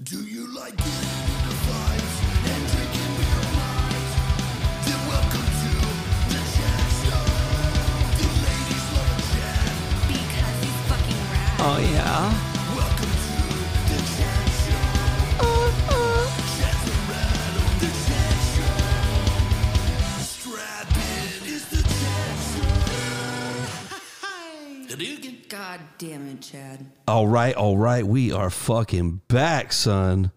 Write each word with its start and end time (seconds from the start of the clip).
Do 0.00 0.22
you 0.22 0.46
like 0.54 0.76
getting 0.76 1.37
damn 26.68 26.74
it, 26.74 26.78
Chad. 26.78 26.86
All 27.06 27.26
right, 27.26 27.54
all 27.54 27.76
right. 27.76 28.06
We 28.06 28.32
are 28.32 28.50
fucking 28.50 29.22
back, 29.28 29.72
son. 29.72 30.30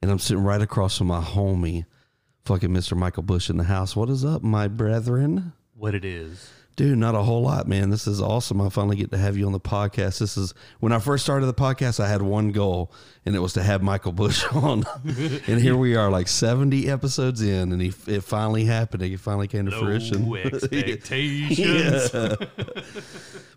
And 0.00 0.10
I'm 0.10 0.18
sitting 0.18 0.44
right 0.44 0.62
across 0.62 0.98
from 0.98 1.08
my 1.08 1.20
homie, 1.20 1.84
fucking 2.44 2.70
Mr. 2.70 2.96
Michael 2.96 3.24
Bush 3.24 3.50
in 3.50 3.56
the 3.56 3.64
house. 3.64 3.96
What 3.96 4.08
is 4.10 4.24
up, 4.24 4.42
my 4.42 4.68
brethren? 4.68 5.52
what 5.74 5.94
it 5.94 6.04
is. 6.04 6.50
Dude, 6.74 6.98
not 6.98 7.14
a 7.16 7.22
whole 7.22 7.42
lot, 7.42 7.66
man. 7.66 7.90
This 7.90 8.06
is 8.06 8.20
awesome. 8.20 8.60
I 8.60 8.68
finally 8.68 8.94
get 8.96 9.10
to 9.10 9.18
have 9.18 9.36
you 9.36 9.46
on 9.46 9.52
the 9.52 9.58
podcast. 9.58 10.18
This 10.18 10.36
is 10.36 10.54
when 10.78 10.92
I 10.92 11.00
first 11.00 11.24
started 11.24 11.46
the 11.46 11.54
podcast, 11.54 11.98
I 11.98 12.08
had 12.08 12.22
one 12.22 12.52
goal, 12.52 12.92
and 13.26 13.34
it 13.34 13.40
was 13.40 13.52
to 13.54 13.62
have 13.64 13.82
Michael 13.82 14.12
Bush 14.12 14.44
on. 14.52 14.84
and 15.04 15.60
here 15.60 15.76
we 15.76 15.96
are, 15.96 16.08
like 16.10 16.28
70 16.28 16.88
episodes 16.88 17.42
in, 17.42 17.72
and 17.72 17.82
he, 17.82 17.92
it 18.06 18.22
finally 18.22 18.64
happened. 18.64 19.02
It 19.02 19.18
finally 19.18 19.48
came 19.48 19.66
to 19.66 19.72
fruition. 19.72 20.32
Expectations. 20.36 21.58
Yeah. 21.58 22.34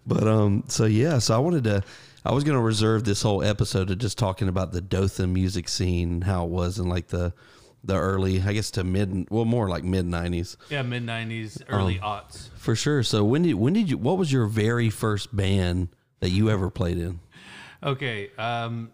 but 0.08 0.27
um, 0.27 0.63
so 0.68 0.86
yeah, 0.86 1.20
so 1.20 1.36
I 1.36 1.38
wanted 1.38 1.63
to. 1.66 1.84
I 2.24 2.34
was 2.34 2.44
going 2.44 2.56
to 2.58 2.62
reserve 2.64 3.04
this 3.04 3.22
whole 3.24 3.44
episode 3.44 3.88
to 3.88 3.96
just 3.96 4.18
talking 4.18 4.48
about 4.48 4.72
the 4.72 4.82
Dothan 4.82 5.34
music 5.34 5.68
scene, 5.68 6.22
how 6.22 6.46
it 6.46 6.50
was 6.50 6.78
in 6.80 6.88
like 6.88 7.08
the 7.08 7.34
the 7.84 7.96
early, 7.96 8.40
I 8.44 8.54
guess 8.54 8.70
to 8.72 8.84
mid, 8.84 9.28
well, 9.32 9.44
more 9.46 9.68
like 9.68 9.84
mid 9.84 10.05
'90s 10.05 10.55
Yeah, 10.70 10.84
mid 10.84 11.04
'90s, 11.04 11.63
early 11.68 12.00
Um, 12.00 12.22
aughts. 12.22 12.50
for 12.55 12.76
sure. 12.76 13.02
So 13.02 13.24
when 13.24 13.41
did 13.41 13.55
when 13.55 13.74
did 13.74 13.90
you? 13.90 13.98
What 13.98 14.20
was 14.20 14.32
your 14.32 14.46
very 14.46 14.90
first 14.91 15.36
band 15.36 15.90
that 16.20 16.30
you 16.30 16.50
ever 16.52 16.70
played 16.70 17.00
in? 17.00 17.20
Okay, 17.84 18.30
um, 18.38 18.91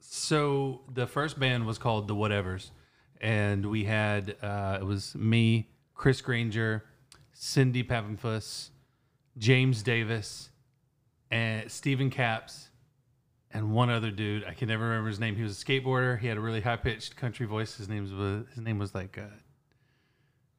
so 0.00 0.80
the 0.92 1.06
first 1.06 1.38
band 1.38 1.64
was 1.66 1.78
called 1.78 2.08
the 2.08 2.14
Whatevers, 2.16 2.70
and 3.20 3.66
we 3.66 3.84
had 3.84 4.34
uh, 4.42 4.78
it 4.80 4.84
was 4.84 5.14
me, 5.14 5.68
Chris 5.94 6.20
Granger, 6.20 6.82
Cindy 7.32 7.84
Papenfuss, 7.84 8.70
James 9.38 9.82
Davis, 9.84 10.50
and 11.30 11.70
Stephen 11.70 12.10
Caps, 12.10 12.63
and 13.54 13.72
one 13.72 13.88
other 13.88 14.10
dude. 14.10 14.44
I 14.44 14.52
can 14.52 14.68
never 14.68 14.84
remember 14.84 15.08
his 15.08 15.20
name. 15.20 15.36
He 15.36 15.42
was 15.42 15.62
a 15.62 15.64
skateboarder. 15.64 16.18
He 16.18 16.26
had 16.26 16.36
a 16.36 16.40
really 16.40 16.60
high 16.60 16.76
pitched 16.76 17.16
country 17.16 17.46
voice. 17.46 17.76
His 17.76 17.88
name 17.88 18.02
was 18.02 18.46
his 18.54 18.62
name 18.62 18.78
was 18.78 18.94
like. 18.94 19.16
Uh, 19.16 19.22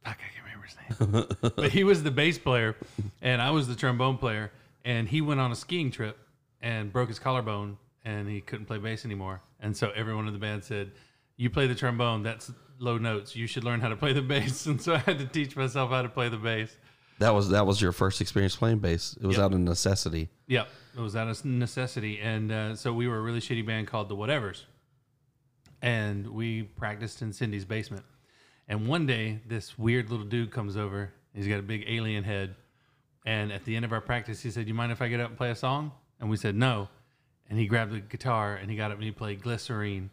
Fuck, 0.05 0.19
I 0.19 0.33
can't 0.33 0.45
remember 0.45 0.67
his 0.67 1.41
name. 1.41 1.51
but 1.55 1.71
he 1.71 1.83
was 1.83 2.03
the 2.03 2.11
bass 2.11 2.37
player, 2.37 2.75
and 3.21 3.41
I 3.41 3.51
was 3.51 3.67
the 3.67 3.75
trombone 3.75 4.17
player. 4.17 4.51
And 4.85 5.07
he 5.07 5.19
went 5.19 5.39
on 5.39 5.51
a 5.51 5.55
skiing 5.55 5.89
trip 5.89 6.17
and 6.61 6.93
broke 6.93 7.09
his 7.09 7.17
collarbone, 7.17 7.77
and 8.03 8.29
he 8.29 8.39
couldn't 8.39 8.67
play 8.67 8.77
bass 8.77 9.03
anymore. 9.03 9.41
And 9.59 9.75
so 9.75 9.91
everyone 9.95 10.27
in 10.27 10.33
the 10.33 10.39
band 10.39 10.63
said, 10.63 10.91
"You 11.37 11.49
play 11.49 11.67
the 11.67 11.75
trombone. 11.75 12.23
That's 12.23 12.51
low 12.79 12.97
notes. 12.97 13.35
You 13.35 13.47
should 13.47 13.63
learn 13.63 13.81
how 13.81 13.89
to 13.89 13.95
play 13.95 14.13
the 14.13 14.21
bass." 14.21 14.65
And 14.67 14.81
so 14.81 14.93
I 14.93 14.99
had 14.99 15.19
to 15.19 15.25
teach 15.25 15.55
myself 15.55 15.89
how 15.89 16.01
to 16.01 16.09
play 16.09 16.29
the 16.29 16.37
bass. 16.37 16.77
That 17.19 17.33
was 17.33 17.49
that 17.49 17.65
was 17.65 17.81
your 17.81 17.91
first 17.91 18.19
experience 18.21 18.55
playing 18.55 18.79
bass. 18.79 19.17
It 19.21 19.25
was 19.25 19.37
Yep. 19.37 19.45
out 19.45 19.53
of 19.53 19.59
necessity. 19.61 20.29
Yep, 20.47 20.67
it 20.97 20.99
was 20.99 21.15
out 21.15 21.27
of 21.29 21.45
necessity, 21.45 22.19
and 22.19 22.51
uh, 22.51 22.75
so 22.75 22.93
we 22.93 23.07
were 23.07 23.17
a 23.17 23.21
really 23.21 23.39
shitty 23.39 23.65
band 23.65 23.87
called 23.87 24.09
the 24.09 24.15
Whatevers, 24.15 24.63
and 25.81 26.27
we 26.27 26.63
practiced 26.63 27.21
in 27.21 27.31
Cindy's 27.33 27.65
basement. 27.65 28.03
And 28.67 28.87
one 28.87 29.05
day, 29.05 29.39
this 29.47 29.77
weird 29.77 30.09
little 30.09 30.25
dude 30.25 30.51
comes 30.51 30.75
over. 30.75 31.13
He's 31.33 31.47
got 31.47 31.59
a 31.59 31.63
big 31.63 31.85
alien 31.87 32.23
head, 32.23 32.55
and 33.25 33.51
at 33.51 33.63
the 33.65 33.75
end 33.75 33.85
of 33.85 33.91
our 33.93 34.01
practice, 34.01 34.41
he 34.41 34.51
said, 34.51 34.67
"You 34.67 34.73
mind 34.73 34.91
if 34.91 35.01
I 35.01 35.07
get 35.07 35.19
up 35.19 35.29
and 35.29 35.37
play 35.37 35.51
a 35.51 35.55
song?" 35.55 35.91
And 36.19 36.29
we 36.29 36.37
said, 36.37 36.55
"No." 36.55 36.89
And 37.49 37.59
he 37.59 37.67
grabbed 37.67 37.91
the 37.91 37.99
guitar 37.99 38.55
and 38.55 38.71
he 38.71 38.75
got 38.77 38.89
up 38.89 38.97
and 38.97 39.03
he 39.03 39.11
played 39.11 39.41
"Glycerine." 39.43 40.09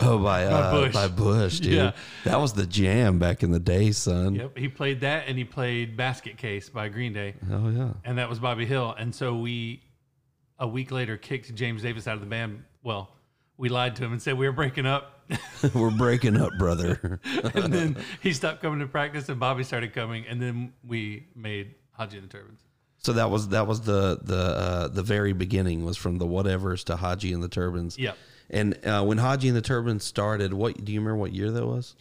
Oh, 0.00 0.18
by 0.18 0.44
uh, 0.44 0.72
Bush. 0.72 0.92
by 0.94 1.08
Bush, 1.08 1.60
dude. 1.60 1.72
Yeah. 1.72 1.92
That 2.24 2.38
was 2.38 2.52
the 2.52 2.66
jam 2.66 3.18
back 3.18 3.42
in 3.42 3.50
the 3.50 3.58
day, 3.58 3.92
son. 3.92 4.34
Yep, 4.34 4.58
he 4.58 4.68
played 4.68 5.00
that, 5.00 5.24
and 5.26 5.38
he 5.38 5.44
played 5.44 5.96
"Basket 5.96 6.36
Case" 6.36 6.68
by 6.68 6.88
Green 6.88 7.12
Day. 7.12 7.34
Oh 7.50 7.68
yeah. 7.70 7.92
and 8.04 8.18
that 8.18 8.28
was 8.28 8.38
Bobby 8.38 8.66
Hill. 8.66 8.94
And 8.98 9.14
so 9.14 9.34
we, 9.34 9.82
a 10.58 10.68
week 10.68 10.90
later, 10.90 11.16
kicked 11.16 11.54
James 11.54 11.82
Davis 11.82 12.06
out 12.06 12.14
of 12.14 12.20
the 12.20 12.26
band. 12.26 12.62
Well, 12.82 13.10
we 13.56 13.68
lied 13.68 13.96
to 13.96 14.04
him 14.04 14.12
and 14.12 14.20
said 14.20 14.36
we 14.36 14.46
were 14.46 14.52
breaking 14.52 14.86
up. 14.86 15.12
We're 15.74 15.90
breaking 15.90 16.36
up, 16.36 16.52
brother. 16.56 17.20
and 17.24 17.72
then 17.72 17.96
he 18.22 18.32
stopped 18.32 18.62
coming 18.62 18.78
to 18.78 18.86
practice, 18.86 19.28
and 19.28 19.40
Bobby 19.40 19.64
started 19.64 19.92
coming. 19.92 20.24
And 20.28 20.40
then 20.40 20.72
we 20.86 21.26
made 21.34 21.74
Haji 21.92 22.18
and 22.18 22.28
the 22.28 22.32
Turbans. 22.32 22.60
So 22.98 23.12
that 23.14 23.30
was 23.30 23.48
that 23.48 23.66
was 23.66 23.80
the 23.80 24.18
the 24.22 24.36
uh, 24.36 24.88
the 24.88 25.02
very 25.02 25.32
beginning 25.32 25.84
was 25.84 25.96
from 25.96 26.18
the 26.18 26.26
whatevers 26.26 26.84
to 26.84 26.96
Haji 26.96 27.32
and 27.32 27.42
the 27.42 27.48
Turbans. 27.48 27.98
Yep. 27.98 28.16
And 28.50 28.78
uh, 28.86 29.04
when 29.04 29.18
Haji 29.18 29.48
and 29.48 29.56
the 29.56 29.62
Turbans 29.62 30.04
started, 30.04 30.54
what 30.54 30.84
do 30.84 30.92
you 30.92 31.00
remember? 31.00 31.18
What 31.18 31.32
year 31.32 31.50
that 31.50 31.66
was? 31.66 31.96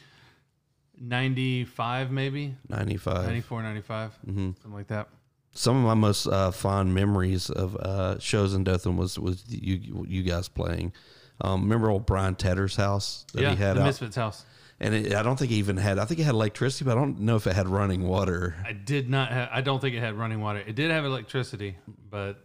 95, 0.99 2.11
maybe? 2.11 2.55
Ninety 2.69 2.97
five. 2.97 3.25
94, 3.25 3.63
95, 3.63 4.11
something 4.25 4.55
like 4.73 4.87
that. 4.87 5.09
Some 5.51 5.77
of 5.77 5.83
my 5.83 5.93
most 5.93 6.27
uh, 6.27 6.51
fond 6.51 6.93
memories 6.93 7.49
of 7.49 7.75
uh, 7.77 8.19
shows 8.19 8.53
in 8.53 8.63
Dothan 8.63 8.97
was 8.97 9.17
was 9.17 9.43
you 9.47 10.05
you 10.07 10.23
guys 10.23 10.47
playing. 10.47 10.93
Um, 11.41 11.63
remember 11.63 11.89
old 11.89 12.05
Brian 12.05 12.35
Tedder's 12.35 12.75
house 12.75 13.25
that 13.33 13.41
yeah, 13.41 13.49
he 13.51 13.55
had 13.57 13.75
the 13.75 13.81
out, 13.81 13.85
Misfits 13.87 14.15
house. 14.15 14.45
and 14.79 14.93
it, 14.93 15.13
I 15.13 15.21
don't 15.21 15.37
think 15.37 15.51
it 15.51 15.55
even 15.55 15.77
had. 15.77 15.97
I 15.99 16.05
think 16.05 16.19
it 16.19 16.23
had 16.23 16.33
electricity, 16.33 16.85
but 16.85 16.91
I 16.91 16.95
don't 16.95 17.21
know 17.21 17.35
if 17.35 17.47
it 17.47 17.55
had 17.55 17.67
running 17.67 18.03
water. 18.07 18.55
I 18.65 18.71
did 18.73 19.09
not 19.09 19.31
have, 19.31 19.49
I 19.51 19.61
don't 19.61 19.79
think 19.81 19.95
it 19.95 19.99
had 19.99 20.15
running 20.15 20.39
water. 20.41 20.59
It 20.59 20.75
did 20.75 20.91
have 20.91 21.03
electricity, 21.03 21.75
but 22.09 22.44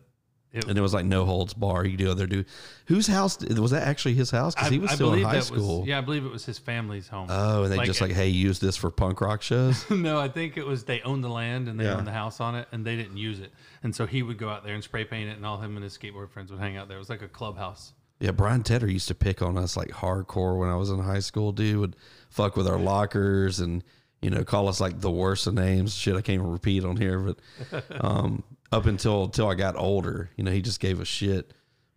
it, 0.53 0.66
And 0.66 0.77
it 0.77 0.81
was 0.81 0.93
like 0.93 1.05
no 1.05 1.25
holds 1.25 1.55
bar. 1.55 1.84
You 1.84 1.97
do 1.97 2.11
other 2.11 2.27
do. 2.27 2.44
Whose 2.87 3.06
house 3.06 3.38
was 3.44 3.71
that? 3.71 3.87
Actually, 3.87 4.15
his 4.15 4.31
house 4.31 4.55
because 4.55 4.71
he 4.71 4.78
was 4.78 4.91
I 4.91 4.94
still 4.97 5.12
in 5.15 5.22
high 5.22 5.41
school. 5.41 5.81
Was, 5.81 5.88
yeah, 5.88 5.99
I 5.99 6.00
believe 6.00 6.25
it 6.25 6.31
was 6.33 6.44
his 6.44 6.59
family's 6.59 7.06
home. 7.09 7.28
Oh, 7.31 7.65
and 7.65 7.72
they 7.72 7.84
just 7.84 8.00
like, 8.00 8.11
hey, 8.12 8.28
use 8.28 8.59
this 8.59 8.77
for 8.77 8.91
punk 8.91 9.21
rock 9.21 9.43
shows. 9.43 9.89
no, 9.91 10.19
I 10.19 10.28
think 10.28 10.56
it 10.56 10.66
was 10.66 10.84
they 10.84 11.00
owned 11.03 11.22
the 11.22 11.28
land 11.28 11.69
and 11.69 11.78
they 11.78 11.84
Yeah. 11.84 11.97
owned 11.97 12.06
the 12.06 12.12
house 12.12 12.41
on 12.41 12.55
it, 12.56 12.66
and 12.72 12.84
they 12.84 12.97
didn't 12.97 13.16
use 13.16 13.39
it. 13.41 13.53
And 13.83 13.94
so 13.94 14.06
he 14.06 14.22
would 14.22 14.39
go 14.39 14.49
out 14.49 14.65
there 14.65 14.75
and 14.75 14.83
spray 14.83 15.05
paint 15.05 15.31
it, 15.31 15.37
and 15.37 15.47
all 15.47 15.59
him 15.59 15.77
and 15.77 15.84
his 15.84 15.97
skateboard 15.97 16.31
friends 16.31 16.50
would 16.50 16.60
hang 16.60 16.77
out 16.77 16.89
there. 16.89 16.97
It 16.97 17.00
was 17.00 17.10
like 17.10 17.22
a 17.22 17.28
clubhouse. 17.28 17.93
yeah, 18.19 18.33
Brian 18.33 18.62
Tedder 18.62 18.91
used 18.91 19.09
to 19.09 19.15
pick 19.15 19.41
on 19.43 19.56
us 19.56 19.77
like 19.77 19.89
hardcore 19.91 20.59
when 20.59 20.69
I 20.69 20.75
was 20.77 20.91
in 20.91 20.99
high 20.99 21.21
school. 21.21 21.53
Dude 21.53 21.78
would 21.78 21.97
fuck 22.28 22.56
with 22.56 22.66
our 22.66 22.78
lockers 22.78 23.60
and 23.60 23.83
you 24.21 24.28
know 24.31 24.44
call 24.44 24.69
us 24.69 24.81
like 24.81 25.00
the 25.00 25.10
worst 25.10 25.47
of 25.47 25.55
names. 25.55 25.94
Shit, 25.94 26.15
I 26.16 26.21
can't 26.22 26.41
even 26.41 26.50
repeat 26.50 26.84
on 26.84 26.97
here, 26.97 27.19
but 27.21 27.84
um, 28.05 28.43
up 28.72 28.86
until 28.86 29.25
until 29.25 29.48
I 29.48 29.54
got 29.54 29.76
older, 29.76 30.31
you 30.36 30.44
know, 30.44 30.50
he 30.53 30.62
just 30.62 30.81
gave 30.81 31.00
a 31.00 31.04
shit. 31.04 31.53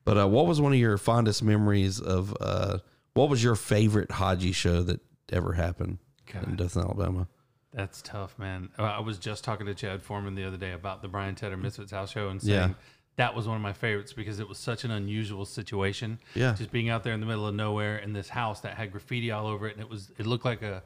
But 0.05 0.17
uh, 0.17 0.27
what 0.27 0.47
was 0.47 0.59
one 0.59 0.73
of 0.73 0.79
your 0.79 0.97
fondest 0.97 1.43
memories 1.43 1.99
of? 1.99 2.35
Uh, 2.39 2.79
what 3.13 3.29
was 3.29 3.43
your 3.43 3.55
favorite 3.55 4.11
Haji 4.11 4.51
show 4.51 4.81
that 4.83 4.99
ever 5.31 5.53
happened 5.53 5.99
in 6.33 6.41
God. 6.41 6.57
Dothan, 6.57 6.81
Alabama? 6.83 7.27
That's 7.73 8.01
tough, 8.01 8.37
man. 8.37 8.69
Uh, 8.77 8.83
I 8.83 8.99
was 8.99 9.17
just 9.17 9.43
talking 9.43 9.65
to 9.65 9.73
Chad 9.73 10.01
Foreman 10.01 10.35
the 10.35 10.45
other 10.45 10.57
day 10.57 10.71
about 10.73 11.01
the 11.01 11.07
Brian 11.07 11.35
Tedder 11.35 11.57
Misfits 11.57 11.91
House 11.91 12.11
show 12.11 12.29
and 12.29 12.41
saying 12.41 12.53
Yeah. 12.69 12.73
that 13.15 13.35
was 13.35 13.47
one 13.47 13.55
of 13.55 13.61
my 13.63 13.73
favorites 13.73 14.13
because 14.13 14.39
it 14.39 14.47
was 14.47 14.57
such 14.59 14.83
an 14.83 14.91
unusual 14.91 15.45
situation. 15.45 16.19
Yeah. 16.35 16.53
just 16.53 16.71
being 16.71 16.89
out 16.89 17.03
there 17.03 17.13
in 17.13 17.19
the 17.19 17.25
middle 17.25 17.47
of 17.47 17.55
nowhere 17.55 17.97
in 17.97 18.13
this 18.13 18.29
house 18.29 18.59
that 18.61 18.75
had 18.75 18.91
graffiti 18.91 19.31
all 19.31 19.47
over 19.47 19.67
it, 19.67 19.73
and 19.73 19.81
it 19.81 19.89
was 19.89 20.11
it 20.17 20.25
looked 20.27 20.45
like 20.45 20.61
a 20.61 20.83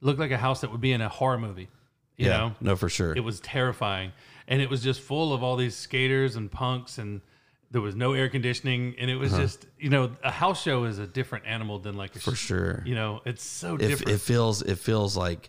looked 0.00 0.18
like 0.18 0.30
a 0.30 0.38
house 0.38 0.60
that 0.62 0.70
would 0.72 0.80
be 0.80 0.92
in 0.92 1.00
a 1.00 1.08
horror 1.08 1.38
movie. 1.38 1.68
You 2.16 2.26
yeah, 2.26 2.36
know, 2.36 2.54
no, 2.60 2.76
for 2.76 2.88
sure. 2.90 3.14
it 3.16 3.20
was 3.24 3.40
terrifying 3.40 4.12
and 4.50 4.60
it 4.60 4.68
was 4.68 4.82
just 4.82 5.00
full 5.00 5.32
of 5.32 5.42
all 5.42 5.56
these 5.56 5.74
skaters 5.74 6.36
and 6.36 6.50
punks 6.50 6.98
and 6.98 7.22
there 7.70 7.80
was 7.80 7.94
no 7.94 8.12
air 8.12 8.28
conditioning 8.28 8.94
and 8.98 9.10
it 9.10 9.16
was 9.16 9.32
just 9.32 9.64
you 9.78 9.88
know 9.88 10.10
a 10.22 10.30
house 10.30 10.60
show 10.60 10.84
is 10.84 10.98
a 10.98 11.06
different 11.06 11.46
animal 11.46 11.78
than 11.78 11.96
like 11.96 12.10
a 12.10 12.18
Uh-huh. 12.18 12.30
for 12.32 12.36
sure. 12.36 12.82
you 12.84 12.94
know 12.94 13.20
it's 13.24 13.42
so 13.44 13.76
If 13.76 13.80
different 13.80 14.12
it 14.12 14.20
feels 14.20 14.60
it 14.62 14.78
feels 14.78 15.16
like 15.16 15.48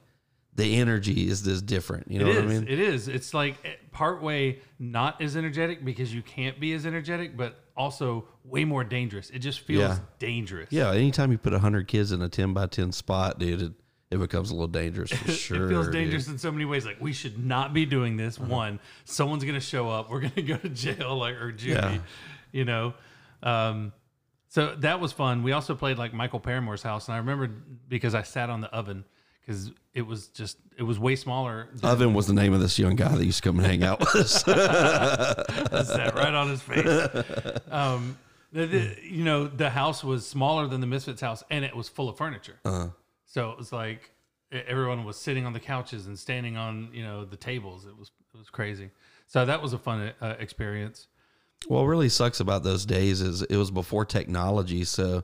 the 0.54 0.76
energy 0.80 1.30
is 1.30 1.44
this 1.44 1.62
different. 1.62 2.12
You 2.12 2.20
know 2.20 2.26
It 2.26 2.36
what 2.36 2.38
is. 2.44 2.52
I 2.52 2.54
mean? 2.56 2.68
It 2.68 2.78
is. 2.80 3.08
It's 3.08 3.34
like 3.34 3.56
eh, 3.64 3.70
part 3.94 4.22
way 4.22 4.60
not 4.80 5.22
as 5.22 5.38
energetic 5.38 5.86
because 5.86 6.14
you 6.14 6.22
can't 6.22 6.60
be 6.60 6.74
as 6.74 6.86
energetic, 6.86 7.38
but 7.38 7.58
also 7.78 8.28
way 8.44 8.66
more 8.66 8.84
dangerous. 8.84 9.30
It 9.30 9.40
just 9.40 9.62
feels 9.62 9.80
Yeah. 9.96 10.00
dangerous. 10.20 10.68
Yeah, 10.70 10.92
anytime 10.92 11.32
you 11.32 11.38
put 11.38 11.54
hundred 11.54 11.88
kids 11.88 12.12
in 12.12 12.22
a 12.22 12.28
ten 12.28 12.52
by 12.54 12.68
ten 12.68 12.92
spot, 12.92 13.40
dude, 13.40 13.62
it, 13.62 13.72
it 14.12 14.20
becomes 14.20 14.50
a 14.52 14.54
little 14.54 14.68
dangerous 14.68 15.12
for 15.12 15.32
sure. 15.32 15.66
it 15.66 15.70
feels 15.70 15.86
dude. 15.88 15.96
Uh-huh. 15.96 16.04
dangerous 16.04 16.28
in 16.28 16.38
so 16.38 16.52
many 16.52 16.66
ways. 16.66 16.86
Like 16.86 17.00
we 17.02 17.14
should 17.14 17.44
not 17.44 17.74
be 17.74 17.86
doing 17.86 18.18
this. 18.18 18.38
One, 18.38 18.80
someone's 19.06 19.44
gonna 19.44 19.60
show 19.60 19.90
up. 19.90 20.10
We're 20.12 20.22
gonna 20.22 20.42
go 20.46 20.58
to 20.58 20.70
jail, 20.70 21.16
like 21.18 21.36
or 21.36 21.52
juvie. 21.52 21.68
Yeah. 21.76 21.98
You 22.52 22.66
know. 22.66 22.94
Um, 23.44 23.94
so 24.50 24.76
that 24.80 25.00
was 25.00 25.14
fun. 25.14 25.44
We 25.44 25.54
also 25.54 25.74
played 25.76 25.98
like 25.98 26.14
Michael 26.14 26.40
Paramore's 26.42 26.84
house, 26.84 27.08
and 27.08 27.16
I 27.16 27.18
remember 27.20 27.48
because 27.88 28.14
I 28.14 28.22
sat 28.24 28.50
on 28.50 28.60
the 28.62 28.68
oven 28.68 29.06
because 29.40 29.72
it 29.94 30.02
was 30.02 30.28
just 30.28 30.58
it 30.78 30.84
was 30.84 31.00
way 31.00 31.16
smaller. 31.16 31.70
Than, 31.74 31.90
Oven 31.90 32.14
was 32.14 32.28
the 32.28 32.34
name 32.34 32.54
of 32.54 32.60
this 32.60 32.78
young 32.78 32.96
guy 32.98 33.16
that 33.16 33.26
used 33.26 33.42
to 33.44 33.50
come 33.50 33.58
and 33.60 33.66
hang 33.66 33.84
out 33.84 34.00
with 34.02 34.14
us. 34.16 34.44
I 34.48 35.84
sat 35.84 36.16
right 36.16 36.34
on 36.34 36.50
his 36.50 36.62
face. 36.62 36.86
Um, 37.72 38.18
The- 38.54 38.66
the- 38.68 38.96
you 39.04 39.24
know, 39.24 39.48
the 39.48 39.70
house 39.70 40.04
was 40.04 40.28
smaller 40.28 40.68
than 40.68 40.82
the 40.82 40.88
Misfits 40.88 41.22
house, 41.22 41.42
and 41.50 41.64
it 41.64 41.74
was 41.76 41.88
full 41.88 42.10
of 42.10 42.18
furniture. 42.18 42.60
Uh, 42.66 42.88
So 43.32 43.50
it 43.52 43.58
was 43.58 43.72
like 43.72 44.12
everyone 44.52 45.06
was 45.06 45.16
sitting 45.16 45.46
on 45.46 45.54
the 45.54 45.60
couches 45.60 46.08
and 46.08 46.20
standing 46.20 46.58
on 46.58 46.90
you 46.92 47.02
know 47.02 47.24
the 47.24 47.38
tables. 47.38 47.86
It 47.86 47.98
was 47.98 48.12
it 48.34 48.38
was 48.38 48.50
crazy. 48.50 48.92
So 49.28 49.46
that 49.46 49.62
was 49.62 49.72
a 49.72 49.78
fun 49.78 50.12
uh, 50.22 50.36
experience. 50.38 51.08
What 51.68 51.84
really 51.84 52.10
sucks 52.10 52.42
about 52.42 52.64
those 52.64 52.86
days 52.86 53.22
is 53.22 53.42
it 53.44 53.56
was 53.56 53.72
before 53.72 54.04
technology. 54.04 54.84
So 54.84 55.24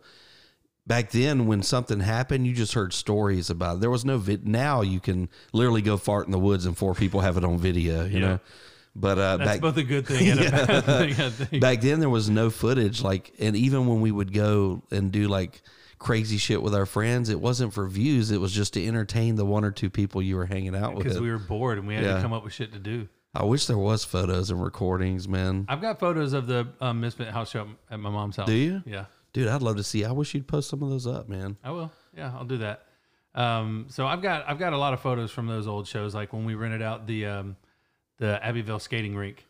back 0.86 1.12
then, 1.12 1.48
when 1.48 1.62
something 1.62 2.00
happened, 2.00 2.48
you 2.48 2.54
just 2.54 2.74
heard 2.74 2.94
stories 2.94 3.50
about 3.50 3.78
it. 3.78 3.82
There 3.82 3.90
was 3.90 4.06
no 4.06 4.18
vid. 4.18 4.48
Now 4.48 4.84
you 4.84 5.02
can 5.02 5.28
literally 5.52 5.82
go 5.82 5.98
fart 5.98 6.28
in 6.28 6.32
the 6.32 6.40
woods 6.40 6.66
and 6.66 6.78
four 6.78 6.94
people 6.94 7.20
have 7.20 7.36
it 7.36 7.44
on 7.44 7.58
video, 7.58 8.06
you 8.06 8.22
know? 8.22 8.40
But 8.96 9.20
uh, 9.20 9.38
That's 9.38 9.50
back, 9.50 9.62
both 9.62 9.78
a 9.78 9.84
good 9.84 10.08
thing 10.08 10.30
and 10.30 10.40
a 10.40 10.52
bad 10.66 10.86
thing. 10.86 11.14
I 11.14 11.30
think. 11.30 11.62
back 11.62 11.82
then, 11.82 12.00
there 12.00 12.10
was 12.10 12.30
no 12.30 12.50
footage. 12.50 13.02
Like, 13.02 13.34
and 13.38 13.56
even 13.58 13.86
when 13.86 14.00
we 14.00 14.12
would 14.12 14.32
go 14.32 14.82
and 14.90 15.12
do 15.12 15.28
like 15.28 15.62
crazy 16.00 16.38
shit 16.38 16.62
with 16.62 16.76
our 16.76 16.86
friends, 16.86 17.30
it 17.30 17.40
wasn't 17.42 17.74
for 17.74 17.88
views. 17.88 18.32
It 18.32 18.40
was 18.40 18.52
just 18.54 18.74
to 18.74 18.86
entertain 18.86 19.36
the 19.36 19.46
one 19.46 19.64
or 19.64 19.72
two 19.72 19.90
people 19.90 20.22
you 20.22 20.36
were 20.36 20.46
hanging 20.46 20.76
out 20.76 20.96
with. 20.96 21.04
because 21.06 21.20
we 21.20 21.30
were 21.32 21.40
bored 21.40 21.78
and 21.78 21.88
we 21.88 21.96
had 21.96 22.04
Yeah. 22.04 22.16
to 22.18 22.22
come 22.22 22.34
up 22.34 22.44
with 22.44 22.54
shit 22.54 22.72
to 22.74 22.80
do. 22.80 23.08
I 23.36 23.44
wish 23.44 23.66
there 23.68 23.78
was 23.78 24.04
photos 24.04 24.50
and 24.50 24.62
recordings, 24.64 25.28
man. 25.28 25.66
I've 25.68 25.82
got 25.82 26.00
photos 26.00 26.34
of 26.34 26.48
the 26.48 26.68
um, 26.82 27.02
Misfit 27.02 27.28
house 27.30 27.52
show 27.52 27.68
at 27.90 28.00
my 28.00 28.10
mom's 28.10 28.36
house. 28.38 28.48
Do 28.48 28.54
you? 28.54 28.82
Yeah, 28.86 29.06
Dude, 29.34 29.48
I'd 29.48 29.62
love 29.62 29.76
to 29.78 29.84
see. 29.84 30.06
I 30.06 30.12
wish 30.12 30.34
you'd 30.34 30.48
post 30.48 30.70
some 30.70 30.82
of 30.82 30.90
those 30.90 31.06
up, 31.06 31.30
man. 31.30 31.58
I 31.64 31.72
will. 31.72 31.92
Yeah, 32.16 32.32
I'll 32.36 32.46
do 32.46 32.58
that. 32.60 32.86
Um, 33.36 33.86
so 33.90 34.08
I've 34.08 34.22
got 34.24 34.50
I've 34.50 34.58
got 34.58 34.74
a 34.74 34.78
lot 34.78 34.94
of 34.94 35.02
photos 35.02 35.30
from 35.32 35.46
those 35.46 35.68
old 35.68 35.88
shows, 35.88 36.16
like 36.16 36.34
when 36.34 36.46
we 36.46 36.56
rented 36.56 36.82
out 36.82 37.06
the 37.06 37.26
um, 37.28 37.56
the 38.18 38.44
Abbeville 38.44 38.80
skating 38.80 39.16
rink. 39.16 39.46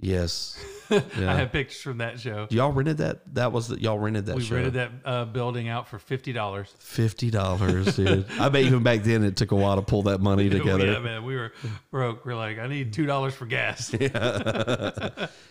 Yes. 0.00 0.56
I 0.90 0.98
have 1.18 1.52
pictures 1.52 1.80
from 1.82 1.98
that 1.98 2.18
show. 2.18 2.48
Y'all 2.50 2.72
rented 2.72 2.98
that? 2.98 3.34
That 3.34 3.52
was 3.52 3.68
the, 3.68 3.80
y'all 3.80 3.98
rented 3.98 4.26
that 4.26 4.36
we 4.36 4.42
show. 4.42 4.56
rented 4.56 4.72
that 4.74 4.90
uh, 5.04 5.24
building 5.26 5.68
out 5.68 5.86
for 5.86 5.98
fifty 6.00 6.32
dollars. 6.32 6.74
Fifty 6.78 7.30
dollars, 7.30 7.94
dude. 7.96 8.26
I 8.40 8.48
bet 8.48 8.64
even 8.64 8.82
back 8.82 9.02
then 9.04 9.22
it 9.22 9.36
took 9.36 9.52
a 9.52 9.56
while 9.56 9.76
to 9.76 9.82
pull 9.82 10.02
that 10.04 10.20
money 10.20 10.48
together. 10.50 10.86
Yeah, 10.90 10.98
man, 10.98 11.24
we 11.24 11.36
were 11.36 11.52
broke. 11.92 12.24
We're 12.26 12.34
like, 12.34 12.58
I 12.58 12.66
need 12.66 12.92
two 12.92 13.06
dollars 13.06 13.34
for 13.34 13.46
gas. 13.46 13.94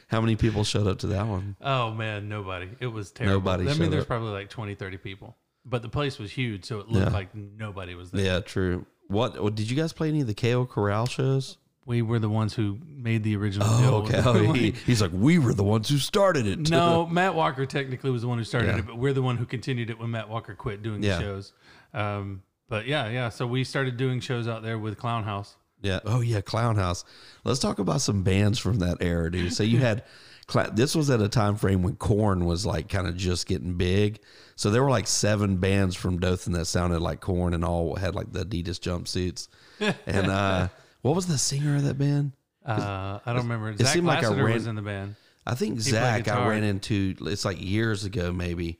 How 0.07 0.19
many 0.21 0.35
people 0.35 0.63
showed 0.63 0.87
up 0.87 0.99
to 0.99 1.07
that 1.07 1.27
one? 1.27 1.55
Oh 1.61 1.91
man, 1.91 2.27
nobody. 2.27 2.67
It 2.79 2.87
was 2.87 3.11
terrible. 3.11 3.35
Nobody 3.39 3.69
I 3.69 3.73
mean, 3.75 3.91
there's 3.91 4.05
probably 4.05 4.31
like 4.31 4.49
20, 4.49 4.75
30 4.75 4.97
people, 4.97 5.37
but 5.65 5.81
the 5.83 5.89
place 5.89 6.17
was 6.19 6.31
huge, 6.31 6.65
so 6.65 6.79
it 6.79 6.89
looked 6.89 7.07
Yeah. 7.11 7.13
like 7.13 7.33
nobody 7.35 7.95
was 7.95 8.11
there. 8.11 8.25
Yeah, 8.25 8.39
true. 8.39 8.85
What 9.07 9.41
what- 9.41 9.55
did 9.55 9.69
you 9.69 9.77
guys 9.77 9.93
play 9.93 10.09
any 10.09 10.21
of 10.21 10.27
the 10.27 10.33
KO 10.33 10.65
Corral 10.65 11.05
shows? 11.05 11.57
We 11.89 12.01
were 12.03 12.19
the 12.19 12.29
ones 12.29 12.53
who 12.53 12.77
made 12.87 13.23
the 13.23 13.35
original 13.35 13.67
Oh, 13.69 13.81
deal. 14.07 14.17
okay. 14.19 14.21
Oh, 14.49 14.53
he, 14.53 14.71
he's 14.85 15.01
like, 15.01 15.11
we 15.13 15.39
were 15.39 15.53
the 15.53 15.63
ones 15.63 15.89
who 15.89 15.97
started 15.97 16.45
it. 16.45 16.69
no, 16.69 17.05
Matt 17.07 17.33
Walker 17.35 17.65
technically 17.65 18.11
was 18.11 18.21
the 18.21 18.27
one 18.27 18.37
who 18.37 18.43
started 18.43 18.67
Yeah. 18.67 18.77
it, 18.77 18.85
but 18.85 18.97
we're 18.97 19.13
the 19.13 19.21
one 19.23 19.37
who 19.37 19.45
continued 19.45 19.89
it 19.89 19.99
when 19.99 20.11
Matt 20.11 20.29
Walker 20.29 20.53
quit 20.53 20.83
doing 20.83 21.01
Yeah. 21.03 21.15
the 21.17 21.21
shows. 21.21 21.53
Um, 21.93 22.43
but 22.69 22.85
yeah, 22.85 23.09
yeah. 23.09 23.29
So 23.29 23.47
we 23.47 23.63
started 23.63 23.97
doing 23.97 24.19
shows 24.19 24.47
out 24.47 24.61
there 24.61 24.77
with 24.77 24.97
Clown 24.99 25.23
House. 25.23 25.55
Yeah. 25.81 25.99
Oh 26.05 26.21
yeah, 26.21 26.41
Clown 26.41 26.75
House. 26.75 27.05
Let's 27.43 27.59
talk 27.59 27.79
about 27.79 28.01
some 28.01 28.21
bands 28.21 28.59
from 28.59 28.79
that 28.79 28.97
era, 29.01 29.31
dude. 29.31 29.51
So 29.53 29.63
you 29.63 29.79
had 29.79 30.03
Cla- 30.47 30.71
this 30.73 30.95
was 30.95 31.09
at 31.09 31.21
a 31.21 31.29
time 31.29 31.55
frame 31.55 31.81
when 31.83 31.95
Korn 31.95 32.45
was 32.45 32.65
like 32.65 32.89
kind 32.89 33.07
of 33.07 33.15
just 33.17 33.47
getting 33.47 33.73
big. 33.75 34.19
So 34.55 34.69
there 34.71 34.83
were 34.83 34.89
like 34.91 35.07
seven 35.07 35.57
bands 35.57 35.95
from 35.95 36.19
Dothan 36.19 36.53
that 36.53 36.65
sounded 36.65 36.99
like 37.01 37.19
Korn 37.21 37.53
and 37.55 37.63
all 37.65 37.95
had 37.95 38.13
like 38.13 38.31
the 38.31 38.45
Adidas 38.45 38.79
jumpsuits. 38.79 39.47
And 40.05 40.27
uh 40.27 40.67
what 41.01 41.15
was 41.15 41.27
the 41.27 41.37
singer 41.37 41.75
of 41.75 41.83
that 41.83 41.97
band? 41.97 42.33
Uh, 42.65 43.19
I 43.25 43.33
don't 43.33 43.43
remember. 43.43 43.75
Zach 43.77 43.87
seemed 43.87 44.07
like 44.07 44.23
I 44.23 44.29
ran- 44.33 44.53
was 44.53 44.67
in 44.67 44.75
the 44.75 44.81
band. 44.81 45.15
I 45.45 45.55
think 45.55 45.75
played 45.75 45.83
Zach 45.83 46.27
I 46.27 46.47
ran 46.47 46.63
into 46.63 47.15
it's 47.21 47.45
like 47.45 47.61
years 47.61 48.05
ago 48.05 48.31
maybe. 48.31 48.79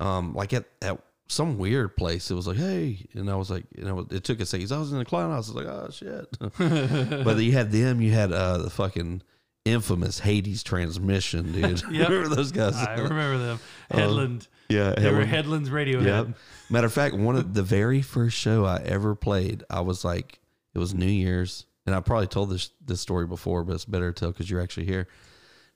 Um 0.00 0.34
like 0.34 0.52
at, 0.52 0.64
at 0.82 0.98
some 1.28 1.58
weird 1.58 1.96
place. 1.96 2.30
It 2.30 2.34
was 2.34 2.46
like, 2.46 2.56
hey, 2.56 3.06
and 3.14 3.30
I 3.30 3.36
was 3.36 3.50
like, 3.50 3.64
you 3.76 3.84
know, 3.84 4.06
it 4.10 4.24
took 4.24 4.40
a 4.40 4.46
second. 4.46 4.70
I 4.72 4.78
was 4.78 4.92
in 4.92 4.98
the 4.98 5.04
clown 5.04 5.30
house. 5.30 5.48
I 5.50 5.54
was 5.54 5.64
like, 5.64 5.66
oh 5.66 5.88
shit. 5.90 7.24
but 7.24 7.36
you 7.38 7.52
had 7.52 7.70
them. 7.70 8.00
You 8.00 8.10
had 8.12 8.32
uh, 8.32 8.58
the 8.58 8.70
fucking 8.70 9.22
infamous 9.64 10.18
Hades 10.18 10.62
transmission, 10.62 11.52
dude. 11.52 11.82
Yep. 11.90 12.08
Remember 12.08 12.34
those 12.34 12.52
guys? 12.52 12.74
I 12.74 12.94
remember 12.94 13.38
them. 13.38 13.60
Headland. 13.90 14.48
yeah, 14.68 14.94
they 14.94 15.12
were 15.12 15.24
Headland's 15.24 15.70
radio. 15.70 16.00
Yep. 16.00 16.28
Matter 16.68 16.86
of 16.86 16.92
fact, 16.92 17.14
one 17.14 17.36
of 17.36 17.54
the 17.54 17.62
very 17.62 18.02
first 18.02 18.36
show 18.36 18.64
I 18.64 18.78
ever 18.84 19.14
played, 19.14 19.64
I 19.70 19.80
was 19.80 20.04
like, 20.04 20.40
it 20.74 20.78
was 20.78 20.94
New 20.94 21.06
Year's, 21.06 21.66
and 21.86 21.94
I 21.94 22.00
probably 22.00 22.26
told 22.26 22.50
this 22.50 22.70
this 22.84 23.00
story 23.00 23.26
before, 23.26 23.64
but 23.64 23.74
it's 23.74 23.84
better 23.84 24.12
to 24.12 24.18
tell 24.18 24.30
because 24.30 24.50
you're 24.50 24.60
actually 24.60 24.86
here. 24.86 25.08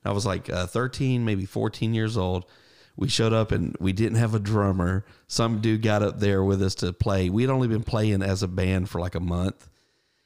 I 0.03 0.11
was 0.11 0.25
like 0.25 0.49
uh, 0.49 0.67
13, 0.67 1.25
maybe 1.25 1.45
14 1.45 1.93
years 1.93 2.15
old. 2.15 2.45
We 2.95 3.09
showed 3.09 3.33
up 3.33 3.51
and 3.51 3.75
we 3.79 3.91
didn't 3.91 4.19
have 4.19 4.35
a 4.35 4.39
drummer. 4.39 5.05
Some 5.27 5.59
dude 5.59 5.81
got 5.81 6.01
up 6.01 6.19
there 6.19 6.43
with 6.43 6.61
us 6.61 6.75
to 6.75 6.93
play. 6.93 7.29
We 7.29 7.41
had 7.41 7.51
only 7.51 7.67
been 7.67 7.83
playing 7.83 8.21
as 8.21 8.41
a 8.41 8.47
band 8.47 8.89
for 8.89 9.01
like 9.01 9.15
a 9.15 9.19
month, 9.19 9.69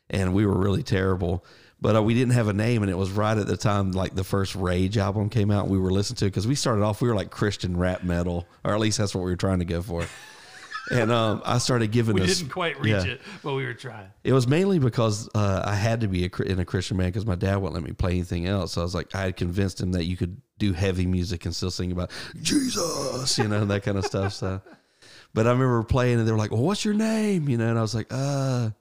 and 0.10 0.34
we 0.34 0.46
were 0.46 0.58
really 0.58 0.84
terrible. 0.84 1.46
But 1.82 1.96
uh, 1.96 2.04
we 2.04 2.14
didn't 2.14 2.34
have 2.34 2.50
a 2.50 2.54
name, 2.54 2.84
and 2.84 2.92
it 2.92 2.98
was 2.98 3.10
right 3.12 3.38
at 3.38 3.48
the 3.48 3.56
time 3.56 3.94
like 3.94 4.14
the 4.14 4.24
first 4.24 4.54
Rage 4.54 4.98
album 4.98 5.30
came 5.30 5.50
out. 5.50 5.64
And 5.64 5.72
we 5.72 5.80
were 5.80 5.92
listening 5.92 6.18
to 6.18 6.26
because 6.26 6.46
we 6.46 6.56
started 6.56 6.84
off 6.84 7.02
we 7.02 7.08
were 7.08 7.16
like 7.16 7.32
Christian 7.32 7.78
rap 7.78 8.04
metal, 8.04 8.48
or 8.64 8.74
at 8.74 8.80
least 8.80 8.98
that's 8.98 9.16
what 9.16 9.24
we 9.24 9.32
were 9.32 9.38
trying 9.38 9.60
to 9.60 9.66
go 9.66 9.82
for. 9.82 10.06
And 10.92 11.12
um, 11.12 11.42
I 11.46 11.58
started 11.60 11.92
giving 11.92 12.16
We 12.16 12.22
this. 12.22 12.40
didn't 12.40 12.52
quite 12.52 12.80
reach 12.80 12.92
yeah. 13.06 13.14
it, 13.14 13.22
but 13.44 13.54
we 13.54 13.66
were 13.66 13.74
trying. 13.74 14.08
It 14.24 14.34
was 14.34 14.48
mainly 14.48 14.80
because 14.80 15.30
uh, 15.36 15.64
I 15.66 15.76
had 15.76 16.02
to 16.02 16.08
be 16.08 16.26
a, 16.26 16.42
in 16.44 16.60
a 16.60 16.66
Christian 16.66 16.98
band 16.98 17.14
because 17.14 17.26
my 17.26 17.36
dad 17.36 17.58
wouldn't 17.58 17.74
let 17.76 17.84
me 17.84 17.92
play 17.94 18.12
anything 18.12 18.48
else. 18.48 18.74
So 18.74 18.82
I 18.82 18.84
was 18.84 18.96
like, 18.96 19.14
I 19.14 19.22
had 19.22 19.38
convinced 19.38 19.80
him 19.80 19.92
that 19.92 20.06
you 20.06 20.18
could 20.18 20.42
do 20.58 20.74
heavy 20.74 21.06
music 21.06 21.46
and 21.46 21.56
still 21.56 21.72
sing 21.72 21.92
about 21.92 22.12
Jesus, 22.42 23.38
you 23.38 23.48
know, 23.48 23.66
that 23.66 23.84
kind 23.84 23.98
of 23.98 24.06
stuff. 24.06 24.34
So, 24.34 24.62
but 25.34 25.46
I 25.48 25.52
remember 25.52 25.84
playing 25.84 26.20
and 26.20 26.28
they 26.28 26.32
were 26.32 26.38
like, 26.38 26.52
"Well, 26.52 26.64
what's 26.64 26.84
your 26.84 26.96
name?" 26.96 27.48
You 27.48 27.58
know, 27.58 27.70
and 27.70 27.78
I 27.78 27.82
was 27.82 27.94
like, 27.94 28.08
"Uh, 28.10 28.72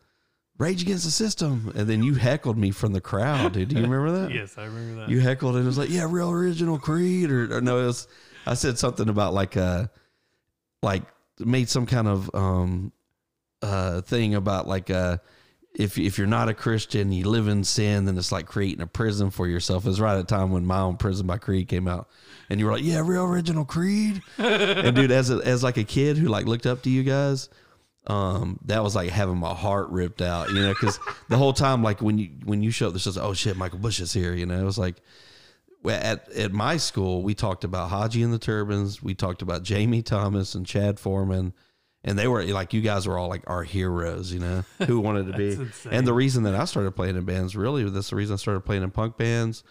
Rage 0.58 0.82
Against 0.82 1.04
the 1.04 1.11
System." 1.11 1.72
And 1.76 1.87
then 1.87 2.02
you 2.02 2.14
heckled 2.14 2.56
me 2.56 2.70
from 2.70 2.93
the 2.94 3.00
crowd, 3.02 3.52
dude. 3.52 3.69
Do 3.69 3.76
you 3.76 3.82
remember 3.82 4.11
that? 4.22 4.31
Yes, 4.34 4.56
I 4.56 4.64
remember 4.64 5.02
that. 5.02 5.11
You 5.11 5.20
heckled 5.20 5.56
and 5.56 5.64
it 5.64 5.66
was 5.66 5.78
like, 5.78 5.90
"Yeah, 5.90 6.06
real 6.08 6.31
original 6.31 6.78
Creed," 6.78 7.31
or, 7.31 7.58
or 7.58 7.61
no, 7.61 7.81
it 7.81 7.87
was. 7.87 8.08
I 8.46 8.54
said 8.54 8.78
something 8.78 9.08
about 9.11 9.34
like 9.34 9.56
uh 9.58 9.88
like 10.82 11.02
made 11.40 11.69
some 11.69 11.87
kind 11.87 12.08
of 12.08 12.31
um 12.35 12.93
uh 13.62 14.00
thing 14.02 14.35
about 14.35 14.67
like 14.69 14.90
uh 14.90 15.19
if 15.75 15.96
if 15.99 16.19
you're 16.19 16.26
not 16.26 16.49
a 16.49 16.55
Christian, 16.55 17.12
you 17.12 17.29
live 17.29 17.46
in 17.46 17.62
sin, 17.62 18.05
then 18.05 18.19
it's 18.19 18.32
like 18.32 18.46
creating 18.46 18.81
a 18.81 18.87
prison 18.87 19.31
for 19.31 19.46
yourself. 19.46 19.85
It 19.85 19.88
was 19.88 20.00
right 20.00 20.14
at 20.14 20.20
a 20.20 20.25
time 20.25 20.50
when 20.50 20.67
my 20.67 20.81
own 20.81 20.96
Prison 20.96 21.26
by 21.26 21.38
Creed 21.38 21.69
came 21.69 21.87
out, 21.87 22.08
and 22.50 22.58
you 22.58 22.67
were 22.67 22.73
like, 22.73 22.82
"Yeah, 22.82 23.00
real 23.05 23.25
original 23.25 23.64
Creed." 23.64 24.20
and 24.38 24.96
dude, 24.96 25.12
as 25.12 25.31
a, 25.31 25.37
as 25.37 25.62
like 25.62 25.76
a 25.76 25.85
kid 25.85 26.17
who 26.17 26.29
like 26.29 26.46
looked 26.46 26.67
up 26.67 26.82
to 26.82 26.90
you 26.90 27.05
guys, 27.05 27.49
um, 28.09 28.59
that 28.64 28.83
was 28.83 28.97
like 28.97 29.11
having 29.11 29.38
my 29.38 29.54
heart 29.54 29.88
ripped 29.90 30.23
out, 30.23 30.49
you 30.49 30.61
know, 30.61 30.71
because 30.71 30.99
the 31.28 31.37
whole 31.37 31.52
time, 31.52 31.83
like 31.83 32.02
when 32.02 32.18
you 32.18 32.30
when 32.45 32.62
you 32.62 32.71
show 32.71 32.88
up, 32.88 32.95
there's 32.95 33.04
just 33.04 33.18
oh 33.18 33.35
shit, 33.35 33.57
Michael 33.57 33.78
Bush 33.78 34.00
is 34.00 34.12
here, 34.12 34.35
you 34.35 34.47
know. 34.47 34.59
It 34.59 34.64
was 34.64 34.78
like 34.78 34.97
at 35.87 36.30
at 36.32 36.52
my 36.52 36.76
school, 36.76 37.23
we 37.23 37.35
talked 37.35 37.64
about 37.64 37.90
Haji 37.90 38.23
and 38.23 38.32
the 38.32 38.38
Turbans, 38.38 39.02
we 39.02 39.14
talked 39.14 39.42
about 39.42 39.62
Jamie 39.62 40.02
Thomas 40.02 40.54
and 40.54 40.66
Chad 40.66 40.99
Foreman, 40.99 41.52
and 42.04 42.18
they 42.18 42.28
were 42.28 42.44
like 42.44 42.73
you 42.73 42.80
guys 42.80 43.06
were 43.06 43.18
all 43.18 43.28
like 43.28 43.49
our 43.49 43.62
heroes, 43.62 44.32
you 44.32 44.40
know, 44.40 44.64
who 44.87 45.00
wanted 45.00 45.26
to 45.30 45.37
be. 45.37 45.52
Insane. 45.52 45.92
And 45.92 46.06
the 46.06 46.14
reason 46.14 46.44
that 46.44 46.54
I 46.54 46.64
started 46.64 46.92
playing 46.92 47.16
in 47.16 47.25
bands, 47.25 47.56
really, 47.56 47.88
that's 47.88 48.11
the 48.11 48.16
reason 48.16 48.35
I 48.35 48.37
started 48.37 48.61
playing 48.61 48.82
in 48.82 48.90
punk 48.90 49.16
bands. 49.16 49.62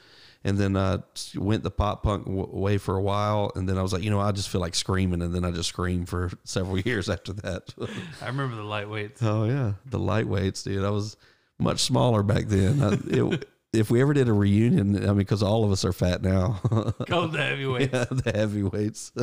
And 0.43 0.57
then 0.57 0.75
uh, 0.77 0.99
went 1.35 1.63
the 1.63 1.71
pop 1.71 2.03
punk 2.03 2.25
w- 2.25 2.47
way 2.47 2.77
for 2.77 2.95
a 2.95 3.01
while, 3.01 3.51
and 3.55 3.67
then 3.67 3.77
I 3.77 3.81
was 3.81 3.91
like, 3.91 4.03
you 4.03 4.11
know, 4.11 4.19
I 4.19 4.31
just 4.31 4.49
feel 4.49 4.61
like 4.61 4.75
screaming, 4.75 5.21
and 5.23 5.33
then 5.33 5.43
I 5.43 5.51
just 5.51 5.67
screamed 5.67 6.07
for 6.07 6.29
several 6.43 6.79
years 6.79 7.09
after 7.09 7.33
that. 7.33 7.73
I 8.21 8.27
remember 8.27 8.55
the 8.55 8.61
lightweights. 8.61 9.21
Oh 9.23 9.45
yeah, 9.45 9.73
the 9.87 9.99
lightweights, 9.99 10.63
dude. 10.63 10.85
I 10.85 10.91
was 10.91 11.17
much 11.59 11.79
smaller 11.79 12.21
back 12.21 12.45
then. 12.45 12.81
I, 12.81 12.93
it, 13.17 13.49
if 13.77 13.89
we 13.91 14.01
ever 14.01 14.13
did 14.13 14.27
a 14.27 14.33
reunion, 14.33 14.95
I 15.03 15.07
mean, 15.07 15.17
because 15.17 15.41
all 15.43 15.63
of 15.63 15.71
us 15.71 15.85
are 15.85 15.93
fat 15.93 16.21
now. 16.21 16.59
Called 17.07 17.31
the 17.33 17.43
heavyweights. 17.43 17.93
yeah, 17.93 18.05
the 18.09 18.31
heavyweights. 18.35 19.11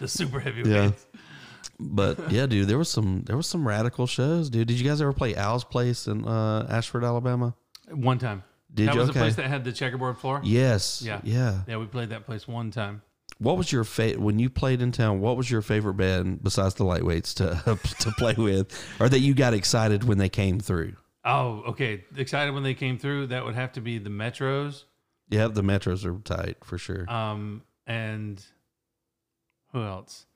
The 0.00 0.08
super 0.08 0.40
heavyweights. 0.40 1.06
but 1.78 2.32
yeah, 2.32 2.46
dude, 2.46 2.68
there 2.68 2.78
was 2.78 2.88
some 2.88 3.22
there 3.26 3.36
was 3.36 3.46
some 3.46 3.68
radical 3.68 4.06
shows, 4.06 4.48
dude. 4.48 4.66
Did 4.68 4.80
you 4.80 4.88
guys 4.88 5.02
ever 5.02 5.12
play 5.12 5.34
Al's 5.34 5.62
Place 5.62 6.06
in 6.06 6.26
uh, 6.26 6.66
Ashford, 6.70 7.04
Alabama? 7.04 7.54
One 7.90 8.18
time. 8.18 8.42
Did 8.72 8.88
that 8.88 8.94
you? 8.94 9.00
was 9.00 9.08
the 9.08 9.12
Okay. 9.12 9.20
place 9.20 9.34
that 9.36 9.46
had 9.48 9.64
the 9.64 9.72
checkerboard 9.72 10.16
floor? 10.16 10.40
Yes. 10.42 11.02
Yeah. 11.02 11.20
Yeah. 11.22 11.60
Yeah, 11.68 11.76
we 11.76 11.84
played 11.86 12.08
that 12.10 12.24
place 12.24 12.48
one 12.48 12.70
time. 12.70 13.02
What 13.38 13.58
was 13.58 13.72
your 13.72 13.84
favorite 13.84 14.20
when 14.22 14.38
you 14.38 14.48
played 14.48 14.80
in 14.80 14.90
town? 14.92 15.20
What 15.20 15.36
was 15.36 15.50
your 15.50 15.60
favorite 15.62 15.94
band 15.98 16.42
besides 16.42 16.74
the 16.76 16.84
lightweights 16.84 17.34
to 17.34 17.78
to 18.00 18.10
play 18.12 18.34
with, 18.38 18.72
or 19.00 19.08
that 19.10 19.20
you 19.20 19.34
got 19.34 19.52
excited 19.52 20.04
when 20.04 20.16
they 20.18 20.28
came 20.30 20.60
through? 20.60 20.94
Oh, 21.24 21.62
okay. 21.68 22.04
Excited 22.16 22.54
when 22.54 22.62
they 22.62 22.74
came 22.74 22.98
through. 22.98 23.28
That 23.28 23.44
would 23.44 23.54
have 23.54 23.72
to 23.72 23.80
be 23.80 23.98
the 23.98 24.10
Metros. 24.10 24.84
Yeah, 25.28 25.48
the 25.48 25.62
Metros 25.62 26.04
are 26.04 26.18
tight 26.20 26.64
for 26.64 26.78
sure. 26.78 27.10
Um, 27.10 27.62
and 27.86 28.42
who 29.72 29.82
else? 29.82 30.26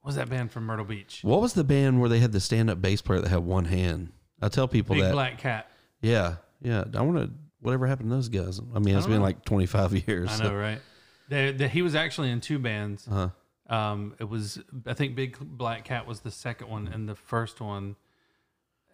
What 0.00 0.08
was 0.08 0.16
that 0.16 0.28
band 0.28 0.50
from 0.50 0.64
Myrtle 0.64 0.84
Beach? 0.84 1.20
What 1.22 1.40
was 1.40 1.54
the 1.54 1.64
band 1.64 2.00
where 2.00 2.08
they 2.08 2.18
had 2.18 2.32
the 2.32 2.40
stand 2.40 2.68
up 2.68 2.82
bass 2.82 3.00
player 3.00 3.20
that 3.20 3.28
had 3.28 3.44
one 3.44 3.66
hand? 3.66 4.12
I 4.40 4.48
tell 4.48 4.66
people 4.66 4.96
Big 4.96 5.04
that. 5.04 5.12
Black 5.12 5.38
Cat. 5.38 5.70
Yeah, 6.00 6.36
yeah. 6.60 6.84
I 6.94 7.02
want 7.02 7.18
to. 7.18 7.30
Whatever 7.60 7.86
happened 7.86 8.10
to 8.10 8.16
those 8.16 8.28
guys? 8.28 8.60
I 8.74 8.80
mean, 8.80 8.96
it's 8.96 9.06
been 9.06 9.18
know. 9.18 9.22
like 9.22 9.44
twenty 9.44 9.66
five 9.66 9.92
years. 10.08 10.40
I 10.40 10.44
know, 10.44 10.54
right? 10.54 10.80
They, 11.28 11.52
they, 11.52 11.68
he 11.68 11.80
was 11.80 11.94
actually 11.94 12.30
in 12.30 12.40
two 12.40 12.58
bands. 12.58 13.06
Uh-huh. 13.08 13.28
Um, 13.74 14.16
it 14.18 14.28
was 14.28 14.58
I 14.84 14.94
think 14.94 15.14
Big 15.14 15.38
Black 15.38 15.84
Cat 15.84 16.06
was 16.08 16.20
the 16.20 16.32
second 16.32 16.68
one, 16.68 16.88
and 16.88 17.08
the 17.08 17.14
first 17.14 17.60
one 17.60 17.94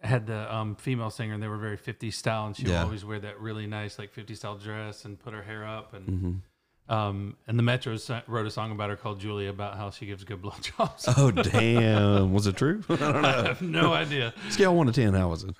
had 0.01 0.27
the 0.27 0.53
um, 0.55 0.75
female 0.75 1.09
singer, 1.09 1.33
and 1.33 1.43
they 1.43 1.47
were 1.47 1.57
very 1.57 1.77
50s 1.77 2.13
style, 2.13 2.45
and 2.47 2.55
she 2.55 2.63
would 2.65 2.75
always 2.75 3.03
wear 3.03 3.19
that 3.19 3.39
really 3.39 3.67
nice 3.67 3.99
like 3.99 4.13
50s 4.13 4.37
style 4.37 4.55
dress 4.57 5.03
and 5.05 5.19
put 5.19 5.33
her 5.33 5.41
hair 5.43 5.65
up, 5.67 5.93
and 5.93 6.07
Mm-hmm. 6.07 6.93
um, 6.93 7.35
and 7.47 7.59
the 7.59 7.63
Metros 7.63 7.99
sa- 7.99 8.21
wrote 8.27 8.45
a 8.47 8.51
song 8.51 8.71
about 8.71 8.89
her 8.89 8.95
called 8.95 9.19
Julia 9.19 9.49
about 9.49 9.75
how 9.77 9.89
she 9.91 10.05
gives 10.05 10.23
good 10.23 10.41
blowjobs. 10.43 11.13
Oh 11.17 11.31
damn! 11.31 12.31
Was 12.33 12.47
it 12.47 12.55
true? 12.57 12.81
I 12.89 12.95
don't 12.95 13.11
know. 13.21 13.27
I 13.27 13.47
have 13.47 13.61
no 13.61 13.93
idea. 13.93 14.33
Scale 14.49 14.75
one 14.75 14.87
to 14.87 14.93
ten, 14.93 15.13
how 15.13 15.29
was 15.29 15.43
it? 15.43 15.55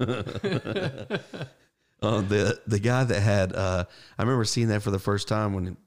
uh, 2.01 2.21
the 2.21 2.59
the 2.65 2.79
guy 2.79 3.03
that 3.03 3.19
had 3.19 3.53
uh, 3.53 3.83
I 4.17 4.21
remember 4.21 4.45
seeing 4.45 4.69
that 4.69 4.81
for 4.81 4.91
the 4.91 4.99
first 4.99 5.27
time 5.27 5.53
when 5.53 5.77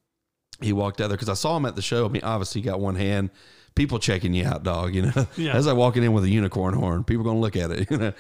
he 0.61 0.73
walked 0.73 1.01
out 1.01 1.09
there 1.09 1.17
because 1.17 1.29
I 1.29 1.35
saw 1.35 1.57
him 1.57 1.65
at 1.67 1.75
the 1.77 1.83
show. 1.83 2.05
I 2.05 2.09
mean, 2.09 2.23
obviously 2.23 2.61
he 2.61 2.65
got 2.67 2.81
one 2.81 2.97
hand. 2.97 3.31
People 3.75 3.99
checking 3.99 4.35
you 4.35 4.45
out, 4.47 4.63
dog. 4.65 4.95
You 4.95 5.03
know, 5.03 5.27
Yeah. 5.37 5.53
as 5.57 5.67
I 5.67 5.73
walking 5.73 6.03
in 6.03 6.13
with 6.13 6.25
a 6.25 6.29
unicorn 6.31 6.75
horn, 6.75 7.05
people 7.05 7.25
gonna 7.25 7.41
look 7.41 7.57
at 7.57 7.71
it. 7.71 7.87
You 7.91 7.97
know, 7.99 8.13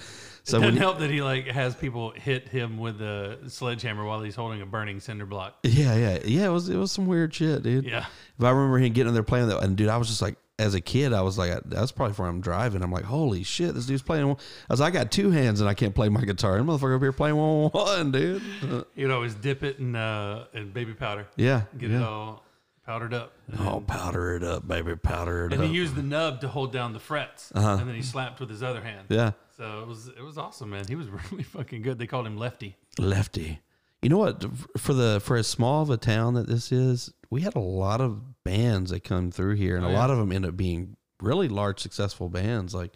so 0.44 0.58
it 0.58 0.62
Doesn't 0.62 0.76
help 0.78 0.98
that 0.98 1.10
he 1.10 1.22
like 1.22 1.46
has 1.46 1.74
people 1.76 2.10
hit 2.10 2.48
him 2.48 2.76
with 2.78 3.00
a 3.00 3.38
sledgehammer 3.48 4.04
while 4.04 4.20
he's 4.22 4.34
holding 4.34 4.60
a 4.60 4.66
burning 4.66 4.98
cinder 4.98 5.24
block. 5.26 5.54
yeah, 5.62 5.94
yeah, 5.94 6.18
yeah, 6.24 6.46
it 6.46 6.50
was 6.52 6.68
it 6.68 6.76
was 6.76 6.90
some 6.90 7.06
weird 7.06 7.32
shit, 7.34 7.62
dude. 7.62 7.84
Yeah. 7.84 8.06
If 8.38 8.44
I 8.44 8.50
remember 8.50 8.78
him 8.78 8.92
getting 8.92 9.08
in 9.08 9.14
there 9.14 9.22
playing 9.22 9.48
that, 9.48 9.62
and 9.62 9.76
dude, 9.76 9.88
I 9.88 9.96
was 9.98 10.08
just 10.08 10.20
like, 10.20 10.36
as 10.58 10.74
a 10.74 10.80
kid, 10.80 11.12
I 11.12 11.22
was 11.22 11.38
like, 11.38 11.60
that's 11.66 11.92
probably 11.92 12.14
where 12.14 12.28
I'm 12.28 12.40
driving. 12.40 12.82
I'm 12.82 12.90
like, 12.90 13.04
holy 13.04 13.42
shit, 13.44 13.74
this 13.74 13.86
dude's 13.86 14.02
playing. 14.02 14.26
one- 14.26 14.36
I 14.68 14.72
was, 14.72 14.80
like, 14.80 14.94
I 14.94 14.98
got 14.98 15.10
two 15.12 15.30
hands 15.30 15.60
and 15.60 15.68
I 15.68 15.74
can't 15.74 15.94
play 15.94 16.08
my 16.08 16.22
guitar. 16.24 16.56
And 16.56 16.68
motherfucker 16.68 16.96
up 16.96 17.02
here 17.02 17.12
playing 17.12 17.36
one 17.36 17.46
on 17.66 17.70
one, 17.70 18.10
dude. 18.12 18.42
He'd 18.96 19.10
always 19.10 19.34
dip 19.34 19.62
it 19.62 19.78
in 19.78 19.94
uh, 19.96 20.46
in 20.54 20.70
baby 20.70 20.92
powder. 20.92 21.26
yeah, 21.36 21.62
Get 21.78 21.90
yeah. 21.90 21.98
it 21.98 22.02
all 22.02 22.44
powdered 22.84 23.14
up. 23.14 23.32
Oh, 23.58 23.82
powder 23.86 24.34
it 24.36 24.42
up, 24.42 24.66
baby, 24.66 24.96
powder 24.96 25.44
it 25.44 25.46
up. 25.46 25.52
and 25.52 25.62
up. 25.62 25.68
he 25.68 25.74
used 25.74 25.94
the 25.94 26.02
nub 26.02 26.40
to 26.40 26.48
hold 26.48 26.72
down 26.72 26.92
the 26.92 26.98
frets, 27.00 27.52
Uh-huh. 27.54 27.76
and 27.80 27.88
then 27.88 27.94
he 27.96 28.02
slapped 28.02 28.40
with 28.40 28.50
his 28.50 28.62
other 28.62 28.80
hand. 28.82 29.06
yeah, 29.08 29.32
So 29.56 29.80
it 29.82 29.86
was 29.88 30.08
it 30.08 30.22
was 30.22 30.38
awesome, 30.38 30.70
man. 30.70 30.84
He 30.88 30.94
was 30.96 31.08
really 31.30 31.42
fucking 31.44 31.82
good. 31.82 31.98
They 31.98 32.06
called 32.06 32.26
him 32.26 32.36
Lefty. 32.36 32.76
lefty. 32.98 33.60
You 34.02 34.08
know 34.08 34.18
what? 34.18 34.44
For 34.78 34.92
the 34.94 35.20
for 35.22 35.36
as 35.36 35.46
small 35.46 35.82
of 35.82 35.90
a 35.90 35.96
town 35.96 36.34
that 36.34 36.48
this 36.48 36.72
is, 36.72 37.12
we 37.30 37.42
had 37.42 37.54
a 37.54 37.60
lot 37.60 38.00
of 38.00 38.42
bands 38.42 38.90
that 38.90 39.04
come 39.04 39.30
through 39.30 39.54
here, 39.54 39.76
and 39.76 39.84
Oh, 39.84 39.88
a 39.88 39.92
yeah. 39.92 39.98
lot 39.98 40.10
of 40.10 40.18
them 40.18 40.32
end 40.32 40.44
up 40.44 40.56
being 40.56 40.96
really 41.20 41.46
large, 41.48 41.78
successful 41.80 42.28
bands 42.28 42.74
like 42.74 42.92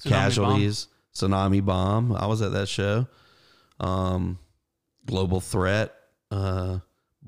Tsunami 0.00 0.08
Casualties, 0.08 0.88
Tsunami 1.14 1.62
Bomb. 1.62 2.14
I 2.16 2.24
was 2.26 2.40
at 2.40 2.52
that 2.52 2.66
show. 2.68 3.06
Um, 3.78 4.38
Global 5.04 5.40
Threat, 5.40 5.94
uh, 6.30 6.78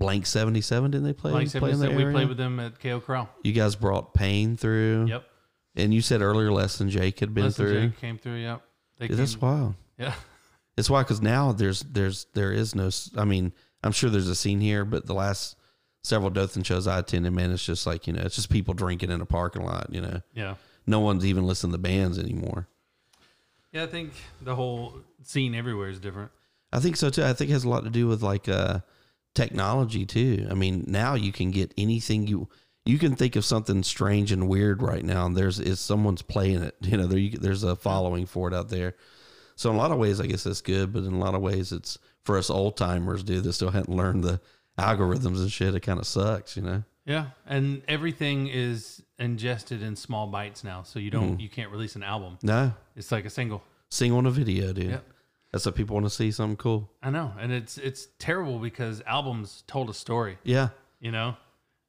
Blank 0.00 0.26
Seventy 0.26 0.60
Seven. 0.62 0.90
Didn't 0.90 1.06
they 1.06 1.12
play? 1.12 1.30
Blank 1.30 1.52
play 1.52 1.70
in 1.70 1.78
the 1.78 1.90
we 1.90 2.02
area? 2.02 2.12
played 2.12 2.28
with 2.28 2.38
them 2.38 2.58
at 2.58 2.80
KO 2.80 2.98
Corral. 3.00 3.28
You 3.44 3.52
guys 3.52 3.76
brought 3.76 4.14
Pain 4.14 4.56
through. 4.56 5.06
Yep. 5.08 5.24
And 5.76 5.94
you 5.94 6.00
said 6.00 6.22
earlier, 6.22 6.50
less 6.50 6.78
than 6.78 6.90
Jake 6.90 7.20
had 7.20 7.32
been 7.32 7.52
through. 7.52 7.90
Jake 7.90 8.00
came 8.00 8.18
through. 8.18 8.36
Yep. 8.38 8.62
They 8.98 9.06
Dude, 9.08 9.18
that's 9.18 9.40
wild. 9.40 9.74
yeah. 9.98 10.14
It's 10.76 10.90
why 10.90 11.02
because 11.02 11.20
now 11.22 11.52
there's 11.52 11.80
there's 11.82 12.26
there 12.34 12.50
is 12.50 12.74
no. 12.74 12.90
I 13.16 13.24
mean, 13.24 13.52
I'm 13.84 13.92
sure 13.92 14.08
there's 14.10 14.28
a 14.28 14.34
scene 14.34 14.60
here, 14.60 14.84
but 14.84 15.06
the 15.06 15.14
last 15.14 15.54
several 16.02 16.30
Dothan 16.30 16.62
shows 16.62 16.86
I 16.86 16.98
attended, 16.98 17.32
man, 17.34 17.52
it's 17.52 17.64
just 17.64 17.86
like 17.86 18.06
you 18.06 18.14
know, 18.14 18.22
it's 18.22 18.34
just 18.36 18.48
people 18.50 18.72
drinking 18.74 19.10
in 19.10 19.20
a 19.20 19.26
parking 19.26 19.62
lot. 19.64 19.88
You 19.92 20.00
know, 20.00 20.22
Yeah. 20.32 20.54
no 20.86 21.00
one's 21.00 21.26
even 21.26 21.46
listening 21.46 21.72
to 21.72 21.78
bands 21.78 22.18
anymore. 22.18 22.68
Yeah, 23.72 23.82
I 23.84 23.86
think 23.86 24.12
the 24.40 24.54
whole 24.54 24.94
scene 25.22 25.54
everywhere 25.54 25.88
is 25.90 26.00
different. 26.00 26.30
I 26.72 26.80
think 26.80 26.96
so 26.96 27.10
too. 27.10 27.22
I 27.24 27.34
think 27.34 27.50
it 27.50 27.52
has 27.52 27.64
a 27.64 27.68
lot 27.68 27.84
to 27.84 27.90
do 27.90 28.06
with 28.08 28.22
like 28.22 28.48
uh, 28.48 28.80
technology 29.34 30.04
too. 30.06 30.46
I 30.50 30.54
mean, 30.54 30.84
now 30.88 31.14
you 31.14 31.32
can 31.32 31.50
get 31.50 31.72
anything 31.78 32.26
you 32.26 32.48
you 32.86 32.98
can 32.98 33.14
think 33.14 33.36
of 33.36 33.44
something 33.44 33.82
strange 33.82 34.32
and 34.32 34.48
weird 34.48 34.82
right 34.82 35.04
now, 35.04 35.26
and 35.26 35.36
there's 35.36 35.60
is 35.60 35.80
someone's 35.80 36.22
playing 36.22 36.62
it. 36.62 36.74
You 36.82 36.96
know, 36.96 37.06
there 37.06 37.18
you, 37.18 37.36
there's 37.38 37.62
a 37.62 37.76
following 37.76 38.26
for 38.26 38.48
it 38.48 38.54
out 38.54 38.68
there. 38.68 38.94
So 39.56 39.68
in 39.70 39.76
a 39.76 39.78
lot 39.78 39.90
of 39.92 39.98
ways, 39.98 40.20
I 40.20 40.26
guess 40.26 40.44
that's 40.44 40.62
good, 40.62 40.92
but 40.92 41.04
in 41.04 41.12
a 41.12 41.18
lot 41.18 41.34
of 41.34 41.42
ways, 41.42 41.70
it's 41.72 41.98
for 42.24 42.38
us 42.38 42.48
old 42.48 42.76
timers, 42.78 43.22
dude, 43.22 43.44
that 43.44 43.52
still 43.52 43.70
hadn't 43.70 43.94
learned 43.94 44.24
the 44.24 44.40
algorithms 44.78 45.38
and 45.38 45.52
shit. 45.52 45.74
It 45.74 45.80
kind 45.80 45.98
of 46.00 46.06
sucks, 46.06 46.56
you 46.56 46.62
know. 46.62 46.82
Yeah, 47.04 47.26
and 47.46 47.82
everything 47.88 48.46
is 48.48 49.02
ingested 49.18 49.82
in 49.82 49.96
small 49.96 50.26
bites 50.28 50.64
now, 50.64 50.82
so 50.82 50.98
you 50.98 51.10
don't 51.10 51.32
Mm-hmm. 51.32 51.40
you 51.40 51.48
can't 51.50 51.70
release 51.70 51.96
an 51.96 52.02
album. 52.02 52.38
No, 52.42 52.72
It's 52.96 53.12
like 53.12 53.24
a 53.26 53.30
single. 53.30 53.62
single 53.90 54.18
on 54.18 54.26
a 54.26 54.30
video, 54.30 54.72
dude. 54.72 54.90
Yep. 54.90 55.04
That's 55.52 55.66
what 55.66 55.74
people 55.74 55.94
want 55.94 56.06
to 56.06 56.10
see. 56.10 56.30
Something 56.30 56.56
cool. 56.56 56.90
I 57.02 57.10
know, 57.10 57.32
and 57.38 57.52
it's 57.52 57.76
it's 57.78 58.08
terrible 58.18 58.58
because 58.58 59.02
albums 59.06 59.64
told 59.66 59.90
a 59.90 59.94
story. 59.94 60.38
Yeah, 60.44 60.68
You 61.00 61.10
know. 61.10 61.36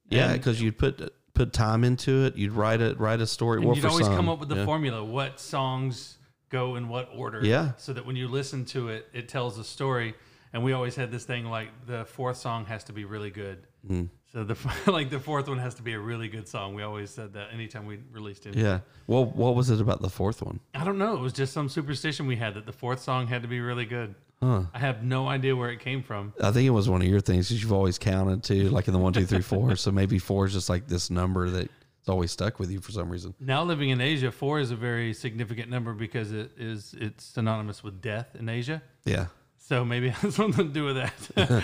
yeah, 0.10 0.34
because 0.34 0.62
you'd 0.62 0.78
put 0.78 1.14
put 1.34 1.54
time 1.54 1.84
into 1.84 2.26
it. 2.26 2.36
You'd 2.36 2.52
write 2.52 2.82
it, 2.82 3.00
write 3.00 3.22
a 3.22 3.28
story. 3.28 3.58
And 3.58 3.66
well, 3.68 3.76
you'd 3.76 3.86
always 3.86 4.06
some, 4.08 4.16
come 4.16 4.30
up 4.30 4.40
with 4.40 4.50
the 4.50 4.56
yeah. 4.58 4.66
formula 4.66 5.04
what 5.04 5.40
songs 5.40 6.18
go 6.50 6.76
in 6.76 6.90
what 6.90 7.10
order 7.16 7.40
Yeah. 7.44 7.72
so 7.78 7.94
that 7.94 8.06
when 8.06 8.18
you 8.18 8.28
listen 8.28 8.66
to 8.66 8.90
it 8.90 9.08
it 9.14 9.30
tells 9.30 9.58
a 9.58 9.64
story 9.64 10.14
and 10.52 10.62
we 10.66 10.74
always 10.74 10.96
had 10.98 11.10
this 11.10 11.24
thing 11.24 11.46
like 11.46 11.70
the 11.88 12.04
fourth 12.04 12.36
song 12.36 12.66
has 12.66 12.84
to 12.86 12.94
be 12.94 13.06
really 13.06 13.30
good 13.32 13.66
Mm. 13.90 14.10
So 14.34 14.44
the 14.44 14.58
like 14.92 15.10
the 15.10 15.20
fourth 15.20 15.48
one 15.48 15.58
has 15.60 15.76
to 15.76 15.82
be 15.82 15.94
a 15.94 16.00
really 16.00 16.28
good 16.28 16.48
song 16.48 16.74
we 16.74 16.84
always 16.84 17.10
said 17.10 17.34
that 17.34 17.48
anytime 17.54 17.86
we 17.86 18.00
released 18.12 18.46
it 18.46 18.56
Yeah. 18.56 18.80
Well, 19.08 19.26
what 19.26 19.56
was 19.56 19.70
it 19.70 19.82
about 19.82 20.02
the 20.02 20.10
fourth 20.10 20.42
one? 20.42 20.60
i 20.74 20.84
don't 20.84 20.98
know 20.98 21.16
it 21.16 21.20
was 21.22 21.34
just 21.34 21.54
some 21.54 21.70
superstition 21.70 22.28
we 22.28 22.36
had 22.36 22.54
that 22.56 22.66
the 22.66 22.74
fourth 22.74 23.02
song 23.02 23.28
had 23.28 23.42
to 23.42 23.48
be 23.48 23.60
really 23.60 23.86
good 23.86 24.16
Huh. 24.44 24.64
i 24.74 24.80
have 24.80 25.04
no 25.04 25.28
idea 25.28 25.56
where 25.56 25.70
it 25.70 25.80
came 25.80 26.02
from 26.02 26.34
I 26.42 26.52
think 26.52 26.66
it 26.66 26.72
was 26.72 26.90
one 26.90 27.02
of 27.02 27.08
your 27.08 27.20
things 27.22 27.48
because 27.50 27.62
you've 27.62 27.72
always 27.74 28.00
counted 28.00 28.42
too, 28.44 28.70
like 28.70 28.88
in 28.88 28.94
the 28.94 29.00
one, 29.00 29.14
two, 29.14 29.26
three, 29.28 29.42
four. 29.42 29.76
so 29.76 29.92
maybe 29.92 30.18
four 30.18 30.46
is 30.48 30.54
just 30.54 30.68
like 30.68 30.88
this 30.88 31.12
number 31.12 31.52
that's 31.52 31.70
always 32.08 32.32
stuck 32.32 32.58
with 32.60 32.72
you 32.72 32.80
for 32.82 32.92
some 32.92 33.08
reason. 33.12 33.36
now 33.40 33.62
living 33.64 33.90
in 33.92 34.02
asia 34.02 34.32
four 34.32 34.60
is 34.60 34.72
a 34.72 34.76
very 34.76 35.14
significant 35.14 35.70
number 35.70 35.94
because 35.94 36.32
it 36.32 36.52
is 36.58 36.96
it's 37.00 37.24
synonymous 37.24 37.84
with 37.84 38.02
death 38.02 38.36
in 38.40 38.50
asia 38.50 38.82
Yeah. 39.06 39.28
So 39.72 39.86
maybe 39.86 40.10
it 40.10 40.16
has 40.16 40.36
something 40.36 40.68
to 40.68 40.74
do 40.74 40.84
with 40.84 40.98
that 40.98 41.14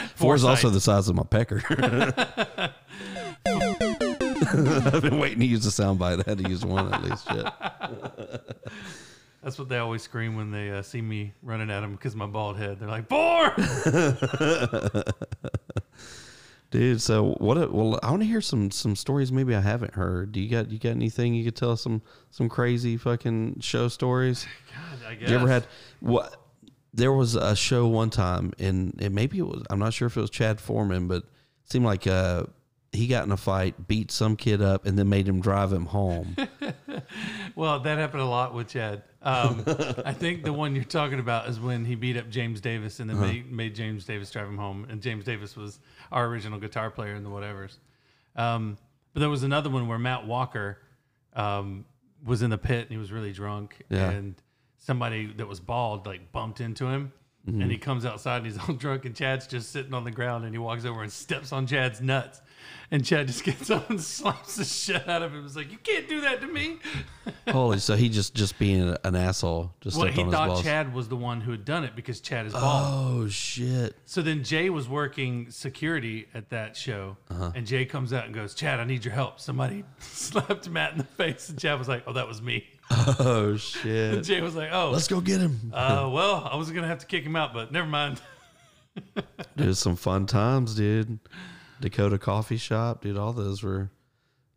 Four 0.16 0.36
is 0.36 0.46
also 0.46 0.70
the 0.70 0.80
size 0.80 1.10
of 1.10 1.18
my 1.18 1.24
pecker. 1.24 1.62
I've 4.96 5.02
been 5.02 5.20
waiting 5.20 5.42
to 5.42 5.46
use 5.46 5.66
the 5.66 5.84
soundbite. 5.84 6.26
I 6.26 6.30
had 6.30 6.38
to 6.38 6.50
use 6.50 6.64
one 6.64 6.94
at 6.94 7.04
least. 7.04 7.28
Shit. 7.28 7.46
That's 9.44 9.60
what 9.60 9.68
they 9.68 9.80
always 9.80 10.04
scream 10.04 10.38
when 10.38 10.52
they 10.52 10.72
uh, 10.72 10.84
see 10.84 11.02
me 11.02 11.34
running 11.44 11.70
at 11.70 11.82
them 11.82 11.92
because 11.92 12.16
my 12.16 12.28
bald 12.28 12.56
head. 12.56 12.80
They're 12.80 12.88
like, 12.88 13.10
four! 13.10 13.54
Dude, 16.72 17.02
so 17.02 17.34
what? 17.40 17.58
A, 17.58 17.68
well, 17.68 18.00
I 18.02 18.10
want 18.10 18.22
to 18.22 18.28
hear 18.28 18.40
some 18.40 18.72
some 18.72 18.96
stories. 18.96 19.34
Maybe 19.34 19.54
I 19.54 19.60
haven't 19.60 19.96
heard. 19.96 20.32
Do 20.32 20.40
you 20.40 20.50
got 20.50 20.72
you 20.72 20.80
got 20.80 20.92
anything 20.92 21.34
you 21.34 21.44
could 21.44 21.58
tell 21.58 21.72
us 21.72 21.82
some 21.82 22.02
some 22.32 22.48
crazy 22.48 22.96
fucking 22.96 23.60
show 23.60 23.90
stories? 23.90 24.48
God, 24.74 25.00
I 25.10 25.16
guess. 25.16 25.30
You 25.30 25.36
ever 25.36 25.50
had 25.50 25.68
what? 26.00 26.47
There 26.94 27.14
was 27.14 27.36
a 27.36 27.56
show 27.56 27.88
one 27.88 28.10
time, 28.10 28.54
and 28.60 29.00
it 29.00 29.12
maybe 29.12 29.40
it 29.40 29.46
was. 29.46 29.64
I'm 29.70 29.80
not 29.80 29.94
sure 29.94 30.08
if 30.08 30.18
it 30.18 30.22
was 30.22 30.30
Chad 30.30 30.60
Foreman, 30.60 31.08
but 31.08 31.18
it 31.18 31.72
seemed 31.72 31.86
like 31.86 32.08
uh, 32.08 32.46
he 32.92 33.08
got 33.08 33.26
in 33.26 33.32
a 33.32 33.38
fight, 33.38 33.88
beat 33.88 34.12
some 34.12 34.36
kid 34.36 34.62
up, 34.62 34.86
and 34.86 34.98
then 34.98 35.10
made 35.10 35.28
him 35.28 35.42
drive 35.42 35.72
him 35.72 35.86
home. 35.86 36.36
Well, 37.56 37.80
that 37.80 37.98
happened 37.98 38.22
a 38.22 38.26
lot 38.28 38.54
with 38.54 38.68
Chad. 38.68 39.02
Um, 39.24 39.64
I 40.06 40.14
think 40.14 40.44
the 40.44 40.54
one 40.54 40.76
you're 40.76 40.84
talking 40.84 41.20
about 41.20 41.50
is 41.50 41.60
when 41.60 41.86
he 41.86 41.96
beat 41.96 42.16
up 42.16 42.30
James 42.30 42.62
Davis 42.62 43.00
and 43.00 43.10
then 43.10 43.20
made, 43.20 43.52
made 43.52 43.74
James 43.74 44.06
Davis 44.06 44.30
drive 44.30 44.48
him 44.48 44.58
home. 44.58 44.86
And 44.90 45.02
James 45.02 45.26
Davis 45.26 45.56
was 45.56 45.80
our 46.12 46.28
original 46.28 46.60
guitar 46.60 46.92
player 46.92 47.16
in 47.16 47.24
the 47.24 47.30
whatevers. 47.30 47.78
Um, 48.36 48.78
but 49.14 49.22
there 49.22 49.30
was 49.30 49.42
another 49.42 49.72
one 49.72 49.88
where 49.88 49.98
Matt 49.98 50.28
Walker 50.28 50.78
um, 51.34 51.86
was 52.24 52.44
in 52.44 52.52
the 52.52 52.60
pit 52.60 52.82
and 52.82 52.92
he 52.92 52.98
was 52.98 53.12
really 53.12 53.34
drunk. 53.34 53.82
Yeah. 53.90 54.12
And 54.12 54.36
somebody 54.88 55.28
that 55.34 55.48
was 55.48 55.60
bald 55.60 56.06
like 56.08 56.32
bumped 56.32 56.62
into 56.62 56.88
him. 56.88 57.12
And 57.50 57.72
he 57.72 57.78
comes 57.78 58.06
outside 58.06 58.44
and 58.44 58.46
he's 58.46 58.58
all 58.68 58.76
drunk, 58.76 59.06
and 59.06 59.16
Chad's 59.16 59.48
just 59.48 59.72
sitting 59.72 59.94
on 59.94 60.04
the 60.04 60.12
ground, 60.12 60.44
and 60.44 60.54
he 60.54 60.58
walks 60.58 60.84
over 60.84 61.02
and 61.02 61.10
steps 61.10 61.54
on 61.54 61.66
Chad's 61.66 62.02
nuts, 62.02 62.42
and 62.92 63.06
Chad 63.06 63.28
just 63.28 63.42
gets 63.50 63.70
up 63.70 63.90
and 63.90 64.02
slaps 64.02 64.58
the 64.58 64.66
shit 64.66 65.08
out 65.08 65.22
of 65.22 65.34
him. 65.34 65.46
It's 65.46 65.56
like 65.56 65.72
you 65.72 65.78
can't 65.78 66.10
do 66.10 66.20
that 66.20 66.42
to 66.42 66.48
me. 66.48 66.76
Holy, 67.48 67.80
so 67.80 67.96
he 67.96 68.10
just 68.10 68.36
just 68.36 68.60
being 68.60 68.94
an 69.06 69.16
asshole, 69.16 69.72
just 69.80 69.98
Well, 69.98 70.08
he 70.08 70.26
thought. 70.26 70.62
Chad 70.62 70.94
was 70.94 71.08
the 71.08 71.16
one 71.16 71.40
who 71.40 71.52
had 71.52 71.64
done 71.64 71.86
it 71.86 71.96
because 71.96 72.20
Chad 72.20 72.48
is 72.48 72.52
bald. 72.52 73.24
Oh 73.24 73.28
shit! 73.30 73.96
So 74.04 74.22
then 74.22 74.44
Jay 74.44 74.70
was 74.70 74.90
working 74.90 75.50
security 75.50 76.28
at 76.34 76.50
that 76.50 76.76
show, 76.76 77.16
Uh-huh. 77.30 77.54
and 77.56 77.66
Jay 77.66 77.86
comes 77.86 78.12
out 78.12 78.26
and 78.26 78.34
goes, 78.36 78.56
"Chad, 78.56 78.82
I 78.82 78.84
need 78.84 79.06
your 79.06 79.14
help." 79.14 79.40
Somebody 79.40 79.86
slapped 80.00 80.68
Matt 80.70 80.92
in 80.92 80.98
the 80.98 81.04
face, 81.06 81.48
and 81.48 81.58
Chad 81.58 81.80
was 81.80 81.88
like, 81.88 82.04
"Oh, 82.08 82.12
that 82.12 82.28
was 82.28 82.42
me." 82.42 82.68
Oh 82.90 83.56
shit! 83.60 84.24
Jay 84.24 84.42
was 84.42 84.56
like, 84.56 84.70
"Oh, 84.72 84.92
Let's 84.92 85.08
go 85.08 85.20
get 85.22 85.40
him. 85.42 85.72
uh, 85.74 86.10
well, 86.12 86.48
I 86.52 86.56
was 86.56 86.72
gonna 86.72 86.88
have 86.88 87.00
to 87.00 87.06
kick 87.06 87.24
him 87.24 87.36
out, 87.36 87.54
but 87.54 87.72
never 87.72 87.88
mind." 87.88 88.22
Dude, 89.58 89.78
some 89.78 89.96
fun 89.96 90.26
times, 90.26 90.74
dude. 90.76 91.20
Dakota 91.82 92.18
Coffee 92.18 92.58
Shop, 92.58 93.02
dude. 93.02 93.18
All 93.18 93.34
those 93.34 93.62
were. 93.62 93.92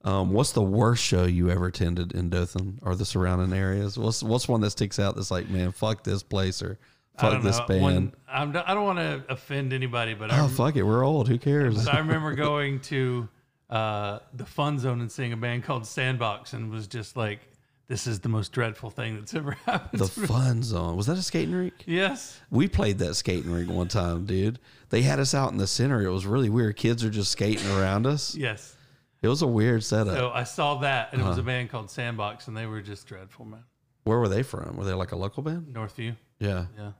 Um, 0.02 0.32
what's 0.32 0.52
the 0.52 0.62
worst 0.62 1.04
show 1.04 1.24
you 1.24 1.50
ever 1.50 1.66
attended 1.66 2.12
in 2.12 2.30
Dothan 2.30 2.78
or 2.82 2.96
the 2.96 3.04
surrounding 3.04 3.52
areas? 3.52 3.98
What's 3.98 4.22
what's 4.22 4.48
one 4.48 4.62
that 4.62 4.70
sticks 4.70 4.98
out? 4.98 5.14
That's 5.16 5.30
like, 5.30 5.50
man, 5.50 5.72
fuck 5.72 6.04
this 6.04 6.22
place 6.22 6.62
or 6.62 6.78
I 7.18 7.20
fuck 7.20 7.32
don't 7.32 7.44
this 7.44 7.58
know. 7.58 7.66
band. 7.66 7.82
When, 7.82 8.12
I'm, 8.26 8.56
I 8.64 8.72
don't 8.72 8.84
want 8.84 8.98
to 8.98 9.22
offend 9.28 9.74
anybody, 9.74 10.14
but 10.14 10.30
I, 10.30 10.40
oh 10.40 10.48
fuck 10.48 10.76
it, 10.76 10.84
we're 10.84 11.04
old. 11.04 11.28
Who 11.28 11.36
cares? 11.36 11.86
I 11.86 11.98
remember 11.98 12.34
going 12.34 12.80
to 12.82 13.28
uh, 13.68 14.20
the 14.32 14.46
Fun 14.46 14.78
Zone 14.78 15.02
and 15.02 15.12
seeing 15.12 15.34
a 15.34 15.36
band 15.36 15.64
called 15.64 15.86
Sandbox, 15.86 16.54
and 16.54 16.70
was 16.70 16.86
just 16.86 17.14
like, 17.18 17.40
"This 17.90 18.06
is 18.06 18.20
the 18.20 18.30
most 18.30 18.52
dreadful 18.52 18.88
thing 18.88 19.16
that's 19.16 19.34
ever 19.34 19.50
happened." 19.66 20.00
The 20.00 20.06
to 20.08 20.20
me." 20.20 20.26
fun 20.26 20.62
zone. 20.62 20.96
Was 20.96 21.06
that 21.06 21.18
a 21.18 21.22
skating 21.22 21.54
rink? 21.54 21.74
yes, 21.86 22.40
We 22.50 22.66
played 22.68 22.98
that 23.00 23.14
skating 23.16 23.50
rink 23.52 23.68
one 23.70 23.88
time, 23.88 24.24
dude. 24.24 24.58
They 24.88 25.02
had 25.02 25.20
us 25.20 25.34
out 25.34 25.52
in 25.52 25.58
the 25.58 25.66
center. 25.66 26.00
It 26.02 26.10
was 26.10 26.24
really 26.24 26.48
weird. 26.48 26.76
Kids 26.76 27.04
are 27.04 27.10
just 27.10 27.30
skating 27.32 27.68
around 27.72 28.06
us. 28.06 28.34
yes. 28.34 28.76
It 29.22 29.28
was 29.28 29.42
a 29.42 29.46
weird 29.46 29.84
setup. 29.84 30.14
So 30.16 30.30
I 30.30 30.44
saw 30.44 30.76
that, 30.76 31.12
and 31.12 31.20
it 31.20 31.24
was 31.26 31.32
Uh-huh. 31.32 31.42
a 31.42 31.44
band 31.44 31.68
called 31.68 31.90
Sandbox, 31.90 32.48
and 32.48 32.56
they 32.56 32.64
were 32.64 32.80
just 32.80 33.06
dreadful, 33.06 33.44
man. 33.44 33.64
Where 34.04 34.18
were 34.18 34.30
they 34.30 34.42
from? 34.42 34.78
Were 34.78 34.84
they 34.86 34.94
like 34.94 35.12
a 35.12 35.16
local 35.16 35.42
band? 35.42 35.66
Northview, 35.74 36.16
Yeah. 36.38 36.64
yeah. 36.78 36.92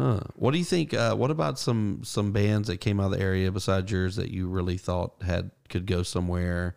Huh. 0.00 0.20
What 0.36 0.52
do 0.52 0.58
you 0.58 0.64
think? 0.64 0.94
Uh, 0.94 1.14
what 1.14 1.30
about 1.30 1.58
some 1.58 2.00
some 2.02 2.32
bands 2.32 2.66
that 2.68 2.78
came 2.78 2.98
out 2.98 3.12
of 3.12 3.18
the 3.18 3.20
area 3.20 3.52
besides 3.52 3.92
yours 3.92 4.16
that 4.16 4.30
you 4.30 4.48
really 4.48 4.76
thought 4.78 5.22
had 5.22 5.50
could 5.68 5.86
go 5.86 6.02
somewhere, 6.02 6.76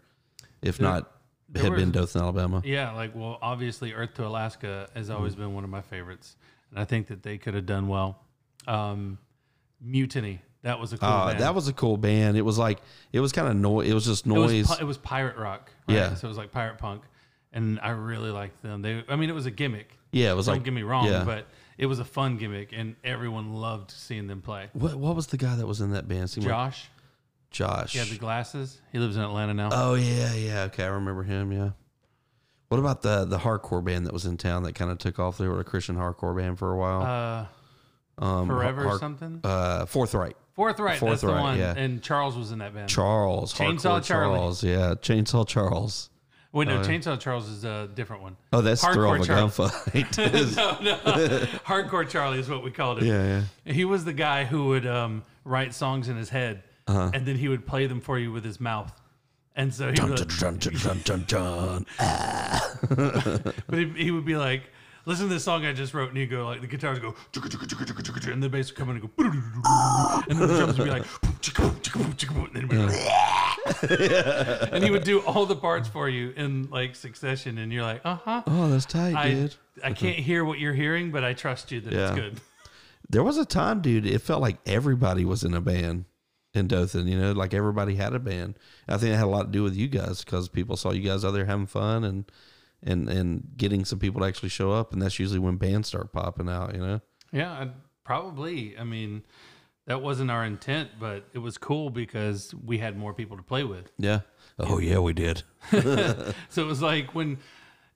if 0.61 0.79
not 0.81 1.11
there 1.49 1.63
had 1.63 1.75
been 1.75 1.91
was- 1.91 2.11
Dothan, 2.13 2.21
Alabama? 2.21 2.61
Yeah, 2.65 2.91
like 2.93 3.15
well, 3.15 3.37
obviously, 3.41 3.93
Earth 3.93 4.13
to 4.15 4.25
Alaska 4.27 4.89
has 4.95 5.09
always 5.09 5.35
been 5.35 5.53
one 5.53 5.63
of 5.63 5.69
my 5.69 5.81
favorites, 5.81 6.35
and 6.71 6.79
I 6.79 6.85
think 6.85 7.07
that 7.07 7.23
they 7.23 7.37
could 7.37 7.53
have 7.53 7.65
done 7.65 7.87
well. 7.87 8.19
Um, 8.67 9.17
Mutiny, 9.79 10.41
that 10.63 10.79
was 10.79 10.91
a 10.93 10.97
cool 10.97 11.07
Uh, 11.07 11.27
band. 11.27 11.39
that 11.39 11.53
was 11.55 11.67
a 11.67 11.73
cool 11.73 11.97
band. 11.97 12.35
It 12.35 12.41
was 12.41 12.57
like 12.57 12.79
it 13.13 13.19
was 13.19 13.31
kind 13.31 13.47
of 13.47 13.55
noise. 13.55 13.89
It 13.89 13.93
was 13.93 14.05
just 14.05 14.25
it 14.25 14.31
was, 14.31 14.51
noise. 14.51 14.79
it 14.79 14.83
was 14.83 14.97
pirate 14.97 15.37
rock. 15.37 15.71
Right? 15.87 15.95
Yeah. 15.95 16.15
so 16.15 16.27
it 16.27 16.29
was 16.29 16.37
like 16.37 16.51
pirate 16.51 16.77
punk, 16.79 17.03
and 17.53 17.79
I 17.81 17.89
really 17.89 18.31
liked 18.31 18.61
them. 18.63 18.81
They, 18.81 19.03
I 19.07 19.15
mean, 19.15 19.29
it 19.29 19.33
was 19.33 19.45
a 19.45 19.51
gimmick. 19.51 19.97
yeah, 20.11 20.31
it 20.31 20.35
was 20.35 20.47
Don't 20.47 20.55
like 20.55 20.63
get 20.63 20.73
me 20.73 20.81
wrong, 20.83 21.05
yeah. 21.05 21.23
but 21.23 21.45
it 21.77 21.85
was 21.85 21.99
a 21.99 22.05
fun 22.05 22.37
gimmick, 22.37 22.69
and 22.73 22.95
everyone 23.03 23.53
loved 23.53 23.91
seeing 23.91 24.25
them 24.27 24.41
play. 24.41 24.69
what 24.73 24.95
what 24.95 25.15
was 25.15 25.27
the 25.27 25.37
guy 25.37 25.55
that 25.55 25.67
was 25.67 25.79
in 25.79 25.91
that 25.91 26.07
band? 26.07 26.29
Seemed 26.31 26.47
like 26.47 26.55
Josh, 27.51 27.93
had 27.93 28.07
the 28.07 28.17
glasses. 28.17 28.79
He 28.91 28.99
lives 28.99 29.15
in 29.17 29.23
Atlanta 29.23 29.53
now. 29.53 29.69
Oh 29.71 29.95
yeah, 29.95 30.33
yeah. 30.33 30.63
Okay, 30.63 30.83
I 30.83 30.87
remember 30.87 31.23
him. 31.23 31.51
Yeah. 31.51 31.71
What 32.69 32.79
about 32.79 33.01
the 33.01 33.25
the 33.25 33.37
hardcore 33.37 33.83
band 33.83 34.05
that 34.05 34.13
was 34.13 34.25
in 34.25 34.37
town 34.37 34.63
that 34.63 34.73
kind 34.75 34.91
of 34.91 34.97
took 34.97 35.19
off? 35.19 35.37
They 35.37 35.47
were 35.47 35.59
a 35.59 35.63
Christian 35.63 35.95
hardcore 35.95 36.35
band 36.35 36.59
for 36.59 36.73
a 36.73 36.77
while. 36.77 37.47
uh, 38.19 38.23
um, 38.23 38.47
Forever 38.47 38.85
or 38.85 38.99
something. 38.99 39.39
Uh, 39.43 39.85
forthright. 39.85 40.35
Forthright. 40.55 40.99
Forthright. 40.99 41.09
that's 41.11 41.21
the 41.21 41.31
one. 41.31 41.57
yeah. 41.57 41.75
And 41.77 42.01
Charles 42.01 42.35
was 42.35 42.51
in 42.51 42.59
that 42.59 42.73
band. 42.73 42.89
Charles. 42.89 43.53
Chainsaw 43.53 44.03
Charlie. 44.03 44.37
Charles. 44.37 44.63
Yeah, 44.63 44.95
Chainsaw 44.95 45.47
Charles. 45.47 46.09
Wait, 46.51 46.67
no, 46.67 46.81
yeah. 46.81 46.87
Chainsaw 46.87 47.19
Charles 47.19 47.47
is 47.47 47.63
a 47.63 47.89
different 47.93 48.23
one. 48.23 48.37
Oh, 48.51 48.61
that's 48.61 48.83
Hardcore 48.83 48.93
throw 48.93 49.13
of 49.13 49.21
a 49.21 49.25
Charlie. 49.25 50.05
no, 50.55 50.77
no. 50.81 50.97
Hardcore 51.65 52.09
Charlie 52.09 52.39
is 52.39 52.49
what 52.49 52.63
we 52.63 52.71
called 52.71 53.03
it. 53.03 53.05
yeah, 53.05 53.43
yeah. 53.65 53.71
He 53.73 53.85
was 53.85 54.03
the 54.05 54.13
guy 54.13 54.45
who 54.45 54.67
would 54.69 54.87
um, 54.87 55.23
write 55.45 55.75
songs 55.75 56.09
in 56.09 56.17
his 56.17 56.29
head, 56.29 56.63
Uh-huh. 56.87 57.11
and 57.13 57.25
then 57.25 57.35
he 57.35 57.47
would 57.47 57.65
play 57.67 57.85
them 57.87 57.99
for 58.01 58.17
you 58.17 58.31
with 58.31 58.43
his 58.45 58.59
mouth. 58.59 58.91
And 59.55 59.73
so 59.73 59.87
he 59.89 59.95
Dun, 59.95 60.09
would, 60.11 60.17
dun, 60.37 60.57
dun, 60.57 60.57
dun, 60.59 61.01
dun, 61.03 61.23
dun, 61.25 61.25
dun. 61.27 61.85
but 63.67 63.77
he, 63.79 63.89
he 64.03 64.11
would 64.11 64.23
be 64.25 64.35
like, 64.37 64.69
"Listen 65.05 65.27
to 65.27 65.33
this 65.33 65.43
song 65.43 65.65
I 65.65 65.73
just 65.73 65.95
wrote," 65.95 66.09
and 66.09 66.17
he'd 66.17 66.27
go 66.29 66.45
like, 66.45 66.61
the 66.61 66.67
guitars 66.67 66.99
go, 66.99 67.15
and 67.33 68.43
the 68.43 68.49
bass 68.49 68.69
would 68.69 68.75
come 68.77 68.89
in 68.91 68.97
and 68.97 69.09
go, 69.17 69.23
and 70.29 70.39
then 70.39 70.47
the 70.47 70.57
drums 70.57 70.77
would 70.77 70.85
be 70.85 70.91
like, 70.91 71.05
and 72.35 72.53
then 72.53 72.67
be 72.67 72.77
like, 72.77 73.11
and 74.71 74.83
he 74.83 74.91
would 74.91 75.03
do 75.03 75.21
all 75.21 75.45
the 75.45 75.55
parts 75.55 75.87
for 75.89 76.07
you 76.07 76.33
in 76.37 76.69
like 76.69 76.95
succession, 76.95 77.57
and 77.57 77.71
you're 77.73 77.83
like, 77.83 78.01
"Uh 78.05 78.15
huh." 78.15 78.43
Oh, 78.47 78.69
that's 78.69 78.85
tight, 78.85 79.15
I, 79.15 79.29
dude. 79.31 79.55
I 79.83 79.91
can't 79.93 80.17
hear 80.17 80.45
what 80.45 80.59
you're 80.59 80.73
hearing, 80.73 81.11
but 81.11 81.23
I 81.23 81.33
trust 81.33 81.71
you 81.71 81.81
that 81.81 81.93
Yeah. 81.93 82.07
it's 82.09 82.15
good. 82.15 82.41
There 83.09 83.23
was 83.23 83.37
a 83.37 83.45
time, 83.45 83.81
dude. 83.81 84.05
It 84.05 84.21
felt 84.21 84.41
like 84.41 84.57
everybody 84.65 85.23
was 85.25 85.43
in 85.43 85.53
a 85.53 85.61
band 85.61 86.05
in 86.57 86.67
Dothan. 86.67 87.07
You 87.07 87.19
know, 87.19 87.31
like 87.31 87.53
everybody 87.53 87.95
had 87.95 88.13
a 88.13 88.19
band. 88.19 88.57
I 88.87 88.97
think 88.97 89.13
it 89.13 89.17
had 89.17 89.25
a 89.25 89.27
lot 89.27 89.43
to 89.43 89.51
do 89.51 89.63
with 89.63 89.75
you 89.75 89.87
guys 89.87 90.23
because 90.23 90.49
people 90.49 90.75
saw 90.77 90.91
you 90.91 91.01
guys 91.01 91.23
out 91.23 91.31
there 91.31 91.45
having 91.45 91.67
fun 91.67 92.03
and 92.03 92.25
and 92.83 93.09
and 93.09 93.47
getting 93.57 93.85
some 93.85 93.99
people 93.99 94.21
to 94.21 94.27
actually 94.27 94.49
show 94.49 94.71
up, 94.71 94.93
and 94.93 95.01
that's 95.01 95.19
usually 95.19 95.39
when 95.39 95.55
bands 95.55 95.87
start 95.87 96.11
popping 96.11 96.49
out. 96.49 96.73
You 96.73 96.81
know. 96.81 97.01
Yeah, 97.31 97.67
probably. 98.03 98.77
I 98.77 98.83
mean, 98.83 99.23
that 99.85 100.01
wasn't 100.01 100.31
our 100.31 100.45
intent, 100.45 100.91
but 100.99 101.25
it 101.33 101.39
was 101.39 101.57
cool 101.57 101.89
because 101.89 102.53
we 102.53 102.77
had 102.77 102.97
more 102.97 103.13
people 103.13 103.37
to 103.37 103.43
play 103.43 103.63
with. 103.63 103.91
Yeah. 103.97 104.21
Oh 104.59 104.79
yeah, 104.79 104.99
we 104.99 105.13
did. 105.13 105.43
So 106.49 106.63
it 106.63 106.67
was 106.67 106.81
like 106.81 107.13
when 107.13 107.37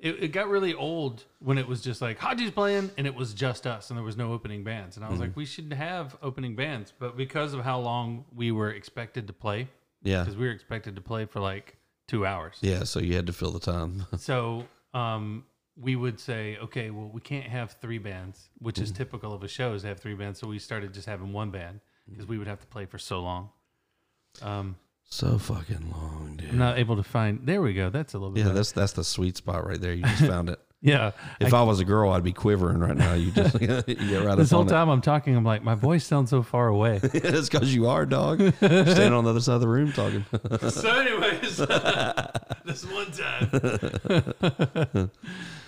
it, 0.01 0.23
it 0.23 0.27
got 0.33 0.49
really 0.49 0.73
old 0.73 1.23
when 1.39 1.57
it 1.57 1.67
was 1.67 1.79
just 1.81 2.01
like 2.01 2.17
Haji's 2.19 2.51
playing 2.51 2.89
and 2.97 3.05
it 3.07 3.15
was 3.15 3.33
just 3.33 3.65
us 3.67 3.89
and 3.89 3.97
there 3.97 4.03
was 4.03 4.17
no 4.17 4.33
opening 4.33 4.63
bands. 4.63 4.97
And 4.97 5.05
I 5.05 5.09
was 5.09 5.15
Mm-hmm. 5.19 5.27
like, 5.27 5.35
we 5.37 5.45
should 5.45 5.71
have 5.73 6.17
opening 6.21 6.55
bands. 6.55 6.91
But 6.97 7.15
because 7.15 7.53
of 7.53 7.63
how 7.63 7.79
long 7.79 8.25
we 8.35 8.51
were 8.51 8.71
expected 8.71 9.27
to 9.27 9.33
play, 9.33 9.67
Yeah. 10.03 10.21
because 10.23 10.35
we 10.35 10.47
were 10.47 10.51
expected 10.53 10.95
to 10.95 11.01
play 11.01 11.25
for 11.25 11.39
like 11.39 11.77
two 12.07 12.25
hours. 12.25 12.57
Yeah. 12.61 12.83
So 12.83 12.99
you 12.99 13.15
had 13.15 13.27
to 13.27 13.33
fill 13.33 13.51
the 13.51 13.59
time. 13.59 14.05
So 14.17 14.65
um, 14.93 15.45
we 15.77 15.95
would 15.95 16.19
say, 16.19 16.57
okay, 16.57 16.89
well, 16.89 17.09
we 17.13 17.21
can't 17.21 17.45
have 17.47 17.73
three 17.79 17.99
bands, 17.99 18.49
which 18.59 18.79
is 18.79 18.91
typical 18.91 19.31
of 19.33 19.43
a 19.43 19.47
show 19.47 19.73
is 19.73 19.83
to 19.83 19.87
have 19.89 19.99
three 19.99 20.15
bands. 20.15 20.39
So 20.39 20.47
we 20.47 20.59
started 20.59 20.93
just 20.93 21.07
having 21.07 21.31
one 21.31 21.51
band 21.51 21.79
because 22.09 22.25
we 22.27 22.37
would 22.37 22.47
have 22.47 22.59
to 22.59 22.67
play 22.67 22.85
for 22.85 22.97
so 22.97 23.21
long. 23.21 23.49
Um, 24.41 24.75
so 25.11 25.37
fucking 25.37 25.91
long, 25.91 26.35
dude. 26.37 26.49
I'm 26.51 26.57
not 26.57 26.79
able 26.79 26.95
to 26.95 27.03
find. 27.03 27.41
There 27.45 27.61
we 27.61 27.73
go. 27.73 27.89
That's 27.89 28.13
a 28.13 28.17
little 28.17 28.31
bit. 28.31 28.39
Yeah, 28.39 28.45
better. 28.45 28.55
that's 28.55 28.71
that's 28.71 28.93
the 28.93 29.03
sweet 29.03 29.35
spot 29.37 29.67
right 29.67 29.79
there. 29.79 29.93
You 29.93 30.03
just 30.03 30.25
found 30.25 30.49
it. 30.49 30.57
yeah. 30.81 31.11
If 31.41 31.53
I, 31.53 31.63
was 31.63 31.81
a 31.81 31.85
girl, 31.85 32.11
I'd 32.11 32.23
be 32.23 32.31
quivering 32.31 32.79
right 32.79 32.95
now. 32.95 33.13
You 33.13 33.31
just 33.31 33.53
you 33.61 33.67
get 33.67 34.23
right 34.23 34.37
This 34.37 34.51
whole 34.51 34.61
on 34.61 34.67
time 34.67 34.87
I'm 34.87 35.01
talking, 35.01 35.35
I'm 35.35 35.43
like, 35.43 35.63
my 35.63 35.75
voice 35.75 36.05
sounds 36.05 36.29
so 36.29 36.41
far 36.41 36.69
away. 36.69 36.95
it. 37.03 37.13
it's 37.25 37.49
because 37.49 37.75
you 37.75 37.89
are 37.89 38.05
dog. 38.05 38.39
Standing 38.55 39.11
on 39.13 39.25
the 39.25 39.29
other 39.31 39.41
side 39.41 39.55
of 39.55 39.61
the 39.61 39.67
room 39.67 39.91
talking. 39.91 40.25
so, 40.69 40.89
anyways, 40.89 41.57
this 42.65 42.85
one 42.85 43.11
time. 43.11 45.09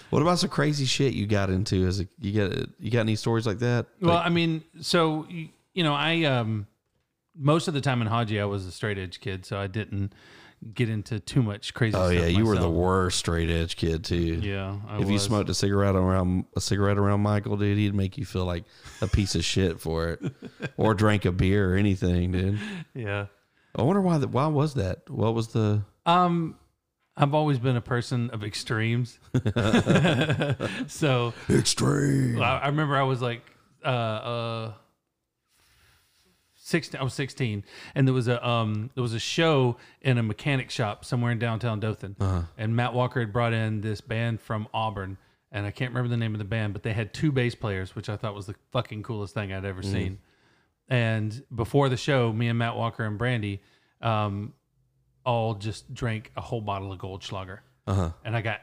what 0.10 0.22
about 0.22 0.40
some 0.40 0.50
crazy 0.50 0.86
shit 0.86 1.14
you 1.14 1.28
got 1.28 1.50
into? 1.50 1.86
As 1.86 2.00
a, 2.00 2.08
you 2.22 2.48
got 2.48 2.58
you 2.80 2.92
got 2.92 3.02
any 3.02 3.18
stories 3.18 3.46
like 3.46 3.60
that? 3.60 3.88
Well, 4.02 4.16
Like- 4.16 4.26
I 4.26 4.30
mean, 4.30 4.64
so 4.80 5.28
y- 5.30 5.50
you 5.74 5.84
know, 5.84 5.94
I 5.94 6.24
um 6.24 6.66
most 7.36 7.68
of 7.68 7.74
the 7.74 7.82
time 7.82 8.02
in 8.02 8.08
Haji, 8.08 8.40
I 8.40 8.46
was 8.46 8.66
a 8.66 8.72
straight 8.72 8.98
edge 8.98 9.20
kid, 9.20 9.46
so 9.46 9.60
I 9.60 9.68
didn't 9.68 10.14
get 10.74 10.88
into 10.88 11.20
too 11.20 11.44
much 11.44 11.74
crazy. 11.74 11.98
oh 11.98 12.10
yeah, 12.10 12.26
you 12.26 12.46
were 12.46 12.58
the 12.58 12.70
worst 12.70 13.20
straight 13.20 13.50
edge 13.50 13.76
kid 13.76 14.04
too. 14.04 14.16
Yeah, 14.16 14.78
I 14.88 15.02
if 15.02 15.10
you 15.10 15.20
smoked 15.20 15.50
a 15.50 15.54
cigarette 15.54 15.96
around 15.96 16.46
a 16.56 16.62
cigarette 16.62 16.98
around 16.98 17.22
Michael, 17.22 17.58
dude, 17.58 17.78
he'd 17.78 17.96
make 17.96 18.18
you 18.18 18.26
feel 18.26 18.46
like 18.46 18.64
a 19.02 19.08
piece 19.08 19.36
of 19.36 19.44
shit 19.44 19.80
for 19.80 20.10
it, 20.10 20.22
or 20.78 20.94
drank 20.94 21.26
a 21.26 21.32
beer 21.32 21.74
or 21.74 21.78
anything, 21.78 22.32
dude. 22.32 22.60
yeah. 22.94 23.26
I 23.76 23.82
wonder 23.82 24.02
why 24.02 24.20
that. 24.20 24.30
Why 24.30 24.48
was 24.48 24.76
that? 24.76 25.10
What 25.10 25.34
was 25.34 25.48
the? 25.48 25.84
Um, 26.06 26.56
I've 27.18 27.34
always 27.34 27.60
been 27.60 27.76
a 27.76 27.82
person 27.82 28.30
of 28.32 28.44
extremes. 28.44 29.20
so 30.88 31.34
Extreme. 31.50 32.42
I, 32.42 32.60
I 32.60 32.68
remember 32.68 32.98
I 32.98 33.04
was 33.04 33.22
like, 33.22 33.42
uh, 33.84 33.88
uh, 33.88 34.74
sixteen. 36.66 37.00
I 37.02 37.04
was 37.04 37.14
sixteen, 37.14 37.64
and 37.94 38.08
there 38.08 38.14
was 38.14 38.28
a 38.28 38.46
um, 38.48 38.90
there 38.96 39.02
was 39.04 39.14
a 39.14 39.20
show 39.20 39.78
in 40.02 40.18
a 40.18 40.24
mechanic 40.24 40.70
shop 40.72 41.04
somewhere 41.06 41.32
in 41.32 41.40
downtown 41.40 41.80
Dothan, 41.80 42.16
and 42.58 42.76
Matt 42.76 42.94
Walker 42.94 43.20
had 43.20 43.32
brought 43.34 43.54
in 43.54 43.82
this 43.82 44.02
band 44.02 44.40
from 44.42 44.68
Auburn, 44.74 45.18
and 45.52 45.66
I 45.66 45.72
can't 45.72 45.92
remember 45.92 46.10
the 46.10 46.18
name 46.18 46.34
of 46.34 46.40
the 46.40 46.46
band, 46.46 46.74
but 46.74 46.84
they 46.84 46.94
had 46.94 47.14
two 47.14 47.32
bass 47.32 47.54
players, 47.56 47.96
which 47.96 48.10
I 48.10 48.16
thought 48.18 48.34
was 48.34 48.46
the 48.48 48.56
fucking 48.72 49.04
coolest 49.04 49.34
thing 49.34 49.52
I'd 49.54 49.66
ever 49.66 49.84
seen. 49.84 50.20
And 50.90 51.44
before 51.54 51.90
the 51.90 51.98
show, 51.98 52.34
me 52.34 52.48
and 52.50 52.60
Matt 52.60 52.76
Walker 52.76 53.04
and 53.06 53.18
Brandy, 53.18 53.62
um, 54.02 54.54
all 55.26 55.56
just 55.56 55.94
drank 55.94 56.32
a 56.36 56.42
whole 56.42 56.62
bottle 56.62 56.92
of 56.92 57.00
Goldschlager, 57.00 57.60
Uh-huh. 57.88 58.12
and 58.26 58.36
I 58.36 58.42
got 58.42 58.60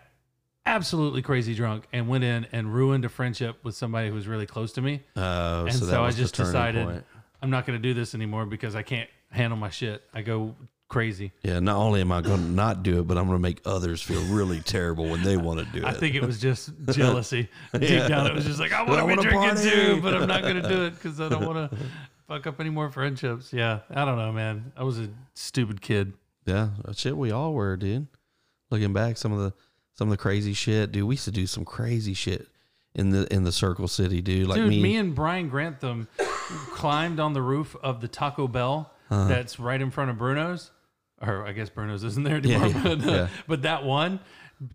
absolutely 0.66 1.22
crazy 1.22 1.54
drunk 1.54 1.86
and 1.92 2.06
went 2.08 2.22
in 2.22 2.46
and 2.52 2.72
ruined 2.72 3.04
a 3.06 3.08
friendship 3.08 3.56
with 3.64 3.74
somebody 3.74 4.08
who 4.08 4.14
was 4.14 4.28
really 4.28 4.44
close 4.46 4.72
to 4.74 4.82
me. 4.82 5.02
Uh, 5.16 5.64
And 5.68 5.74
so, 5.74 5.86
so, 5.86 6.04
I 6.04 6.10
just 6.10 6.34
decided 6.36 6.86
point. 6.86 7.04
I'm 7.42 7.50
not 7.50 7.66
going 7.66 7.78
to 7.78 7.82
do 7.82 7.94
this 7.94 8.14
anymore 8.14 8.46
because 8.46 8.74
I 8.74 8.82
can't 8.82 9.08
handle 9.30 9.58
my 9.58 9.70
shit. 9.70 10.02
I 10.12 10.22
go 10.22 10.54
crazy. 10.88 11.32
Yeah, 11.42 11.60
not 11.60 11.76
only 11.76 12.00
am 12.00 12.10
I 12.12 12.20
going 12.20 12.40
to 12.40 12.50
not 12.50 12.82
do 12.82 12.98
it, 13.00 13.06
but 13.06 13.16
I'm 13.16 13.26
going 13.26 13.38
to 13.38 13.42
make 13.42 13.60
others 13.64 14.02
feel 14.02 14.22
really 14.24 14.60
terrible 14.60 15.08
when 15.08 15.22
they 15.22 15.36
want 15.36 15.60
to 15.60 15.64
do 15.66 15.78
it. 15.84 15.84
I 15.84 15.92
think 15.92 16.14
it 16.16 16.22
was 16.22 16.40
just 16.40 16.70
jealousy. 16.90 17.48
Deep 17.72 17.82
Yeah. 17.90 18.08
down, 18.08 18.26
it 18.26 18.34
was 18.34 18.44
just 18.44 18.58
like 18.60 18.72
I 18.72 18.82
want 18.82 18.98
to 19.00 19.06
be 19.06 19.10
wanna 19.10 19.22
drinking 19.22 19.40
party. 19.50 19.70
too, 19.70 20.00
but 20.02 20.14
I'm 20.14 20.26
not 20.28 20.42
going 20.42 20.60
to 20.60 20.68
do 20.68 20.82
it 20.86 20.94
because 20.94 21.20
I 21.20 21.28
don't 21.28 21.46
want 21.46 21.70
to 21.70 21.76
fuck 22.28 22.46
up 22.46 22.60
any 22.60 22.70
more 22.70 22.90
friendships. 22.90 23.52
Yeah, 23.52 23.80
I 23.90 24.04
don't 24.04 24.16
know, 24.18 24.32
man. 24.32 24.72
I 24.76 24.82
was 24.84 24.98
a 24.98 25.08
stupid 25.34 25.80
kid. 25.80 26.12
yeah, 26.44 26.70
shit, 26.94 27.16
we 27.16 27.30
all 27.30 27.52
were, 27.54 27.76
dude. 27.76 28.06
Looking 28.70 28.92
back, 28.92 29.16
some 29.16 29.32
of 29.32 29.38
the 29.38 29.52
some 29.94 30.08
of 30.08 30.12
the 30.12 30.16
crazy 30.22 30.52
shit, 30.54 30.92
dude. 30.92 31.04
We 31.04 31.14
used 31.14 31.24
to 31.26 31.30
do 31.30 31.46
some 31.46 31.64
crazy 31.64 32.14
shit 32.14 32.48
in 32.94 33.10
the 33.10 33.32
in 33.32 33.44
the 33.44 33.52
Circle 33.52 33.88
City, 33.88 34.20
dude. 34.20 34.46
Like 34.48 34.56
Dude, 34.56 34.68
me, 34.70 34.82
me, 34.82 34.96
and 34.96 35.14
Brian 35.14 35.48
Grantham 35.48 36.08
climbed 36.74 37.20
on 37.20 37.32
the 37.32 37.42
roof 37.42 37.76
of 37.82 38.00
the 38.00 38.08
Taco 38.08 38.48
Bell 38.48 38.92
Uh-huh. 39.10 39.28
that's 39.28 39.58
right 39.60 39.80
in 39.80 39.90
front 39.90 40.10
of 40.10 40.18
Bruno's. 40.18 40.70
Or 41.22 41.46
I 41.46 41.52
guess 41.52 41.68
Bruno's 41.68 42.02
isn't 42.04 42.22
there 42.22 42.38
Yeah, 42.42 42.62
anymore. 42.62 42.82
yeah, 42.82 42.94
but, 42.96 43.08
uh, 43.08 43.12
yeah. 43.12 43.28
but 43.46 43.62
that 43.62 43.84
one 43.84 44.20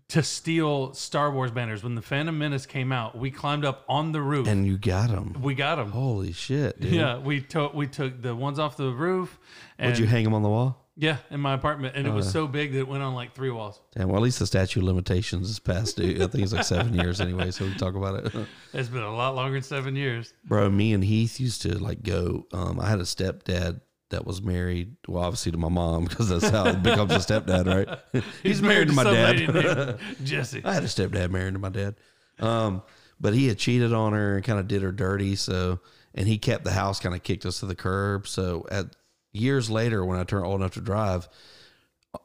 to 0.08 0.22
steal 0.22 0.92
Star 0.94 1.30
Wars 1.30 1.50
banners. 1.50 1.82
When 1.84 1.94
the 1.94 2.02
Phantom 2.02 2.36
Menace 2.36 2.66
came 2.66 2.90
out, 2.92 3.16
we 3.18 3.30
climbed 3.30 3.64
up 3.64 3.84
on 3.88 4.12
the 4.12 4.20
roof. 4.20 4.46
and 4.48 4.66
you 4.66 4.78
got 4.78 5.10
them. 5.10 5.36
we 5.42 5.54
got 5.54 5.76
them. 5.76 5.90
Holy 5.92 6.32
shit, 6.32 6.80
dude! 6.80 6.92
Yeah, 6.92 7.18
we 7.18 7.40
took 7.40 7.74
we 7.74 7.86
took 7.86 8.20
the 8.22 8.34
ones 8.34 8.58
off 8.58 8.76
the 8.76 8.90
roof. 8.92 9.38
And 9.78 9.90
Would 9.90 9.98
you 9.98 10.06
hang 10.06 10.24
them 10.24 10.34
on 10.34 10.42
the 10.42 10.48
wall? 10.48 10.85
Yeah, 10.98 11.18
in 11.30 11.40
my 11.40 11.52
apartment, 11.52 11.94
and 11.94 12.06
it 12.06 12.10
was 12.10 12.30
so 12.30 12.46
big 12.46 12.72
that 12.72 12.78
it 12.78 12.88
went 12.88 13.02
on 13.02 13.14
like 13.14 13.34
three 13.34 13.50
walls. 13.50 13.80
Damn, 13.94 14.08
well, 14.08 14.16
at 14.16 14.22
least 14.22 14.38
the 14.38 14.46
statute 14.46 14.80
of 14.80 14.86
limitations 14.86 15.50
is 15.50 15.58
past 15.58 15.98
due. 15.98 16.14
I 16.22 16.26
think 16.26 16.42
it's 16.42 16.54
like 16.54 16.64
seven 16.64 16.94
years 16.94 17.20
anyway, 17.20 17.50
so 17.50 17.64
we 17.64 17.70
can 17.70 17.78
talk 17.78 17.94
about 17.94 18.26
it. 18.26 18.32
It's 18.72 18.88
been 18.88 19.02
a 19.02 19.14
lot 19.14 19.34
longer 19.34 19.54
than 19.54 19.62
seven 19.62 19.94
years. 19.94 20.32
Bro, 20.44 20.70
me 20.70 20.92
and 20.94 21.04
Heath 21.04 21.38
used 21.38 21.62
to 21.62 21.78
like 21.78 22.02
go. 22.02 22.46
Um, 22.52 22.80
I 22.80 22.88
had 22.88 22.98
a 22.98 23.04
stepdad 23.04 23.80
that 24.10 24.24
was 24.26 24.40
married, 24.40 24.96
well, 25.08 25.24
obviously 25.24 25.52
to 25.52 25.58
my 25.58 25.68
mom 25.68 26.04
because 26.04 26.28
that's 26.28 26.48
how 26.48 26.66
it 26.66 26.82
becomes 26.82 27.12
a 27.12 27.16
stepdad, 27.16 27.66
right? 27.66 28.24
He's, 28.42 28.62
married, 28.62 28.88
to 28.88 28.94
my 28.94 29.02
some 29.02 29.14
dad. 29.14 29.36
named 29.36 29.98
Jesse. 30.24 30.62
I 30.64 30.72
had 30.72 30.82
a 30.82 30.86
stepdad 30.86 31.30
married 31.30 31.54
to 31.54 31.58
my 31.58 31.70
dad. 31.70 31.96
Um, 32.38 32.82
but 33.20 33.34
he 33.34 33.48
had 33.48 33.58
cheated 33.58 33.92
on 33.92 34.12
her 34.12 34.36
and 34.36 34.44
kind 34.44 34.58
of 34.58 34.68
did 34.68 34.82
her 34.82 34.92
dirty. 34.92 35.36
So, 35.36 35.80
and 36.14 36.28
he 36.28 36.38
kept 36.38 36.64
the 36.64 36.72
house, 36.72 37.00
kind 37.00 37.14
of 37.14 37.22
kicked 37.22 37.46
us 37.46 37.60
to 37.60 37.66
the 37.66 37.74
curb. 37.74 38.28
So, 38.28 38.66
at 38.70 38.94
years 39.36 39.70
later, 39.70 40.04
when 40.04 40.18
I 40.18 40.24
turned 40.24 40.46
old 40.46 40.60
enough 40.60 40.74
to 40.74 40.80
drive, 40.80 41.28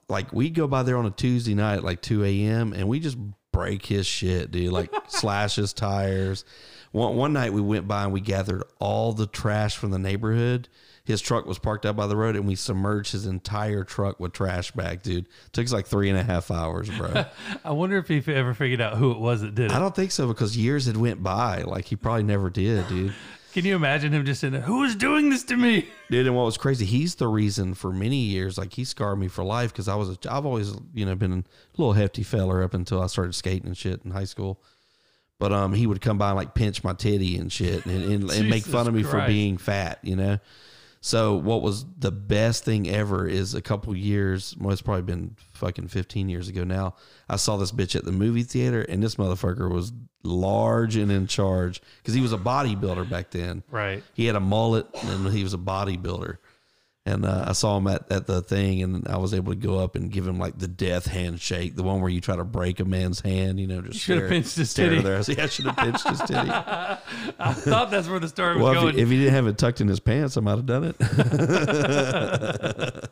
like 0.08 0.32
we'd 0.34 0.54
go 0.54 0.68
by 0.68 0.84
there 0.84 0.98
on 0.98 1.06
a 1.06 1.12
Tuesday 1.12 1.54
night 1.54 1.78
at 1.78 1.84
like 1.84 2.02
2 2.02 2.24
a.m. 2.24 2.74
and 2.74 2.88
we 2.88 3.00
just 3.00 3.18
break 3.52 3.86
his 3.86 4.06
shit, 4.06 4.52
dude. 4.52 4.72
Like 4.72 4.92
slash 5.08 5.56
his 5.56 5.74
tires. 5.74 6.46
One, 6.92 7.16
one 7.16 7.34
night 7.34 7.54
we 7.54 7.62
went 7.62 7.88
by 7.88 8.04
and 8.04 8.14
we 8.14 8.22
gathered 8.22 8.64
all 8.80 9.14
the 9.14 9.28
trash 9.28 9.78
from 9.78 9.92
the 9.92 10.00
neighborhood. 10.00 10.68
His 11.04 11.20
truck 11.20 11.46
was 11.46 11.58
parked 11.58 11.86
out 11.86 11.96
by 11.96 12.08
the 12.08 12.16
road 12.16 12.36
and 12.36 12.48
we 12.48 12.56
submerged 12.56 13.12
his 13.14 13.26
entire 13.26 13.84
truck 13.84 14.20
with 14.20 14.34
trash 14.34 14.72
bag, 14.72 15.02
dude. 15.02 15.26
Took 15.52 15.66
us 15.66 15.74
like 15.74 15.88
three 15.88 16.10
and 16.10 16.18
a 16.18 16.24
half 16.24 16.52
hours, 16.52 16.90
bro. 16.90 17.26
I 17.66 17.72
wonder 17.72 17.98
if 17.98 18.08
he 18.08 18.22
ever 18.34 18.54
figured 18.54 18.82
out 18.82 18.98
who 18.98 19.12
it 19.12 19.20
was 19.20 19.42
that 19.42 19.56
did 19.56 19.72
it. 19.72 19.76
I 19.76 19.80
don't 19.80 19.96
think 19.96 20.12
so 20.12 20.28
because 20.28 20.56
years 20.56 20.86
had 20.86 20.98
went 20.98 21.24
by. 21.24 21.64
Like 21.64 21.86
he 21.86 21.96
probably 21.96 22.24
never 22.24 22.50
did, 22.50 22.88
dude. 22.88 23.14
Can 23.54 23.66
you 23.66 23.76
imagine 23.76 24.14
him 24.14 24.26
just 24.26 24.42
sitting 24.42 24.54
there? 24.54 24.62
Who 24.62 24.84
is 24.84 24.96
doing 24.96 25.30
this 25.30 25.44
to 25.46 25.58
me? 25.58 25.88
Dude, 26.10 26.26
and 26.26 26.36
what 26.36 26.46
was 26.46 26.58
crazy, 26.58 26.86
he's 26.86 27.16
the 27.16 27.28
reason 27.28 27.74
for 27.74 27.92
many 27.92 28.18
years. 28.18 28.58
Like 28.58 28.74
he 28.74 28.86
scarred 28.86 29.20
me 29.20 29.28
for 29.28 29.44
life 29.44 29.74
because 29.74 29.88
I 29.88 29.96
was, 29.96 30.10
a, 30.10 30.18
I've 30.30 30.46
always, 30.46 30.74
you 30.94 31.06
know, 31.06 31.16
been 31.16 31.34
a 31.34 31.44
little 31.78 31.94
hefty 31.94 32.24
feller 32.24 32.64
up 32.64 32.74
until 32.74 33.02
I 33.02 33.08
started 33.08 33.36
skating 33.36 33.68
and 33.68 33.78
shit 33.78 34.02
in 34.06 34.12
high 34.12 34.24
school. 34.24 34.62
But 35.38 35.52
um, 35.52 35.74
he 35.74 35.88
would 35.88 36.02
come 36.02 36.18
by 36.18 36.30
and 36.30 36.38
like 36.38 36.54
pinch 36.54 36.84
my 36.84 36.94
titty 36.94 37.36
and 37.38 37.52
shit, 37.52 37.86
and, 37.86 38.04
and, 38.04 38.32
and 38.32 38.50
make 38.50 38.64
fun 38.64 38.88
of 38.88 38.94
me 38.94 39.04
for 39.04 39.26
being 39.26 39.58
fat, 39.58 40.00
you 40.04 40.16
know. 40.16 40.38
So 41.02 41.36
what 41.36 41.64
was 41.64 41.86
the 41.98 42.12
best 42.12 42.64
thing 42.64 42.88
ever 42.88 43.28
is 43.28 43.56
a 43.56 43.62
couple 43.62 43.96
years, 43.96 44.56
well, 44.60 44.72
it's 44.72 44.84
probably 44.84 45.02
been 45.02 45.36
fucking 45.54 45.88
15 45.88 46.30
years 46.30 46.48
ago 46.48 46.64
now. 46.64 46.96
I 47.28 47.38
saw 47.38 47.58
this 47.58 47.72
bitch 47.72 47.96
at 47.96 48.06
the 48.06 48.12
movie 48.12 48.44
theater, 48.44 48.84
and 48.84 49.02
this 49.02 49.16
motherfucker 49.16 49.70
was 49.70 49.92
large 50.24 50.96
and 50.96 51.12
in 51.12 51.26
charge 51.26 51.82
because 51.98 52.14
he 52.14 52.22
was 52.22 52.34
a 52.34 52.38
bodybuilder 52.38 53.10
back 53.10 53.32
then. 53.32 53.64
Right. 53.72 54.04
He 54.14 54.28
had 54.28 54.36
a 54.36 54.40
mullet 54.40 54.86
and 55.04 55.28
he 55.30 55.44
was 55.44 55.56
a 55.56 55.58
bodybuilder. 55.58 56.38
And 57.04 57.26
uh, 57.26 57.46
I 57.48 57.54
saw 57.54 57.78
him 57.78 57.88
at, 57.88 58.12
at 58.12 58.28
the 58.28 58.44
thing, 58.44 58.84
and 58.84 59.08
I 59.08 59.18
was 59.18 59.34
able 59.34 59.54
to 59.54 59.58
go 59.58 59.80
up 59.80 59.96
and 59.96 60.12
give 60.12 60.28
him 60.28 60.38
like 60.38 60.60
the 60.60 60.68
death 60.68 61.08
handshake, 61.08 61.76
the 61.76 61.82
one 61.82 62.00
where 62.00 62.12
you 62.12 62.22
try 62.22 62.36
to 62.36 62.44
break 62.44 62.80
a 62.80 62.86
man's 62.86 63.20
hand, 63.20 63.60
you 63.60 63.66
know, 63.66 63.82
just 63.82 64.00
should 64.00 64.20
have 64.20 64.30
pinched 64.30 64.56
his 64.56 64.72
titty. 64.72 65.02
There. 65.02 65.18
I 65.18 65.22
said, 65.22 65.38
yeah, 65.38 65.46
I 65.46 65.48
should 65.48 65.66
have 65.66 65.78
pinched 65.78 66.08
his 66.08 66.20
titty. 66.20 66.36
I 66.52 67.54
thought 67.54 67.90
that's 67.90 68.08
where 68.08 68.20
the 68.20 68.28
story 68.28 68.54
was 68.54 68.64
well, 68.64 68.74
going. 68.76 68.90
if 68.90 68.96
he, 68.96 69.02
if 69.02 69.10
he 69.10 69.18
didn't 69.18 69.34
have 69.34 69.48
it 69.48 69.58
tucked 69.58 69.82
in 69.82 69.88
his 69.88 70.00
pants, 70.00 70.38
I 70.38 70.42
might 70.42 70.58
have 70.58 70.68
done 70.68 70.84
it. 70.84 70.96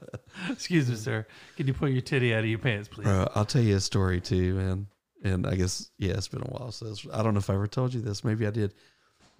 Excuse 0.51 0.87
me, 0.87 0.95
sir. 0.95 1.25
Can 1.57 1.65
you 1.65 1.73
pull 1.73 1.89
your 1.89 2.01
titty 2.01 2.35
out 2.35 2.41
of 2.41 2.45
your 2.45 2.59
pants, 2.59 2.89
please? 2.89 3.05
Bro, 3.05 3.27
I'll 3.33 3.45
tell 3.45 3.63
you 3.63 3.75
a 3.75 3.79
story 3.79 4.21
too, 4.21 4.53
man. 4.53 4.85
And 5.23 5.47
I 5.47 5.55
guess 5.55 5.89
yeah, 5.97 6.13
it's 6.13 6.27
been 6.27 6.41
a 6.41 6.45
while 6.45 6.71
since 6.71 7.07
I 7.11 7.23
don't 7.23 7.33
know 7.33 7.39
if 7.39 7.49
I 7.49 7.55
ever 7.55 7.67
told 7.67 7.95
you 7.95 8.01
this. 8.01 8.23
Maybe 8.23 8.45
I 8.45 8.51
did. 8.51 8.75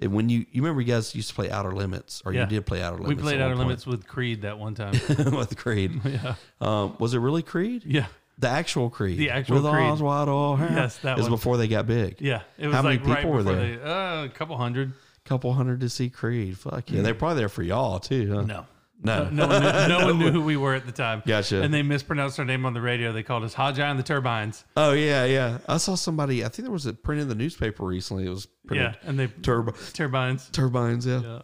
And 0.01 0.13
when 0.13 0.29
you 0.29 0.45
you 0.51 0.62
remember 0.62 0.81
you 0.81 0.88
guys 0.88 1.13
used 1.13 1.29
to 1.29 1.35
play 1.35 1.49
Outer 1.51 1.71
Limits, 1.73 2.21
or 2.25 2.33
Yeah. 2.33 2.41
you 2.41 2.47
did 2.47 2.65
play 2.65 2.81
Outer 2.81 2.97
Limits. 2.97 3.17
we 3.17 3.21
played 3.21 3.41
Outer 3.41 3.55
Limits 3.55 3.85
with 3.85 4.07
Creed 4.07 4.43
that 4.43 4.57
one 4.57 4.73
time. 4.75 4.91
with 5.09 5.57
Creed. 5.57 5.99
yeah. 6.05 6.35
Um, 6.62 6.95
was 6.99 7.13
it 7.13 7.19
really 7.19 7.43
Creed? 7.43 7.83
Yeah. 7.85 8.05
The 8.38 8.47
actual 8.47 8.89
Creed. 8.89 9.17
The 9.17 9.31
actual 9.31 9.62
with 9.62 9.71
Creed. 9.71 9.83
Eyes 9.83 10.01
wide 10.01 10.29
all 10.29 10.57
Yes, 10.57 10.97
that 10.99 11.17
was 11.17 11.27
before 11.27 11.57
they 11.57 11.67
got 11.67 11.85
big. 11.88 12.21
Yeah. 12.21 12.43
It 12.57 12.67
was 12.67 12.75
How 12.75 12.81
many 12.81 12.97
like 12.97 13.07
right 13.07 13.17
people 13.17 13.31
were 13.31 13.43
there? 13.43 13.77
they 13.77 13.83
uh, 13.83 14.23
a 14.25 14.29
couple 14.29 14.55
hundred. 14.57 14.93
Couple 15.25 15.53
hundred 15.53 15.81
to 15.81 15.89
see 15.89 16.09
Creed. 16.09 16.57
Fuck 16.57 16.89
yeah, 16.89 17.01
they're 17.01 17.13
probably 17.13 17.38
there 17.39 17.49
for 17.49 17.62
y'all 17.62 17.99
too. 17.99 18.33
Huh? 18.33 18.41
No. 18.43 18.65
No. 19.01 19.29
No 19.29 19.47
one, 19.47 19.62
knew, 19.62 19.88
no 19.88 20.05
one 20.05 20.19
knew 20.19 20.31
who 20.33 20.41
we 20.41 20.57
were 20.57 20.75
at 20.75 20.85
the 20.85 20.91
time. 20.91 21.23
Gotcha. 21.25 21.62
And 21.62 21.73
they 21.73 21.83
mispronounced 21.83 22.38
our 22.39 22.45
name 22.45 22.65
on 22.65 22.73
the 22.73 22.81
radio. 22.81 23.13
They 23.13 23.23
called 23.23 23.43
us 23.43 23.53
Haji 23.53 23.81
and 23.81 23.97
the 23.97 24.03
Turbines. 24.03 24.65
Oh 24.75 24.91
yeah, 24.91 25.25
yeah. 25.25 25.59
I 25.67 25.77
saw 25.77 25.95
somebody. 25.95 26.43
I 26.43 26.49
think 26.49 26.65
there 26.65 26.71
was 26.71 26.85
a 26.85 26.93
print 26.93 27.21
in 27.21 27.29
the 27.29 27.35
newspaper 27.35 27.85
recently. 27.85 28.25
It 28.25 28.29
was 28.29 28.47
printed. 28.67 28.97
Yeah. 29.01 29.09
And 29.09 29.17
they 29.17 29.27
Turbo 29.27 29.73
turbines. 29.93 30.49
turbines. 30.51 31.05
Yeah. 31.05 31.21
Yeah. 31.21 31.39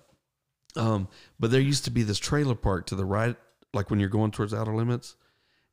Um, 0.75 1.07
but 1.39 1.51
there 1.51 1.61
used 1.61 1.85
to 1.85 1.91
be 1.91 2.03
this 2.03 2.19
trailer 2.19 2.55
park 2.55 2.87
to 2.87 2.95
the 2.95 3.05
right, 3.05 3.37
like 3.73 3.89
when 3.89 3.99
you're 3.99 4.09
going 4.09 4.31
towards 4.31 4.53
Outer 4.53 4.75
Limits, 4.75 5.15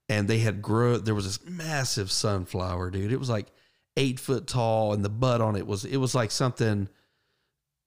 and 0.09 0.29
they 0.29 0.39
had 0.39 0.63
grow. 0.63 0.99
There 0.99 1.15
was 1.15 1.25
this 1.25 1.51
massive 1.51 2.13
sunflower, 2.13 2.91
dude. 2.91 3.11
It 3.13 3.19
was 3.19 3.29
like 3.31 3.49
eight 3.97 4.21
foot 4.21 4.47
tall, 4.47 4.93
and 4.93 5.05
the 5.05 5.09
bud 5.09 5.41
on 5.41 5.57
it 5.57 5.67
was 5.67 5.85
it 5.85 5.97
was 5.97 6.15
like 6.15 6.31
something. 6.31 6.89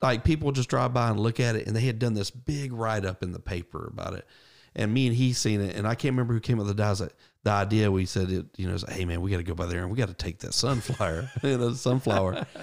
Like 0.06 0.24
people 0.24 0.52
just 0.52 0.70
drive 0.70 0.94
by 0.94 1.10
and 1.10 1.20
look 1.20 1.40
at 1.40 1.56
it, 1.56 1.68
and 1.68 1.76
they 1.76 1.82
had 1.82 2.00
done 2.00 2.14
this 2.14 2.32
big 2.32 2.74
write 2.74 3.06
up 3.06 3.24
in 3.24 3.32
the 3.32 3.40
paper 3.40 3.90
about 3.92 4.14
it. 4.14 4.28
And 4.76 4.94
me 4.94 5.08
and 5.08 5.16
he 5.16 5.34
seen 5.34 5.62
it, 5.62 5.76
and 5.76 5.88
I 5.88 5.96
can't 5.96 6.14
remember 6.14 6.34
who 6.34 6.40
came 6.40 6.60
up 6.60 6.68
with 6.68 6.76
the, 6.76 6.84
di- 6.84 7.10
the 7.44 7.52
idea. 7.52 7.92
We 7.92 8.06
said, 8.06 8.30
it, 8.30 8.46
you 8.58 8.70
know, 8.70 8.78
hey 8.90 9.06
man, 9.06 9.22
we 9.22 9.32
got 9.32 9.38
to 9.38 9.44
go 9.44 9.56
by 9.56 9.66
there 9.68 9.82
and 9.82 9.90
we 9.90 9.98
got 9.98 10.10
to 10.10 10.14
take 10.14 10.40
that 10.40 10.54
sunflower, 10.54 11.30
you 11.44 11.58
know, 11.58 11.74
sunflower. 11.74 12.46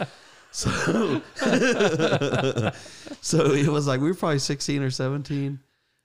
So, 0.54 0.70
so 3.22 3.52
it 3.52 3.68
was 3.68 3.86
like 3.86 4.02
we 4.02 4.08
were 4.08 4.14
probably 4.14 4.38
16 4.38 4.82
or 4.82 4.90
17 4.90 5.58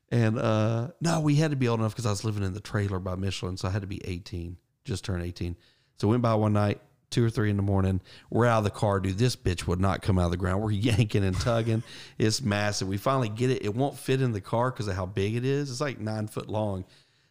and 0.10 0.40
uh 0.40 0.88
no 1.02 1.20
we 1.20 1.36
had 1.36 1.52
to 1.52 1.58
be 1.58 1.68
old 1.68 1.82
enough 1.82 1.92
because 1.94 2.06
i 2.06 2.10
was 2.10 2.24
living 2.24 2.44
in 2.44 2.54
the 2.54 2.62
trailer 2.62 2.98
by 2.98 3.16
michelin 3.16 3.58
so 3.58 3.68
i 3.68 3.72
had 3.72 3.82
to 3.82 3.90
be 3.90 4.02
18 4.08 4.56
just 4.86 5.04
turned 5.04 5.22
18 5.22 5.58
so 5.98 6.08
we 6.08 6.12
went 6.12 6.24
by 6.24 6.34
one 6.34 6.54
night 6.54 6.80
two 7.10 7.24
or 7.24 7.30
three 7.30 7.50
in 7.50 7.56
the 7.56 7.64
morning 7.64 8.02
we're 8.30 8.46
out 8.46 8.60
of 8.60 8.64
the 8.64 8.70
car 8.70 9.00
dude 9.00 9.18
this 9.18 9.36
bitch 9.36 9.66
would 9.68 9.80
not 9.80 10.02
come 10.02 10.20
out 10.20 10.26
of 10.26 10.32
the 10.32 10.38
ground. 10.38 10.62
We're 10.62 10.72
yanking 10.88 11.24
and 11.24 11.40
tugging. 11.40 11.84
It's 12.18 12.42
massive. 12.42 12.88
We 12.88 12.98
finally 12.98 13.30
get 13.30 13.50
it. 13.50 13.64
It 13.64 13.76
won't 13.76 13.98
fit 13.98 14.22
in 14.22 14.32
the 14.32 14.42
car 14.42 14.72
because 14.72 14.88
of 14.88 14.96
how 14.96 15.06
big 15.06 15.36
it 15.36 15.46
is. 15.46 15.72
It's 15.72 15.82
like 15.82 16.00
nine 16.00 16.28
foot 16.28 16.50
long. 16.50 16.86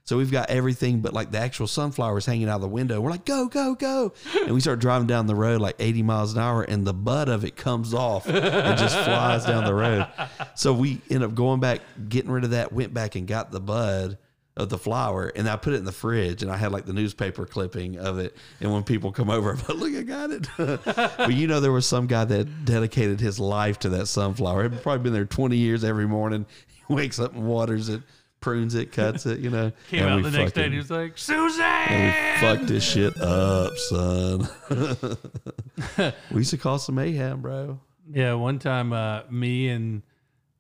So 0.05 0.17
we've 0.17 0.31
got 0.31 0.51
everything 0.51 1.01
but 1.01 1.13
like 1.13 1.33
the 1.33 1.39
actual 1.39 1.67
sunflowers 1.67 2.27
hanging 2.27 2.49
out 2.49 2.57
of 2.57 2.61
the 2.61 2.69
window. 2.69 3.01
We're 3.01 3.11
like, 3.11 3.25
go, 3.25 3.49
go, 3.49 3.75
go. 3.75 4.13
And 4.41 4.53
we 4.53 4.61
start 4.61 4.79
driving 4.79 5.09
down 5.09 5.27
the 5.27 5.35
road 5.35 5.61
like 5.61 5.75
80 5.81 6.05
miles 6.05 6.33
an 6.33 6.39
hour 6.41 6.63
and 6.63 6.87
the 6.87 6.95
butt 6.95 7.29
of 7.29 7.45
it 7.45 7.57
comes 7.57 7.93
off 7.93 8.29
and 8.29 8.79
just 8.79 8.97
flies 8.97 9.45
down 9.45 9.65
the 9.65 9.75
road. 9.75 10.07
So 10.55 10.73
we 10.73 11.01
end 11.11 11.25
up 11.25 11.35
going 11.35 11.59
back, 11.59 11.81
getting 12.09 12.31
rid 12.31 12.45
of 12.45 12.51
that, 12.51 12.73
went 12.73 12.95
back 12.95 13.17
and 13.17 13.27
got 13.27 13.51
the 13.51 13.61
bud 13.61 14.17
of 14.57 14.71
the 14.71 14.79
flower 14.79 15.31
and 15.37 15.49
I 15.49 15.57
put 15.57 15.75
it 15.75 15.77
in 15.77 15.85
the 15.85 15.93
fridge 15.93 16.43
and 16.43 16.51
I 16.51 16.57
had 16.57 16.73
like 16.73 16.87
the 16.87 16.93
newspaper 16.93 17.45
clipping 17.45 17.99
of 17.99 18.19
it. 18.19 18.37
And 18.61 18.73
when 18.73 18.85
people 18.85 19.13
come 19.13 19.29
over, 19.29 19.51
I'm 19.51 19.59
like, 19.59 19.69
look, 19.69 19.95
I 19.95 20.03
got 20.03 20.31
it. 20.31 20.49
but 21.19 21.35
you 21.35 21.47
know, 21.47 21.61
there 21.61 21.73
was 21.73 21.87
some 21.87 22.07
guy 22.07 22.25
that 22.25 22.65
dedicated 22.65 23.21
his 23.21 23.39
life 23.39 23.79
to 23.81 23.91
that 23.91 24.07
sunflower. 24.07 24.69
He'd 24.69 24.83
probably 24.83 25.03
been 25.03 25.13
there 25.13 25.27
20 25.27 25.57
years 25.57 25.85
every 25.85 26.07
morning. 26.07 26.47
He 26.67 26.85
wakes 26.95 27.19
up 27.19 27.35
and 27.35 27.47
waters 27.47 27.91
it, 27.91 28.01
prunes 28.41 28.75
it, 28.75 28.93
cuts 28.93 29.27
it, 29.27 29.41
you 29.41 29.51
know. 29.51 29.73
Came 29.91 30.05
and 30.05 30.11
out 30.11 30.17
we 30.17 30.23
the 30.23 30.39
next 30.39 30.53
day 30.53 30.65
and 30.65 30.73
he 30.73 30.79
was 30.79 30.91
like, 30.91 31.19
Susan! 31.19 31.63
and 31.63 32.41
we 32.41 32.41
fucked 32.41 32.67
this 32.67 32.85
shit 32.85 33.21
up, 33.21 33.77
son. 33.77 34.49
we 36.31 36.39
used 36.39 36.51
to 36.51 36.59
call 36.59 36.79
some 36.79 36.95
mayhem, 36.95 37.43
bro. 37.43 37.79
Yeah, 38.11 38.35
one 38.35 38.59
time, 38.59 38.93
uh, 38.93 39.23
me 39.29 39.69
and 39.69 40.03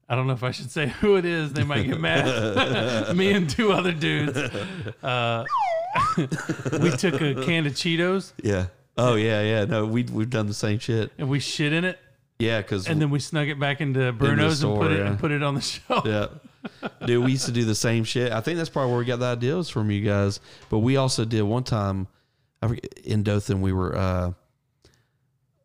I 0.08 0.14
don't 0.14 0.26
know 0.26 0.34
if 0.34 0.42
I 0.44 0.52
should 0.52 0.70
say 0.70 0.86
who 0.86 1.16
it 1.16 1.24
is. 1.24 1.52
They 1.52 1.64
might 1.64 1.86
get 1.86 2.00
mad. 2.00 3.16
me 3.16 3.32
and 3.32 3.50
two 3.50 3.72
other 3.72 3.92
dudes. 3.92 4.38
Uh, 5.02 5.44
we 6.16 6.90
took 6.90 7.20
a 7.20 7.34
can 7.44 7.66
of 7.66 7.72
Cheetos 7.72 8.32
Yeah. 8.42 8.66
Oh 8.96 9.14
yeah, 9.14 9.42
yeah. 9.42 9.64
No, 9.64 9.84
we 9.84 10.04
we've 10.04 10.30
done 10.30 10.46
the 10.46 10.54
same 10.54 10.78
shit. 10.78 11.12
and 11.18 11.28
we 11.28 11.38
shit 11.40 11.72
in 11.72 11.84
it, 11.84 11.98
Yeah, 12.38 12.62
because 12.62 12.86
and 12.86 13.00
then 13.00 13.10
we 13.10 13.18
snug 13.18 13.48
it 13.48 13.58
back 13.58 13.80
into 13.80 14.12
Bruno's 14.12 14.58
store, 14.58 14.72
and 14.72 14.80
put 14.80 14.92
it 14.92 14.98
yeah. 14.98 15.06
and 15.06 15.18
put 15.18 15.30
it 15.32 15.42
on 15.42 15.54
the 15.54 15.60
shelf. 15.60 16.06
yeah, 16.06 16.28
dude, 17.04 17.24
we 17.24 17.32
used 17.32 17.46
to 17.46 17.52
do 17.52 17.64
the 17.64 17.74
same 17.74 18.04
shit. 18.04 18.32
I 18.32 18.40
think 18.40 18.56
that's 18.56 18.70
probably 18.70 18.92
where 18.92 18.98
we 19.00 19.04
got 19.04 19.18
the 19.18 19.26
ideas 19.26 19.68
from 19.68 19.90
you 19.90 20.02
guys. 20.02 20.40
But 20.70 20.78
we 20.78 20.96
also 20.96 21.24
did 21.24 21.42
one 21.42 21.64
time. 21.64 22.08
In 23.04 23.22
Dothan, 23.22 23.60
we 23.60 23.72
were 23.72 23.94
uh, 23.94 24.32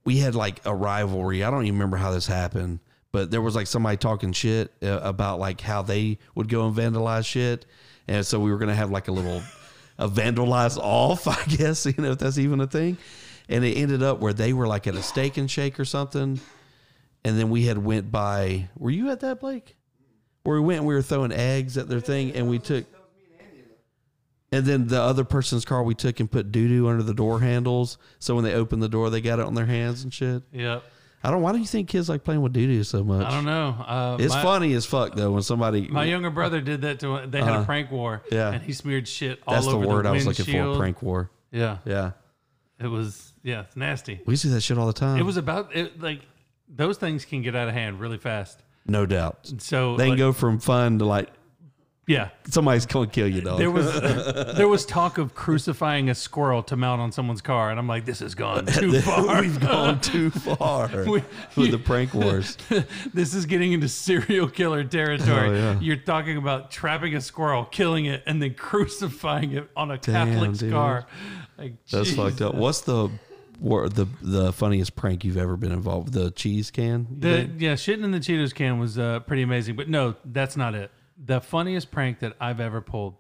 we 0.04 0.18
had 0.18 0.36
like 0.36 0.60
a 0.66 0.76
rivalry. 0.76 1.44
I 1.44 1.50
don't 1.50 1.64
even 1.64 1.76
remember 1.76 1.98
how 1.98 2.12
this 2.12 2.28
happened, 2.28 2.80
but 3.12 3.32
there 3.32 3.42
was 3.42 3.56
like 3.56 3.68
somebody 3.68 3.98
talking 3.98 4.32
shit 4.32 4.72
uh, 4.82 5.00
about 5.04 5.40
like 5.40 5.62
how 5.62 5.82
they 5.82 6.18
would 6.36 6.50
go 6.50 6.68
and 6.68 6.76
vandalize 6.76 7.26
shit, 7.26 7.66
and 8.08 8.26
so 8.26 8.40
we 8.40 8.52
were 8.52 8.58
gonna 8.58 8.76
have 8.76 8.92
like 8.92 9.08
a 9.08 9.12
little 9.12 9.42
a 9.98 10.08
vandalize 10.08 10.78
off, 10.78 11.28
I 11.28 11.44
guess 11.46 11.86
you 11.86 11.94
know 11.98 12.12
if 12.12 12.20
that's 12.20 12.38
even 12.38 12.62
a 12.62 12.68
thing. 12.68 12.98
And 13.50 13.66
it 13.66 13.74
ended 13.76 14.02
up 14.02 14.20
where 14.20 14.34
they 14.34 14.54
were 14.54 14.68
like 14.68 14.88
at 14.88 14.96
a 14.96 15.04
steak 15.04 15.38
and 15.38 15.50
shake 15.50 15.80
or 15.80 15.86
something, 15.86 16.40
and 17.26 17.40
then 17.40 17.50
we 17.50 17.66
had 17.66 17.78
went 17.78 18.12
by. 18.12 18.70
Were 18.78 18.92
you 18.92 19.10
at 19.12 19.20
that, 19.22 19.40
Blake? 19.42 19.76
Where 20.44 20.60
we 20.60 20.68
went 20.68 20.80
and 20.80 20.88
we 20.88 20.94
were 20.94 21.02
throwing 21.02 21.32
eggs 21.32 21.78
at 21.78 21.90
their 21.90 22.00
thing, 22.00 22.34
and 22.34 22.50
we 22.50 22.60
took. 22.60 22.86
And 24.54 24.66
then 24.66 24.88
the 24.88 25.02
other 25.02 25.24
person's 25.24 25.64
car 25.64 25.82
we 25.82 25.96
took 25.96 26.20
and 26.20 26.30
put 26.30 26.52
doo 26.52 26.68
doo 26.68 26.90
under 26.90 27.04
the 27.04 27.14
door 27.14 27.40
handles, 27.40 27.98
so 28.20 28.36
when 28.36 28.44
they 28.44 28.54
opened 28.54 28.84
the 28.84 28.90
door, 28.90 29.10
they 29.10 29.22
got 29.22 29.40
it 29.40 29.46
on 29.46 29.54
their 29.54 29.66
hands 29.66 30.04
and 30.04 30.14
shit. 30.14 30.44
Yep. 30.52 30.84
I 31.24 31.30
don't. 31.32 31.42
Why 31.42 31.52
do 31.52 31.60
you 31.60 31.66
think 31.66 31.88
kids 31.88 32.10
like 32.10 32.24
playing 32.24 32.42
with 32.42 32.54
doo 32.54 32.66
doo 32.66 32.84
so 32.84 33.04
much? 33.04 33.26
I 33.26 33.32
don't 33.32 33.46
know. 33.46 33.70
Uh, 33.88 34.18
It's 34.20 34.34
my, 34.34 34.42
funny 34.42 34.74
as 34.74 34.86
fuck 34.86 35.14
though 35.16 35.32
when 35.32 35.44
somebody. 35.44 35.88
My 35.88 36.04
younger 36.06 36.30
brother 36.32 36.62
did 36.62 36.82
that 36.82 37.00
to. 37.02 37.26
They 37.28 37.42
had 37.42 37.62
a 37.62 37.64
prank 37.64 37.92
war. 37.92 38.16
Uh-huh. 38.26 38.36
Yeah. 38.36 38.52
and 38.54 38.64
he 38.64 38.74
smeared 38.74 39.08
shit 39.08 39.40
all 39.46 39.54
that's 39.54 39.68
the 39.68 39.74
over 39.74 39.86
word 39.88 40.06
the 40.06 40.10
I 40.10 40.12
was 40.14 40.26
looking 40.26 40.46
for. 40.46 40.78
Prank 40.78 41.02
war. 41.02 41.30
Yeah, 41.52 41.78
Yeah, 41.86 42.12
it 42.80 42.88
was. 42.88 43.34
Yeah, 43.44 43.62
it's 43.62 43.76
nasty. 43.76 44.22
we 44.26 44.36
see 44.36 44.50
that 44.50 44.62
shit 44.62 44.78
all 44.78 44.88
the 44.88 44.94
time. 44.94 45.20
It 45.20 45.24
was 45.24 45.38
about 45.38 45.76
it, 45.76 46.00
like 46.02 46.22
those 46.70 46.98
things 46.98 47.26
can 47.26 47.42
get 47.42 47.56
out 47.56 47.68
of 47.68 47.74
hand 47.74 48.00
really 48.00 48.18
fast. 48.18 48.64
no 48.86 49.06
doubt. 49.06 49.52
So 49.60 49.98
They 49.98 50.04
can 50.06 50.10
like, 50.12 50.18
go 50.20 50.32
from 50.32 50.60
fun 50.60 51.00
to 51.00 51.06
like 51.06 51.30
Yeah, 52.12 52.30
somebody's 52.50 52.86
gonna 52.86 53.08
kill 53.08 53.28
you, 53.28 53.42
dog. 53.42 53.58
there 53.60 53.72
was 53.72 53.88
there 54.58 54.68
was 54.68 54.86
talk 54.86 55.18
of 55.18 55.34
crucifying 55.34 56.10
a 56.10 56.16
squirrel 56.16 56.62
to 56.64 56.76
mount 56.76 57.00
on 57.02 57.12
someone's 57.12 57.42
car, 57.42 57.70
and 57.70 57.80
I'm 57.80 57.88
like, 57.88 58.06
this 58.06 58.20
has 58.20 58.36
gone 58.36 58.66
too 58.80 59.00
far. 59.02 59.42
We've 59.42 59.60
gone 59.60 60.02
too 60.02 60.30
far 60.32 60.90
We- 61.06 61.24
with 61.56 61.72
the 61.72 61.78
prank 61.80 62.14
wars. 62.14 62.58
this 63.14 63.34
is 63.34 63.46
getting 63.46 63.72
into 63.74 63.88
serial 63.88 64.50
killer 64.50 64.84
territory. 64.84 65.50
Oh, 65.50 65.54
yeah. 65.54 65.80
You're 65.80 65.96
talking 65.98 66.38
about 66.38 66.72
trapping 66.72 67.16
a 67.16 67.22
squirrel, 67.22 67.66
killing 67.66 68.06
it, 68.06 68.24
and 68.26 68.42
then 68.42 68.54
crucifying 68.56 69.54
it 69.54 69.70
on 69.76 69.92
a 69.92 69.98
Damn, 69.98 70.28
Catholic's 70.30 70.60
dude. 70.60 70.72
car. 70.74 71.06
Like, 71.58 71.74
That's 71.90 72.12
fucked 72.14 72.42
up. 72.42 72.56
What's 72.56 72.82
the 72.82 73.10
the 73.62 74.08
the 74.22 74.52
funniest 74.54 74.96
prank 74.96 75.24
you've 75.24 75.38
ever 75.38 75.56
been 75.56 75.72
involved 75.72 76.14
with? 76.14 76.24
The 76.24 76.32
cheese 76.32 76.72
can? 76.72 77.08
The, 77.20 77.50
yeah, 77.58 77.74
shitting 77.76 78.04
in 78.04 78.12
the 78.12 78.20
Cheetos 78.20 78.54
can 78.56 78.80
was 78.80 78.98
uh, 78.98 79.20
pretty 79.22 79.44
amazing. 79.44 79.76
But 79.76 79.88
no, 79.88 80.16
that's 80.26 80.58
not 80.58 80.74
it. 80.76 80.90
The 81.18 81.42
funniest 81.42 81.92
prank 81.92 82.20
that 82.20 82.34
I've 82.40 82.60
ever 82.60 82.82
pulled 82.82 83.16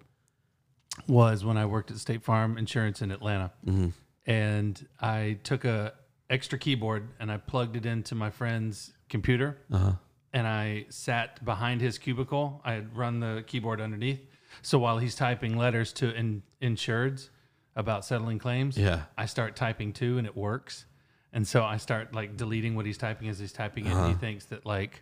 was 1.08 1.45
when 1.45 1.58
I 1.58 1.65
worked 1.65 1.91
at 1.91 1.97
State 1.97 2.23
Farm 2.23 2.58
Insurance 2.58 3.01
in 3.01 3.12
Atlanta, 3.12 3.51
Mm-hmm. 3.65 3.89
and 4.25 4.88
I 4.99 5.38
took 5.43 5.65
a 5.65 5.93
extra 6.30 6.58
keyboard 6.58 7.10
and 7.19 7.32
I 7.32 7.38
plugged 7.38 7.75
it 7.75 7.86
into 7.86 8.15
my 8.15 8.30
friend's 8.30 8.93
computer, 9.10 9.58
Uh-huh. 9.71 9.93
and 10.34 10.47
I 10.47 10.86
sat 10.89 11.43
behind 11.43 11.82
his 11.82 11.97
cubicle. 11.97 12.62
I 12.63 12.73
had 12.73 12.95
run 12.95 13.19
the 13.19 13.43
keyboard 13.47 13.82
underneath, 13.82 14.19
so 14.62 14.80
while 14.80 14.97
he's 14.97 15.15
typing 15.15 15.58
letters 15.58 15.93
to 15.93 16.13
in, 16.13 16.43
insureds 16.62 17.30
about 17.75 18.04
settling 18.06 18.39
claims, 18.39 18.77
Yeah. 18.77 19.04
I 19.17 19.25
start 19.25 19.56
typing 19.56 19.93
too, 19.93 20.17
and 20.17 20.27
it 20.27 20.36
works. 20.36 20.86
And 21.34 21.47
so 21.47 21.63
I 21.63 21.77
start 21.77 22.13
like 22.13 22.36
deleting 22.36 22.75
what 22.75 22.86
he's 22.86 22.97
typing 22.97 23.30
as 23.30 23.39
he's 23.39 23.54
typing 23.54 23.86
it. 23.86 23.93
And 23.93 24.08
he 24.10 24.13
thinks 24.15 24.45
that 24.45 24.65
like, 24.65 25.01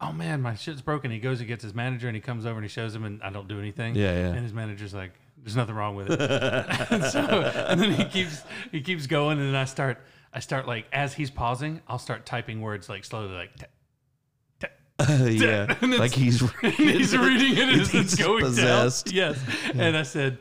oh 0.00 0.12
man, 0.12 0.42
my 0.42 0.54
shit's 0.54 0.82
broken. 0.82 1.10
He 1.10 1.18
goes 1.18 1.40
and 1.40 1.48
gets 1.48 1.62
his 1.62 1.74
manager, 1.74 2.08
and 2.08 2.14
he 2.14 2.20
comes 2.20 2.46
over 2.46 2.56
and 2.56 2.64
he 2.64 2.68
shows 2.68 2.94
him, 2.94 3.04
and 3.04 3.22
I 3.22 3.30
don't 3.30 3.48
do 3.48 3.58
anything. 3.58 3.94
Yeah, 3.94 4.12
yeah. 4.12 4.26
And 4.28 4.42
his 4.42 4.52
manager's 4.52 4.94
like, 4.94 5.12
"There's 5.38 5.56
nothing 5.56 5.74
wrong 5.74 5.96
with 5.96 6.10
it." 6.10 6.20
and 6.90 7.04
so, 7.04 7.20
and 7.20 7.80
then 7.80 7.92
he 7.92 8.04
keeps 8.04 8.42
he 8.72 8.80
keeps 8.80 9.06
going, 9.06 9.38
and 9.38 9.48
then 9.48 9.56
I 9.56 9.64
start 9.64 9.98
I 10.32 10.40
start 10.40 10.66
like 10.66 10.86
as 10.92 11.14
he's 11.14 11.30
pausing, 11.30 11.80
I'll 11.88 11.98
start 11.98 12.26
typing 12.26 12.60
words 12.60 12.88
like 12.88 13.04
slowly, 13.04 13.34
like. 13.34 13.50
"T- 13.56 13.66
yeah, 15.08 15.74
like 15.82 16.12
he's 16.14 16.40
he's 16.60 17.14
reading 17.16 17.58
it 17.58 17.80
as 17.80 17.94
it's 17.94 18.14
going 18.14 18.42
possessed. 18.44 19.06
down. 19.06 19.14
Yes. 19.14 19.38
And 19.74 19.94
I 19.94 20.02
said, 20.02 20.38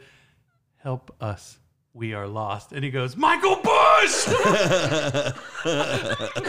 "Help 0.77 1.13
us, 1.19 1.59
we 1.95 2.13
are 2.13 2.27
lost." 2.27 2.73
And 2.73 2.83
he 2.83 2.91
goes, 2.91 3.17
"Michael 3.17 3.55
Bush." 3.55 4.27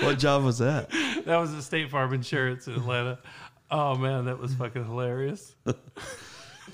What 0.00 0.18
job 0.18 0.44
was 0.44 0.58
that? 0.58 0.90
that 1.26 1.36
was 1.36 1.54
the 1.54 1.62
State 1.62 1.90
Farm 1.90 2.12
Insurance 2.14 2.66
in 2.66 2.74
Atlanta. 2.74 3.18
Oh 3.70 3.94
man, 3.96 4.24
that 4.24 4.38
was 4.38 4.54
fucking 4.54 4.84
hilarious. 4.84 5.54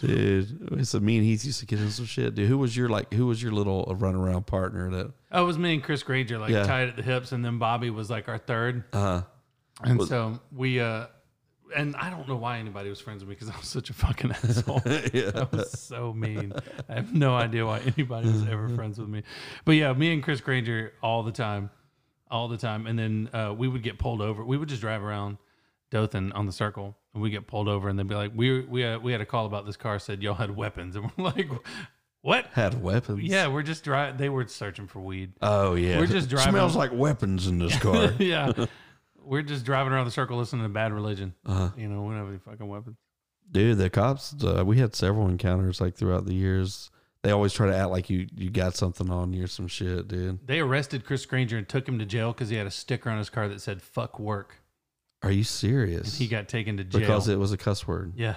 Dude, 0.00 0.86
so 0.86 1.00
me 1.00 1.16
and 1.16 1.24
Heath 1.26 1.44
used 1.44 1.60
to 1.60 1.66
get 1.66 1.80
in 1.80 1.90
some 1.90 2.04
shit. 2.04 2.34
Dude, 2.34 2.48
who 2.48 2.58
was 2.58 2.76
your 2.76 2.88
like? 2.88 3.12
Who 3.12 3.26
was 3.26 3.42
your 3.42 3.52
little 3.52 3.84
runaround 3.98 4.46
partner? 4.46 4.90
That 4.90 5.12
Oh, 5.32 5.42
it 5.42 5.46
was 5.46 5.58
me 5.58 5.74
and 5.74 5.82
Chris 5.82 6.02
Granger 6.04 6.38
like 6.38 6.50
Yeah. 6.50 6.64
tied 6.64 6.88
at 6.88 6.96
the 6.96 7.02
hips, 7.02 7.32
and 7.32 7.44
then 7.44 7.58
Bobby 7.58 7.90
was 7.90 8.10
like 8.10 8.28
our 8.28 8.38
third. 8.38 8.84
uh, 8.92 8.98
huh. 8.98 9.22
And 9.82 10.02
so 10.06 10.38
we, 10.52 10.78
uh, 10.78 11.06
and 11.76 11.94
I 11.96 12.10
don't 12.10 12.28
know 12.28 12.36
why 12.36 12.58
anybody 12.58 12.90
was 12.90 13.00
friends 13.00 13.20
with 13.22 13.28
me 13.28 13.34
because 13.34 13.50
I 13.50 13.56
was 13.56 13.68
such 13.68 13.90
a 13.90 13.92
fucking 13.94 14.30
asshole. 14.44 14.82
yeah, 14.86 15.30
That 15.30 15.48
was 15.52 15.70
so 15.80 16.12
mean. 16.12 16.52
I 16.88 16.94
have 16.94 17.14
no 17.14 17.34
idea 17.34 17.64
why 17.66 17.80
anybody 17.80 18.28
was 18.28 18.46
ever 18.48 18.68
friends 18.70 18.98
with 18.98 19.08
me. 19.08 19.22
But 19.64 19.72
yeah, 19.72 19.92
me 19.92 20.12
and 20.12 20.22
Chris 20.22 20.40
Granger 20.40 20.92
all 21.02 21.22
the 21.22 21.32
time, 21.32 21.70
all 22.30 22.48
the 22.48 22.56
time. 22.58 22.86
And 22.86 22.98
then 22.98 23.30
uh, 23.32 23.54
we 23.56 23.68
would 23.68 23.82
get 23.82 23.98
pulled 23.98 24.20
over. 24.20 24.44
We 24.44 24.56
would 24.56 24.68
just 24.68 24.80
drive 24.80 25.02
around 25.02 25.38
Dothan 25.90 26.32
on 26.32 26.46
the 26.46 26.52
circle, 26.52 26.96
and 27.12 27.22
we 27.22 27.30
get 27.30 27.46
pulled 27.46 27.68
over, 27.68 27.88
and 27.88 27.96
they'd 27.98 28.08
be 28.08 28.14
like, 28.16 28.32
"We 28.34 28.62
we 28.62 28.80
had, 28.80 29.02
we 29.02 29.12
had 29.12 29.20
a 29.20 29.26
call 29.26 29.46
about 29.46 29.64
this 29.64 29.76
car. 29.76 29.98
Said 30.00 30.22
y'all 30.22 30.34
had 30.34 30.56
weapons," 30.56 30.96
and 30.96 31.08
we're 31.16 31.24
like, 31.24 31.48
"What?" 32.22 32.46
had 32.52 32.82
weapons. 32.82 33.22
Yeah, 33.22 33.46
we're 33.46 33.62
just 33.62 33.84
driving. 33.84 34.16
They 34.16 34.28
were 34.28 34.46
searching 34.48 34.88
for 34.88 34.98
weed. 35.00 35.34
Oh 35.40 35.74
yeah. 35.74 35.98
We're 36.00 36.06
just 36.08 36.28
driving- 36.28 36.50
Smells 36.52 36.74
like 36.74 36.90
weapons 36.92 37.46
in 37.46 37.58
this 37.60 37.78
car. 37.78 38.12
yeah. 38.18 38.52
We're 39.24 39.42
just 39.42 39.64
driving 39.64 39.92
around 39.92 40.04
the 40.04 40.10
circle 40.10 40.36
listening 40.36 40.62
to 40.64 40.68
Bad 40.68 40.92
Religion. 40.92 41.34
Uh-huh. 41.46 41.70
You 41.76 41.88
know, 41.88 42.02
we 42.02 42.10
don't 42.14 42.18
have 42.20 42.28
any 42.28 42.38
fucking 42.38 42.66
weapons. 42.68 42.96
Dude, 43.50 43.78
the 43.78 43.90
cops. 43.90 44.34
Uh, 44.42 44.62
we 44.64 44.78
had 44.78 44.94
several 44.94 45.28
encounters 45.28 45.80
like 45.80 45.94
throughout 45.94 46.24
the 46.26 46.34
years. 46.34 46.90
They 47.22 47.30
always 47.30 47.52
try 47.52 47.66
to 47.68 47.76
act 47.76 47.90
like 47.90 48.10
you 48.10 48.26
you 48.36 48.50
got 48.50 48.74
something 48.74 49.10
on 49.10 49.32
you 49.32 49.44
or 49.44 49.46
some 49.46 49.66
shit, 49.68 50.08
dude. 50.08 50.46
They 50.46 50.60
arrested 50.60 51.04
Chris 51.06 51.24
Granger 51.26 51.56
and 51.56 51.68
took 51.68 51.88
him 51.88 51.98
to 51.98 52.04
jail 52.06 52.32
because 52.32 52.48
he 52.50 52.56
had 52.56 52.66
a 52.66 52.70
sticker 52.70 53.08
on 53.10 53.18
his 53.18 53.30
car 53.30 53.48
that 53.48 53.60
said 53.62 53.80
"fuck 53.80 54.18
work." 54.18 54.56
Are 55.22 55.30
you 55.30 55.44
serious? 55.44 56.18
He 56.18 56.26
got 56.26 56.48
taken 56.48 56.76
to 56.76 56.84
jail 56.84 57.00
because 57.00 57.28
it 57.28 57.38
was 57.38 57.50
a 57.52 57.56
cuss 57.56 57.86
word. 57.86 58.12
Yeah. 58.16 58.34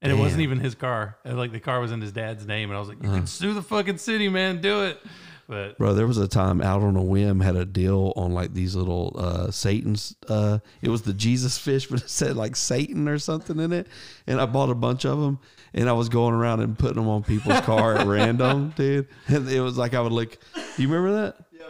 And 0.00 0.12
it 0.12 0.16
wasn't 0.16 0.42
even 0.42 0.58
his 0.60 0.74
car. 0.74 1.16
Like 1.24 1.52
the 1.52 1.60
car 1.60 1.80
was 1.80 1.90
in 1.92 2.00
his 2.02 2.12
dad's 2.12 2.46
name. 2.46 2.68
And 2.70 2.76
I 2.76 2.80
was 2.80 2.88
like, 2.90 3.02
you 3.02 3.08
Uh-huh. 3.08 3.18
can 3.18 3.26
sue 3.26 3.54
the 3.54 3.62
fucking 3.62 3.96
city, 3.98 4.28
man. 4.28 4.60
Do 4.60 4.84
it. 4.84 5.00
But 5.46 5.76
Bro, 5.78 5.94
there 5.94 6.06
was 6.06 6.18
a 6.18 6.26
time 6.26 6.62
out 6.62 6.82
on 6.82 6.96
a 6.96 7.02
whim 7.02 7.40
had 7.40 7.56
a 7.56 7.64
deal 7.64 8.12
on 8.16 8.32
like 8.32 8.54
these 8.54 8.74
little 8.74 9.14
uh 9.18 9.50
Satan's 9.50 10.16
uh 10.28 10.60
it 10.80 10.88
was 10.88 11.02
the 11.02 11.12
Jesus 11.12 11.58
fish 11.58 11.86
but 11.90 12.02
it 12.02 12.08
said 12.08 12.36
like 12.36 12.56
Satan 12.56 13.08
or 13.08 13.18
something 13.18 13.58
in 13.60 13.72
it 13.72 13.86
and 14.26 14.40
I 14.40 14.46
bought 14.46 14.70
a 14.70 14.74
bunch 14.74 15.04
of 15.04 15.20
them 15.20 15.38
and 15.74 15.88
I 15.88 15.92
was 15.92 16.08
going 16.08 16.34
around 16.34 16.60
and 16.60 16.78
putting 16.78 16.96
them 16.96 17.08
on 17.08 17.24
people's 17.24 17.60
car 17.60 17.96
at 17.96 18.06
random, 18.06 18.70
dude. 18.76 19.08
And 19.26 19.48
it 19.48 19.60
was 19.60 19.76
like 19.76 19.92
I 19.94 20.00
would 20.00 20.12
look 20.12 20.38
You 20.78 20.88
remember 20.88 21.22
that? 21.22 21.36
Yeah, 21.52 21.66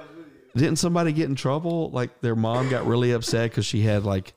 Didn't 0.55 0.77
somebody 0.77 1.13
get 1.13 1.29
in 1.29 1.35
trouble? 1.35 1.91
Like 1.91 2.21
their 2.21 2.37
mom 2.37 2.69
got 2.69 2.87
really 2.87 3.13
upset 3.13 3.53
cuz 3.53 3.67
she 3.67 3.81
had 3.81 4.05
like 4.05 4.35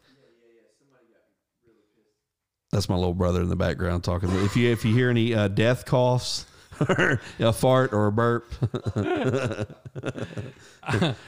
That's 2.72 2.90
my 2.90 2.96
little 2.96 3.14
brother 3.14 3.42
in 3.42 3.50
the 3.50 3.56
background 3.56 4.04
talking. 4.04 4.30
If 4.44 4.58
you 4.58 4.72
if 4.72 4.84
you 4.84 4.94
hear 4.94 5.10
any 5.10 5.34
uh, 5.34 5.48
death 5.48 5.86
coughs 5.86 6.46
or 6.82 7.22
a 7.40 7.54
fart 7.54 7.94
or 7.94 8.08
a 8.08 8.12
burp 8.12 8.46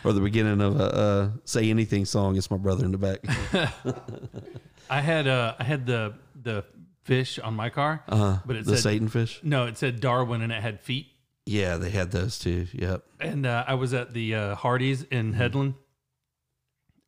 or 0.03 0.13
the 0.13 0.21
beginning 0.21 0.61
of 0.61 0.79
a 0.79 0.83
uh, 0.83 1.29
"Say 1.45 1.69
Anything" 1.69 2.05
song. 2.05 2.35
It's 2.37 2.49
my 2.51 2.57
brother 2.57 2.85
in 2.85 2.91
the 2.91 2.97
back. 2.97 3.19
I 4.89 5.01
had 5.01 5.27
uh 5.27 5.55
I 5.59 5.63
had 5.63 5.85
the 5.85 6.15
the 6.41 6.63
fish 7.03 7.39
on 7.39 7.53
my 7.55 7.69
car, 7.69 8.03
Uh, 8.07 8.39
but 8.45 8.55
it 8.55 8.65
the 8.65 8.75
said 8.75 8.83
Satan 8.83 9.07
fish. 9.07 9.39
no, 9.43 9.65
it 9.65 9.77
said 9.77 9.99
Darwin 9.99 10.41
and 10.41 10.51
it 10.51 10.61
had 10.61 10.79
feet. 10.79 11.07
Yeah, 11.45 11.77
they 11.77 11.89
had 11.89 12.11
those 12.11 12.37
too. 12.37 12.67
Yep. 12.73 13.03
And 13.19 13.45
uh, 13.45 13.63
I 13.67 13.73
was 13.73 13.93
at 13.93 14.13
the 14.13 14.35
uh, 14.35 14.55
Hardee's 14.55 15.03
in 15.03 15.33
Headland, 15.33 15.73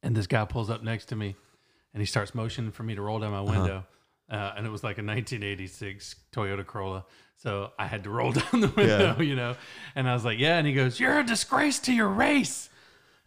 and 0.01 0.15
this 0.15 0.25
guy 0.27 0.45
pulls 0.45 0.69
up 0.71 0.83
next 0.83 1.05
to 1.07 1.15
me, 1.15 1.35
and 1.93 2.01
he 2.01 2.05
starts 2.07 2.33
motioning 2.33 2.71
for 2.71 2.81
me 2.83 2.95
to 2.95 3.01
roll 3.01 3.19
down 3.19 3.31
my 3.31 3.41
window. 3.41 3.85
Uh, 4.29 4.53
and 4.57 4.65
it 4.65 4.69
was 4.69 4.81
like 4.83 4.97
a 4.97 5.03
1986 5.03 6.15
Toyota 6.31 6.65
Corolla, 6.65 7.05
so 7.41 7.71
I 7.79 7.87
had 7.87 8.03
to 8.05 8.09
roll 8.09 8.31
down 8.41 8.61
the 8.61 8.67
window, 8.75 9.19
you 9.21 9.35
know. 9.35 9.55
And 9.95 10.07
I 10.07 10.13
was 10.13 10.23
like, 10.25 10.39
"Yeah," 10.39 10.57
and 10.57 10.67
he 10.67 10.73
goes, 10.73 10.99
"You're 10.99 11.19
a 11.19 11.23
disgrace 11.25 11.79
to 11.79 11.93
your 11.93 12.07
race." 12.09 12.69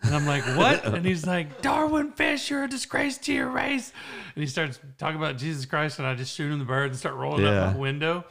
And 0.03 0.14
I'm 0.14 0.27
like, 0.27 0.44
"What?" 0.57 0.85
and 0.94 1.05
he's 1.05 1.27
like, 1.27 1.62
"Darwin 1.62 2.12
Fish, 2.12 2.50
you're 2.50 2.64
a 2.64 2.68
disgrace 2.68 3.18
to 3.18 3.33
your 3.33 3.48
race." 3.48 3.92
And 4.35 4.42
he 4.42 4.48
starts 4.48 4.79
talking 4.98 5.16
about 5.16 5.38
Jesus 5.38 5.64
Christ, 5.66 5.98
and 5.98 6.07
I 6.07 6.14
just 6.14 6.35
shoot 6.35 6.53
him 6.53 6.59
the 6.59 6.64
bird 6.64 6.90
and 6.90 6.98
start 6.98 7.14
rolling 7.14 7.44
Yeah. 7.44 7.64
up 7.66 7.72
the 7.74 7.79
window. 7.81 8.24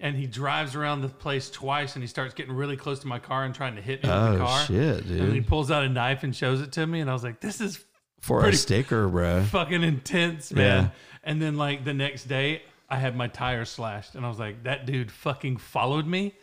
And 0.00 0.16
he 0.16 0.26
drives 0.26 0.74
around 0.74 1.02
the 1.02 1.08
place 1.08 1.48
twice, 1.50 1.94
and 1.94 2.02
he 2.02 2.08
starts 2.08 2.34
getting 2.34 2.52
really 2.52 2.76
close 2.76 2.98
to 3.00 3.06
my 3.06 3.20
car 3.20 3.44
and 3.44 3.54
trying 3.54 3.76
to 3.76 3.80
hit 3.80 4.02
me 4.02 4.08
with 4.10 4.18
the 4.18 4.34
Oh 4.34 4.46
car. 4.46 4.64
shit, 4.66 5.04
And 5.06 5.32
he 5.32 5.40
pulls 5.40 5.70
out 5.70 5.84
a 5.84 5.88
knife 5.88 6.24
and 6.24 6.34
shows 6.34 6.60
it 6.60 6.72
to 6.72 6.86
me, 6.86 7.00
and 7.00 7.08
I 7.08 7.12
was 7.12 7.22
like, 7.22 7.40
"This 7.40 7.60
is 7.60 7.82
For 8.20 8.44
a 8.44 8.52
sticker, 8.52 9.08
bro. 9.08 9.44
fucking 9.44 9.82
intense, 9.84 10.52
man." 10.52 10.84
Yeah. 10.84 10.90
And 11.22 11.40
then 11.40 11.56
like 11.56 11.84
the 11.84 11.94
next 11.94 12.24
day, 12.24 12.62
I 12.88 12.96
had 12.96 13.16
my 13.16 13.28
tires 13.28 13.70
slashed, 13.70 14.14
and 14.14 14.24
I 14.24 14.28
was 14.28 14.38
like, 14.38 14.64
"That 14.64 14.86
dude 14.86 15.10
fucking 15.10 15.56
followed 15.58 16.06
me." 16.06 16.34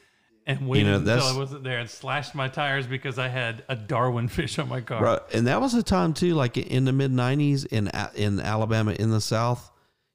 And 0.47 0.67
waited 0.67 0.87
know, 0.87 1.13
until 1.13 1.21
I 1.21 1.37
wasn't 1.37 1.63
there 1.63 1.77
and 1.77 1.87
slashed 1.89 2.33
my 2.33 2.47
tires 2.47 2.87
because 2.87 3.19
I 3.19 3.27
had 3.27 3.63
a 3.69 3.75
Darwin 3.75 4.27
fish 4.27 4.57
on 4.57 4.67
my 4.67 4.81
car. 4.81 5.21
And 5.33 5.45
that 5.45 5.61
was 5.61 5.75
a 5.75 5.83
time 5.83 6.13
too, 6.13 6.33
like 6.33 6.57
in 6.57 6.85
the 6.85 6.91
mid 6.91 7.11
'90s 7.11 7.65
in 7.67 7.91
in 8.15 8.39
Alabama, 8.39 8.91
in 8.93 9.11
the 9.11 9.21
South. 9.21 9.69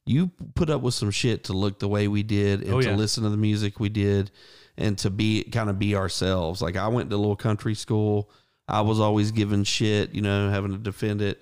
You 0.05 0.31
put 0.55 0.71
up 0.71 0.83
with 0.83 0.95
some 0.95 1.11
shit 1.11 1.45
to 1.45 1.53
look 1.53 1.79
the 1.81 1.89
way 1.89 2.07
we 2.07 2.23
did, 2.23 2.63
and 2.63 2.75
Oh, 2.75 2.81
to 2.81 2.93
listen 2.97 3.25
to 3.25 3.31
the 3.31 3.37
music 3.37 3.81
we 3.81 3.89
did, 3.89 4.31
and 4.77 4.97
to 4.99 5.11
be 5.11 5.45
kind 5.45 5.71
of 5.71 5.79
be 5.79 5.97
ourselves. 5.97 6.61
Like 6.61 6.77
I 6.77 6.89
went 6.89 7.11
to 7.11 7.17
a 7.17 7.19
little 7.19 7.37
country 7.37 7.75
school. 7.75 8.31
I 8.69 8.81
was 8.81 8.99
always 8.99 9.31
given 9.31 9.63
shit, 9.63 10.13
you 10.13 10.23
know, 10.23 10.51
having 10.51 10.73
to 10.73 10.79
defend 10.79 11.23
it. 11.23 11.41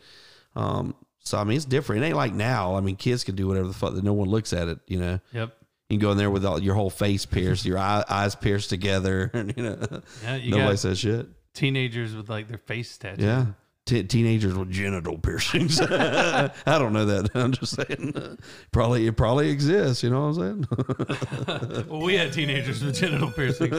Um, 0.56 0.94
so 1.24 1.38
I 1.38 1.44
mean, 1.44 1.56
it's 1.56 1.64
different. 1.64 2.02
It 2.02 2.06
ain't 2.08 2.16
like 2.16 2.34
now. 2.34 2.76
I 2.76 2.80
mean, 2.80 2.96
kids 2.96 3.24
can 3.24 3.34
do 3.34 3.46
whatever 3.48 3.66
the 3.68 3.74
fuck 3.74 3.94
that 3.94 4.04
no 4.04 4.12
one 4.12 4.28
looks 4.28 4.52
at 4.52 4.68
it. 4.68 4.78
You 4.86 4.98
know, 4.98 5.20
Yep. 5.32 5.56
you 5.88 5.98
can 5.98 6.02
go 6.02 6.10
in 6.12 6.18
there 6.18 6.30
with 6.30 6.44
all 6.44 6.60
your 6.62 6.74
whole 6.74 6.90
face 6.90 7.26
pierced, 7.26 7.64
your 7.64 7.78
eye, 7.78 8.04
eyes 8.08 8.34
pierced 8.34 8.70
together, 8.70 9.30
and 9.34 9.54
you 9.56 9.62
know, 9.62 9.78
Yeah, 10.22 10.36
you 10.36 10.50
nobody 10.52 10.76
says 10.76 10.98
shit. 10.98 11.26
teenagers 11.54 12.14
with 12.14 12.28
like 12.28 12.48
their 12.48 12.58
face 12.58 12.96
tattooed. 12.98 13.24
Yeah. 13.24 13.46
Te- 13.86 14.02
teenagers 14.04 14.54
with 14.54 14.70
genital 14.70 15.18
piercings. 15.18 15.78
I 15.82 16.50
don't 16.66 16.94
know 16.94 17.04
that. 17.04 17.28
I'm 17.34 17.52
just 17.52 17.76
saying. 17.76 18.38
Probably 18.72 19.06
it 19.06 19.14
probably 19.14 19.50
exists. 19.50 20.02
You 20.02 20.08
know 20.08 20.28
what 20.30 20.38
I'm 20.42 20.66
saying? 20.66 21.86
Well, 21.90 22.00
we 22.00 22.14
had 22.16 22.32
teenagers 22.32 22.82
with 22.82 22.94
genital 22.94 23.30
piercings, 23.30 23.76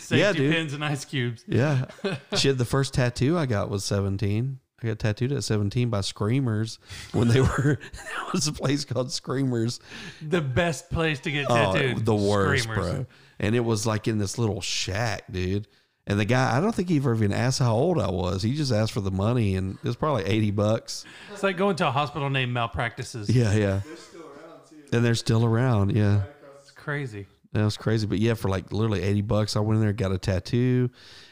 safety 0.00 0.16
Yeah, 0.18 0.32
dude. 0.32 0.52
pins, 0.52 0.72
and 0.72 0.84
ice 0.84 1.04
cubes. 1.04 1.44
yeah. 1.46 1.84
Shit. 2.36 2.58
The 2.58 2.64
first 2.64 2.94
tattoo 2.94 3.38
I 3.38 3.46
got 3.46 3.70
was 3.70 3.84
17. 3.84 4.58
I 4.82 4.88
got 4.88 4.98
tattooed 4.98 5.32
at 5.32 5.44
17 5.44 5.90
by 5.90 6.00
Screamers 6.00 6.78
when 7.12 7.28
they 7.28 7.40
were. 7.40 7.78
that 7.92 8.32
was 8.32 8.46
a 8.48 8.52
place 8.52 8.84
called 8.84 9.12
Screamers. 9.12 9.80
The 10.26 10.40
best 10.40 10.90
place 10.90 11.20
to 11.20 11.30
get 11.30 11.46
Oh, 11.48 11.54
tattooed. 11.74 12.04
the 12.04 12.14
worst, 12.14 12.64
Screamers. 12.64 12.92
bro. 12.94 13.06
And 13.40 13.54
it 13.54 13.60
was 13.60 13.86
like 13.86 14.08
in 14.08 14.18
this 14.18 14.38
little 14.38 14.60
shack, 14.60 15.24
dude. 15.30 15.68
And 16.06 16.18
the 16.18 16.24
guy, 16.24 16.56
I 16.56 16.60
don't 16.60 16.74
think 16.74 16.88
he 16.88 16.96
ever 16.96 17.14
even 17.14 17.32
asked 17.32 17.60
how 17.60 17.74
old 17.74 18.00
I 18.00 18.10
was. 18.10 18.42
He 18.42 18.54
just 18.54 18.72
asked 18.72 18.90
for 18.92 19.00
the 19.00 19.12
money, 19.12 19.54
and 19.54 19.74
it 19.76 19.84
was 19.84 19.94
probably 19.94 20.24
eighty 20.24 20.50
bucks. 20.50 21.04
It's 21.32 21.44
like 21.44 21.56
going 21.56 21.76
to 21.76 21.86
a 21.86 21.90
hospital 21.92 22.28
named 22.28 22.52
Malpractices. 22.52 23.30
Yeah, 23.30 23.52
yeah. 23.54 23.80
they're 23.84 23.96
still 23.96 24.22
around 24.22 24.92
And 24.92 25.04
they're 25.04 25.14
still 25.14 25.44
around. 25.44 25.94
Yeah, 25.96 26.22
It's 26.60 26.72
crazy. 26.72 27.26
that 27.52 27.62
was 27.62 27.76
crazy. 27.76 28.08
But 28.08 28.18
yeah, 28.18 28.34
for 28.34 28.48
like 28.48 28.72
literally 28.72 29.00
eighty 29.02 29.22
bucks, 29.22 29.54
I 29.54 29.60
went 29.60 29.76
in 29.76 29.82
there, 29.82 29.92
got 29.92 30.10
a 30.10 30.18
tattoo, 30.18 30.90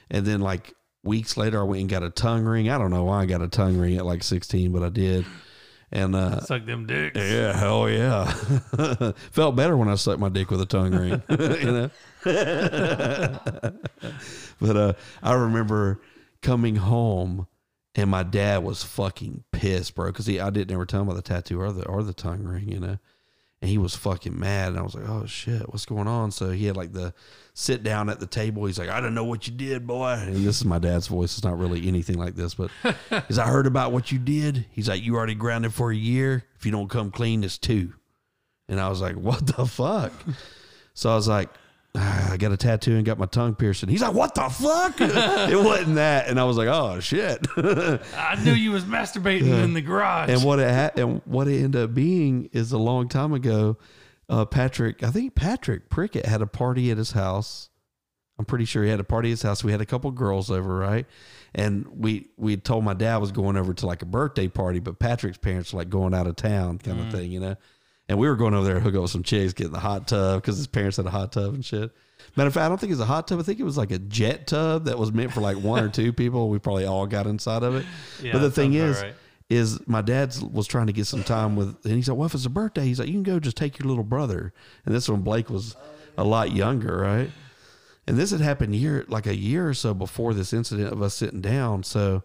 and 0.08 0.24
then 0.24 0.40
like 0.40 0.72
weeks 1.02 1.36
later, 1.36 1.60
I 1.60 1.64
went 1.64 1.80
and 1.80 1.90
got 1.90 2.02
a 2.02 2.10
tongue 2.10 2.44
ring. 2.44 2.68
I 2.70 2.78
don't 2.78 2.90
know 2.90 3.04
why 3.04 3.22
I 3.22 3.26
got 3.26 3.42
a 3.42 3.48
tongue 3.48 3.76
ring 3.76 3.96
at 3.96 4.06
like 4.06 4.22
sixteen, 4.22 4.72
but 4.72 4.82
I 4.82 4.88
did. 4.88 5.26
And 5.92 6.14
uh, 6.14 6.40
Suck 6.42 6.66
them 6.66 6.86
dicks. 6.86 7.18
Yeah, 7.18 7.52
hell 7.56 7.90
yeah. 7.90 8.30
Felt 9.32 9.56
better 9.56 9.76
when 9.76 9.88
I 9.88 9.96
sucked 9.96 10.20
my 10.20 10.28
dick 10.28 10.50
with 10.50 10.60
a 10.60 10.66
tongue 10.66 10.92
ring. 10.92 11.20
you 11.28 11.72
know? 11.72 11.90
but 14.60 14.76
uh, 14.76 14.92
I 15.20 15.32
remember 15.32 16.00
coming 16.42 16.76
home 16.76 17.48
and 17.96 18.08
my 18.08 18.22
dad 18.22 18.62
was 18.62 18.84
fucking 18.84 19.42
pissed, 19.50 19.96
bro, 19.96 20.06
because 20.06 20.26
he 20.26 20.38
I 20.38 20.50
didn't 20.50 20.72
ever 20.72 20.86
tell 20.86 21.02
him 21.02 21.08
about 21.08 21.16
the 21.16 21.22
tattoo 21.22 21.60
or 21.60 21.72
the 21.72 21.84
or 21.86 22.04
the 22.04 22.14
tongue 22.14 22.44
ring, 22.44 22.68
you 22.68 22.78
know. 22.78 22.98
And 23.62 23.70
he 23.70 23.76
was 23.76 23.94
fucking 23.94 24.38
mad, 24.38 24.68
and 24.68 24.78
I 24.78 24.82
was 24.82 24.94
like, 24.94 25.06
"Oh 25.06 25.26
shit, 25.26 25.68
what's 25.68 25.84
going 25.84 26.08
on?" 26.08 26.30
So 26.30 26.48
he 26.50 26.64
had 26.64 26.78
like 26.78 26.94
the 26.94 27.12
sit 27.52 27.82
down 27.82 28.08
at 28.08 28.18
the 28.18 28.26
table. 28.26 28.64
He's 28.64 28.78
like, 28.78 28.88
"I 28.88 29.00
don't 29.00 29.14
know 29.14 29.24
what 29.24 29.46
you 29.46 29.52
did, 29.52 29.86
boy." 29.86 30.12
And 30.12 30.36
this 30.36 30.56
is 30.56 30.64
my 30.64 30.78
dad's 30.78 31.08
voice. 31.08 31.36
It's 31.36 31.44
not 31.44 31.58
really 31.58 31.86
anything 31.86 32.16
like 32.16 32.36
this, 32.36 32.54
but 32.54 32.70
he's, 33.28 33.38
"I 33.38 33.46
heard 33.48 33.66
about 33.66 33.92
what 33.92 34.10
you 34.10 34.18
did." 34.18 34.64
He's 34.70 34.88
like, 34.88 35.02
"You 35.02 35.14
already 35.16 35.34
grounded 35.34 35.74
for 35.74 35.90
a 35.90 35.96
year. 35.96 36.44
If 36.56 36.64
you 36.64 36.72
don't 36.72 36.88
come 36.88 37.10
clean, 37.10 37.44
it's 37.44 37.58
two. 37.58 37.92
And 38.66 38.80
I 38.80 38.88
was 38.88 39.02
like, 39.02 39.16
"What 39.16 39.46
the 39.46 39.66
fuck?" 39.66 40.12
So 40.94 41.10
I 41.10 41.14
was 41.14 41.28
like, 41.28 41.50
"Ah, 41.52 41.58
"I 41.94 42.36
got 42.38 42.52
a 42.52 42.56
tattoo 42.56 42.96
and 42.96 43.04
got 43.04 43.18
my 43.18 43.26
tongue 43.26 43.54
pierced." 43.54 43.82
And 43.82 43.90
he's 43.90 44.02
like, 44.02 44.14
"What 44.14 44.34
the 44.34 44.48
fuck?" 44.48 44.94
it 45.00 45.56
wasn't 45.56 45.96
that, 45.96 46.28
and 46.28 46.38
I 46.38 46.44
was 46.44 46.56
like, 46.56 46.68
"Oh 46.68 47.00
shit." 47.00 47.46
I 47.56 48.38
knew 48.44 48.52
you 48.52 48.72
was 48.72 48.84
masturbating 48.84 49.62
in 49.64 49.74
the 49.74 49.80
garage. 49.82 50.30
and 50.30 50.44
what 50.44 50.58
it 50.60 50.70
ha- 50.70 51.00
and 51.00 51.20
what 51.24 51.48
it 51.48 51.62
ended 51.62 51.82
up 51.82 51.94
being 51.94 52.48
is 52.52 52.72
a 52.72 52.78
long 52.78 53.08
time 53.08 53.32
ago. 53.32 53.76
Uh, 54.28 54.44
Patrick, 54.44 55.02
I 55.02 55.10
think 55.10 55.34
Patrick 55.34 55.90
Prickett 55.90 56.24
had 56.26 56.40
a 56.40 56.46
party 56.46 56.90
at 56.92 56.98
his 56.98 57.10
house. 57.12 57.68
I'm 58.38 58.44
pretty 58.44 58.64
sure 58.64 58.84
he 58.84 58.88
had 58.90 59.00
a 59.00 59.04
party 59.04 59.28
at 59.28 59.32
his 59.32 59.42
house. 59.42 59.62
We 59.64 59.72
had 59.72 59.80
a 59.80 59.86
couple 59.86 60.10
girls 60.12 60.50
over, 60.50 60.74
right? 60.76 61.04
And 61.54 61.84
we 61.92 62.28
we 62.36 62.56
told 62.56 62.84
my 62.84 62.94
dad 62.94 63.16
was 63.16 63.32
going 63.32 63.56
over 63.56 63.74
to 63.74 63.86
like 63.86 64.02
a 64.02 64.06
birthday 64.06 64.46
party, 64.46 64.78
but 64.78 65.00
Patrick's 65.00 65.36
parents 65.36 65.72
were 65.72 65.78
like 65.80 65.90
going 65.90 66.14
out 66.14 66.28
of 66.28 66.36
town, 66.36 66.78
kind 66.78 67.00
of 67.00 67.10
thing, 67.10 67.32
you 67.32 67.40
know. 67.40 67.56
And 68.10 68.18
we 68.18 68.26
were 68.26 68.34
going 68.34 68.54
over 68.54 68.64
there 68.64 68.74
to 68.74 68.80
hook 68.80 68.96
up 68.96 69.02
with 69.02 69.12
some 69.12 69.22
chicks, 69.22 69.52
get 69.52 69.68
in 69.68 69.72
the 69.72 69.78
hot 69.78 70.08
tub 70.08 70.42
because 70.42 70.56
his 70.56 70.66
parents 70.66 70.96
had 70.96 71.06
a 71.06 71.10
hot 71.10 71.30
tub 71.30 71.54
and 71.54 71.64
shit. 71.64 71.92
Matter 72.34 72.48
of 72.48 72.54
fact, 72.54 72.64
I 72.64 72.68
don't 72.68 72.76
think 72.76 72.90
it 72.90 72.94
was 72.94 73.00
a 73.00 73.04
hot 73.04 73.28
tub. 73.28 73.38
I 73.38 73.44
think 73.44 73.60
it 73.60 73.64
was 73.64 73.78
like 73.78 73.92
a 73.92 74.00
jet 74.00 74.48
tub 74.48 74.86
that 74.86 74.98
was 74.98 75.12
meant 75.12 75.32
for 75.32 75.40
like 75.40 75.58
one 75.58 75.84
or 75.84 75.88
two 75.92 76.12
people. 76.12 76.48
We 76.48 76.58
probably 76.58 76.86
all 76.86 77.06
got 77.06 77.28
inside 77.28 77.62
of 77.62 77.76
it. 77.76 77.86
Yeah, 78.20 78.32
but 78.32 78.40
the 78.40 78.50
thing 78.50 78.74
is, 78.74 79.00
right. 79.00 79.14
is 79.48 79.86
my 79.86 80.02
dad 80.02 80.34
was 80.50 80.66
trying 80.66 80.88
to 80.88 80.92
get 80.92 81.06
some 81.06 81.22
time 81.22 81.54
with, 81.54 81.68
and 81.84 81.94
he's 81.94 82.08
like, 82.08 82.18
"Well, 82.18 82.26
if 82.26 82.34
it's 82.34 82.46
a 82.46 82.50
birthday, 82.50 82.84
he's 82.84 82.98
like, 82.98 83.06
you 83.06 83.14
can 83.14 83.22
go 83.22 83.38
just 83.38 83.56
take 83.56 83.78
your 83.78 83.86
little 83.86 84.02
brother." 84.02 84.52
And 84.84 84.92
this 84.92 85.08
when 85.08 85.22
Blake 85.22 85.48
was 85.48 85.76
a 86.18 86.24
lot 86.24 86.50
younger, 86.50 86.96
right? 86.96 87.30
And 88.08 88.18
this 88.18 88.32
had 88.32 88.40
happened 88.40 88.74
year 88.74 89.04
like 89.06 89.26
a 89.26 89.36
year 89.36 89.68
or 89.68 89.74
so 89.74 89.94
before 89.94 90.34
this 90.34 90.52
incident 90.52 90.92
of 90.92 91.00
us 91.00 91.14
sitting 91.14 91.40
down. 91.40 91.84
So 91.84 92.24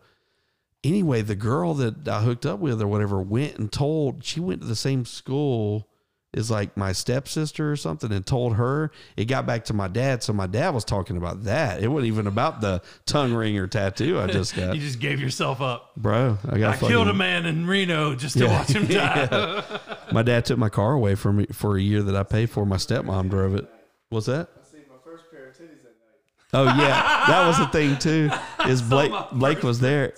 anyway, 0.85 1.21
the 1.21 1.35
girl 1.35 1.73
that 1.73 2.07
I 2.07 2.21
hooked 2.21 2.45
up 2.45 2.59
with 2.59 2.81
or 2.81 2.87
whatever 2.87 3.21
went 3.21 3.57
and 3.57 3.69
told. 3.71 4.23
She 4.23 4.39
went 4.39 4.61
to 4.61 4.67
the 4.67 4.75
same 4.75 5.03
school 5.03 5.87
as 6.33 6.51
like 6.51 6.75
my 6.75 6.91
stepsister 6.91 7.71
or 7.71 7.77
something, 7.77 8.11
and 8.11 8.25
told 8.25 8.55
her. 8.57 8.91
It 9.15 9.25
got 9.25 9.45
back 9.45 9.63
to 9.65 9.73
my 9.73 9.87
dad, 9.87 10.21
so 10.21 10.33
my 10.33 10.47
dad 10.47 10.73
was 10.73 10.83
talking 10.83 11.15
about 11.15 11.45
that. 11.45 11.81
It 11.81 11.87
wasn't 11.87 12.07
even 12.07 12.27
about 12.27 12.59
the 12.59 12.81
tongue 13.05 13.33
ring 13.33 13.57
or 13.57 13.67
tattoo 13.67 14.19
I 14.19 14.27
just 14.27 14.53
got, 14.57 14.75
you 14.75 14.81
just 14.81 14.99
gave 14.99 15.21
yourself 15.21 15.61
up. 15.61 15.91
bro. 15.95 16.37
I 16.49 16.57
got 16.59 16.75
I 16.75 16.87
killed 16.87 17.07
a 17.07 17.13
man 17.13 17.45
in 17.45 17.65
Reno 17.67 18.15
just 18.15 18.37
to 18.37 18.43
Yeah. 18.45 18.59
watch 18.59 18.67
him 18.69 18.85
die. 18.87 19.63
My 20.11 20.23
dad 20.23 20.43
took 20.45 20.57
my 20.57 20.67
car 20.69 20.91
away 20.91 21.15
from 21.15 21.37
me 21.37 21.45
for 21.53 21.77
a 21.77 21.81
year 21.81 22.01
that 22.03 22.15
I 22.17 22.23
paid 22.23 22.49
for. 22.49 22.65
My 22.65 22.75
stepmom 22.77 23.29
drove 23.29 23.55
it. 23.55 23.69
What's 24.09 24.25
that? 24.25 24.49
I 24.61 24.65
seen 24.69 24.81
my 24.89 24.97
first 25.05 25.31
pair 25.31 25.47
of 25.47 25.53
titties 25.55 25.83
that 25.83 25.95
night. 25.95 26.53
Oh 26.53 26.65
yeah, 26.65 27.23
that 27.27 27.47
was 27.47 27.57
the 27.59 27.67
thing 27.67 27.97
too. 27.97 28.29
Is 28.69 28.81
Blake 28.93 29.13
Blake 29.31 29.63
was 29.63 29.79
there? 29.79 30.13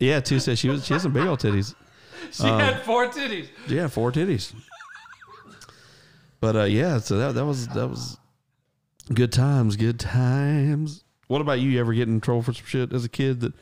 Yeah, 0.00 0.18
two 0.20 0.40
said 0.40 0.58
she 0.58 0.68
was. 0.68 0.84
She 0.84 0.92
has 0.94 1.02
some 1.02 1.12
big 1.12 1.26
old 1.26 1.38
titties. 1.40 1.74
She 2.32 2.44
had 2.46 2.82
four 2.82 3.06
titties. 3.08 3.48
Yeah, 3.66 3.88
four 3.88 4.12
titties. 4.12 4.52
But 6.40 6.56
uh, 6.56 6.64
yeah, 6.64 6.98
so 6.98 7.18
that 7.18 7.34
that 7.34 7.44
was 7.44 7.66
that 7.68 7.88
was 7.88 8.18
good 9.12 9.32
times. 9.32 9.76
Good 9.76 9.98
times. 9.98 11.02
What 11.28 11.40
about 11.40 11.60
you? 11.60 11.70
You 11.70 11.80
ever 11.80 11.92
get 11.94 12.08
in 12.08 12.20
trouble 12.20 12.42
for 12.42 12.52
some 12.52 12.64
shit 12.66 12.92
as 12.92 13.04
a 13.04 13.08
kid 13.08 13.40
that 13.40 13.52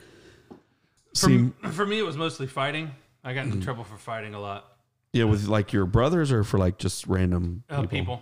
For, 1.09 1.15
seemed 1.15 1.53
for 1.71 1.85
me, 1.85 1.99
it 1.99 2.05
was 2.05 2.17
mostly 2.17 2.47
fighting. 2.47 2.91
I 3.23 3.33
got 3.33 3.45
into 3.45 3.57
Mm. 3.57 3.63
trouble 3.63 3.83
for 3.83 3.97
fighting 3.97 4.33
a 4.33 4.39
lot. 4.39 4.65
yeah 5.13 5.23
with 5.25 5.47
like 5.47 5.73
your 5.73 5.85
brothers 5.85 6.31
or 6.31 6.43
for 6.43 6.57
like 6.57 6.77
just 6.77 7.07
random 7.07 7.63
Uh, 7.69 7.81
people? 7.81 7.89
people. 7.89 8.21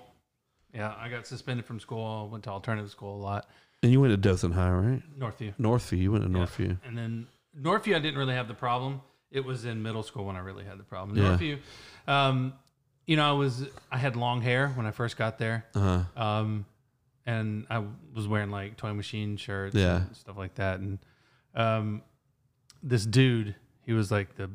Yeah, 0.73 0.93
I 0.97 1.09
got 1.09 1.27
suspended 1.27 1.65
from 1.65 1.79
school. 1.79 2.29
Went 2.29 2.43
to 2.45 2.49
alternative 2.51 2.89
school 2.91 3.15
a 3.15 3.21
lot. 3.21 3.49
And 3.83 3.91
you 3.91 3.99
went 4.01 4.11
to 4.13 4.17
Dothan 4.17 4.51
High, 4.53 4.71
right? 4.71 5.19
Northview. 5.19 5.53
Northview. 5.59 5.97
You 5.99 6.11
went 6.11 6.23
to 6.25 6.29
Yeah. 6.31 6.37
Northview. 6.45 6.77
And 6.85 6.97
then 6.97 7.27
Northview, 7.59 7.95
I 7.95 7.99
didn't 7.99 8.17
really 8.17 8.33
have 8.35 8.47
the 8.47 8.53
problem. 8.53 9.01
It 9.31 9.43
was 9.43 9.65
in 9.65 9.81
middle 9.83 10.03
school 10.03 10.25
when 10.25 10.35
I 10.35 10.39
really 10.39 10.63
had 10.63 10.77
the 10.79 10.83
problem. 10.83 11.17
Yeah. 11.17 11.23
Northview, 11.37 11.59
um, 12.07 12.53
you 13.05 13.15
know, 13.15 13.27
I 13.27 13.33
was 13.33 13.65
I 13.91 13.97
had 13.97 14.15
long 14.15 14.41
hair 14.41 14.69
when 14.69 14.85
I 14.85 14.91
first 14.91 15.17
got 15.17 15.37
there, 15.37 15.65
Uh 15.75 16.03
huh. 16.15 16.23
um, 16.23 16.65
and 17.25 17.65
I 17.69 17.83
was 18.13 18.27
wearing 18.27 18.51
like 18.51 18.77
toy 18.77 18.93
machine 18.93 19.37
shirts, 19.37 19.75
Yeah. 19.75 19.97
and 20.07 20.15
stuff 20.15 20.37
like 20.37 20.55
that. 20.55 20.79
And 20.79 20.99
um, 21.55 22.01
this 22.83 23.05
dude, 23.05 23.55
he 23.81 23.93
was 23.93 24.11
like 24.11 24.35
the 24.35 24.49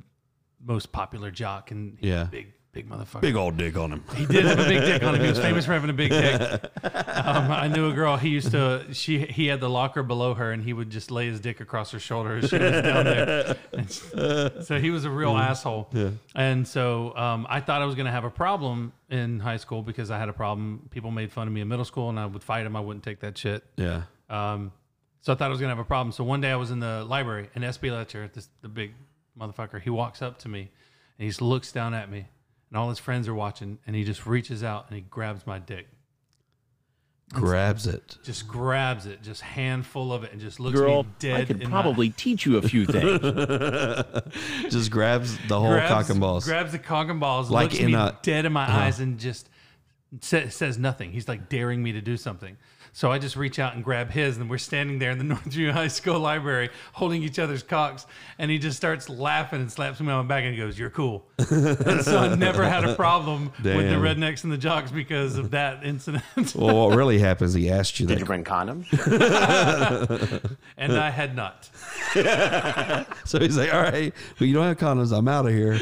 most 0.65 0.93
popular 0.93 1.31
jock, 1.31 1.71
and 1.71 1.99
Yeah. 2.01 2.23
a 2.23 2.27
big 2.27 2.53
big 2.73 2.89
motherfucker. 2.89 3.21
Big 3.21 3.37
old 3.37 3.57
dick 3.57 3.77
on 3.77 3.93
him. 3.93 4.05
He 4.17 4.27
did 4.27 4.45
have 4.45 4.59
a 4.59 4.65
big 4.65 4.81
dick 4.81 5.03
on 5.03 5.15
him. 5.15 5.23
He 5.23 5.29
was 5.29 5.39
famous 5.49 5.67
for 5.67 5.73
having 5.73 5.91
a 5.91 5.95
big 5.95 6.11
dick. 6.11 6.61
Um, 7.25 7.53
I 7.53 7.69
knew 7.69 7.89
a 7.89 7.93
girl. 7.93 8.17
He 8.17 8.31
used 8.31 8.51
to. 8.51 8.85
She. 8.93 9.21
He 9.21 9.47
had 9.47 9.61
the 9.61 9.71
locker 9.71 10.03
below 10.03 10.35
her, 10.35 10.51
and 10.51 10.63
he 10.63 10.73
would 10.73 10.91
just 10.91 11.11
lay 11.11 11.27
his 11.27 11.39
dick 11.39 11.61
across 11.61 11.93
her 11.93 12.01
shoulder 12.01 12.39
as 12.39 12.51
she 12.51 12.59
was 12.59 12.83
down 12.83 13.05
there. 13.05 13.57
And 13.73 14.65
so 14.65 14.81
he 14.81 14.91
was 14.91 15.05
a 15.05 15.11
real 15.11 15.37
asshole. 15.37 15.89
Yeah. 15.93 16.11
And 16.35 16.67
so 16.67 17.17
um, 17.17 17.47
I 17.49 17.61
thought 17.61 17.81
I 17.81 17.85
was 17.85 17.95
going 17.95 18.07
to 18.07 18.13
have 18.13 18.25
a 18.25 18.31
problem 18.31 18.93
in 19.09 19.39
high 19.39 19.59
school 19.59 19.83
because 19.83 20.11
I 20.11 20.19
had 20.19 20.29
a 20.29 20.33
problem. 20.33 20.89
People 20.91 21.13
made 21.13 21.31
fun 21.31 21.47
of 21.47 21.53
me 21.53 21.61
in 21.61 21.69
middle 21.69 21.85
school, 21.85 22.09
and 22.09 22.19
I 22.19 22.27
would 22.27 22.43
fight 22.43 22.65
them. 22.65 22.75
I 22.75 22.81
wouldn't 22.81 23.05
take 23.05 23.21
that 23.21 23.39
shit. 23.39 23.63
Yeah. 23.77 24.03
Um, 24.29 24.73
so 25.21 25.33
I 25.33 25.37
thought 25.37 25.47
I 25.47 25.51
was 25.51 25.61
gonna 25.61 25.71
have 25.71 25.79
a 25.79 25.85
problem. 25.85 26.11
So 26.13 26.25
one 26.25 26.41
day 26.41 26.51
I 26.51 26.57
was 26.57 26.73
in 26.73 26.81
the 26.81 27.05
library, 27.05 27.51
and 27.55 27.63
SB 27.63 27.93
Letcher, 27.93 28.31
this 28.35 28.49
the 28.63 28.69
big 28.69 28.95
motherfucker, 29.39 29.81
he 29.81 29.91
walks 29.91 30.23
up 30.23 30.39
to 30.41 30.49
me, 30.49 30.61
and 30.61 31.25
he 31.25 31.29
just 31.29 31.41
looks 31.41 31.71
down 31.71 31.95
at 31.95 32.11
me, 32.11 32.27
and 32.73 32.79
all 32.79 32.89
his 32.89 32.99
friends 32.99 33.29
are 33.29 33.35
watching, 33.35 33.79
and 33.87 33.95
he 33.95 34.03
just 34.03 34.25
reaches 34.25 34.65
out 34.65 34.87
and 34.89 34.97
he 34.97 35.03
grabs 35.03 35.47
my 35.47 35.59
dick, 35.59 35.89
Grabs 37.35 37.87
it. 37.87 38.17
just 38.23 38.49
grabs 38.49 39.05
it, 39.07 39.23
just 39.23 39.43
handful 39.43 40.11
of 40.11 40.25
it, 40.25 40.33
and 40.33 40.41
just 40.41 40.59
looks 40.59 40.79
Girl, 40.79 41.03
me 41.03 41.09
dead. 41.19 41.41
I 41.41 41.45
could 41.45 41.63
in 41.63 41.69
probably 41.71 42.09
teach 42.17 42.47
you 42.47 42.57
a 42.57 42.63
few 42.63 42.87
things. 42.87 43.21
Just 44.71 44.91
grabs 44.91 45.37
the 45.49 45.59
whole 45.61 45.71
grabs, 45.73 45.89
cock 45.91 46.09
and 46.11 46.19
balls. 46.21 46.45
Grabs 46.47 46.73
the 46.73 46.79
cock 46.79 47.09
and 47.09 47.21
balls, 47.21 47.51
Like 47.51 47.71
looks 47.73 47.79
in 47.81 47.87
me 47.89 47.95
a- 47.95 48.19
dead 48.23 48.45
in 48.47 48.53
my 48.53 48.65
uh-huh. 48.65 48.79
eyes, 48.81 49.01
and 49.01 49.19
just 49.19 49.49
sa- 50.21 50.49
says 50.49 50.79
nothing. 50.79 51.13
He's 51.13 51.29
like 51.29 51.49
daring 51.49 51.83
me 51.83 51.93
to 51.93 52.01
do 52.01 52.17
something. 52.17 52.57
So 52.95 53.11
I 53.11 53.19
just 53.19 53.37
reach 53.37 53.59
out 53.59 53.75
and 53.75 53.83
grab 53.83 54.11
his, 54.11 54.37
and 54.37 54.51
we're 54.51 54.59
standing 54.59 54.99
there 54.99 55.11
in 55.11 55.19
the 55.19 55.25
Northview 55.35 55.71
High 55.71 55.89
School 55.89 56.21
library 56.21 56.69
holding 56.93 57.23
each 57.23 57.39
other's 57.39 57.63
cocks. 57.63 58.07
And 58.39 58.51
he 58.51 58.59
just 58.59 58.77
starts 58.77 59.09
laughing 59.09 59.61
and 59.63 59.73
slaps 59.73 59.99
me 60.01 60.11
on 60.11 60.27
my 60.27 60.29
back 60.35 60.45
and 60.45 60.55
he 60.55 60.61
goes, 60.61 60.79
You're 60.79 60.91
cool. 60.91 61.25
and 61.39 62.03
so 62.05 62.19
I 62.19 62.35
never 62.35 62.65
had 62.65 62.85
a 62.85 62.95
problem 62.95 63.53
with 63.63 63.89
the 63.89 63.97
rednecks 63.97 64.45
and 64.45 64.53
the 64.53 64.59
jocks 64.59 64.91
because 64.91 65.39
of 65.39 65.53
that 65.53 65.85
incident. 65.85 66.23
Well, 66.55 66.89
what 66.89 66.97
really 66.97 67.19
happens? 67.19 67.55
He 67.55 67.71
asked 67.71 67.99
you 67.99 68.07
Did 68.07 68.21
you 68.21 68.27
bring 68.27 68.45
condoms? 68.45 68.87
and 70.77 70.97
I 70.97 71.11
had 71.11 71.35
not. 71.35 71.71
So 73.25 73.39
he's 73.41 73.57
like, 73.57 73.73
"All 73.73 73.81
right, 73.81 74.13
well, 74.39 74.47
you 74.47 74.53
don't 74.55 74.65
have 74.67 74.77
condoms. 74.79 75.17
I'm 75.17 75.29
out 75.29 75.47
of 75.47 75.53
here." 75.53 75.79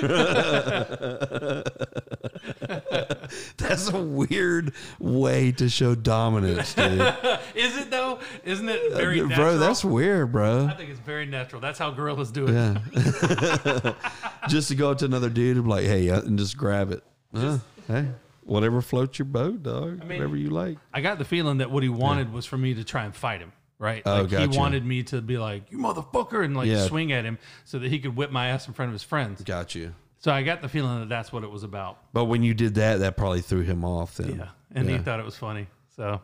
That's 3.57 3.89
a 3.91 4.01
weird 4.01 4.73
way 4.99 5.53
to 5.53 5.69
show 5.69 5.95
dominance, 5.95 6.75
dude. 6.75 7.01
Is 7.55 7.77
it 7.77 7.91
though? 7.91 8.21
Isn't 8.45 8.69
it 8.69 8.93
very 8.93 9.21
natural? 9.21 9.37
bro, 9.37 9.59
that's 9.59 9.85
weird, 9.85 10.33
bro. 10.33 10.67
I 10.67 10.75
think 10.75 10.91
it's 10.91 11.01
very 11.01 11.27
natural. 11.27 11.61
That's 11.61 11.79
how 11.79 11.91
gorillas 11.91 12.31
do 12.31 12.47
it. 12.49 12.53
Yeah. 12.53 13.93
just 14.49 14.69
to 14.69 14.75
go 14.75 14.91
up 14.91 14.99
to 14.99 15.05
another 15.05 15.29
dude 15.31 15.57
and 15.57 15.65
be 15.65 15.71
like, 15.71 15.85
hey, 15.85 16.09
uh, 16.11 16.21
and 16.23 16.39
just 16.39 16.57
grab 16.57 16.91
it. 16.93 17.03
Uh, 17.35 17.59
hey, 17.89 18.07
whatever 18.45 18.81
floats 18.81 19.19
your 19.19 19.27
boat, 19.27 19.63
dog. 19.63 20.01
mean- 20.01 20.19
whatever 20.19 20.37
you 20.37 20.51
like. 20.51 20.79
I 20.93 21.01
got 21.01 21.19
the 21.19 21.25
feeling 21.25 21.59
that 21.59 21.71
what 21.71 21.83
he 21.83 21.89
wanted 21.89 22.33
was 22.33 22.47
for 22.47 22.59
me 22.59 22.75
to 22.75 22.85
try 22.85 23.05
and 23.05 23.15
fight 23.15 23.41
him. 23.41 23.53
Right? 23.79 24.03
Oh, 24.05 24.23
like 24.23 24.31
he 24.31 24.37
gotcha. 24.37 24.59
wanted 24.59 24.85
me 24.85 25.05
to 25.05 25.23
be 25.23 25.39
like, 25.39 25.73
"You 25.73 25.79
motherfucker," 25.79 26.45
and 26.45 26.55
like 26.55 26.69
Yeah. 26.69 26.85
swing 26.85 27.13
at 27.13 27.25
him 27.25 27.39
so 27.65 27.79
that 27.79 27.91
he 27.91 27.99
could 27.99 28.15
whip 28.15 28.31
my 28.31 28.49
ass 28.49 28.69
in 28.69 28.75
front 28.75 28.91
of 28.91 28.93
his 28.93 29.03
friends. 29.03 29.41
Got 29.43 29.75
you. 29.75 29.95
So 30.21 30.31
I 30.33 30.43
got 30.43 30.61
the 30.63 30.69
feeling 30.69 31.01
that 31.01 31.09
that's 31.09 31.33
what 31.33 31.45
it 31.45 31.51
was 31.51 31.63
about. 31.65 31.99
But 32.13 32.27
when 32.27 32.43
you 32.43 32.53
did 32.55 32.75
that, 32.77 32.99
that 33.01 33.17
probably 33.17 33.41
threw 33.41 33.63
him 33.63 33.85
off 33.85 34.17
then. 34.19 34.37
Yeah, 34.39 34.49
and 34.75 34.89
Yeah. 34.89 34.99
he 34.99 35.03
thought 35.03 35.19
it 35.19 35.25
was 35.25 35.35
funny. 35.37 35.67
So 35.97 36.21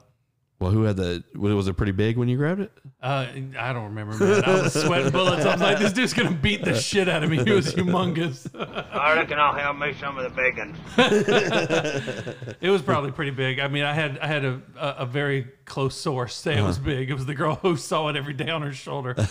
Well, 0.61 0.71
who 0.71 0.83
had 0.85 0.97
the, 0.97 1.23
It 1.35 1.39
was 1.39 1.67
it 1.69 1.77
pretty 1.79 1.93
big 1.93 2.17
when 2.19 2.29
you 2.29 2.37
grabbed 2.39 2.61
it? 2.61 2.73
uh, 3.03 3.27
I 3.59 3.73
don't 3.73 3.85
remember, 3.95 4.17
man. 4.19 4.43
I 4.45 4.63
was 4.63 4.73
sweating 4.75 5.11
bullets. 5.13 5.45
I 5.45 5.53
was 5.53 5.61
like, 5.61 5.79
"This 5.79 5.93
dude's 5.93 6.13
gonna 6.15 6.31
beat 6.31 6.65
the 6.65 6.75
shit 6.75 7.09
out 7.11 7.23
of 7.25 7.31
me." 7.31 7.43
He 7.45 7.51
was 7.53 7.75
humongous. 7.75 8.49
I 8.93 9.15
reckon 9.17 9.39
I'll 9.39 9.53
have 9.55 9.77
me 9.77 9.93
some 10.01 10.17
of 10.19 10.25
the 10.25 10.31
bacon. 10.31 10.75
It 12.61 12.71
was 12.71 12.81
probably 12.83 13.13
pretty 13.13 13.31
big. 13.33 13.59
I 13.61 13.69
mean, 13.69 13.85
I 13.85 13.93
had 13.93 14.19
I 14.19 14.27
had 14.27 14.45
a 14.45 14.61
a, 14.79 14.89
a 15.01 15.07
very 15.07 15.47
close 15.67 15.95
source 15.95 16.35
say 16.35 16.57
it 16.59 16.63
was 16.63 16.77
Uh-huh. 16.79 16.87
big. 16.87 17.11
It 17.11 17.15
was 17.15 17.27
the 17.27 17.35
girl 17.35 17.57
who 17.57 17.77
saw 17.77 18.09
it 18.09 18.17
every 18.17 18.35
day 18.35 18.49
on 18.51 18.63
her 18.63 18.73
shoulder. 18.73 19.15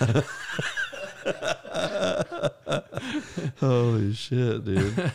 Holy 3.60 4.14
shit, 4.14 4.66
dude. 4.66 5.12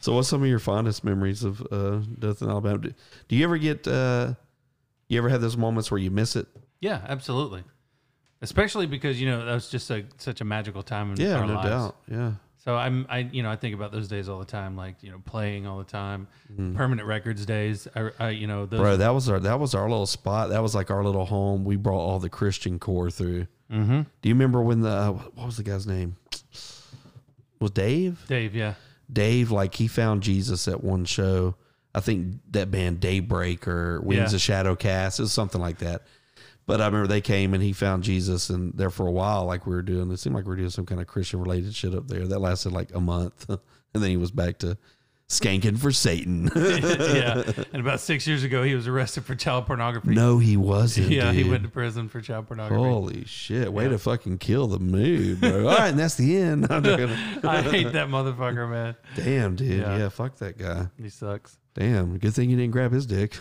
so 0.00 0.14
what's 0.14 0.28
some 0.28 0.42
of 0.42 0.48
your 0.48 0.58
fondest 0.58 1.04
memories 1.04 1.44
of 1.44 1.60
uh, 1.70 2.00
Dothan 2.18 2.48
Alabama? 2.50 2.78
Do, 2.78 2.94
do 3.28 3.36
you 3.36 3.44
ever 3.44 3.58
get, 3.58 3.86
uh, 3.88 4.34
you 5.08 5.18
ever 5.18 5.28
have 5.28 5.40
those 5.40 5.56
moments 5.56 5.90
where 5.90 5.98
you 5.98 6.10
miss 6.10 6.36
it? 6.36 6.46
yeah, 6.80 7.00
absolutely. 7.08 7.64
Especially 8.42 8.86
because 8.86 9.18
you 9.18 9.26
know 9.30 9.46
that 9.46 9.54
was 9.54 9.70
just 9.70 9.90
a, 9.90 10.04
such 10.18 10.42
a 10.42 10.44
magical 10.44 10.82
time 10.82 11.12
in 11.12 11.16
Yeah, 11.20 11.38
our 11.38 11.46
no 11.46 11.54
lives. 11.54 11.68
doubt. 11.68 11.96
Yeah. 12.10 12.32
So 12.58 12.76
I'm 12.76 13.06
I 13.08 13.18
you 13.20 13.42
know 13.42 13.50
I 13.50 13.56
think 13.56 13.74
about 13.74 13.90
those 13.90 14.06
days 14.06 14.28
all 14.28 14.38
the 14.38 14.44
time, 14.44 14.76
like 14.76 14.96
you 15.02 15.10
know 15.10 15.22
playing 15.24 15.66
all 15.66 15.78
the 15.78 15.84
time, 15.84 16.28
permanent 16.74 17.08
records 17.08 17.46
days. 17.46 17.88
I, 17.96 18.10
I 18.20 18.28
you 18.30 18.46
know 18.46 18.66
those, 18.66 18.80
Mm-hmm. 18.80 18.84
Bro, 18.84 18.96
that 18.98 19.14
was 19.14 19.30
our 19.30 19.40
that 19.40 19.58
was 19.60 19.74
our 19.74 19.88
little 19.88 20.04
spot. 20.06 20.50
That 20.50 20.62
was 20.62 20.74
like 20.74 20.90
our 20.90 21.02
little 21.02 21.24
home. 21.24 21.64
We 21.64 21.76
brought 21.76 22.00
all 22.00 22.18
the 22.18 22.28
Christian 22.28 22.78
core 22.78 23.10
through. 23.10 23.46
Mm-hmm. 23.74 24.02
Do 24.22 24.28
you 24.28 24.34
remember 24.34 24.62
when 24.62 24.80
the 24.82 24.88
uh, 24.90 25.10
what 25.12 25.46
was 25.46 25.56
the 25.56 25.62
guy's 25.64 25.86
name? 25.86 26.16
Was 27.60 27.70
Dave? 27.72 28.24
Dave, 28.28 28.54
yeah, 28.54 28.74
Dave, 29.12 29.50
like 29.50 29.74
he 29.74 29.88
found 29.88 30.22
Jesus 30.22 30.68
at 30.68 30.82
one 30.84 31.04
show. 31.04 31.56
I 31.94 32.00
think 32.00 32.36
that 32.50 32.70
band 32.70 33.00
Daybreak 33.00 33.66
or 33.68 34.00
Wings 34.00 34.32
Yeah. 34.32 34.36
of 34.36 34.40
Shadow 34.40 34.74
Cast. 34.76 35.18
It 35.18 35.22
was 35.22 35.32
something 35.32 35.60
like 35.60 35.78
that. 35.78 36.02
But 36.66 36.80
I 36.80 36.86
remember 36.86 37.06
they 37.06 37.20
came 37.20 37.52
and 37.54 37.62
he 37.62 37.72
found 37.72 38.02
Jesus, 38.04 38.48
and 38.50 38.72
there 38.74 38.90
for 38.90 39.06
a 39.06 39.12
while, 39.12 39.44
like 39.44 39.66
we 39.66 39.74
were 39.74 39.82
doing, 39.82 40.10
it 40.10 40.16
seemed 40.18 40.34
like 40.34 40.44
we 40.46 40.50
were 40.50 40.56
doing 40.56 40.70
some 40.70 40.86
kind 40.86 41.00
of 41.00 41.06
Christian 41.06 41.40
related 41.40 41.74
shit 41.74 41.94
up 41.94 42.08
there. 42.08 42.26
That 42.26 42.38
lasted 42.38 42.72
like 42.72 42.94
a 42.94 43.00
month, 43.00 43.46
and 43.48 43.58
then 44.02 44.10
he 44.10 44.16
was 44.16 44.30
back 44.30 44.58
to 44.60 44.76
skanking 45.40 45.78
for 45.78 45.92
Satan. 45.92 46.50
yeah. 46.56 47.42
And 47.72 47.80
about 47.80 47.98
six 48.00 48.26
years 48.26 48.44
ago, 48.44 48.62
he 48.62 48.74
was 48.74 48.86
arrested 48.86 49.24
for 49.24 49.34
child 49.34 49.66
pornography. 49.66 50.14
no, 50.14 50.38
he 50.38 50.56
wasn't. 50.56 51.10
yeah, 51.10 51.32
he 51.32 51.42
went 51.42 51.64
to 51.64 51.68
prison 51.68 52.08
for 52.08 52.20
child 52.20 52.46
pornography. 52.46 52.82
Holy 52.82 53.24
shit! 53.24 53.72
Way 53.72 53.88
to 53.88 53.98
fucking 53.98 54.38
kill 54.38 54.68
the 54.68 54.78
mood, 54.78 55.40
bro. 55.40 55.68
All 55.68 55.76
right, 55.76 55.88
and 55.88 55.98
that's 55.98 56.14
the 56.14 56.36
end. 56.36 56.66
I 56.70 57.62
hate 57.62 57.92
that 57.92 58.08
motherfucker, 58.08 58.70
man. 58.70 58.94
Damn, 59.16 59.56
dude. 59.56 59.80
Yeah. 59.80 59.98
Yeah. 59.98 60.08
fuck 60.08 60.36
that 60.36 60.56
guy. 60.56 60.86
He 61.02 61.08
sucks. 61.08 61.58
Damn, 61.74 62.18
good 62.18 62.32
thing 62.32 62.48
you 62.50 62.56
didn't 62.56 62.72
grab 62.72 62.92
his 62.92 63.06
dick. 63.06 63.36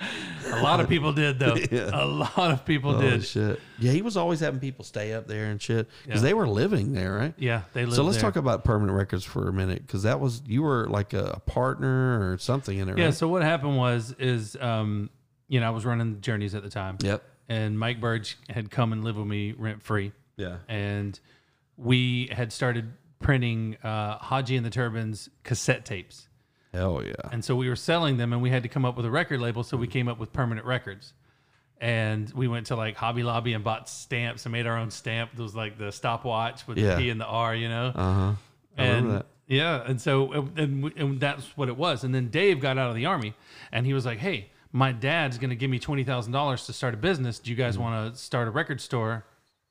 A 0.00 0.62
lot 0.62 0.80
of 0.80 0.88
people 0.88 1.12
did 1.12 1.38
though. 1.38 1.54
A 1.92 2.06
lot 2.06 2.50
of 2.52 2.64
people 2.64 2.92
Holy 2.94 3.10
did. 3.10 3.24
shit. 3.24 3.60
Yeah, 3.78 3.92
he 3.92 4.02
was 4.02 4.16
always 4.16 4.40
having 4.40 4.60
people 4.60 4.84
stay 4.84 5.12
up 5.12 5.26
there 5.26 5.46
and 5.46 5.60
shit 5.60 5.88
because 6.04 6.20
Yeah. 6.22 6.28
they 6.28 6.34
were 6.34 6.46
living 6.48 6.92
there, 6.92 7.12
right? 7.14 7.34
Yeah, 7.36 7.62
they 7.72 7.84
lived 7.84 7.96
So 7.96 8.02
let's 8.04 8.16
there. 8.16 8.22
talk 8.30 8.36
about 8.36 8.64
permanent 8.64 8.96
records 8.96 9.24
for 9.24 9.48
a 9.48 9.52
minute 9.52 9.86
because 9.86 10.04
that 10.04 10.20
was 10.20 10.42
you 10.46 10.62
were 10.62 10.88
like 10.88 11.12
a, 11.14 11.24
a 11.34 11.40
partner 11.40 12.30
or 12.32 12.38
something 12.38 12.78
in 12.78 12.88
it, 12.88 12.96
Yeah. 12.98 13.06
right? 13.06 13.14
So 13.14 13.28
what 13.28 13.42
happened 13.42 13.76
was, 13.76 14.14
is 14.18 14.56
um, 14.60 15.10
you 15.48 15.60
know, 15.60 15.66
I 15.66 15.70
was 15.70 15.84
running 15.84 16.20
journeys 16.20 16.54
at 16.54 16.62
the 16.62 16.70
time. 16.70 16.98
Yep. 17.02 17.22
And 17.48 17.78
Mike 17.78 18.00
Burge 18.00 18.36
had 18.48 18.70
come 18.70 18.92
and 18.92 19.02
lived 19.04 19.18
with 19.18 19.26
me 19.26 19.52
rent 19.52 19.82
free. 19.82 20.12
Yeah. 20.36 20.58
and 20.68 21.18
we 21.76 22.28
had 22.30 22.52
started 22.52 22.92
printing 23.20 23.76
uh, 23.82 24.18
Haji 24.18 24.56
and 24.56 24.64
the 24.64 24.70
Turbans 24.70 25.28
cassette 25.42 25.84
tapes. 25.84 26.27
Hell 26.72 27.02
yeah. 27.04 27.14
And 27.32 27.44
so 27.44 27.56
we 27.56 27.68
were 27.68 27.76
selling 27.76 28.16
them, 28.18 28.32
and 28.32 28.42
we 28.42 28.50
had 28.50 28.62
to 28.62 28.68
come 28.68 28.84
up 28.84 28.96
with 28.96 29.06
a 29.06 29.10
record 29.10 29.40
label. 29.40 29.62
So 29.62 29.76
we 29.76 29.86
came 29.86 30.06
up 30.08 30.18
with 30.18 30.32
Permanent 30.32 30.66
Records. 30.66 31.12
And 31.80 32.28
we 32.34 32.48
went 32.48 32.66
to 32.66 32.76
like 32.76 32.96
Hobby 32.96 33.22
Lobby 33.22 33.52
and 33.52 33.62
bought 33.62 33.88
stamps 33.88 34.44
and 34.46 34.52
made 34.52 34.66
our 34.66 34.76
own 34.76 34.90
stamp. 34.90 35.30
It 35.32 35.40
was 35.40 35.54
like 35.54 35.78
the 35.78 35.92
stopwatch 35.92 36.66
with 36.66 36.76
Yeah. 36.76 36.96
the 36.96 37.02
P 37.02 37.10
and 37.10 37.20
the 37.20 37.24
R, 37.26 37.54
you 37.54 37.68
know? 37.68 37.92
Uh 37.94 38.14
huh. 38.14 38.32
I 38.76 38.82
and 38.84 38.94
remember 39.06 39.12
that. 39.18 39.26
yeah, 39.46 39.82
and 39.86 40.00
so 40.00 40.32
and, 40.56 40.82
we- 40.82 40.92
and 40.96 41.20
that's 41.20 41.56
what 41.56 41.68
it 41.68 41.76
was. 41.76 42.02
And 42.02 42.12
then 42.14 42.28
Dave 42.30 42.60
got 42.60 42.78
out 42.78 42.90
of 42.90 42.96
the 42.96 43.06
army, 43.06 43.34
and 43.70 43.86
he 43.86 43.94
was 43.94 44.04
like, 44.04 44.18
"Hey, 44.18 44.50
my 44.72 44.90
dad's 44.90 45.38
going 45.38 45.50
to 45.50 45.56
give 45.56 45.70
me 45.70 45.78
twenty 45.78 46.02
thousand 46.02 46.32
dollars 46.32 46.66
to 46.66 46.72
start 46.72 46.94
a 46.94 46.96
business. 46.96 47.38
Do 47.38 47.50
you 47.50 47.56
guys 47.56 47.78
want 47.78 48.12
to 48.12 48.20
start 48.20 48.48
a 48.48 48.50
record 48.50 48.80
store 48.80 49.24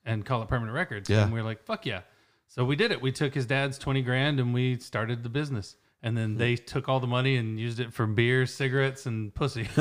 and 0.06 0.24
call 0.24 0.40
it 0.42 0.48
Permanent 0.48 0.74
Records?" 0.74 1.10
Yeah. 1.10 1.24
And 1.24 1.32
we 1.32 1.38
were 1.40 1.44
like, 1.46 1.62
"Fuck 1.64 1.84
yeah!" 1.84 2.00
So 2.48 2.64
we 2.64 2.74
did 2.74 2.90
it. 2.90 3.02
We 3.02 3.12
took 3.12 3.34
his 3.34 3.44
dad's 3.44 3.76
twenty 3.76 4.00
grand, 4.00 4.40
and 4.40 4.54
we 4.54 4.78
started 4.78 5.22
the 5.24 5.28
business. 5.28 5.76
And 6.02 6.16
then 6.16 6.36
they 6.36 6.54
took 6.54 6.88
all 6.88 7.00
the 7.00 7.08
money 7.08 7.36
and 7.36 7.58
used 7.58 7.80
it 7.80 7.92
for 7.92 8.06
beer, 8.06 8.46
cigarettes, 8.46 9.06
and 9.06 9.34
pussy. 9.34 9.66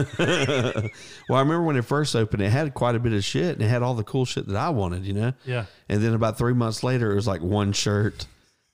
Well, 1.29 1.37
I 1.37 1.39
remember 1.41 1.63
when 1.63 1.75
it 1.75 1.85
first 1.85 2.15
opened, 2.15 2.41
it 2.41 2.49
had 2.49 2.73
quite 2.73 2.95
a 2.95 2.99
bit 2.99 3.13
of 3.13 3.23
shit 3.23 3.53
and 3.55 3.61
it 3.61 3.67
had 3.67 3.83
all 3.83 3.93
the 3.93 4.03
cool 4.03 4.25
shit 4.25 4.47
that 4.47 4.55
I 4.55 4.69
wanted, 4.69 5.05
you 5.05 5.13
know? 5.13 5.33
Yeah. 5.45 5.65
And 5.89 6.01
then 6.01 6.13
about 6.13 6.37
three 6.37 6.53
months 6.53 6.83
later, 6.83 7.11
it 7.11 7.15
was 7.15 7.27
like 7.27 7.41
one 7.41 7.73
shirt, 7.73 8.25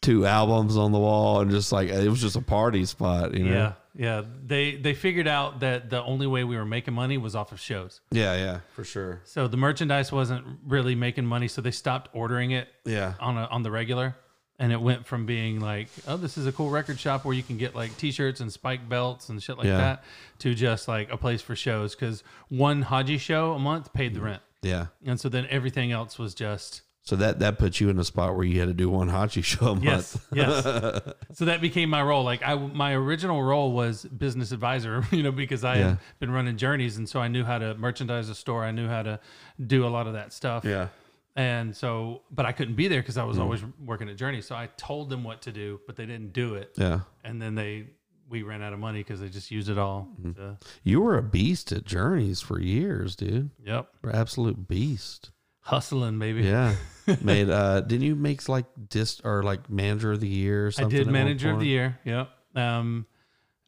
two 0.01 0.25
albums 0.25 0.77
on 0.77 0.91
the 0.91 0.99
wall, 0.99 1.41
and 1.41 1.49
just 1.51 1.71
like 1.71 1.89
it 1.89 2.07
was 2.09 2.21
just 2.21 2.35
a 2.35 2.41
party 2.41 2.85
spot, 2.85 3.33
you 3.33 3.43
know? 3.45 3.51
yeah, 3.53 3.73
yeah. 3.95 4.21
They 4.45 4.75
they 4.75 4.93
figured 4.93 5.27
out 5.27 5.61
that 5.61 5.89
the 5.89 6.03
only 6.03 6.27
way 6.27 6.43
we 6.43 6.55
were 6.57 6.65
making 6.65 6.93
money 6.93 7.17
was 7.17 7.35
off 7.35 7.51
of 7.51 7.59
shows. 7.59 8.01
Yeah, 8.11 8.35
yeah, 8.35 8.59
for 8.75 8.83
sure. 8.83 9.21
So 9.25 9.47
the 9.47 9.57
merchandise 9.57 10.11
wasn't 10.11 10.45
really 10.67 10.95
making 10.95 11.25
money, 11.25 11.47
so 11.47 11.61
they 11.61 11.71
stopped 11.71 12.09
ordering 12.13 12.51
it 12.51 12.67
Yeah. 12.85 13.13
on 13.19 13.37
a, 13.37 13.45
on 13.45 13.63
the 13.63 13.71
regular, 13.71 14.15
and 14.59 14.71
it 14.71 14.79
went 14.79 15.05
from 15.05 15.25
being 15.25 15.59
like, 15.59 15.89
oh, 16.07 16.15
this 16.17 16.37
is 16.37 16.45
a 16.45 16.51
cool 16.51 16.69
record 16.69 16.99
shop 16.99 17.25
where 17.25 17.33
you 17.35 17.43
can 17.43 17.57
get 17.57 17.75
like 17.75 17.95
T-shirts 17.97 18.39
and 18.39 18.51
spike 18.53 18.87
belts 18.87 19.29
and 19.29 19.41
shit 19.41 19.57
like 19.57 19.65
Yeah. 19.67 19.77
that, 19.77 20.03
to 20.39 20.53
just 20.53 20.87
like 20.87 21.11
a 21.11 21.17
place 21.17 21.41
for 21.41 21.55
shows 21.55 21.95
because 21.95 22.23
one 22.49 22.83
Haji 22.83 23.17
show 23.17 23.53
a 23.53 23.59
month 23.59 23.93
paid 23.93 24.13
the 24.13 24.21
rent, 24.21 24.41
Yeah. 24.61 24.87
and 25.05 25.19
so 25.19 25.27
then 25.29 25.47
everything 25.49 25.91
else 25.91 26.19
was 26.19 26.33
just 26.35 26.81
So 27.05 27.15
that 27.17 27.39
that 27.39 27.57
puts 27.57 27.81
you 27.81 27.89
in 27.89 27.99
a 27.99 28.03
spot 28.05 28.35
where 28.35 28.45
you 28.45 28.59
had 28.59 28.69
to 28.69 28.73
do 28.73 28.89
one 28.89 29.09
Haji 29.09 29.41
show 29.41 29.71
a 29.71 29.75
month. 29.75 29.83
yes, 29.83 30.17
yes. 30.31 30.63
so 31.33 31.45
that 31.45 31.59
became 31.59 31.89
my 31.89 32.01
role. 32.03 32.23
Like 32.23 32.41
I, 32.45 32.53
my 32.55 32.93
original 32.93 33.41
role 33.43 33.71
was 33.73 34.03
business 34.05 34.51
advisor, 34.53 35.03
you 35.11 35.23
know, 35.23 35.31
because 35.31 35.63
I 35.65 35.75
Yeah. 35.77 35.87
had 35.89 35.99
been 36.19 36.31
running 36.31 36.55
journeys, 36.57 36.95
and 36.97 37.09
so 37.09 37.19
I 37.19 37.27
knew 37.27 37.43
how 37.43 37.57
to 37.57 37.73
merchandise 37.75 38.29
a 38.29 38.35
store. 38.35 38.63
I 38.63 38.71
knew 38.71 38.87
how 38.87 39.01
to 39.03 39.19
do 39.65 39.85
a 39.85 39.89
lot 39.89 40.05
of 40.07 40.13
that 40.13 40.31
stuff. 40.31 40.63
Yeah. 40.63 40.87
And 41.35 41.75
so, 41.75 42.21
but 42.29 42.45
I 42.45 42.51
couldn't 42.51 42.75
be 42.75 42.87
there 42.87 43.01
because 43.01 43.17
I 43.17 43.23
was 43.23 43.39
always 43.39 43.61
working 43.83 44.07
at 44.07 44.17
Journey. 44.17 44.41
So 44.41 44.55
I 44.55 44.69
told 44.77 45.09
them 45.09 45.23
what 45.23 45.41
to 45.43 45.51
do, 45.51 45.79
but 45.87 45.95
they 45.95 46.05
didn't 46.05 46.31
do 46.33 46.55
it. 46.55 46.73
Yeah. 46.77 46.99
And 47.23 47.41
then 47.41 47.55
they, 47.55 47.87
we 48.29 48.43
ran 48.43 48.61
out 48.61 48.71
of 48.73 48.77
money 48.79 48.99
because 48.99 49.19
they 49.19 49.29
just 49.29 49.49
used 49.49 49.67
it 49.69 49.77
all. 49.79 50.09
to- 50.35 50.57
You 50.83 51.01
were 51.01 51.17
a 51.17 51.23
beast 51.23 51.71
at 51.71 51.85
Journeys 51.85 52.39
for 52.41 52.59
years, 52.61 53.15
dude. 53.15 53.49
yep. 53.65 53.89
Absolute 54.11 54.67
beast. 54.67 55.31
Hustling, 55.61 56.19
baby. 56.19 56.43
Yeah. 56.43 56.75
Made 57.21 57.49
uh 57.49 57.81
didn't 57.81 58.05
you 58.05 58.15
make 58.15 58.47
like 58.47 58.65
dis 58.89 59.19
or 59.23 59.43
like 59.43 59.69
manager 59.69 60.11
of 60.13 60.19
the 60.19 60.27
year 60.27 60.67
or 60.67 60.71
I 60.77 60.83
did 60.85 61.07
manager 61.07 61.51
of 61.51 61.59
the 61.59 61.65
year. 61.67 61.97
Yep. 62.05 62.29
Um, 62.55 63.05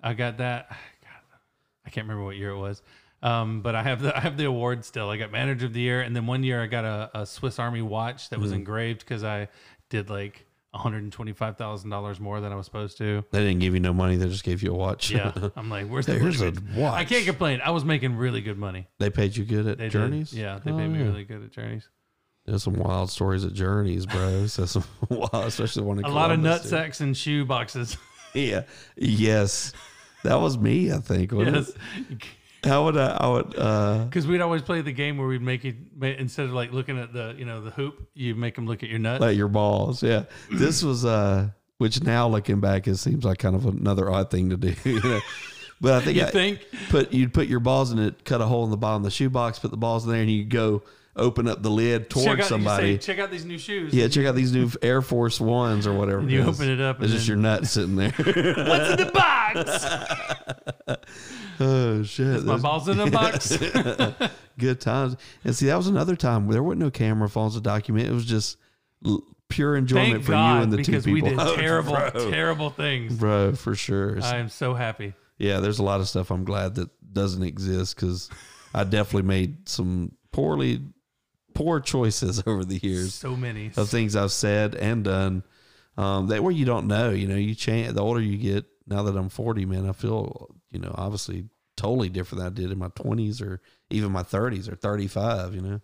I 0.01 0.13
got 0.13 0.37
that. 0.37 0.69
God, 1.01 1.37
I 1.85 1.89
can't 1.89 2.05
remember 2.05 2.23
what 2.25 2.35
year 2.37 2.49
it 2.51 2.57
was. 2.57 2.81
Um, 3.25 3.61
but 3.61 3.75
I 3.75 3.83
have 3.83 4.01
the 4.01 4.15
I 4.15 4.19
have 4.19 4.37
the 4.37 4.45
award 4.45 4.85
still. 4.85 5.09
I 5.09 5.17
got 5.17 5.31
manager 5.31 5.65
of 5.65 5.73
the 5.73 5.81
year, 5.81 6.01
and 6.01 6.15
then 6.15 6.27
one 6.27 6.43
year 6.43 6.61
I 6.61 6.67
got 6.67 6.85
a, 6.85 7.09
a 7.21 7.25
Swiss 7.25 7.57
Army 7.59 7.81
watch 7.81 8.29
that 8.29 8.39
was 8.39 8.51
Hmm. 8.51 8.57
engraved 8.57 8.99
because 8.99 9.23
I 9.23 9.47
did 9.89 10.09
like 10.09 10.45
one 10.71 10.83
hundred 10.83 11.03
and 11.03 11.11
twenty 11.11 11.33
five 11.33 11.57
thousand 11.57 11.89
dollars 11.89 12.19
more 12.19 12.39
than 12.41 12.51
I 12.51 12.55
was 12.55 12.65
supposed 12.65 12.97
to. 12.99 13.23
They 13.31 13.39
didn't 13.39 13.59
give 13.61 13.73
you 13.73 13.79
no 13.79 13.93
money, 13.93 14.15
they 14.17 14.27
just 14.27 14.43
gave 14.43 14.61
you 14.61 14.71
a 14.71 14.75
watch. 14.75 15.09
Yeah, 15.09 15.31
I'm 15.55 15.69
like, 15.69 15.87
where's 15.87 16.05
the 16.05 16.13
Here's 16.19 16.41
a 16.41 16.51
watch. 16.75 16.93
I 16.93 17.05
can't 17.05 17.25
complain. 17.25 17.61
I 17.63 17.71
was 17.71 17.83
making 17.83 18.15
really 18.15 18.41
good 18.41 18.57
money. 18.57 18.87
they 18.99 19.09
paid 19.09 19.35
you 19.35 19.43
good 19.45 19.65
at 19.67 19.77
They 19.79 19.85
did. 19.85 19.91
Journeys? 19.93 20.31
Yeah, 20.33 20.59
they 20.63 20.71
Oh, 20.71 20.77
paid 20.77 20.87
me 20.89 20.99
yeah. 20.99 21.05
really 21.05 21.23
good 21.23 21.43
at 21.43 21.51
Journeys. 21.51 21.89
There's 22.45 22.61
some 22.61 22.75
wild 22.75 23.09
stories 23.09 23.43
at 23.43 23.53
Journeys, 23.53 24.05
bro. 24.05 24.45
So 24.47 24.65
some 24.67 24.83
wild, 25.09 25.45
especially 25.45 25.81
one 25.83 25.97
A 26.03 26.07
lot 26.09 26.29
of 26.29 26.37
Columbus, 26.41 26.69
dude. 26.69 26.73
nutsacks 26.73 27.01
and 27.01 27.17
shoe 27.17 27.43
boxes. 27.45 27.97
Yeah. 28.35 28.63
Yes. 28.97 29.71
That 30.25 30.35
was 30.41 30.57
me, 30.57 30.91
I 30.91 30.97
think. 30.97 31.31
yes, 31.31 31.69
it? 31.69 32.21
How 32.65 32.83
would 32.85 32.97
I 32.97 33.17
I 33.19 33.27
would 33.27 33.57
uh 33.57 34.03
because 34.05 34.27
we'd 34.27 34.41
always 34.41 34.61
play 34.61 34.81
the 34.81 34.91
game 34.91 35.17
where 35.17 35.27
we'd 35.27 35.41
make 35.41 35.63
it 35.65 35.75
instead 36.01 36.45
of 36.45 36.51
like 36.53 36.71
looking 36.73 36.99
at 36.99 37.13
the 37.13 37.35
you 37.37 37.45
know 37.45 37.61
the 37.61 37.71
hoop, 37.71 38.09
you 38.13 38.35
make 38.35 38.55
them 38.55 38.65
look 38.67 38.83
at 38.83 38.89
your 38.89 38.99
nuts. 38.99 39.21
let 39.21 39.35
your 39.35 39.47
balls. 39.47 40.01
Yeah. 40.03 40.23
This 40.51 40.83
was 40.83 41.05
uh 41.05 41.49
which 41.77 42.01
now 42.03 42.27
looking 42.27 42.59
back, 42.61 42.87
it 42.87 42.97
seems 42.97 43.23
like 43.25 43.37
kind 43.37 43.55
of 43.55 43.65
another 43.65 44.09
odd 44.11 44.31
thing 44.31 44.49
to 44.49 44.57
do. 44.57 44.73
you 44.89 45.01
know? 45.01 45.19
But 45.81 45.93
I 45.93 45.99
think 46.05 46.17
You 46.17 46.23
I- 46.23 46.31
think? 46.31 46.65
put 46.89 47.13
you'd 47.13 47.33
put 47.33 47.47
your 47.47 47.59
balls 47.59 47.91
in 47.91 47.99
it, 47.99 48.23
cut 48.25 48.41
a 48.41 48.45
hole 48.45 48.63
in 48.63 48.71
the 48.71 48.77
bottom 48.77 49.01
of 49.01 49.03
the 49.03 49.11
shoebox, 49.11 49.59
put 49.59 49.71
the 49.71 49.77
balls 49.77 50.05
in 50.05 50.11
there, 50.11 50.21
and 50.21 50.31
you 50.31 50.43
go 50.45 50.83
open 51.17 51.47
up 51.47 51.61
the 51.63 51.69
lid 51.69 52.09
Check 52.09 52.23
towards 52.23 52.41
out, 52.41 52.47
somebody. 52.47 52.89
You 52.91 52.93
say, 52.95 53.13
check 53.13 53.19
out 53.19 53.31
these 53.31 53.45
new 53.45 53.57
shoes. 53.57 53.93
yeah, 53.93 54.09
check 54.09 54.25
out 54.25 54.35
these 54.35 54.51
new 54.53 54.69
Air 54.81 55.01
Force 55.01 55.39
Ones 55.39 55.87
or 55.87 55.93
whatever. 55.93 56.19
And 56.19 56.29
you 56.31 56.39
it 56.41 56.47
is. 56.49 56.59
open 56.59 56.69
it 56.69 56.81
up 56.81 56.97
It's 57.01 57.05
and 57.05 57.13
just 57.13 57.27
then- 57.27 57.37
your 57.37 57.41
nut 57.41 57.65
sitting 57.67 57.95
there. 57.95 58.11
What's 58.11 58.89
in 58.91 58.97
the 58.97 59.11
box? 59.13 59.85
oh 61.59 62.03
shit! 62.03 62.43
My 62.43 62.57
balls 62.57 62.87
in 62.89 62.97
the 62.97 63.09
box. 63.09 63.57
good 64.57 64.79
times. 64.81 65.15
And 65.43 65.55
see, 65.55 65.67
that 65.67 65.75
was 65.77 65.87
another 65.87 66.15
time 66.15 66.45
where 66.47 66.53
there 66.53 66.63
wasn't 66.63 66.81
no 66.81 66.91
camera 66.91 67.29
phones 67.29 67.55
to 67.55 67.61
document. 67.61 68.07
It 68.07 68.13
was 68.13 68.25
just 68.25 68.57
l- 69.05 69.23
pure 69.49 69.75
enjoyment 69.75 70.13
Thank 70.13 70.25
for 70.25 70.31
you 70.31 70.37
and 70.37 70.71
the 70.73 70.77
two 70.83 71.01
people. 71.01 71.01
because 71.01 71.05
we 71.07 71.21
did 71.21 71.39
Oh, 71.39 71.55
terrible, 71.59 71.93
bro. 71.93 72.31
terrible 72.31 72.69
things. 72.69 73.15
bro, 73.15 73.53
for 73.53 73.75
sure. 73.75 74.19
I 74.21 74.37
am 74.37 74.49
so 74.49 74.73
happy. 74.73 75.13
yeah, 75.37 75.59
there's 75.59 75.79
a 75.79 75.83
lot 75.83 75.99
of 75.99 76.07
stuff 76.07 76.31
I'm 76.31 76.45
glad 76.45 76.75
that 76.75 76.89
doesn't 77.13 77.43
exist 77.43 77.95
because 77.95 78.29
I 78.73 78.83
definitely 78.83 79.27
made 79.27 79.69
some 79.69 80.13
poorly 80.31 80.81
poor 81.53 81.79
choices 81.79 82.43
over 82.47 82.65
the 82.65 82.77
years 82.77 83.13
So 83.13 83.35
many. 83.35 83.71
of 83.77 83.89
things 83.89 84.15
I've 84.15 84.31
said 84.31 84.75
and 84.75 85.03
done 85.03 85.43
um, 85.97 86.27
that 86.27 86.43
where 86.43 86.51
you 86.51 86.65
don't 86.65 86.87
know. 86.87 87.11
You 87.11 87.27
know, 87.27 87.35
you 87.37 87.55
change 87.55 87.93
the 87.93 88.01
older 88.01 88.19
you 88.21 88.37
get. 88.37 88.65
Now 88.87 89.03
that 89.03 89.15
I'm 89.17 89.29
40, 89.29 89.65
man, 89.65 89.89
I 89.89 89.93
feel 89.93 90.54
you 90.75 90.81
know 90.81 90.93
obviously 90.97 91.45
totally 91.77 92.09
different 92.09 92.39
than 92.39 92.47
I 92.47 92.55
did 92.55 92.71
in 92.71 92.77
my 92.77 92.87
20s 92.89 93.41
or 93.41 93.61
even 93.89 94.11
my 94.11 94.23
30s 94.23 94.71
or 94.71 94.75
35. 94.75 95.53
You 95.55 95.61
know, 95.61 95.81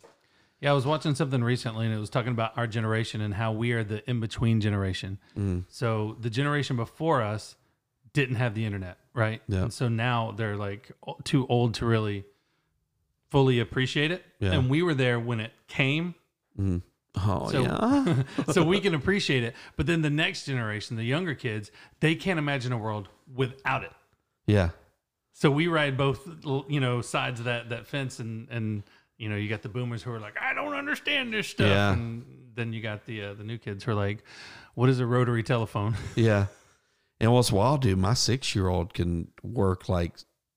Yeah, 0.62 0.72
I 0.72 0.74
was 0.74 0.86
watching 0.86 1.16
something 1.16 1.44
recently 1.44 1.86
and 1.86 1.94
it 1.94 2.00
was 2.00 2.10
talking 2.10 2.32
about 2.32 2.58
our 2.58 2.66
generation 2.68 3.20
and 3.22 3.34
how 3.34 3.52
we 3.52 3.72
are 3.74 3.84
the 3.84 4.10
in 4.10 4.20
between 4.22 4.62
generation. 4.62 5.18
Mm. 5.38 5.66
So 5.68 6.16
the 6.20 6.30
generation 6.30 6.76
before 6.78 7.22
us 7.22 7.56
didn't 8.14 8.36
have 8.36 8.54
the 8.56 8.66
internet, 8.66 8.98
right? 9.14 9.42
Yeah. 9.48 9.64
And 9.64 9.74
so 9.74 9.88
now 9.90 10.32
they're 10.32 10.56
like 10.58 10.92
too 11.26 11.46
old 11.48 11.74
to 11.76 11.86
really 11.86 12.26
fully 13.30 13.60
appreciate 13.60 14.12
it. 14.12 14.24
Yeah. 14.40 14.52
And 14.54 14.70
we 14.70 14.82
were 14.84 14.94
there 14.94 15.20
when 15.20 15.40
it 15.42 15.52
came. 15.68 16.16
oh 16.60 17.50
So- 17.52 17.62
yeah, 17.64 18.24
so 18.54 18.64
we 18.64 18.80
can 18.86 18.94
appreciate 18.96 19.44
it. 19.44 19.56
But 19.76 19.88
then 19.88 20.02
the 20.02 20.10
next 20.10 20.46
generation, 20.46 20.96
the 20.98 21.04
younger 21.04 21.36
kids, 21.36 21.70
they 22.00 22.16
can't 22.16 22.40
imagine 22.40 22.72
a 22.72 22.78
world 22.78 23.10
without 23.34 23.84
it. 23.84 23.92
Yeah, 24.48 24.70
So 25.34 25.50
we 25.52 25.68
ride 25.68 25.98
both, 25.98 26.28
you 26.68 26.80
know, 26.80 27.02
sides 27.02 27.40
of 27.40 27.46
that 27.46 27.70
that 27.70 27.88
fence, 27.88 28.20
and 28.20 28.48
and 28.50 28.84
you 29.18 29.30
know, 29.30 29.36
you 29.36 29.48
got 29.50 29.62
the 29.62 29.70
boomers 29.70 30.02
who 30.04 30.12
are 30.12 30.20
like, 30.20 30.36
I 30.42 30.54
don't 30.54 30.74
understand 30.74 31.32
this 31.34 31.48
stuff, 31.48 31.68
Yeah. 31.68 31.94
and 31.94 32.26
then 32.56 32.74
you 32.74 32.82
got 32.82 33.06
the 33.06 33.24
uh, 33.26 33.34
the 33.34 33.44
new 33.44 33.58
kids 33.58 33.84
who 33.84 33.92
are 33.92 33.96
like, 33.96 34.24
what 34.76 34.90
is 34.90 35.00
a 35.00 35.06
rotary 35.06 35.44
telephone? 35.44 35.96
yeah. 36.16 36.48
And 37.20 37.32
what's 37.32 37.52
wild, 37.52 37.82
dude? 37.82 38.00
My 38.00 38.16
six 38.16 38.56
year 38.56 38.68
old 38.68 38.94
can 38.96 39.28
work 39.44 39.88
like 39.88 40.14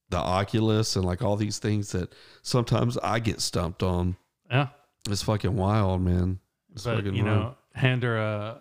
the 0.09 0.16
Oculus 0.18 0.97
and 0.97 1.05
like 1.05 1.20
all 1.22 1.37
these 1.37 1.59
things 1.59 1.93
that 1.93 2.14
sometimes 2.43 2.97
I 2.99 3.18
get 3.18 3.41
stumped 3.43 3.82
on. 3.82 4.16
yeah, 4.51 4.68
It's 5.11 5.22
fucking 5.22 5.57
wild, 5.57 6.01
man. 6.01 6.39
It's 6.72 6.85
but 6.85 6.97
fucking 6.97 7.14
you 7.14 7.24
wild. 7.24 7.37
know, 7.37 7.55
hand 7.74 8.03
her 8.03 8.16
a, 8.16 8.59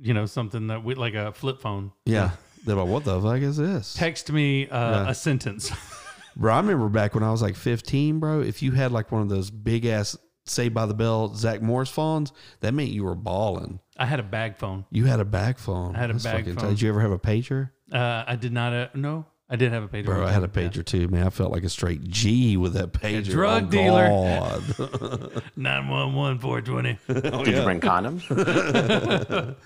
you 0.00 0.12
know, 0.12 0.26
something 0.26 0.66
that 0.68 0.82
we 0.82 0.94
like 0.96 1.14
a 1.14 1.32
flip 1.32 1.60
phone. 1.60 1.92
Yeah. 2.04 2.30
They're 2.64 2.76
like, 2.76 2.88
what 2.88 3.04
the 3.04 3.20
fuck 3.20 3.40
is 3.42 3.56
this? 3.56 3.94
Text 3.94 4.30
me 4.32 4.68
uh, 4.68 5.04
Yeah. 5.04 5.10
a 5.10 5.14
sentence. 5.14 5.70
Bro, 6.36 6.52
I 6.54 6.56
remember 6.58 6.88
back 6.88 7.14
when 7.14 7.22
I 7.22 7.30
was 7.30 7.42
like 7.42 7.54
15, 7.54 8.18
bro, 8.18 8.40
if 8.40 8.60
you 8.60 8.72
had 8.72 8.90
like 8.90 9.12
one 9.12 9.22
of 9.22 9.28
those 9.28 9.50
big 9.50 9.86
ass 9.86 10.16
Saved 10.46 10.74
by 10.74 10.84
the 10.84 10.92
Bell 10.94 11.34
Zach 11.34 11.62
Morris 11.62 11.88
phones, 11.88 12.30
that 12.60 12.74
meant 12.74 12.90
you 12.90 13.04
were 13.04 13.14
balling. 13.14 13.78
I 13.96 14.04
had 14.04 14.20
a 14.20 14.24
bag 14.24 14.56
phone. 14.58 14.84
You 14.90 15.04
had 15.06 15.18
a 15.20 15.24
bag 15.24 15.58
phone. 15.58 15.94
I 15.96 16.00
had 16.00 16.10
a 16.10 16.14
That's 16.14 16.24
bag 16.24 16.36
fucking 16.40 16.54
phone. 16.56 16.64
tight. 16.64 16.68
Did 16.70 16.82
you 16.82 16.88
ever 16.90 17.00
have 17.00 17.12
a 17.12 17.18
pager? 17.18 17.70
Uh, 17.90 18.24
I 18.26 18.36
did 18.36 18.52
not. 18.52 18.72
Uh, 18.74 18.88
no, 18.94 19.24
I 19.48 19.56
did 19.56 19.72
have 19.72 19.84
a 19.84 19.88
pager. 19.88 20.04
Bro, 20.06 20.26
I 20.26 20.32
had 20.32 20.42
a 20.42 20.48
time. 20.48 20.64
Yeah. 20.64 20.68
pager 20.70 20.84
too, 20.84 21.08
man. 21.08 21.26
I 21.26 21.30
felt 21.30 21.50
like 21.50 21.64
a 21.64 21.70
straight 21.70 22.02
G 22.04 22.56
with 22.58 22.74
that 22.74 22.92
pager. 22.92 23.24
drug 23.30 23.66
Oh, 23.66 23.70
dealer. 23.70 24.08
God. 24.08 25.42
911 25.56 26.40
420. 26.40 26.98
oh, 27.08 27.44
Did 27.44 27.52
yeah. 27.54 27.58
you 27.60 27.64
bring 27.64 27.80
condoms? 27.90 29.56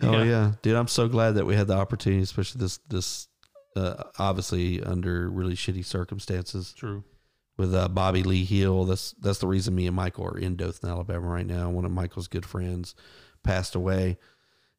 Oh 0.00 0.22
yeah, 0.22 0.52
dude! 0.62 0.76
I'm 0.76 0.88
so 0.88 1.08
glad 1.08 1.32
that 1.32 1.44
we 1.44 1.54
had 1.54 1.66
the 1.66 1.76
opportunity, 1.76 2.22
especially 2.22 2.60
this 2.60 2.78
this 2.88 3.28
uh, 3.76 4.04
obviously 4.18 4.82
under 4.82 5.28
really 5.28 5.54
shitty 5.54 5.84
circumstances 5.84 6.72
True. 6.76 7.04
with 7.56 7.74
uh, 7.74 7.88
Bobby 7.88 8.22
Lee 8.22 8.44
Hill. 8.44 8.84
That's 8.84 9.12
that's 9.12 9.38
the 9.38 9.46
reason 9.46 9.74
me 9.74 9.86
and 9.86 9.96
Michael 9.96 10.26
are 10.26 10.38
in 10.38 10.56
Dothan, 10.56 10.88
Alabama 10.88 11.26
right 11.26 11.46
now. 11.46 11.70
One 11.70 11.84
of 11.84 11.90
Michael's 11.90 12.28
good 12.28 12.46
friends 12.46 12.94
passed 13.42 13.74
away, 13.74 14.18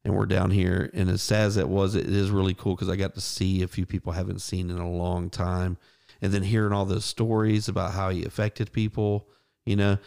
and 0.04 0.14
we're 0.16 0.26
down 0.26 0.50
here. 0.50 0.90
And 0.92 1.08
as 1.08 1.22
sad 1.22 1.46
as 1.46 1.56
it 1.56 1.68
was, 1.68 1.94
it 1.94 2.06
is 2.06 2.30
really 2.30 2.54
cool 2.54 2.74
because 2.74 2.88
I 2.88 2.96
got 2.96 3.14
to 3.14 3.20
see 3.20 3.62
a 3.62 3.68
few 3.68 3.86
people 3.86 4.12
I 4.12 4.16
haven't 4.16 4.42
seen 4.42 4.70
in 4.70 4.78
a 4.78 4.90
long 4.90 5.30
time, 5.30 5.76
and 6.20 6.32
then 6.32 6.42
hearing 6.42 6.72
all 6.72 6.86
those 6.86 7.04
stories 7.04 7.68
about 7.68 7.92
how 7.92 8.10
he 8.10 8.24
affected 8.24 8.72
people. 8.72 9.28
You 9.64 9.76
know, 9.76 9.98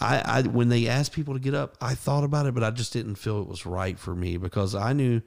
I, 0.00 0.22
I 0.24 0.42
when 0.42 0.68
they 0.68 0.88
asked 0.88 1.12
people 1.12 1.34
to 1.34 1.40
get 1.40 1.54
up, 1.54 1.76
I 1.80 1.94
thought 1.94 2.24
about 2.24 2.46
it, 2.46 2.54
but 2.54 2.64
I 2.64 2.70
just 2.70 2.92
didn't 2.92 3.16
feel 3.16 3.40
it 3.42 3.48
was 3.48 3.66
right 3.66 3.98
for 3.98 4.14
me 4.14 4.36
because 4.38 4.74
I 4.74 4.92
knew 4.92 5.20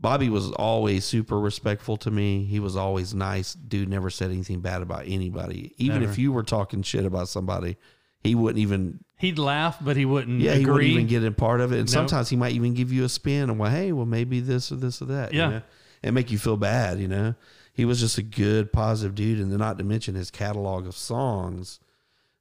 Bobby 0.00 0.28
was 0.28 0.50
always 0.52 1.04
super 1.04 1.38
respectful 1.38 1.96
to 1.98 2.10
me. 2.10 2.44
He 2.44 2.60
was 2.60 2.76
always 2.76 3.14
nice. 3.14 3.52
Dude 3.54 3.88
never 3.88 4.10
said 4.10 4.30
anything 4.30 4.60
bad 4.60 4.80
about 4.80 5.04
anybody. 5.06 5.74
Even 5.76 6.00
Never. 6.00 6.12
if 6.12 6.18
you 6.18 6.32
were 6.32 6.42
talking 6.44 6.82
shit 6.82 7.04
about 7.04 7.28
somebody, 7.28 7.76
he 8.20 8.34
wouldn't 8.34 8.60
even 8.60 9.00
He'd 9.18 9.38
laugh, 9.38 9.78
but 9.80 9.96
he 9.96 10.04
wouldn't 10.04 10.40
yeah, 10.40 10.54
he 10.54 10.64
wouldn't 10.64 10.84
even 10.84 11.08
get 11.08 11.24
in 11.24 11.34
part 11.34 11.60
of 11.60 11.72
it. 11.72 11.80
And 11.80 11.86
Nope. 11.88 11.92
sometimes 12.08 12.28
he 12.28 12.36
might 12.36 12.52
even 12.52 12.74
give 12.74 12.92
you 12.92 13.04
a 13.04 13.08
spin 13.08 13.50
and 13.50 13.58
well, 13.58 13.70
hey, 13.70 13.90
well 13.92 14.06
maybe 14.06 14.38
this 14.40 14.70
or 14.70 14.76
this 14.76 15.02
or 15.02 15.06
that. 15.06 15.32
you 15.32 15.40
Yeah. 15.40 15.48
know? 15.48 15.62
And 16.04 16.14
make 16.14 16.30
you 16.30 16.38
feel 16.38 16.56
bad, 16.56 17.00
you 17.00 17.08
know. 17.08 17.34
He 17.72 17.84
was 17.84 17.98
just 17.98 18.16
a 18.18 18.22
good, 18.22 18.72
positive 18.72 19.16
dude, 19.16 19.40
and 19.40 19.50
then 19.50 19.58
not 19.58 19.78
to 19.78 19.84
mention 19.84 20.14
his 20.14 20.30
catalog 20.30 20.86
of 20.86 20.96
songs 20.96 21.80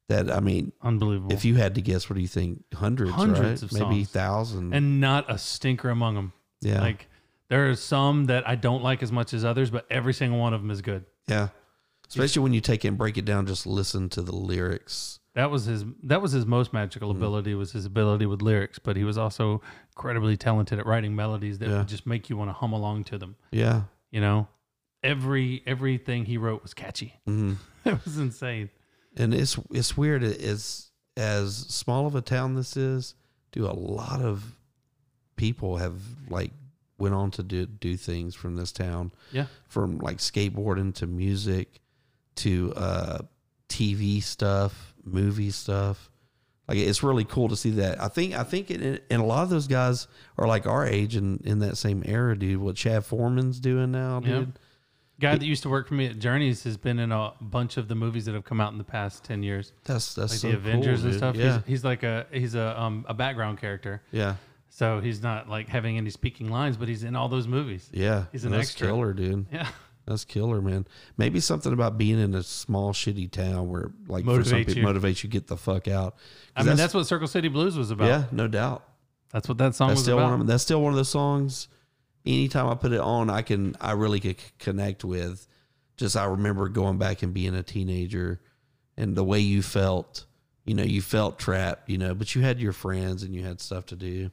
that 0.09 0.31
I 0.31 0.39
mean, 0.39 0.71
Unbelievable. 0.81 1.33
if 1.33 1.43
you 1.45 1.55
had 1.55 1.75
to 1.75 1.81
guess, 1.81 2.09
what 2.09 2.15
do 2.15 2.21
you 2.21 2.27
think? 2.27 2.63
Hundreds, 2.73 3.11
Hundreds 3.11 3.61
right? 3.61 3.63
of 3.63 3.71
Maybe 3.73 4.03
songs. 4.03 4.11
thousands. 4.11 4.73
and 4.73 5.01
not 5.01 5.29
a 5.31 5.37
stinker 5.37 5.89
among 5.89 6.15
them. 6.15 6.33
Yeah. 6.61 6.81
Like 6.81 7.07
there 7.49 7.69
are 7.69 7.75
some 7.75 8.25
that 8.25 8.47
I 8.47 8.55
don't 8.55 8.83
like 8.83 9.03
as 9.03 9.11
much 9.11 9.33
as 9.33 9.43
others, 9.45 9.69
but 9.69 9.85
every 9.89 10.13
single 10.13 10.39
one 10.39 10.53
of 10.53 10.61
them 10.61 10.71
is 10.71 10.81
good. 10.81 11.05
yeah. 11.27 11.49
Especially 12.09 12.41
when 12.41 12.53
you 12.53 12.61
take 12.61 12.85
it 12.85 12.87
and 12.87 12.97
break 12.97 13.17
it 13.17 13.25
down, 13.25 13.45
just 13.45 13.67
listen 13.67 14.07
to 14.09 14.21
the 14.21 14.33
lyrics. 14.33 15.19
That 15.35 15.51
was 15.51 15.65
his. 15.65 15.83
That 16.03 16.21
was 16.21 16.31
his 16.31 16.45
most 16.45 16.71
magical 16.71 17.09
Mm-hmm. 17.09 17.17
ability 17.21 17.53
was 17.53 17.73
his 17.73 17.85
ability 17.85 18.25
with 18.25 18.41
lyrics. 18.41 18.79
But 18.79 18.95
he 18.95 19.03
was 19.03 19.17
also 19.17 19.61
incredibly 19.93 20.37
talented 20.37 20.79
at 20.79 20.85
writing 20.85 21.17
melodies 21.17 21.59
that 21.59 21.67
Yeah. 21.69 21.79
would 21.79 21.89
just 21.89 22.07
make 22.07 22.29
you 22.29 22.37
want 22.37 22.49
to 22.49 22.53
hum 22.53 22.71
along 22.71 23.03
to 23.05 23.17
them. 23.17 23.35
Yeah. 23.51 23.81
You 24.09 24.21
know, 24.21 24.47
every 25.03 25.63
everything 25.65 26.25
he 26.25 26.37
wrote 26.37 26.63
was 26.63 26.73
catchy. 26.73 27.15
hmm 27.25 27.53
it 27.85 28.03
was 28.05 28.17
insane. 28.17 28.69
And 29.17 29.33
it's 29.33 29.57
it's 29.71 29.97
weird 29.97 30.23
as 30.23 30.91
as 31.17 31.55
small 31.55 32.05
of 32.07 32.15
a 32.15 32.21
town 32.21 32.55
this 32.55 32.77
is 32.77 33.15
do 33.51 33.65
a 33.65 33.73
lot 33.73 34.21
of 34.21 34.55
people 35.35 35.77
have 35.77 35.95
like 36.29 36.51
went 36.97 37.13
on 37.13 37.31
to 37.31 37.43
do 37.43 37.65
do 37.65 37.95
things 37.97 38.35
from 38.35 38.55
this 38.55 38.71
town 38.71 39.11
Yeah. 39.31 39.45
from 39.67 39.97
like 39.99 40.17
skateboarding 40.17 40.93
to 40.95 41.07
music 41.07 41.79
to 42.37 42.73
uh 42.75 43.19
tv 43.69 44.21
stuff 44.23 44.93
movie 45.03 45.51
stuff 45.51 46.09
like 46.67 46.77
it's 46.77 47.03
really 47.03 47.23
cool 47.25 47.49
to 47.49 47.55
see 47.55 47.71
that 47.71 48.01
i 48.01 48.07
think 48.07 48.33
i 48.35 48.43
think 48.43 48.69
it, 48.71 49.03
and 49.09 49.21
a 49.21 49.25
lot 49.25 49.43
of 49.43 49.49
those 49.49 49.67
guys 49.67 50.07
are 50.37 50.47
like 50.47 50.65
our 50.67 50.85
age 50.85 51.15
and 51.15 51.41
in 51.41 51.59
that 51.59 51.77
same 51.77 52.03
era 52.05 52.37
dude 52.37 52.59
what 52.59 52.75
chad 52.75 53.03
foreman's 53.05 53.59
doing 53.59 53.91
now 53.91 54.21
Yeah. 54.23 54.39
dude 54.39 54.59
Guy 55.19 55.35
that 55.35 55.45
used 55.45 55.63
to 55.63 55.69
work 55.69 55.87
for 55.87 55.95
me 55.95 56.05
at 56.07 56.19
Journeys 56.19 56.63
has 56.63 56.77
been 56.77 56.99
in 56.99 57.11
a 57.11 57.33
bunch 57.41 57.77
of 57.77 57.87
the 57.87 57.95
movies 57.95 58.25
that 58.25 58.35
have 58.35 58.43
come 58.43 58.61
out 58.61 58.71
in 58.71 58.77
the 58.77 58.83
past 58.83 59.23
ten 59.23 59.41
years, 59.43 59.71
that's 59.83 60.13
that's 60.13 60.33
like 60.33 60.39
so 60.39 60.49
the 60.51 60.55
Avengers 60.57 60.99
cool, 61.01 61.09
and 61.09 61.17
stuff. 61.17 61.35
yeah 61.35 61.55
He's, 61.59 61.65
he's 61.67 61.83
like 61.83 62.03
a 62.03 62.27
he's 62.31 62.53
a 62.55 62.79
um 62.79 63.05
a 63.09 63.13
background 63.13 63.59
character, 63.59 64.01
yeah 64.11 64.35
so 64.69 64.99
he's 64.99 65.23
not 65.23 65.49
like 65.49 65.69
having 65.69 65.97
any 65.97 66.09
speaking 66.11 66.49
lines, 66.49 66.77
but 66.77 66.87
he's 66.87 67.03
in 67.03 67.15
all 67.15 67.29
those 67.29 67.47
movies. 67.47 67.89
yeah 67.91 68.25
He's 68.31 68.45
an 68.45 68.51
that's 68.51 68.69
extra. 68.69 68.87
killer 68.87 69.13
dude 69.13 69.47
Yeah, 69.51 69.67
That's 70.05 70.23
killer, 70.23 70.61
man. 70.61 70.85
Maybe 71.17 71.39
something 71.39 71.73
about 71.73 71.97
being 71.97 72.19
in 72.19 72.35
a 72.35 72.43
small 72.43 72.93
shitty 72.93 73.31
town 73.31 73.69
where, 73.69 73.91
like, 74.07 74.23
for 74.23 74.43
some 74.43 74.59
Motivates 74.59 74.67
people, 74.67 74.81
you. 74.83 74.87
motivates 74.87 75.23
you 75.23 75.29
get 75.29 75.47
the 75.47 75.57
fuck 75.57 75.87
out. 75.87 76.15
I 76.55 76.63
mean 76.63 76.77
that's, 76.77 76.93
what 76.93 77.07
Circle 77.07 77.27
City 77.27 77.47
Blues 77.47 77.75
was 77.77 77.89
about. 77.91 78.07
yeah, 78.07 78.23
no 78.31 78.47
doubt. 78.47 78.83
That's 79.31 79.49
what 79.49 79.57
that 79.57 79.73
song 79.75 79.87
That's 79.89 79.97
was 79.97 80.03
still 80.05 80.19
about. 80.19 80.31
one. 80.31 80.41
Of, 80.41 80.47
that's 80.47 80.63
still 80.63 80.81
one 80.81 80.93
of 80.93 80.97
the 80.97 81.05
songs. 81.05 81.67
Anytime 82.27 82.67
I 82.67 82.75
put 82.75 82.91
it 82.91 82.99
on, 82.99 83.29
I 83.29 83.41
can 83.41 83.75
I 83.81 83.91
really 83.93 84.19
could 84.19 84.37
connect 84.59 85.03
with. 85.03 85.47
Just 85.95 86.15
I 86.17 86.25
remember 86.25 86.67
going 86.69 86.97
back 86.97 87.23
and 87.23 87.33
being 87.33 87.55
a 87.55 87.63
teenager, 87.63 88.39
and 88.97 89.15
the 89.15 89.23
way 89.23 89.39
you 89.39 89.61
felt. 89.61 90.25
You 90.65 90.73
know, 90.73 90.83
you 90.83 91.01
felt 91.01 91.39
trapped. 91.39 91.89
You 91.89 91.97
know, 91.97 92.13
but 92.13 92.35
you 92.35 92.41
had 92.41 92.59
your 92.59 92.73
friends 92.73 93.23
and 93.23 93.33
you 93.33 93.43
had 93.45 93.61
stuff 93.61 93.85
to 93.87 93.95
do. 93.95 94.29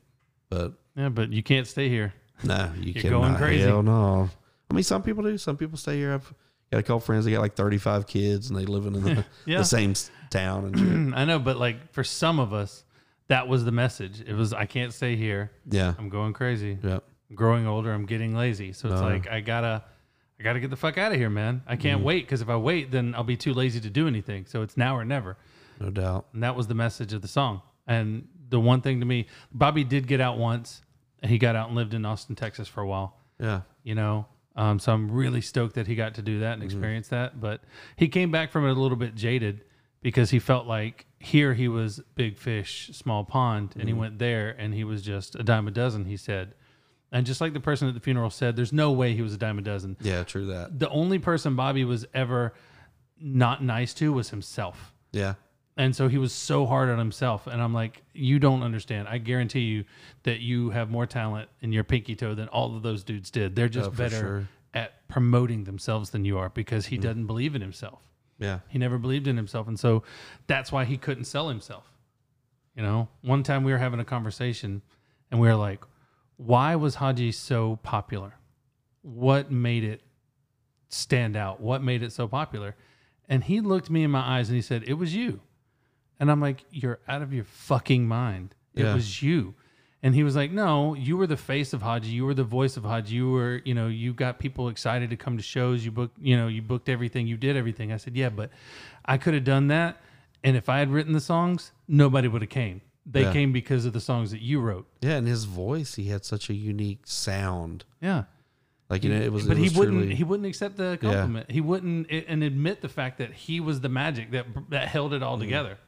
But 0.50 0.72
yeah, 0.96 1.08
but 1.08 1.30
you 1.32 1.42
can't 1.44 1.66
stay 1.66 1.88
here. 1.88 2.12
No, 2.42 2.72
you 2.80 2.92
You're 2.92 3.02
cannot. 3.02 3.20
going 3.20 3.36
crazy. 3.36 3.62
Hell 3.62 3.82
no. 3.84 4.28
I 4.70 4.74
mean, 4.74 4.82
some 4.82 5.02
people 5.02 5.22
do. 5.22 5.38
Some 5.38 5.56
people 5.56 5.78
stay 5.78 5.96
here. 5.96 6.12
I've 6.14 6.34
got 6.72 6.78
a 6.78 6.82
couple 6.82 6.98
friends. 7.00 7.24
They 7.24 7.30
got 7.30 7.40
like 7.40 7.54
thirty 7.54 7.78
five 7.78 8.08
kids, 8.08 8.50
and 8.50 8.58
they 8.58 8.66
living 8.66 8.96
in 8.96 9.04
the, 9.04 9.24
Yeah. 9.46 9.58
the 9.58 9.64
same 9.64 9.94
town 10.30 10.64
and. 10.64 11.14
I 11.16 11.24
know, 11.24 11.38
but 11.38 11.56
like 11.56 11.92
for 11.92 12.02
some 12.02 12.40
of 12.40 12.52
us, 12.52 12.84
that 13.28 13.46
was 13.46 13.64
the 13.64 13.70
message. 13.72 14.20
It 14.26 14.34
was 14.34 14.52
I 14.52 14.66
can't 14.66 14.92
stay 14.92 15.14
here. 15.14 15.52
Yeah. 15.70 15.94
I'm 15.96 16.08
going 16.08 16.32
crazy. 16.32 16.76
Yeah. 16.82 16.98
I'm 17.34 17.36
growing 17.36 17.66
older. 17.66 17.92
I'm 17.92 18.06
getting 18.06 18.34
lazy. 18.36 18.72
So 18.72 18.88
it's 18.88 19.00
No. 19.00 19.06
like 19.08 19.28
I 19.28 19.40
gotta, 19.40 19.82
I 20.38 20.42
gotta 20.44 20.60
get 20.60 20.70
the 20.70 20.76
fuck 20.76 20.96
out 20.98 21.10
of 21.12 21.18
here, 21.18 21.30
man. 21.30 21.62
I 21.66 21.74
can't 21.76 21.98
Mm-hmm. 21.98 22.06
wait 22.06 22.24
because 22.26 22.40
if 22.42 22.48
I 22.48 22.56
wait, 22.56 22.92
then 22.92 23.12
I'll 23.16 23.24
be 23.24 23.36
too 23.36 23.52
lazy 23.52 23.80
to 23.80 23.90
do 23.90 24.06
anything. 24.06 24.46
So 24.46 24.62
it's 24.62 24.76
now 24.76 24.96
or 24.96 25.04
never. 25.04 25.36
No 25.80 25.90
doubt. 25.90 26.26
And 26.32 26.42
that 26.44 26.54
was 26.54 26.68
the 26.68 26.74
message 26.74 27.12
of 27.12 27.22
the 27.22 27.28
song. 27.28 27.60
And 27.88 28.28
the 28.48 28.60
one 28.60 28.80
thing 28.82 29.00
to 29.00 29.06
me, 29.06 29.26
Bobby 29.52 29.82
did 29.82 30.06
get 30.06 30.20
out 30.20 30.38
once, 30.38 30.80
and 31.22 31.30
he 31.30 31.38
got 31.38 31.56
out 31.56 31.66
and 31.68 31.76
lived 31.76 31.92
in 31.92 32.04
Austin, 32.06 32.36
Texas 32.36 32.68
for 32.68 32.80
a 32.82 32.86
while. 32.86 33.16
Yeah. 33.40 33.62
You 33.82 33.96
know, 33.96 34.26
um, 34.54 34.78
so 34.78 34.92
I'm 34.92 35.10
really 35.10 35.40
stoked 35.40 35.74
that 35.74 35.88
he 35.88 35.96
got 35.96 36.14
to 36.14 36.22
do 36.22 36.38
that 36.40 36.52
and 36.54 36.62
experience 36.62 37.08
that. 37.08 37.40
But 37.40 37.62
he 37.96 38.06
came 38.06 38.30
back 38.30 38.52
from 38.52 38.64
it 38.66 38.70
a 38.76 38.80
little 38.80 38.96
bit 38.96 39.16
jaded 39.16 39.62
because 40.02 40.30
he 40.30 40.38
felt 40.38 40.66
like 40.68 41.06
here 41.18 41.54
he 41.54 41.66
was 41.66 42.00
big 42.14 42.36
fish, 42.38 42.90
small 42.92 43.24
pond, 43.24 43.74
and 43.76 43.88
he 43.88 43.92
went 43.94 44.18
there 44.20 44.50
and 44.56 44.72
he 44.74 44.84
was 44.84 45.02
just 45.02 45.34
a 45.34 45.42
dime 45.42 45.66
a 45.66 45.70
dozen. 45.72 46.04
He 46.04 46.16
said, 46.16 46.54
and 47.14 47.24
just 47.24 47.40
like 47.40 47.54
the 47.54 47.60
person 47.60 47.88
at 47.88 47.94
the 47.94 48.00
funeral 48.00 48.28
said, 48.28 48.56
there's 48.56 48.72
no 48.72 48.92
way 48.92 49.14
he 49.14 49.22
was 49.22 49.32
a 49.32 49.38
dime 49.38 49.58
a 49.58 49.62
dozen. 49.62 49.96
Yeah. 50.02 50.22
True 50.24 50.46
that. 50.46 50.78
The 50.78 50.90
only 50.90 51.18
person 51.18 51.56
Bobby 51.56 51.84
was 51.84 52.04
ever 52.12 52.52
not 53.18 53.62
nice 53.64 53.94
to 53.94 54.12
was 54.12 54.28
himself. 54.30 54.92
Yeah. 55.12 55.34
And 55.76 55.94
so 55.96 56.08
he 56.08 56.18
was 56.18 56.32
so 56.32 56.66
hard 56.66 56.88
on 56.88 56.98
himself. 56.98 57.46
And 57.46 57.62
I'm 57.62 57.72
like, 57.72 58.02
you 58.12 58.38
don't 58.38 58.62
understand. 58.62 59.08
I 59.08 59.18
guarantee 59.18 59.60
you 59.60 59.84
that 60.24 60.40
you 60.40 60.70
have 60.70 60.90
more 60.90 61.06
talent 61.06 61.48
in 61.62 61.72
your 61.72 61.84
pinky 61.84 62.14
toe 62.14 62.34
than 62.34 62.48
all 62.48 62.76
of 62.76 62.82
those 62.82 63.02
dudes 63.02 63.30
did. 63.30 63.56
They're 63.56 63.68
just 63.68 63.88
Oh, 63.88 63.90
for 63.92 63.96
better 63.96 64.16
sure. 64.18 64.40
Mm. 64.40 64.46
at 64.80 65.08
promoting 65.08 65.64
themselves 65.64 66.10
than 66.10 66.24
you 66.24 66.38
are 66.38 66.48
because 66.48 66.86
he 66.86 66.96
doesn't 66.98 67.26
believe 67.26 67.54
in 67.54 67.60
himself. 67.62 68.00
Yeah. 68.38 68.60
He 68.68 68.78
never 68.78 68.98
believed 68.98 69.26
in 69.28 69.36
himself. 69.36 69.66
And 69.68 69.78
so 69.78 70.02
that's 70.48 70.70
why 70.72 70.84
he 70.84 70.96
couldn't 70.96 71.24
sell 71.24 71.48
himself. 71.48 71.84
You 72.76 72.82
know, 72.82 73.08
one 73.22 73.42
time 73.44 73.62
we 73.64 73.70
were 73.72 73.78
having 73.78 74.00
a 74.00 74.04
conversation 74.04 74.82
and 75.30 75.40
we 75.40 75.46
were 75.48 75.54
like, 75.54 75.80
why 76.36 76.76
was 76.76 76.96
Haji 76.96 77.32
so 77.32 77.76
popular? 77.82 78.34
What 79.02 79.50
made 79.50 79.84
it 79.84 80.02
stand 80.88 81.36
out? 81.36 81.60
What 81.60 81.82
made 81.82 82.02
it 82.02 82.12
so 82.12 82.26
popular? 82.28 82.74
And 83.28 83.44
he 83.44 83.60
looked 83.60 83.90
me 83.90 84.02
in 84.02 84.10
my 84.10 84.20
eyes 84.20 84.48
and 84.48 84.56
he 84.56 84.62
said, 84.62 84.84
It 84.86 84.94
was 84.94 85.14
you. 85.14 85.40
And 86.20 86.30
I'm 86.30 86.40
like, 86.40 86.64
You're 86.70 87.00
out 87.08 87.22
of 87.22 87.32
your 87.32 87.44
fucking 87.44 88.06
mind. 88.06 88.54
It 88.74 88.84
Yeah. 88.84 88.94
was 88.94 89.22
you. 89.22 89.54
And 90.02 90.14
he 90.14 90.22
was 90.22 90.36
like, 90.36 90.50
No, 90.50 90.94
you 90.94 91.16
were 91.16 91.26
the 91.26 91.36
face 91.36 91.72
of 91.72 91.82
Haji. 91.82 92.10
You 92.10 92.26
were 92.26 92.34
the 92.34 92.44
voice 92.44 92.76
of 92.76 92.84
Haji. 92.84 93.14
You 93.14 93.30
were, 93.30 93.62
you 93.64 93.74
know, 93.74 93.88
you 93.88 94.12
got 94.12 94.38
people 94.38 94.68
excited 94.68 95.10
to 95.10 95.16
come 95.16 95.36
to 95.36 95.42
shows. 95.42 95.84
You 95.84 95.90
booked, 95.90 96.18
you 96.20 96.36
know, 96.36 96.48
you 96.48 96.60
booked 96.62 96.88
everything. 96.88 97.26
You 97.26 97.36
did 97.36 97.56
everything. 97.56 97.92
I 97.92 97.96
said, 97.96 98.16
Yeah, 98.16 98.28
but 98.28 98.50
I 99.04 99.16
could 99.18 99.34
have 99.34 99.44
done 99.44 99.68
that. 99.68 100.00
And 100.42 100.56
if 100.56 100.68
I 100.68 100.78
had 100.78 100.90
written 100.90 101.14
the 101.14 101.20
songs, 101.20 101.72
nobody 101.88 102.28
would 102.28 102.42
have 102.42 102.50
came. 102.50 102.82
They 103.06 103.22
Yeah. 103.22 103.32
came 103.32 103.52
because 103.52 103.84
of 103.84 103.92
the 103.92 104.00
songs 104.00 104.30
that 104.30 104.40
you 104.40 104.60
wrote. 104.60 104.86
Yeah. 105.02 105.16
And 105.16 105.26
his 105.26 105.44
voice, 105.44 105.94
he 105.96 106.04
had 106.06 106.24
such 106.24 106.48
a 106.48 106.54
unique 106.54 107.00
sound. 107.04 107.84
Yeah. 108.00 108.24
Like 108.90 109.02
you 109.04 109.10
know, 109.10 109.20
it 109.20 109.32
was. 109.32 109.46
but 109.46 109.56
it 109.56 109.60
he 109.60 109.64
was 109.64 109.76
wouldn't 109.76 109.98
truly- 109.98 110.14
he 110.14 110.24
wouldn't 110.24 110.46
accept 110.46 110.76
the 110.76 110.98
compliment 111.00 111.50
he 111.50 111.60
wouldn't 111.60 112.10
and 112.10 112.42
admit 112.42 112.80
the 112.82 112.88
fact 112.88 113.18
that 113.18 113.32
he 113.32 113.58
was 113.60 113.80
the 113.80 113.88
magic 113.88 114.30
that 114.32 114.46
that 114.70 114.88
held 114.88 115.14
it 115.14 115.22
Mm. 115.22 115.26
all 115.26 115.38
together 115.38 115.78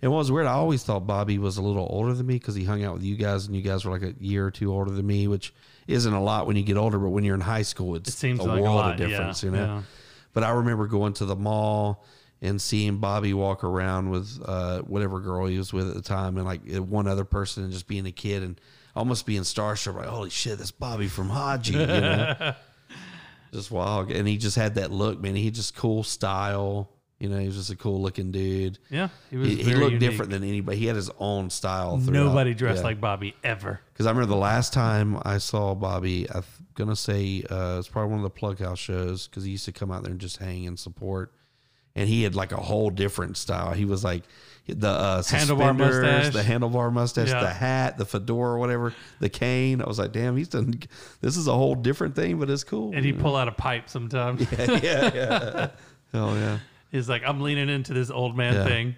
It 0.00 0.08
was 0.08 0.30
weird. 0.32 0.46
I 0.46 0.52
always 0.52 0.82
thought 0.82 1.06
Bobby 1.06 1.36
was 1.38 1.58
a 1.58 1.62
little 1.62 1.86
older 1.90 2.14
than 2.14 2.26
me 2.26 2.34
because 2.36 2.54
he 2.54 2.64
hung 2.64 2.82
out 2.82 2.94
with 2.94 3.02
you 3.02 3.14
guys, 3.16 3.46
and 3.46 3.54
you 3.54 3.60
guys 3.60 3.84
were 3.84 3.90
like 3.92 4.02
a 4.02 4.14
year 4.18 4.46
or 4.46 4.50
two 4.50 4.72
older 4.72 4.90
than 4.90 5.06
me, 5.06 5.28
which 5.28 5.52
isn't 5.86 6.12
a 6.14 6.22
lot 6.22 6.46
when 6.46 6.56
you 6.56 6.62
get 6.62 6.78
older. 6.78 6.98
But 6.98 7.10
when 7.10 7.24
you're 7.24 7.34
in 7.34 7.42
high 7.42 7.60
school, 7.62 7.94
it's 7.94 8.08
it 8.08 8.12
seems 8.12 8.40
a 8.40 8.44
like 8.44 8.62
world 8.62 8.74
a 8.74 8.78
lot 8.78 8.90
of 8.92 8.96
difference, 8.96 9.42
yeah, 9.42 9.50
you 9.50 9.56
know. 9.56 9.64
yeah. 9.66 9.82
But 10.32 10.44
I 10.44 10.50
remember 10.52 10.86
going 10.86 11.12
to 11.14 11.26
the 11.26 11.36
mall 11.36 12.04
and 12.42 12.60
seeing 12.60 12.98
Bobby 12.98 13.32
walk 13.34 13.64
around 13.64 14.10
with 14.10 14.40
uh, 14.44 14.80
whatever 14.82 15.20
girl 15.20 15.46
he 15.46 15.56
was 15.58 15.72
with 15.72 15.88
at 15.88 15.94
the 15.94 16.02
time, 16.02 16.36
and 16.36 16.46
like 16.46 16.60
uh, 16.74 16.82
one 16.82 17.06
other 17.06 17.24
person, 17.24 17.64
and 17.64 17.72
just 17.72 17.86
being 17.86 18.06
a 18.06 18.12
kid 18.12 18.42
and 18.42 18.60
almost 18.94 19.26
being 19.26 19.42
starstruck. 19.42 19.94
Like, 19.96 20.06
holy 20.06 20.30
shit, 20.30 20.58
that's 20.58 20.70
Bobby 20.70 21.08
from 21.08 21.28
Haji, 21.30 21.72
you 21.72 21.86
know. 21.86 22.54
just 23.52 23.70
wild, 23.70 24.10
and 24.10 24.26
he 24.28 24.36
just 24.36 24.56
had 24.56 24.74
that 24.74 24.90
look, 24.90 25.20
man. 25.20 25.34
He 25.34 25.50
just 25.50 25.74
cool 25.76 26.02
style. 26.02 26.90
You 27.18 27.30
know, 27.30 27.38
he 27.38 27.46
was 27.46 27.56
just 27.56 27.70
a 27.70 27.76
cool 27.76 28.02
looking 28.02 28.30
dude. 28.30 28.78
yeah 28.90 29.08
he 29.30 29.38
was 29.38 29.48
He, 29.48 29.54
he 29.62 29.74
looked 29.74 29.92
unique. 29.92 30.00
different 30.00 30.30
than 30.32 30.44
anybody. 30.44 30.76
He 30.76 30.84
had 30.84 30.96
his 30.96 31.10
own 31.18 31.48
style. 31.48 31.96
nobody 31.96 32.52
dressed 32.52 32.84
like 32.84 33.00
bobby 33.00 33.34
ever 33.42 33.80
Because 33.94 34.04
I 34.04 34.10
remember 34.10 34.26
the 34.26 34.36
last 34.38 34.74
time 34.74 35.18
I 35.24 35.38
saw 35.38 35.74
Bobby, 35.74 36.26
I'm 36.30 36.44
gonna 36.74 36.94
say 36.94 37.42
uh, 37.48 37.76
it's 37.78 37.88
probably 37.88 38.10
one 38.10 38.18
of 38.18 38.24
the 38.24 38.28
Plug 38.38 38.58
House 38.58 38.78
shows 38.78 39.28
because 39.28 39.44
he 39.44 39.52
used 39.52 39.64
to 39.64 39.72
come 39.72 39.90
out 39.90 40.02
there 40.02 40.12
and 40.12 40.20
just 40.20 40.36
hang 40.36 40.66
and 40.66 40.78
support. 40.78 41.32
And 41.96 42.08
he 42.08 42.22
had 42.22 42.34
like 42.36 42.52
a 42.52 42.56
whole 42.56 42.90
different 42.90 43.36
style. 43.36 43.72
He 43.72 43.84
was 43.84 44.04
like 44.04 44.22
the 44.68 44.88
uh, 44.88 45.22
Handlebar 45.22 45.76
mustache. 45.76 46.32
the 46.32 46.42
handlebar 46.42 46.92
mustache, 46.92 47.28
Yeah. 47.30 47.40
the 47.40 47.50
hat, 47.50 47.96
the 47.98 48.04
fedora, 48.04 48.58
whatever, 48.60 48.92
the 49.20 49.28
cane. 49.28 49.80
I 49.80 49.86
was 49.86 49.98
like, 49.98 50.12
damn, 50.12 50.36
he's 50.36 50.48
done. 50.48 50.80
This 51.20 51.36
is 51.36 51.46
a 51.48 51.52
whole 51.54 51.74
different 51.74 52.14
thing, 52.14 52.38
but 52.38 52.50
it's 52.50 52.64
cool. 52.64 52.92
and 52.94 53.04
he'd 53.04 53.18
pull 53.18 53.34
out 53.36 53.48
a 53.48 53.52
pipe 53.52 53.88
sometimes 53.88 54.40
yeah, 54.52 54.80
yeah, 54.82 55.10
yeah. 55.14 55.68
Hell 56.12 56.34
yeah. 56.36 56.58
he's 56.92 57.08
like 57.08 57.22
i'm 57.26 57.40
leaning 57.40 57.68
into 57.68 57.92
this 57.92 58.10
old 58.10 58.36
man 58.36 58.54
Yeah. 58.54 58.64
thing 58.66 58.96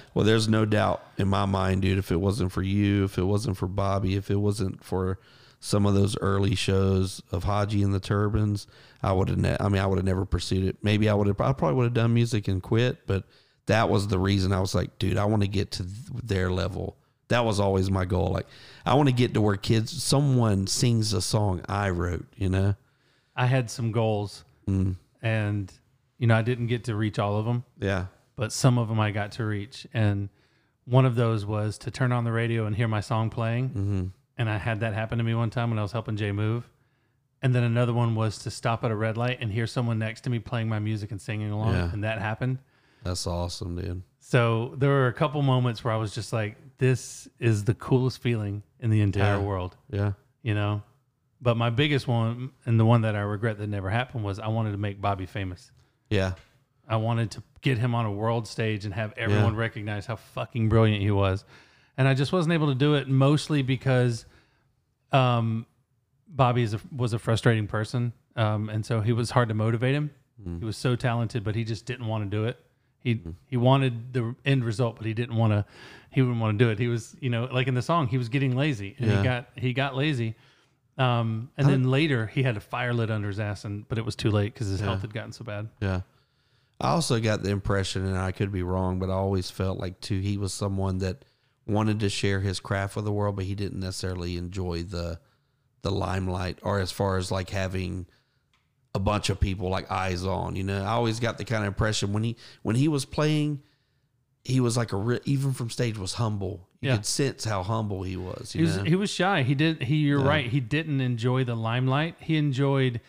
Well, 0.14 0.24
there's 0.24 0.48
no 0.48 0.64
doubt 0.64 1.02
in 1.18 1.28
my 1.28 1.44
mind, 1.44 1.82
dude. 1.82 1.98
If 1.98 2.10
it 2.10 2.16
wasn't 2.16 2.50
for 2.52 2.62
you, 2.62 3.04
if 3.04 3.18
it 3.18 3.24
wasn't 3.24 3.58
for 3.58 3.66
Bobby, 3.66 4.16
if 4.16 4.30
it 4.30 4.36
wasn't 4.36 4.82
for 4.82 5.18
some 5.60 5.86
of 5.86 5.94
those 5.94 6.16
early 6.18 6.54
shows 6.54 7.20
of 7.32 7.44
Haji 7.44 7.82
and 7.82 7.92
the 7.92 8.00
Turbans, 8.00 8.66
I 9.02 9.12
would 9.12 9.28
have. 9.28 9.38
Ne- 9.38 9.56
I 9.58 9.68
mean, 9.68 9.82
I 9.82 9.86
would 9.86 9.98
have 9.98 10.04
never 10.04 10.24
pursued 10.24 10.64
it. 10.64 10.76
Maybe 10.82 11.08
I 11.08 11.14
would 11.14 11.26
have. 11.26 11.40
I 11.40 11.52
probably 11.52 11.76
would 11.76 11.84
have 11.84 11.94
done 11.94 12.14
music 12.14 12.48
and 12.48 12.62
quit. 12.62 13.06
But 13.06 13.24
that 13.66 13.88
was 13.88 14.08
the 14.08 14.18
reason 14.18 14.52
I 14.52 14.60
was 14.60 14.74
like, 14.74 14.98
dude, 14.98 15.16
I 15.18 15.24
want 15.24 15.42
to 15.42 15.48
get 15.48 15.70
to 15.72 15.82
th- 15.82 15.94
their 16.22 16.50
level. 16.50 16.96
That 17.28 17.44
was 17.44 17.60
always 17.60 17.90
my 17.90 18.04
goal. 18.06 18.28
Like, 18.28 18.46
I 18.86 18.94
want 18.94 19.08
to 19.08 19.14
get 19.14 19.34
to 19.34 19.40
where 19.40 19.56
kids, 19.56 20.02
someone 20.02 20.66
sings 20.66 21.12
a 21.12 21.20
song 21.20 21.60
I 21.68 21.90
wrote. 21.90 22.26
You 22.36 22.48
know? 22.48 22.74
i 23.36 23.46
had 23.46 23.70
some 23.70 23.92
goals 23.92 24.44
Mm. 24.66 24.96
and 25.22 25.72
you 26.18 26.26
know 26.26 26.34
i 26.36 26.42
didn't 26.42 26.66
get 26.66 26.84
to 26.84 26.94
reach 26.96 27.18
all 27.18 27.38
of 27.38 27.46
them 27.46 27.62
Yeah. 27.78 28.06
but 28.36 28.52
some 28.52 28.76
of 28.78 28.88
them 28.88 28.98
I 29.00 29.12
got 29.12 29.32
to 29.32 29.44
reach. 29.44 29.86
And 29.94 30.28
one 30.84 31.04
of 31.06 31.14
those 31.14 31.46
was 31.46 31.78
to 31.78 31.90
turn 31.90 32.10
on 32.12 32.24
the 32.24 32.32
radio 32.32 32.66
and 32.66 32.74
hear 32.74 32.88
my 32.88 33.00
song 33.00 33.30
playing. 33.30 33.68
Mm-hmm. 33.70 34.06
And 34.38 34.48
I 34.48 34.56
had 34.56 34.80
that 34.80 34.94
happen 34.94 35.18
to 35.18 35.24
me 35.24 35.34
one 35.34 35.50
time 35.50 35.70
when 35.70 35.78
I 35.78 35.82
was 35.82 35.92
helping 35.92 36.16
Jay 36.16 36.32
move. 36.32 36.70
And 37.42 37.54
then 37.54 37.62
another 37.64 37.92
one 37.92 38.14
was 38.14 38.38
to 38.40 38.50
stop 38.50 38.84
at 38.84 38.90
a 38.90 38.96
red 38.96 39.16
light 39.16 39.38
and 39.40 39.52
hear 39.52 39.66
someone 39.66 39.98
next 39.98 40.22
to 40.22 40.30
me 40.30 40.38
playing 40.38 40.68
my 40.68 40.78
music 40.78 41.10
and 41.10 41.20
singing 41.20 41.50
along. 41.50 41.74
Yeah. 41.74 41.92
And 41.92 42.02
that 42.04 42.20
happened. 42.20 42.58
That's 43.04 43.26
awesome, 43.26 43.76
dude. 43.76 44.02
So 44.20 44.74
there 44.76 44.90
were 44.90 45.06
a 45.06 45.12
couple 45.12 45.40
moments 45.42 45.84
where 45.84 45.92
I 45.92 45.96
was 45.96 46.14
just 46.14 46.32
like, 46.32 46.56
this 46.78 47.28
is 47.38 47.64
the 47.64 47.74
coolest 47.74 48.20
feeling 48.20 48.62
in 48.80 48.90
the 48.90 49.00
entire 49.00 49.36
Yeah. 49.38 49.42
world, 49.42 49.76
Yeah. 49.90 50.12
you 50.42 50.54
know? 50.54 50.82
But 51.40 51.56
my 51.56 51.70
biggest 51.70 52.08
one, 52.08 52.50
and 52.66 52.78
the 52.80 52.84
one 52.84 53.02
that 53.02 53.14
I 53.14 53.20
regret 53.20 53.58
that 53.58 53.68
never 53.68 53.90
happened, 53.90 54.24
was 54.24 54.40
I 54.40 54.48
wanted 54.48 54.72
to 54.72 54.78
make 54.78 55.00
Bobby 55.00 55.26
famous. 55.26 55.70
Yeah. 56.10 56.32
I 56.88 56.96
wanted 56.96 57.30
to 57.32 57.42
get 57.60 57.78
him 57.78 57.94
on 57.94 58.04
a 58.06 58.12
world 58.12 58.48
stage 58.48 58.84
and 58.84 58.94
have 58.94 59.12
everyone 59.16 59.54
recognize 59.54 60.06
how 60.06 60.16
fucking 60.16 60.68
brilliant 60.68 61.02
he 61.02 61.10
was. 61.12 61.44
And 61.98 62.08
I 62.08 62.14
just 62.14 62.32
wasn't 62.32 62.54
able 62.54 62.68
to 62.68 62.74
do 62.74 62.94
it 62.94 63.08
mostly 63.08 63.60
because 63.62 64.24
um, 65.12 65.66
Bobby 66.28 66.62
is 66.62 66.72
a, 66.74 66.80
was 66.96 67.12
a 67.12 67.18
frustrating 67.18 67.66
person. 67.66 68.12
Um, 68.36 68.68
and 68.70 68.86
so 68.86 69.00
he 69.00 69.12
was 69.12 69.30
hard 69.30 69.48
to 69.48 69.54
motivate 69.54 69.94
him. 69.94 70.10
Mm. 70.40 70.60
He 70.60 70.64
was 70.64 70.76
so 70.76 70.94
talented, 70.96 71.42
but 71.42 71.56
he 71.56 71.64
just 71.64 71.84
didn't 71.86 72.06
want 72.06 72.24
to 72.24 72.30
do 72.30 72.44
it. 72.44 72.56
He 73.00 73.20
he 73.46 73.56
wanted 73.56 74.12
the 74.12 74.34
end 74.44 74.64
result, 74.64 74.96
but 74.96 75.06
he 75.06 75.14
didn't 75.14 75.36
want 75.36 75.52
to. 75.52 75.64
He 76.10 76.22
wouldn't 76.22 76.40
want 76.40 76.58
to 76.58 76.64
do 76.64 76.70
it. 76.70 76.78
He 76.78 76.88
was, 76.88 77.14
you 77.20 77.30
know, 77.30 77.44
like 77.52 77.66
in 77.68 77.74
the 77.74 77.82
song, 77.82 78.08
he 78.08 78.18
was 78.18 78.28
getting 78.28 78.56
lazy, 78.56 78.96
and 78.98 79.08
Yeah. 79.10 79.16
he 79.18 79.22
got 79.24 79.48
he 79.56 79.72
got 79.72 79.96
lazy. 79.96 80.34
Um, 80.96 81.50
and 81.56 81.68
then 81.68 81.84
later 81.90 82.26
he 82.26 82.42
had 82.42 82.56
a 82.56 82.60
fire 82.60 82.92
lit 82.92 83.08
under 83.10 83.28
his 83.28 83.38
ass, 83.38 83.64
and 83.64 83.88
but 83.88 83.98
it 83.98 84.04
was 84.04 84.16
too 84.16 84.30
late 84.32 84.52
because 84.52 84.66
his 84.68 84.80
health 84.80 85.02
had 85.02 85.14
gotten 85.14 85.32
so 85.32 85.44
bad. 85.44 85.68
Yeah. 85.80 86.00
I 86.80 86.90
also 86.90 87.20
got 87.20 87.42
the 87.42 87.50
impression, 87.50 88.04
and 88.04 88.16
I 88.18 88.30
could 88.32 88.50
be 88.52 88.62
wrong, 88.62 88.98
but 88.98 89.10
I 89.10 89.14
always 89.14 89.50
felt 89.50 89.78
like 89.78 90.00
too 90.00 90.20
he 90.20 90.36
was 90.36 90.52
someone 90.52 90.98
that 90.98 91.24
wanted 91.68 92.00
to 92.00 92.08
share 92.08 92.40
his 92.40 92.60
craft 92.60 92.96
with 92.96 93.04
the 93.04 93.12
world, 93.12 93.36
but 93.36 93.44
he 93.44 93.54
didn't 93.54 93.80
necessarily 93.80 94.36
enjoy 94.36 94.82
the 94.82 95.20
the 95.82 95.90
limelight, 95.92 96.58
or 96.62 96.80
as 96.80 96.90
far 96.90 97.16
as 97.18 97.30
like 97.30 97.50
having 97.50 98.06
a 98.94 98.98
bunch 98.98 99.30
of 99.30 99.38
people 99.38 99.68
like 99.68 99.88
eyes 99.90 100.24
on. 100.24 100.56
You 100.56 100.64
know, 100.64 100.82
I 100.82 100.88
always 100.88 101.20
got 101.20 101.38
the 101.38 101.44
kind 101.44 101.62
of 101.62 101.68
impression 101.68 102.12
when 102.12 102.24
he 102.24 102.36
when 102.62 102.74
he 102.74 102.88
was 102.88 103.04
playing, 103.04 103.62
he 104.44 104.60
was 104.60 104.76
like 104.76 104.92
a 104.92 104.96
re- 104.96 105.20
even 105.24 105.52
from 105.52 105.70
stage 105.70 105.96
was 105.98 106.14
humble. 106.14 106.66
You 106.80 106.88
Yeah. 106.90 106.96
could 106.96 107.06
sense 107.06 107.44
how 107.44 107.62
humble 107.62 108.02
he 108.02 108.16
was. 108.16 108.54
You 108.54 108.60
He 108.60 108.66
was 108.66 108.76
know? 108.78 108.84
he 108.84 108.94
was 108.96 109.10
shy. 109.10 109.42
He 109.42 109.54
did 109.54 109.82
he 109.84 109.96
you're 109.96 110.20
right. 110.20 110.46
He 110.46 110.60
didn't 110.60 111.00
enjoy 111.00 111.44
the 111.44 111.54
limelight. 111.54 112.16
He 112.20 112.36
enjoyed 112.36 113.00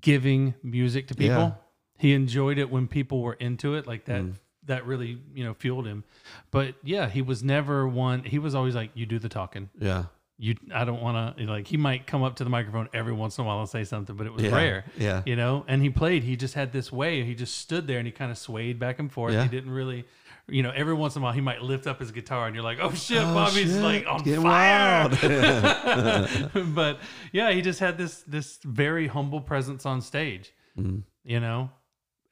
giving 0.00 0.54
music 0.62 1.06
to 1.08 1.14
people. 1.14 1.34
Yeah. 1.36 1.52
He 1.98 2.12
enjoyed 2.14 2.58
it 2.58 2.70
when 2.70 2.86
people 2.88 3.22
were 3.22 3.34
into 3.34 3.74
it 3.74 3.86
like 3.86 4.04
Mm. 4.06 4.34
That 4.68 4.86
really, 4.86 5.18
you 5.34 5.44
know, 5.44 5.52
fueled 5.54 5.86
him. 5.86 6.04
But 6.50 6.76
yeah, 6.82 7.08
he 7.10 7.20
was 7.20 7.42
never 7.42 7.86
one 7.88 8.22
he 8.24 8.38
was 8.38 8.54
always 8.54 8.74
like 8.74 8.90
you 8.94 9.04
do 9.04 9.18
the 9.18 9.28
talking. 9.28 9.68
yeah, 9.78 10.04
you 10.38 10.54
I 10.72 10.84
don't 10.84 11.02
want 11.02 11.36
to 11.36 11.44
like 11.44 11.66
he 11.66 11.76
might 11.76 12.06
come 12.06 12.22
up 12.22 12.36
to 12.36 12.44
the 12.44 12.50
microphone 12.50 12.88
every 12.94 13.12
once 13.12 13.36
in 13.38 13.44
a 13.44 13.46
while 13.46 13.60
and 13.60 13.68
say 13.68 13.84
something, 13.84 14.14
but 14.16 14.26
it 14.26 14.32
was 14.32 14.44
Yeah, 14.44 14.54
rare. 14.54 14.84
yeah. 14.96 15.22
you 15.26 15.34
know. 15.36 15.64
And 15.68 15.82
he 15.82 15.90
played. 15.90 16.22
He 16.22 16.36
just 16.36 16.54
had 16.54 16.72
this 16.72 16.92
way. 16.92 17.24
He 17.24 17.34
just 17.34 17.58
stood 17.58 17.86
there 17.88 17.98
and 17.98 18.06
he 18.06 18.12
kind 18.12 18.30
of 18.30 18.38
swayed 18.38 18.78
back 18.78 18.98
and 19.00 19.10
forth. 19.12 19.34
Yeah. 19.34 19.42
He 19.42 19.48
didn't 19.48 19.70
really. 19.72 20.04
You 20.50 20.62
know, 20.62 20.70
every 20.74 20.94
once 20.94 21.14
in 21.14 21.20
a 21.20 21.24
while 21.24 21.34
he 21.34 21.42
might 21.42 21.60
lift 21.60 21.86
up 21.86 22.00
his 22.00 22.10
guitar 22.10 22.46
and 22.46 22.54
you're 22.54 22.64
like, 22.64 22.78
"Oh 22.80 22.90
shit, 22.94 23.18
Oh, 23.18 23.34
Bobby's 23.34 23.70
shit, 23.70 23.82
like 23.82 24.06
on 24.06 24.22
getting 24.22 24.42
fire!" 24.42 25.10
but 26.74 26.98
yeah, 27.32 27.50
he 27.50 27.60
just 27.60 27.80
had 27.80 27.98
this 27.98 28.22
this 28.26 28.58
very 28.64 29.06
humble 29.08 29.40
presence 29.42 29.84
on 29.84 30.00
stage. 30.00 30.52
Mm-hmm. 30.78 31.00
You 31.24 31.40
know, 31.40 31.70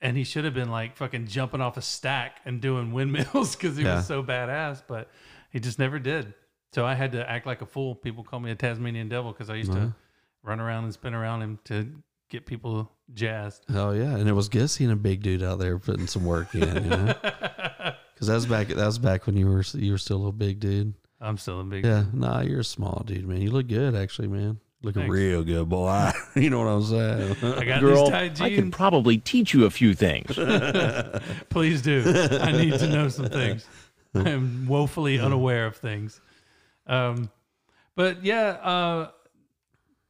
and 0.07 0.17
he 0.17 0.23
should 0.25 0.45
have 0.45 0.55
been 0.55 0.71
like 0.71 0.97
fucking 0.97 1.27
jumping 1.27 1.61
off 1.61 1.77
a 1.77 1.83
stack 1.83 2.41
and 2.45 2.61
doing 2.61 2.93
windmills 2.97 3.57
because 3.57 3.77
he 3.77 3.83
Yeah. 3.83 3.97
was 3.97 4.07
so 4.07 4.23
badass, 4.23 4.83
but 4.87 5.11
he 5.51 5.59
just 5.61 5.79
never 5.79 5.99
did. 5.99 6.33
So 6.73 6.87
I 6.87 6.95
had 6.95 7.13
to 7.13 7.29
act 7.29 7.45
like 7.47 7.61
a 7.61 7.67
fool. 7.67 7.95
People 7.95 8.23
call 8.23 8.39
me 8.41 8.51
a 8.51 8.55
Tasmanian 8.55 9.09
devil 9.09 9.33
because 9.33 9.51
I 9.51 9.55
used 9.57 9.71
Uh-huh. 9.73 9.87
to 9.87 9.95
run 10.43 10.61
around 10.61 10.85
and 10.85 10.93
spin 10.93 11.13
around 11.15 11.43
him 11.43 11.59
to 11.65 11.91
get 12.29 12.47
people 12.47 12.93
jazzed. 13.15 13.65
Hell 13.69 13.97
yeah, 13.97 14.17
and 14.17 14.29
it 14.29 14.33
was 14.33 14.49
good 14.49 14.69
seeing 14.71 14.91
a 14.91 14.97
big 14.97 15.23
dude 15.23 15.43
out 15.43 15.59
there 15.59 15.79
putting 15.79 16.07
some 16.07 16.25
work 16.25 16.55
in. 16.55 16.61
You 16.85 16.91
know, 16.91 17.15
because 18.15 18.29
that 18.29 18.35
was 18.35 18.47
back. 18.47 18.69
That 18.69 18.87
was 18.87 18.99
back 18.99 19.27
when 19.27 19.37
you 19.37 19.47
were 19.49 19.65
you 19.75 19.93
were 19.93 19.99
still 19.99 20.27
a 20.29 20.33
big 20.33 20.61
dude. 20.61 20.95
I'm 21.21 21.39
still 21.39 21.61
a 21.61 21.65
big. 21.65 21.83
Dude. 21.83 21.91
Yeah, 21.93 22.05
nah, 22.13 22.41
you're 22.43 22.61
a 22.61 22.65
small 22.65 23.03
dude, 23.07 23.27
man. 23.27 23.41
You 23.41 23.51
look 23.51 23.69
good, 23.69 23.95
actually, 23.97 24.29
man. 24.29 24.61
Looking 24.87 25.03
Thanks. 25.03 25.17
real 25.17 25.43
good, 25.43 25.69
boy. 25.69 26.13
you 26.37 26.49
know 26.49 26.61
what 26.61 26.69
I'm 26.69 26.85
saying? 26.85 27.55
I 27.59 27.65
got 27.65 27.81
Girl, 27.81 28.05
these 28.05 28.11
tight 28.11 28.41
I 28.41 28.55
can 28.55 28.71
probably 28.71 29.19
teach 29.19 29.53
you 29.53 29.65
a 29.65 29.71
few 29.71 29.95
things. 29.95 30.33
Please 31.49 31.83
do. 31.83 32.05
I 32.41 32.53
need 32.53 32.79
to 32.79 32.87
know 32.87 33.09
some 33.09 33.27
things. 33.27 33.67
I 34.15 34.29
am 34.29 34.69
woefully 34.69 35.19
unaware 35.19 35.67
of 35.67 35.75
things. 35.75 36.21
Um, 36.87 37.33
but 37.97 38.25
yeah, 38.25 38.51
uh, 38.63 39.11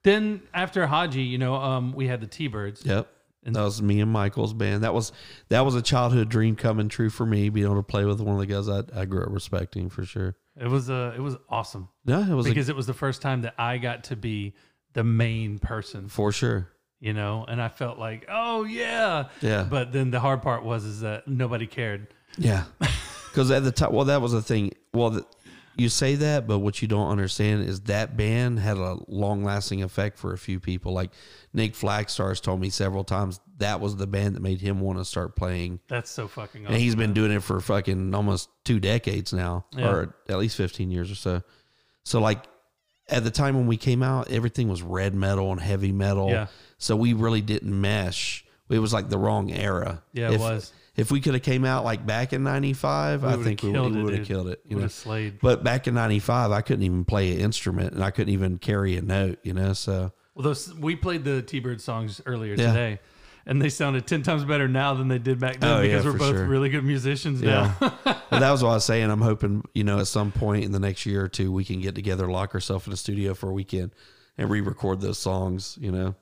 then 0.04 0.42
after 0.52 0.86
Haji, 0.86 1.22
you 1.22 1.38
know, 1.38 1.54
um, 1.54 1.94
we 1.94 2.06
had 2.06 2.20
the 2.20 2.26
T-Birds. 2.26 2.84
Yep. 2.84 3.08
And- 3.44 3.56
that 3.56 3.62
was 3.62 3.80
me 3.80 4.02
and 4.02 4.12
Michael's 4.12 4.52
band. 4.52 4.84
That 4.84 4.92
was 4.92 5.10
that 5.48 5.64
was 5.64 5.74
a 5.74 5.80
childhood 5.80 6.28
dream 6.28 6.54
coming 6.54 6.90
true 6.90 7.08
for 7.08 7.24
me, 7.24 7.48
being 7.48 7.64
able 7.64 7.76
to 7.76 7.82
play 7.82 8.04
with 8.04 8.20
one 8.20 8.34
of 8.34 8.46
the 8.46 8.46
guys 8.46 8.68
I, 8.68 8.82
I 8.94 9.06
grew 9.06 9.22
up 9.22 9.30
respecting 9.30 9.88
for 9.88 10.04
sure. 10.04 10.36
It 10.60 10.68
was 10.68 10.88
uh, 10.88 11.12
it 11.16 11.20
was 11.20 11.36
awesome 11.48 11.88
Yeah, 12.04 12.28
it 12.30 12.34
was 12.34 12.46
a, 12.46 12.50
because 12.50 12.68
it 12.68 12.76
was 12.76 12.86
the 12.86 12.94
first 12.94 13.22
time 13.22 13.42
that 13.42 13.54
I 13.58 13.78
got 13.78 14.04
to 14.04 14.16
be 14.16 14.54
the 14.94 15.04
main 15.04 15.58
person, 15.58 16.08
for 16.08 16.32
sure. 16.32 16.68
you 17.00 17.12
know, 17.12 17.44
and 17.46 17.60
I 17.60 17.68
felt 17.68 17.98
like, 17.98 18.26
oh 18.28 18.64
yeah, 18.64 19.28
Yeah. 19.42 19.66
But 19.68 19.92
then 19.92 20.10
the 20.10 20.20
hard 20.20 20.42
part 20.42 20.64
was 20.64 20.84
is 20.84 21.00
that 21.00 21.28
nobody 21.28 21.66
cared. 21.66 22.08
Yeah, 22.38 22.64
because 23.30 23.50
at 23.50 23.64
the 23.64 23.72
time, 23.72 23.92
well, 23.92 24.06
that 24.06 24.22
was 24.22 24.32
the 24.32 24.42
thing. 24.42 24.72
Well, 24.94 25.10
the, 25.10 25.26
you 25.76 25.88
say 25.88 26.14
that, 26.16 26.46
but 26.46 26.58
what 26.60 26.80
you 26.80 26.88
don't 26.88 27.10
understand 27.10 27.68
is 27.68 27.80
that 27.82 28.16
band 28.16 28.58
had 28.58 28.76
a 28.78 28.96
long 29.08 29.44
lasting 29.44 29.82
effect 29.82 30.18
for 30.18 30.32
a 30.32 30.38
few 30.38 30.58
people. 30.60 30.92
Like 30.92 31.10
Nick 31.52 31.74
Flagstars 31.74 32.40
told 32.40 32.60
me 32.60 32.70
several 32.70 33.04
times 33.04 33.40
that 33.58 33.80
was 33.80 33.96
the 33.96 34.06
band 34.06 34.36
that 34.36 34.40
made 34.40 34.60
him 34.60 34.80
want 34.80 34.98
to 34.98 35.04
start 35.04 35.36
playing. 35.36 35.80
That's 35.88 36.10
so 36.10 36.28
fucking 36.28 36.64
awesome. 36.64 36.74
And 36.74 36.82
he's 36.82 36.94
been 36.94 37.12
doing 37.12 37.32
it 37.32 37.42
for 37.42 37.60
fucking 37.60 38.14
almost 38.14 38.48
two 38.64 38.80
decades 38.80 39.32
now, 39.32 39.66
Yeah. 39.76 39.88
or 39.90 40.14
at 40.28 40.38
least 40.38 40.56
15 40.56 40.90
years 40.90 41.10
or 41.10 41.14
so. 41.14 41.42
So, 42.04 42.20
like, 42.20 42.44
at 43.08 43.24
the 43.24 43.30
time 43.30 43.54
when 43.56 43.66
we 43.66 43.76
came 43.76 44.02
out, 44.02 44.30
everything 44.30 44.68
was 44.68 44.82
red 44.82 45.14
metal 45.14 45.52
and 45.52 45.60
heavy 45.60 45.92
metal. 45.92 46.30
Yeah. 46.30 46.46
So, 46.78 46.96
we 46.96 47.12
really 47.12 47.40
didn't 47.40 47.78
mesh. 47.80 48.44
It 48.68 48.78
was 48.78 48.92
like 48.92 49.08
the 49.08 49.18
wrong 49.18 49.50
era. 49.50 50.02
Yeah, 50.12 50.30
it 50.30 50.34
if, 50.34 50.40
was. 50.40 50.72
If 50.96 51.10
we 51.10 51.20
could 51.20 51.34
have 51.34 51.42
came 51.42 51.64
out 51.64 51.84
like 51.84 52.06
back 52.06 52.32
in 52.32 52.42
95, 52.42 53.22
I 53.24 53.36
think 53.36 53.62
we 53.62 53.70
would 53.70 54.14
have 54.14 54.26
killed 54.26 54.48
it. 54.48 54.60
You 54.66 54.76
Would 54.76 54.82
know? 54.82 54.88
slayed. 54.88 55.40
But 55.40 55.62
back 55.62 55.86
in 55.86 55.94
95, 55.94 56.52
I 56.52 56.62
couldn't 56.62 56.84
even 56.84 57.04
play 57.04 57.32
an 57.34 57.40
instrument 57.40 57.92
and 57.92 58.02
I 58.02 58.10
couldn't 58.10 58.32
even 58.32 58.58
carry 58.58 58.96
a 58.96 59.02
note, 59.02 59.38
you 59.42 59.52
know? 59.52 59.74
So, 59.74 60.12
Well, 60.34 60.42
those 60.44 60.72
we 60.74 60.96
played 60.96 61.24
the 61.24 61.42
T-Bird 61.42 61.80
songs 61.80 62.20
earlier 62.24 62.54
Yeah. 62.54 62.68
today, 62.68 63.00
and 63.44 63.60
they 63.60 63.68
sounded 63.68 64.06
ten 64.06 64.22
times 64.22 64.44
better 64.44 64.68
now 64.68 64.94
than 64.94 65.08
they 65.08 65.18
did 65.18 65.38
back 65.38 65.60
then 65.60 65.70
Oh, 65.70 65.82
yeah, 65.82 65.98
because 65.98 66.06
we're 66.06 66.18
both 66.18 66.34
sure. 66.36 66.46
really 66.46 66.70
good 66.70 66.84
musicians 66.84 67.42
Yeah. 67.42 67.74
now. 67.80 67.98
well, 68.30 68.40
that 68.40 68.50
was 68.50 68.62
what 68.62 68.70
I 68.70 68.74
was 68.74 68.84
saying. 68.86 69.10
I'm 69.10 69.20
hoping, 69.20 69.64
you 69.74 69.84
know, 69.84 69.98
at 70.00 70.06
some 70.06 70.32
point 70.32 70.64
in 70.64 70.72
the 70.72 70.80
next 70.80 71.04
year 71.04 71.22
or 71.24 71.28
two, 71.28 71.52
we 71.52 71.64
can 71.64 71.80
get 71.80 71.94
together, 71.94 72.26
lock 72.30 72.54
ourselves 72.54 72.86
in 72.86 72.92
a 72.94 72.96
studio 72.96 73.34
for 73.34 73.50
a 73.50 73.52
weekend 73.52 73.92
and 74.38 74.48
re 74.50 74.60
record 74.62 75.00
those 75.02 75.18
songs, 75.18 75.78
you 75.80 75.92
know, 75.92 76.14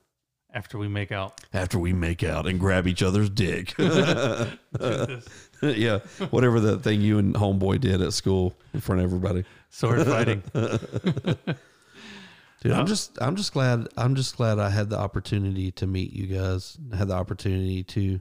After 0.55 0.77
we 0.77 0.87
make 0.87 1.11
out, 1.11 1.41
after 1.53 1.77
we 1.77 1.93
make 1.93 2.23
out 2.23 2.47
and 2.47 2.59
grab 2.59 2.87
each 2.87 3.03
other's 3.03 3.29
dick. 3.29 3.75
Yeah. 5.61 5.99
Whatever 6.29 6.59
the 6.59 6.77
thing 6.79 7.01
you 7.01 7.17
and 7.17 7.33
Homeboy 7.33 7.79
did 7.79 8.01
at 8.01 8.13
school 8.13 8.55
in 8.73 8.81
front 8.81 9.01
of 9.01 9.05
everybody. 9.05 9.45
sword 9.69 10.05
fighting. 10.05 10.43
Dude, 10.53 12.71
I'm 12.71 12.87
just 12.87 13.17
I'm 13.21 13.35
just 13.35 13.53
glad 13.53 13.87
I'm 13.97 14.15
just 14.15 14.37
glad 14.37 14.59
I 14.59 14.69
had 14.69 14.89
the 14.89 14.97
opportunity 14.97 15.71
to 15.73 15.87
meet 15.87 16.13
you 16.13 16.27
guys. 16.27 16.77
Had 16.95 17.09
the 17.09 17.13
opportunity 17.13 17.83
to 17.83 18.19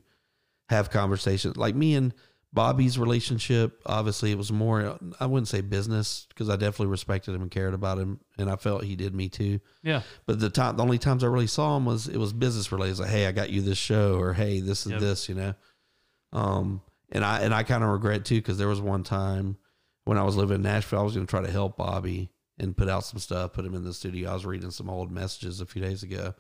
have 0.68 0.90
conversations. 0.90 1.56
Like 1.56 1.74
me 1.74 1.94
and 1.94 2.14
Bobby's 2.54 2.98
relationship, 2.98 3.80
obviously 3.84 4.30
it 4.30 4.38
was 4.38 4.52
more 4.52 4.96
I 5.18 5.26
wouldn't 5.26 5.48
say 5.48 5.60
business 5.60 6.26
because 6.28 6.48
I 6.48 6.54
definitely 6.54 6.86
respected 6.86 7.34
him 7.34 7.42
and 7.42 7.50
cared 7.50 7.74
about 7.74 7.98
him 7.98 8.20
and 8.38 8.48
I 8.48 8.54
felt 8.56 8.84
he 8.84 8.94
did 8.94 9.12
me 9.14 9.28
too. 9.28 9.58
Yeah, 9.82 10.02
But 10.24 10.38
the 10.38 10.50
time 10.50 10.76
the 10.76 10.82
only 10.84 10.98
times 10.98 11.24
I 11.24 11.26
really 11.26 11.48
saw 11.48 11.76
him 11.76 11.84
was 11.84 12.06
it 12.06 12.16
was 12.16 12.32
business 12.32 12.70
related. 12.70 13.00
Like, 13.00 13.10
hey, 13.10 13.26
I 13.26 13.32
got 13.32 13.50
you 13.50 13.60
this 13.60 13.76
show 13.78 14.18
or 14.20 14.32
hey, 14.34 14.60
this 14.60 14.86
is 14.86 14.92
Yep. 14.92 15.00
this, 15.00 15.28
you 15.28 15.34
know. 15.34 15.54
Um 16.32 16.80
and 17.12 17.24
I 17.24 17.40
and 17.40 17.52
I 17.54 17.62
kind 17.64 17.82
of 17.84 17.90
regret 17.90 18.24
too 18.24 18.36
because 18.36 18.56
there 18.58 18.68
was 18.68 18.80
one 18.80 19.02
time 19.02 19.56
when 20.04 20.18
I 20.18 20.22
was 20.22 20.36
living 20.36 20.56
in 20.56 20.62
Nashville, 20.62 21.00
I 21.00 21.02
was 21.02 21.14
going 21.14 21.26
to 21.26 21.30
try 21.30 21.40
to 21.42 21.50
help 21.50 21.76
Bobby 21.78 22.30
and 22.58 22.76
put 22.76 22.88
out 22.90 23.04
some 23.04 23.18
stuff, 23.18 23.54
put 23.54 23.64
him 23.64 23.74
in 23.74 23.84
the 23.84 23.94
studio. 23.94 24.30
I 24.30 24.34
was 24.34 24.44
reading 24.46 24.70
some 24.70 24.90
old 24.90 25.10
messages 25.10 25.60
a 25.60 25.66
few 25.66 25.80
days 25.82 26.02
ago, 26.02 26.34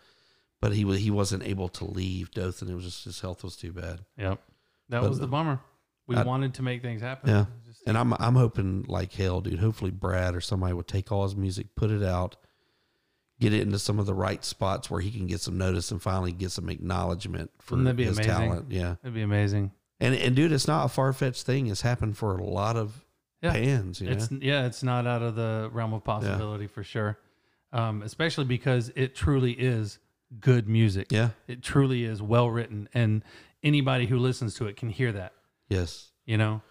but 0.60 0.72
he 0.74 0.84
was 0.84 1.00
he 1.00 1.10
wasn't 1.10 1.42
able 1.44 1.68
to 1.70 1.84
leave 1.84 2.30
Dothan. 2.30 2.68
It 2.70 2.74
was 2.74 2.84
just 2.84 3.04
his 3.04 3.20
health 3.20 3.42
was 3.42 3.56
too 3.56 3.72
bad. 3.72 4.00
yep. 4.16 4.40
That 4.90 5.00
But, 5.00 5.08
was 5.08 5.18
the 5.18 5.26
bummer. 5.26 5.60
We 6.06 6.16
I- 6.16 6.22
wanted 6.22 6.54
to 6.54 6.62
make 6.62 6.82
things 6.82 7.00
happen. 7.00 7.30
Yeah, 7.30 7.46
Just- 7.66 7.82
and 7.86 7.96
I'm 7.96 8.12
I'm 8.14 8.34
hoping 8.34 8.84
like 8.88 9.12
hell, 9.12 9.40
dude. 9.40 9.58
Hopefully 9.58 9.90
Brad 9.90 10.34
or 10.34 10.40
somebody 10.40 10.72
would 10.74 10.88
take 10.88 11.10
all 11.10 11.22
his 11.24 11.34
music, 11.36 11.74
put 11.76 11.90
it 11.90 12.02
out, 12.02 12.36
get 13.40 13.52
it 13.52 13.62
into 13.62 13.78
some 13.78 13.98
of 13.98 14.06
the 14.06 14.14
right 14.14 14.44
spots 14.44 14.90
where 14.90 15.00
he 15.00 15.10
can 15.10 15.26
get 15.26 15.40
some 15.40 15.56
notice 15.58 15.90
and 15.90 16.00
finally 16.00 16.32
get 16.32 16.50
some 16.50 16.68
acknowledgement 16.68 17.50
for 17.60 17.76
his 17.76 17.86
amazing? 17.86 18.24
talent. 18.24 18.66
Yeah, 18.70 18.96
It'd 19.02 19.14
be 19.14 19.22
amazing. 19.22 19.72
and 20.00 20.14
and 20.14 20.36
dude, 20.36 20.52
it's 20.52 20.68
not 20.68 20.84
a 20.84 20.88
far 20.88 21.12
fetched 21.12 21.44
thing. 21.44 21.66
It's 21.68 21.82
happened 21.82 22.16
for 22.16 22.36
a 22.36 22.44
lot 22.44 22.76
of 22.76 23.04
Yeah. 23.42 23.52
bands. 23.52 24.00
You 24.00 24.08
know, 24.08 24.12
It's 24.12 24.30
yeah, 24.30 24.66
it's 24.66 24.82
not 24.82 25.06
out 25.06 25.22
of 25.22 25.34
the 25.36 25.68
realm 25.72 25.92
of 25.94 26.04
possibility 26.04 26.66
for 26.66 26.82
sure. 26.84 27.18
Um, 27.72 28.02
especially 28.02 28.44
because 28.44 28.92
it 28.94 29.14
truly 29.16 29.52
is 29.52 29.98
good 30.40 30.68
music. 30.68 31.08
yeah, 31.10 31.30
It 31.48 31.60
truly 31.62 32.04
is 32.04 32.22
well 32.22 32.48
written, 32.50 32.88
and 32.94 33.24
anybody 33.64 34.06
who 34.06 34.16
listens 34.18 34.54
to 34.54 34.66
it 34.66 34.76
can 34.76 34.90
hear 34.90 35.10
that. 35.12 35.32
Yes, 35.68 36.10
You 36.26 36.38
know, 36.38 36.62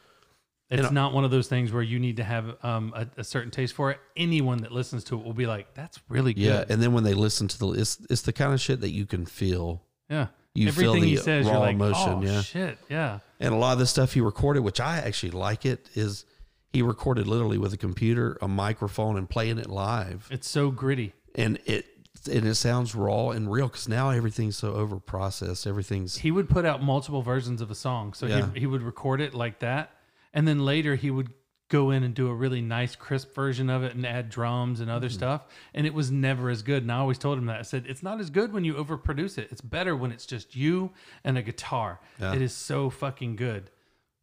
And 0.70 0.80
it's 0.80 0.90
I- 0.90 0.94
not 0.94 1.14
one 1.14 1.24
of 1.26 1.32
those 1.32 1.48
things 1.48 1.72
where 1.72 1.84
you 1.84 2.00
need 2.00 2.18
to 2.18 2.24
have 2.24 2.56
um, 2.64 2.94
a, 2.96 3.08
a 3.18 3.24
certain 3.24 3.52
taste 3.52 3.74
for 3.76 3.92
it. 3.92 4.00
Anyone 4.16 4.60
that 4.60 4.72
listens 4.72 5.04
to 5.06 5.20
it 5.20 5.24
will 5.26 5.34
be 5.34 5.46
like, 5.46 5.74
"That's 5.76 6.00
really 6.10 6.34
good." 6.34 6.42
yeah. 6.44 6.66
And 6.70 6.82
then 6.82 6.94
when 6.94 7.04
they 7.04 7.14
listen 7.14 7.48
to 7.50 7.60
the, 7.60 7.68
it's 7.74 8.00
it's 8.10 8.22
the 8.24 8.34
kind 8.34 8.54
of 8.54 8.60
shit 8.62 8.82
that 8.82 8.90
you 8.92 9.06
can 9.06 9.26
feel. 9.26 9.84
yeah. 10.10 10.28
You 10.56 10.72
feel 10.72 10.92
Everything 10.92 11.10
he 11.10 11.16
the 11.16 11.22
says, 11.24 11.46
you're 11.48 11.56
raw 11.56 11.62
like, 11.62 11.76
emotion, 11.76 12.14
"Oh 12.14 12.22
yeah. 12.22 12.42
shit, 12.42 12.78
yeah." 12.88 13.20
And 13.40 13.54
a 13.56 13.58
lot 13.58 13.74
of 13.74 13.80
the 13.80 13.88
stuff 13.88 14.14
he 14.14 14.22
recorded, 14.22 14.60
which 14.60 14.80
I 14.80 15.00
actually 15.00 15.32
like 15.32 15.66
it, 15.66 15.90
is 15.96 16.26
he 16.72 16.84
recorded 16.84 17.26
literally 17.28 17.58
with 17.58 17.74
a 17.74 17.78
computer, 17.78 18.38
a 18.42 18.48
microphone, 18.48 19.18
and 19.18 19.28
playing 19.28 19.58
it 19.58 19.68
live. 19.68 20.28
It's 20.32 20.48
so 20.48 20.70
gritty. 20.70 21.14
And 21.36 21.58
it 21.66 21.86
and 22.28 22.46
it 22.46 22.56
sounds 22.56 22.96
raw 22.96 23.30
and 23.30 23.52
real 23.52 23.68
because 23.68 23.88
now 23.88 24.10
everything's 24.10 24.58
so 24.58 24.74
over 24.74 24.98
processed. 25.00 25.66
Everything's 25.68 26.18
He 26.18 26.32
would 26.32 26.50
put 26.50 26.66
out 26.66 26.82
multiple 26.84 27.22
versions 27.22 27.62
of 27.62 27.70
a 27.72 27.76
song, 27.76 28.14
so 28.14 28.26
Yeah. 28.26 28.50
he 28.54 28.62
he 28.62 28.66
would 28.66 28.82
record 28.82 29.22
it 29.22 29.34
like 29.34 29.60
that, 29.60 29.92
and 30.34 30.48
then 30.48 30.64
later 30.66 30.96
he 30.96 31.12
would 31.12 31.30
go 31.70 31.90
in 31.90 32.04
and 32.04 32.14
do 32.14 32.28
a 32.28 32.34
really 32.36 32.62
nice 32.62 32.96
crisp 32.96 33.34
version 33.34 33.68
of 33.70 33.82
it 33.84 33.96
and 33.96 34.06
add 34.06 34.30
drums 34.30 34.80
and 34.80 34.90
Mm-hmm. 34.90 34.96
other 34.98 35.10
stuff 35.10 35.46
and 35.74 35.88
it 35.88 35.94
was 35.94 36.12
never 36.12 36.50
as 36.52 36.62
good 36.62 36.84
and 36.84 36.92
i 36.92 36.98
always 36.98 37.18
told 37.18 37.36
him 37.38 37.46
that 37.48 37.58
i 37.58 37.64
said 37.64 37.86
it's 37.88 38.04
not 38.04 38.20
as 38.20 38.30
good 38.30 38.54
when 38.54 38.64
you 38.64 38.76
overproduce 38.76 39.40
it 39.40 39.48
it's 39.50 39.62
better 39.62 39.96
when 39.96 40.12
it's 40.12 40.28
just 40.28 40.56
you 40.56 40.92
and 41.24 41.36
a 41.36 41.42
guitar 41.42 42.00
Yeah. 42.20 42.34
it 42.36 42.44
is 42.44 42.54
so 42.54 42.92
fucking 42.92 43.38
good 43.38 43.72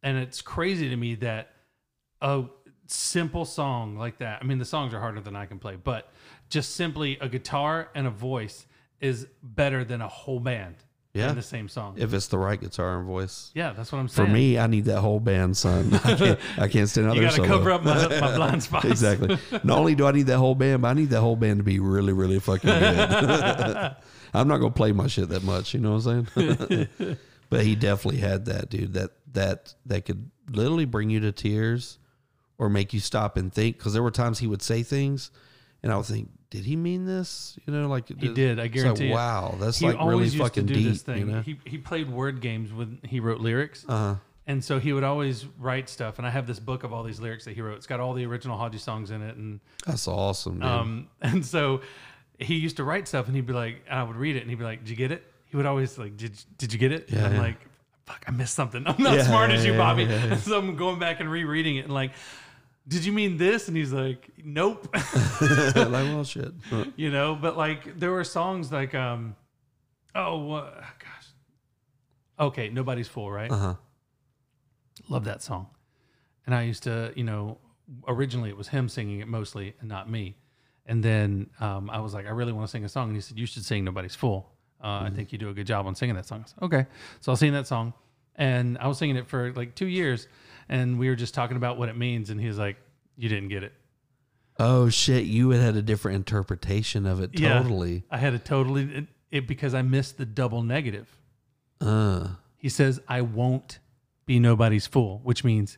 and 0.01 0.17
it's 0.17 0.41
crazy 0.41 0.87
to 0.87 0.95
me 0.95 1.15
that 1.15 1.51
a 2.21 2.43
simple 2.87 3.43
song 3.43 3.97
like 3.97 4.19
that 4.19 4.39
i 4.41 4.45
mean 4.45 4.59
the 4.59 4.63
songs 4.65 4.93
are 4.93 4.99
harder 5.01 5.19
than 5.19 5.35
i 5.35 5.45
can 5.45 5.59
play 5.59 5.75
but 5.75 6.09
just 6.51 6.75
simply 6.75 7.17
a 7.19 7.27
guitar 7.27 7.89
and 7.95 8.05
a 8.05 8.11
voice 8.11 8.67
is 8.99 9.25
better 9.41 9.83
than 9.83 9.99
a 10.01 10.07
whole 10.07 10.39
band 10.39 10.75
Yeah. 11.13 11.29
in 11.31 11.35
the 11.35 11.41
same 11.41 11.67
song 11.67 11.95
if 11.97 12.13
it's 12.13 12.27
the 12.27 12.37
right 12.37 12.59
guitar 12.61 12.97
and 12.99 13.07
voice. 13.07 13.49
yeah 13.55 13.73
that's 13.73 13.91
what 13.91 13.97
i'm 13.97 14.07
saying. 14.07 14.27
For 14.27 14.31
me, 14.33 14.59
I 14.59 14.67
need 14.67 14.85
that 14.85 15.01
whole 15.01 15.19
band, 15.19 15.57
son. 15.57 15.91
I 16.03 16.15
can't, 16.15 16.39
I 16.59 16.67
can't 16.67 16.87
stand 16.87 17.07
out 17.07 17.15
you 17.17 17.21
gotta 17.23 17.35
solo. 17.37 17.47
cover 17.47 17.71
up 17.71 17.83
my, 17.83 17.93
uh, 17.97 18.21
my 18.21 18.35
blind 18.35 18.61
spots 18.67 18.85
exactly. 18.85 19.37
Not 19.63 19.79
only 19.79 19.95
do 19.95 20.05
I 20.05 20.11
need 20.11 20.27
that 20.27 20.37
whole 20.37 20.53
band, 20.55 20.83
but 20.83 20.89
I 20.89 20.93
need 20.93 21.09
that 21.09 21.21
whole 21.21 21.35
band 21.35 21.57
to 21.59 21.63
be 21.63 21.79
really, 21.79 22.13
really 22.13 22.39
fucking 22.39 22.69
good. 22.69 23.95
I'm 24.33 24.47
not 24.47 24.59
gonna 24.59 24.71
play 24.71 24.91
my 24.91 25.07
shit 25.07 25.29
that 25.29 25.43
much, 25.43 25.73
you 25.73 25.79
know 25.79 25.95
what 25.95 26.05
I'm 26.05 26.27
saying? 26.67 27.17
but 27.49 27.65
he 27.65 27.75
definitely 27.75 28.21
had 28.21 28.45
that, 28.45 28.69
dude. 28.69 28.93
That 28.93 29.09
that 29.33 29.73
that 29.87 30.05
could 30.05 30.29
literally 30.49 30.85
bring 30.85 31.09
you 31.09 31.19
to 31.21 31.31
tears 31.31 31.97
or 32.57 32.69
make 32.69 32.93
you 32.93 32.99
stop 33.01 33.35
and 33.35 33.51
think. 33.51 33.77
Because 33.77 33.91
there 33.93 34.03
were 34.03 34.11
times 34.11 34.39
he 34.39 34.47
would 34.47 34.61
say 34.61 34.83
things, 34.83 35.31
and 35.83 35.91
I 35.91 35.97
would 35.97 36.05
think, 36.05 36.29
did 36.51 36.63
he 36.65 36.75
mean 36.75 37.05
this? 37.05 37.57
You 37.65 37.73
know, 37.73 37.87
like 37.87 38.07
He 38.07 38.27
did, 38.27 38.59
I 38.59 38.67
guarantee 38.67 39.05
Like, 39.09 39.15
wow, 39.15 39.55
that's 39.59 39.79
he 39.79 39.87
like 39.87 39.97
really 40.07 40.29
fucking 40.29 40.67
to 40.67 40.73
do 40.73 40.79
deep. 40.79 40.87
this 40.91 41.01
thing. 41.01 41.17
You 41.19 41.25
know? 41.25 41.41
He 41.41 41.59
he 41.65 41.77
played 41.79 42.11
word 42.11 42.41
games 42.41 42.71
when 42.71 42.99
he 43.03 43.19
wrote 43.19 43.39
lyrics. 43.41 43.83
uh, 43.89 44.17
And 44.45 44.63
so 44.63 44.77
he 44.79 44.91
would 44.93 45.03
always 45.03 45.45
write 45.57 45.87
stuff, 45.89 46.17
and 46.19 46.27
I 46.27 46.29
have 46.29 46.45
this 46.45 46.59
book 46.59 46.83
of 46.83 46.91
all 46.93 47.03
these 47.03 47.19
lyrics 47.19 47.45
that 47.45 47.53
he 47.55 47.61
wrote. 47.61 47.77
It's 47.77 47.87
got 47.87 47.99
all 47.99 48.13
the 48.13 48.25
original 48.25 48.57
Haji 48.57 48.77
songs 48.79 49.09
in 49.11 49.21
it, 49.21 49.35
and 49.37 49.59
that's 49.87 50.07
awesome, 50.07 50.55
dude. 50.55 50.63
um, 50.65 51.07
and 51.21 51.45
so 51.45 51.81
he 52.37 52.55
used 52.55 52.75
to 52.77 52.83
write 52.83 53.07
stuff, 53.07 53.27
and 53.27 53.35
he'd 53.35 53.45
be 53.47 53.53
like, 53.53 53.83
and 53.89 53.97
I 53.99 54.03
would 54.03 54.15
read 54.17 54.35
it, 54.35 54.41
and 54.41 54.49
he'd 54.49 54.59
be 54.59 54.65
like, 54.65 54.79
"Did 54.81 54.89
you 54.89 54.95
get 54.97 55.11
it?" 55.11 55.23
He 55.45 55.55
would 55.57 55.65
always 55.65 55.97
like, 55.97 56.17
"Did 56.17 56.33
did 56.57 56.73
you 56.73 56.79
get 56.79 56.91
it?" 56.91 57.09
and 57.11 57.25
I'm 57.25 57.33
yeah. 57.35 57.41
like, 57.41 57.57
"Fuck, 58.07 58.25
I 58.27 58.31
missed 58.31 58.55
something. 58.55 58.83
I'm 58.87 59.01
not 59.01 59.13
Yeah, 59.15 59.23
smart 59.27 59.51
as 59.51 59.63
you, 59.63 59.71
yeah, 59.73 59.77
Bobby." 59.77 60.03
yeah, 60.03 60.25
yeah. 60.25 60.35
So 60.47 60.57
I'm 60.57 60.75
going 60.75 60.99
back 60.99 61.19
and 61.21 61.29
rereading 61.31 61.77
it, 61.77 61.85
and 61.85 61.93
like, 61.93 62.11
"Did 62.87 63.05
you 63.05 63.11
mean 63.11 63.37
this?" 63.37 63.67
And 63.67 63.77
he's 63.77 63.93
like, 63.93 64.29
"Nope." 64.43 64.87
like, 65.75 65.87
well, 65.91 66.23
shit. 66.23 66.51
You 66.95 67.11
know 67.11 67.35
but 67.35 67.57
like 67.57 67.99
there 67.99 68.11
were 68.11 68.23
songs 68.23 68.71
like 68.71 68.93
um 68.95 69.35
oh 70.15 70.51
uh, 70.53 70.71
gosh. 70.99 71.27
Okay 72.39 72.69
nobody's 72.69 73.07
Fool, 73.07 73.31
right? 73.31 73.51
Uh-huh. 73.51 73.75
love 75.09 75.25
that 75.25 75.41
song. 75.41 75.67
And 76.45 76.55
i 76.55 76.63
used 76.63 76.83
to 76.83 77.13
you 77.15 77.23
know 77.23 77.57
originally 78.07 78.49
it 78.49 78.57
was 78.57 78.67
him 78.69 78.87
singing 78.89 79.19
it 79.19 79.27
mostly 79.27 79.73
and 79.79 79.89
not 79.89 80.09
me. 80.09 80.35
And 80.85 81.03
then 81.03 81.49
um, 81.59 81.89
i 81.89 81.99
was 81.99 82.13
like 82.13 82.25
i 82.25 82.29
really 82.31 82.51
want 82.51 82.67
to 82.67 82.71
sing 82.71 82.83
a 82.85 82.89
song. 82.89 83.09
And 83.09 83.15
he 83.15 83.21
said 83.21 83.37
you 83.37 83.45
should 83.45 83.65
sing 83.65 83.83
nobody's 83.83 84.15
fool 84.15 84.51
uh, 84.83 85.03
i 85.05 85.11
think 85.15 85.31
you 85.31 85.37
do 85.37 85.49
a 85.49 85.53
good 85.53 85.67
job 85.67 85.85
on 85.85 85.95
singing 85.95 86.15
that 86.15 86.25
song. 86.25 86.43
I 86.45 86.47
said, 86.49 86.63
okay. 86.63 86.85
So 87.19 87.31
i'll 87.31 87.35
sing 87.37 87.53
that 87.53 87.67
song. 87.67 87.93
And 88.35 88.77
i 88.79 88.87
was 88.87 88.97
singing 88.97 89.15
it 89.17 89.27
for 89.27 89.53
like 89.53 89.75
two 89.75 89.87
years 89.87 90.27
and 90.71 90.97
we 90.97 91.07
were 91.09 91.15
just 91.15 91.33
talking 91.35 91.57
about 91.57 91.77
what 91.77 91.87
it 91.89 91.95
means 91.97 92.29
and 92.31 92.41
he 92.41 92.47
was 92.47 92.57
like 92.57 92.77
you 93.15 93.29
didn't 93.29 93.49
get 93.49 93.61
it 93.63 93.73
Oh 94.59 94.89
shit, 94.89 95.23
you 95.25 95.49
had 95.51 95.61
had 95.61 95.75
a 95.75 95.81
different 95.81 96.17
interpretation 96.17 97.05
of 97.07 97.19
it. 97.21 97.39
Yeah. 97.39 97.61
Totally. 97.61 98.03
I 98.11 98.17
had 98.17 98.33
a 98.35 98.37
totally 98.39 98.83
it, 98.83 99.07
it 99.31 99.47
because 99.47 99.73
I 99.73 99.81
missed 99.81 100.17
the 100.17 100.25
double 100.25 100.61
negative. 100.61 101.17
Uh, 101.79 102.27
He 102.57 102.69
says, 102.69 102.99
"I 103.07 103.21
won't 103.21 103.79
be 104.27 104.39
nobody's 104.39 104.85
fool," 104.85 105.19
which 105.23 105.43
means 105.43 105.77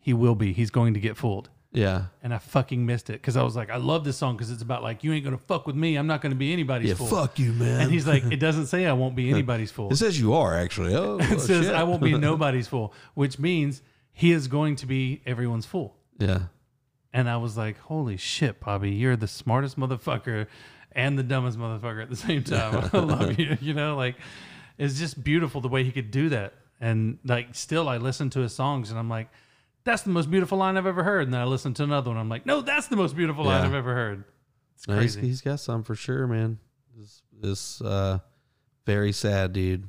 he 0.00 0.12
will 0.12 0.34
be. 0.34 0.52
He's 0.52 0.70
going 0.70 0.92
to 0.94 1.00
get 1.00 1.16
fooled. 1.16 1.48
yeah. 1.72 2.06
And 2.22 2.34
I 2.34 2.38
fucking 2.38 2.84
missed 2.84 3.08
it 3.10 3.14
because 3.14 3.36
I 3.36 3.42
was 3.42 3.54
like, 3.56 3.70
I 3.70 3.76
love 3.76 4.04
this 4.04 4.16
song 4.18 4.36
because 4.36 4.50
it's 4.50 4.60
about 4.62 4.82
like 4.82 5.02
you 5.04 5.12
ain't 5.14 5.24
gonna 5.24 5.38
fuck 5.38 5.66
with 5.66 5.76
me. 5.76 5.96
I'm 5.96 6.08
not 6.08 6.20
gonna 6.20 6.34
be 6.34 6.52
anybody's 6.52 6.88
Yeah, 6.88 6.94
fool. 6.96 7.06
fuck 7.06 7.38
you, 7.38 7.52
man. 7.54 7.80
And 7.82 7.90
he's 7.92 8.06
like, 8.06 8.24
it 8.30 8.40
doesn't 8.40 8.66
say 8.66 8.86
I 8.86 8.92
won't 8.92 9.14
be 9.16 9.30
anybody's 9.36 9.70
fool. 9.70 9.90
it 9.92 9.96
says 9.96 10.18
you 10.20 10.34
are 10.34 10.54
actually. 10.54 10.94
Oh, 10.94 11.18
It 11.20 11.40
says 11.40 11.66
shit. 11.66 11.74
I 11.74 11.84
won't 11.84 12.02
be 12.02 12.18
nobody's 12.30 12.66
fool, 12.68 12.92
which 13.14 13.38
means 13.38 13.80
he 14.20 14.32
is 14.32 14.48
going 14.48 14.76
to 14.76 14.84
be 14.84 15.22
everyone's 15.24 15.64
fool. 15.64 15.96
Yeah. 16.18 16.40
And 17.10 17.26
I 17.26 17.38
was 17.38 17.56
like, 17.56 17.78
holy 17.78 18.18
shit, 18.18 18.60
Bobby, 18.60 18.90
you're 18.90 19.16
the 19.16 19.26
smartest 19.26 19.78
motherfucker 19.78 20.46
and 20.92 21.18
the 21.18 21.22
dumbest 21.22 21.58
motherfucker 21.58 22.02
at 22.02 22.10
the 22.10 22.16
same 22.16 22.44
time. 22.44 22.90
I 22.92 22.98
love 22.98 23.38
you. 23.38 23.56
You 23.62 23.72
know, 23.72 23.96
like 23.96 24.16
it's 24.76 24.98
just 24.98 25.24
beautiful 25.24 25.62
the 25.62 25.68
way 25.68 25.84
he 25.84 25.90
could 25.90 26.10
do 26.10 26.28
that. 26.28 26.52
And 26.82 27.16
like 27.24 27.54
still 27.54 27.88
I 27.88 27.96
listen 27.96 28.28
to 28.30 28.40
his 28.40 28.54
songs 28.54 28.90
and 28.90 28.98
I'm 28.98 29.08
like, 29.08 29.30
that's 29.84 30.02
the 30.02 30.10
most 30.10 30.30
beautiful 30.30 30.58
line 30.58 30.76
I've 30.76 30.84
ever 30.84 31.02
heard. 31.02 31.22
And 31.22 31.32
then 31.32 31.40
I 31.40 31.44
listen 31.44 31.72
to 31.72 31.82
another 31.84 32.10
one. 32.10 32.18
I'm 32.18 32.28
like, 32.28 32.44
no, 32.44 32.60
that's 32.60 32.88
the 32.88 32.96
most 32.96 33.16
beautiful 33.16 33.46
line 33.46 33.64
I've 33.64 33.72
ever 33.72 33.94
heard. 33.94 34.24
It's 34.74 34.86
No, 34.86 35.00
he's, 35.00 35.14
crazy. 35.14 35.28
he's 35.28 35.40
got 35.40 35.60
some 35.60 35.82
for 35.82 35.94
sure, 35.94 36.26
man. 36.26 36.58
This, 36.94 37.22
this 37.32 37.80
uh, 37.80 38.18
very 38.84 39.12
sad 39.12 39.54
dude. 39.54 39.88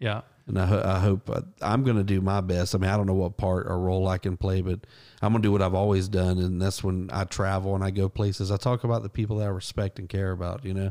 yeah. 0.00 0.22
And 0.48 0.58
I, 0.58 0.64
ho- 0.66 0.82
I 0.84 0.98
hope 0.98 1.28
uh, 1.30 1.42
I'm 1.60 1.84
going 1.84 1.98
to 1.98 2.02
do 2.02 2.20
my 2.22 2.40
best. 2.40 2.74
I 2.74 2.78
mean, 2.78 2.90
I 2.90 2.96
don't 2.96 3.06
know 3.06 3.14
what 3.14 3.36
part 3.36 3.66
or 3.68 3.78
role 3.78 4.08
I 4.08 4.16
can 4.18 4.36
play, 4.38 4.62
but 4.62 4.80
I'm 5.20 5.32
going 5.32 5.42
to 5.42 5.46
do 5.46 5.52
what 5.52 5.60
I've 5.62 5.74
always 5.74 6.08
done. 6.08 6.38
And 6.38 6.60
that's 6.60 6.82
when 6.82 7.10
I 7.12 7.24
travel 7.24 7.74
and 7.74 7.84
I 7.84 7.90
go 7.90 8.08
places. 8.08 8.50
I 8.50 8.56
talk 8.56 8.82
about 8.82 9.02
the 9.02 9.10
people 9.10 9.36
that 9.36 9.44
I 9.44 9.48
respect 9.50 9.98
and 9.98 10.08
care 10.08 10.30
about, 10.32 10.64
you 10.64 10.72
know. 10.74 10.90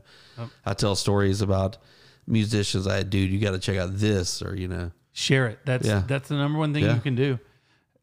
I 0.66 0.74
tell 0.76 0.96
stories 0.96 1.42
about 1.42 1.78
musicians. 2.28 2.88
I, 2.88 3.04
dude, 3.04 3.32
you 3.32 3.40
got 3.40 3.52
to 3.52 3.60
check 3.60 3.78
out 3.78 3.98
this 3.98 4.42
or, 4.42 4.56
you 4.56 4.68
know. 4.68 4.92
Share 5.12 5.48
it. 5.48 5.60
That's 5.66 5.88
Yeah. 5.88 6.04
that's 6.08 6.30
the 6.30 6.36
number 6.36 6.60
one 6.60 6.74
thing 6.74 6.84
Yeah. 6.84 6.94
you 6.94 7.02
can 7.02 7.16
do. 7.16 7.40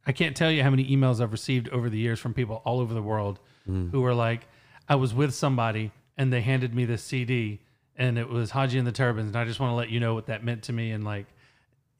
I 0.06 0.12
can't 0.12 0.36
tell 0.36 0.50
you 0.50 0.62
how 0.62 0.70
many 0.70 0.84
emails 0.94 1.20
I've 1.20 1.32
received 1.32 1.68
over 1.68 1.88
the 1.88 1.98
years 1.98 2.18
from 2.18 2.34
people 2.34 2.62
all 2.64 2.80
over 2.80 2.92
the 2.92 3.02
world 3.02 3.38
Mm. 3.70 3.92
who 3.92 4.04
are 4.04 4.12
like, 4.14 4.46
I 4.88 4.96
was 4.96 5.14
with 5.14 5.32
somebody 5.34 5.90
and 6.18 6.30
they 6.30 6.42
handed 6.42 6.74
me 6.74 6.84
this 6.84 7.02
CD 7.02 7.60
and 7.96 8.18
it 8.18 8.28
was 8.28 8.50
Haji 8.50 8.76
and 8.76 8.86
the 8.86 8.92
Turbans 8.92 9.28
and 9.28 9.36
I 9.36 9.44
just 9.46 9.58
want 9.60 9.70
to 9.70 9.74
let 9.74 9.88
you 9.88 10.00
know 10.00 10.12
what 10.12 10.26
that 10.26 10.44
meant 10.44 10.64
to 10.64 10.72
me 10.74 10.90
and 10.90 11.02
like 11.04 11.24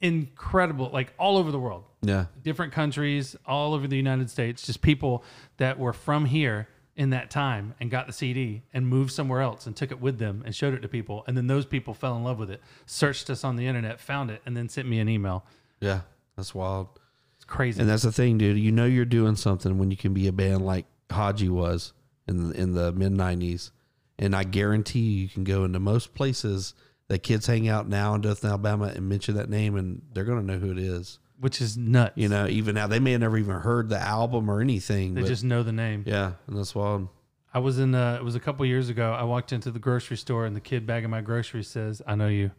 incredible 0.00 0.90
like 0.92 1.12
all 1.18 1.36
over 1.38 1.50
the 1.50 1.58
world 1.58 1.84
Yeah. 2.02 2.26
different 2.42 2.72
countries 2.72 3.36
all 3.46 3.74
over 3.74 3.86
the 3.88 3.96
United 3.96 4.28
States, 4.30 4.66
just 4.66 4.82
people 4.82 5.24
that 5.56 5.78
were 5.78 5.92
from 5.92 6.26
here 6.26 6.68
in 6.96 7.10
that 7.10 7.30
time 7.30 7.74
and 7.80 7.90
got 7.90 8.06
the 8.06 8.12
CD 8.12 8.62
and 8.72 8.86
moved 8.86 9.10
somewhere 9.10 9.40
else 9.40 9.66
and 9.66 9.74
took 9.74 9.90
it 9.90 10.00
with 10.00 10.18
them 10.18 10.42
and 10.46 10.54
showed 10.54 10.74
it 10.74 10.80
to 10.80 10.88
people. 10.88 11.24
And 11.26 11.36
then 11.36 11.46
those 11.48 11.66
people 11.66 11.92
fell 11.94 12.16
in 12.16 12.22
love 12.22 12.38
with 12.38 12.50
it, 12.50 12.60
searched 12.86 13.30
us 13.30 13.42
on 13.42 13.56
the 13.56 13.66
internet, 13.66 13.98
found 13.98 14.30
it, 14.30 14.42
and 14.46 14.56
then 14.56 14.68
sent 14.68 14.86
me 14.88 15.00
an 15.00 15.08
email. 15.08 15.44
Yeah. 15.80 16.02
That's 16.36 16.54
wild. 16.54 16.88
It's 17.36 17.44
crazy. 17.44 17.80
And 17.80 17.88
that's 17.88 18.02
the 18.04 18.12
thing, 18.12 18.38
dude. 18.38 18.58
You 18.58 18.70
know 18.72 18.84
you're 18.84 19.04
doing 19.04 19.34
something 19.36 19.78
when 19.78 19.90
you 19.90 19.96
can 19.96 20.12
be 20.14 20.28
a 20.28 20.32
band 20.32 20.64
like 20.64 20.86
Haji 21.10 21.48
was 21.48 21.92
in 22.26 22.52
in 22.52 22.72
the 22.74 22.90
mid 22.92 23.12
'90s, 23.12 23.70
and 24.18 24.34
I 24.34 24.42
guarantee 24.44 25.00
you, 25.00 25.22
you 25.22 25.28
can 25.28 25.44
go 25.44 25.64
into 25.64 25.78
most 25.78 26.14
places 26.14 26.74
that 27.08 27.22
kids 27.22 27.46
hang 27.46 27.68
out 27.68 27.88
now 27.88 28.14
in 28.14 28.20
Dothan, 28.22 28.48
Alabama, 28.50 28.92
and 28.94 29.08
mention 29.08 29.34
that 29.36 29.48
name, 29.50 29.76
and 29.76 30.02
they're 30.12 30.24
gonna 30.24 30.42
know 30.42 30.58
who 30.58 30.72
it 30.72 30.78
is. 30.78 31.18
which 31.40 31.60
is 31.60 31.76
nuts. 31.76 32.12
You 32.16 32.28
know, 32.28 32.46
even 32.46 32.74
now 32.74 32.86
they 32.86 33.00
may 33.00 33.12
have 33.12 33.20
never 33.20 33.36
even 33.36 33.56
heard 33.56 33.88
the 33.88 33.98
album 33.98 34.48
or 34.50 34.60
anything. 34.60 35.14
they 35.14 35.22
but 35.22 35.28
just 35.28 35.44
know 35.44 35.62
the 35.62 35.72
name. 35.72 36.04
yeah, 36.06 36.32
and 36.46 36.56
that's 36.56 36.74
wild. 36.74 37.08
I 37.52 37.58
was 37.58 37.78
in, 37.78 37.94
uh, 37.94 38.16
it 38.16 38.24
was 38.24 38.34
a 38.34 38.40
couple 38.40 38.66
years 38.66 38.88
ago. 38.88 39.12
I 39.12 39.22
walked 39.22 39.52
into 39.52 39.70
the 39.70 39.78
grocery 39.78 40.16
store 40.16 40.44
and 40.44 40.56
the 40.56 40.60
kid 40.60 40.86
bagging 40.86 41.10
my 41.10 41.20
groceries 41.20 41.68
says, 41.68 42.02
I 42.04 42.16
know 42.16 42.26
you. 42.26 42.50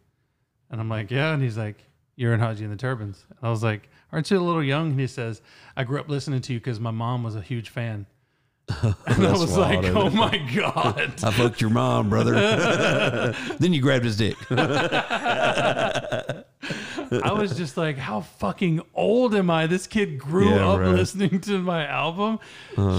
And 0.70 0.80
I'm 0.80 0.88
like, 0.88 1.10
yeah. 1.10 1.34
And 1.34 1.42
he's 1.42 1.58
like, 1.58 1.84
you're 2.14 2.32
in 2.32 2.40
Haji 2.40 2.64
and 2.64 2.72
the 2.72 2.78
Turbans. 2.78 3.26
And 3.28 3.38
I 3.42 3.50
was 3.50 3.62
like, 3.62 3.90
aren't 4.10 4.30
you 4.30 4.38
a 4.38 4.40
little 4.40 4.64
young? 4.64 4.92
And 4.92 5.00
he 5.00 5.06
says, 5.06 5.42
I 5.76 5.84
grew 5.84 6.00
up 6.00 6.08
listening 6.08 6.40
to 6.40 6.54
you 6.54 6.60
because 6.60 6.80
my 6.80 6.92
mom 6.92 7.22
was 7.22 7.36
a 7.36 7.42
huge 7.42 7.68
fan. 7.68 8.06
And 9.06 9.26
I 9.26 9.32
was 9.32 9.56
like, 9.56 9.84
oh 9.94 10.10
my 10.10 10.36
God. 10.54 11.14
I 11.22 11.30
fucked 11.30 11.60
your 11.60 11.70
mom, 11.70 12.08
brother. 12.10 12.32
then 13.60 13.72
you 13.72 13.80
grabbed 13.80 14.04
his 14.04 14.16
dick. 14.16 14.36
I 14.50 16.42
was 17.32 17.56
just 17.56 17.76
like, 17.76 17.96
how 17.96 18.22
fucking 18.22 18.80
old 18.94 19.34
am 19.34 19.50
I? 19.50 19.66
This 19.66 19.86
kid 19.86 20.18
grew 20.18 20.50
Yeah, 20.50 20.68
up 20.68 20.78
right. 20.80 20.86
Uh-huh. 20.88 20.96
listening 20.96 21.40
to 21.42 21.58
my 21.60 21.86
album. 21.86 22.40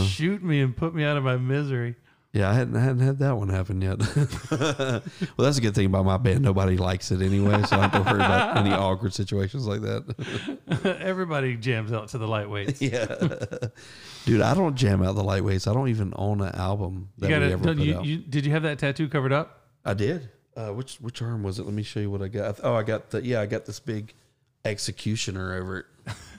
Shoot 0.05 0.41
me 0.43 0.61
and 0.61 0.75
put 0.75 0.95
me 0.95 1.03
out 1.03 1.17
of 1.17 1.23
my 1.23 1.37
misery. 1.37 1.95
Yeah, 2.33 2.49
I 2.49 2.53
hadn't, 2.53 2.75
I 2.75 2.81
hadn't 2.81 2.99
had 2.99 3.19
that 3.19 3.37
one 3.37 3.49
happen 3.49 3.81
yet. 3.81 3.99
well, 4.51 5.01
that's 5.37 5.57
a 5.57 5.61
good 5.61 5.73
thing 5.73 5.85
about 5.87 6.05
my 6.05 6.17
band. 6.17 6.41
Nobody 6.41 6.77
likes 6.77 7.09
it 7.11 7.21
anyway, 7.21 7.63
so 7.63 7.77
I 7.77 7.87
don't 7.87 7.89
have 7.91 8.05
to 8.05 8.11
worry 8.11 8.19
about 8.23 8.57
any 8.57 8.71
awkward 8.73 9.13
situations 9.13 9.65
like 9.65 9.81
that. 9.81 10.97
Everybody 11.01 11.55
jams 11.55 11.91
out 11.93 12.09
to 12.09 12.17
the 12.17 12.27
lightweights. 12.27 12.79
yeah. 12.81 13.79
Dude, 14.25 14.41
I 14.41 14.53
don't 14.53 14.75
jam 14.75 15.01
out 15.03 15.15
the 15.15 15.23
lightweights. 15.23 15.67
I 15.69 15.73
don't 15.73 15.87
even 15.89 16.13
own 16.15 16.41
an 16.41 16.53
album 16.53 17.09
that 17.17 17.29
You 17.29 17.35
we 17.35 17.39
gotta, 17.39 17.51
ever 17.53 17.63
put 17.63 17.77
you, 17.77 17.95
out. 17.97 18.05
you, 18.05 18.17
did 18.17 18.45
you 18.45 18.51
have 18.51 18.63
that 18.63 18.77
tattoo 18.77 19.07
covered 19.07 19.31
up? 19.33 19.61
I 19.85 19.93
did. 19.93 20.29
Uh, 20.55 20.69
which 20.73 20.97
which 20.97 21.21
arm 21.21 21.43
was 21.43 21.59
it? 21.59 21.63
Let 21.63 21.73
me 21.73 21.83
show 21.83 21.99
you 22.01 22.09
what 22.11 22.21
I 22.21 22.27
got. 22.27 22.59
Oh, 22.63 22.73
I 22.75 22.83
got 22.83 23.09
the 23.11 23.23
yeah, 23.23 23.41
I 23.41 23.45
got 23.45 23.65
this 23.65 23.79
big 23.79 24.13
executioner 24.65 25.53
over 25.55 25.79
it. 25.79 25.85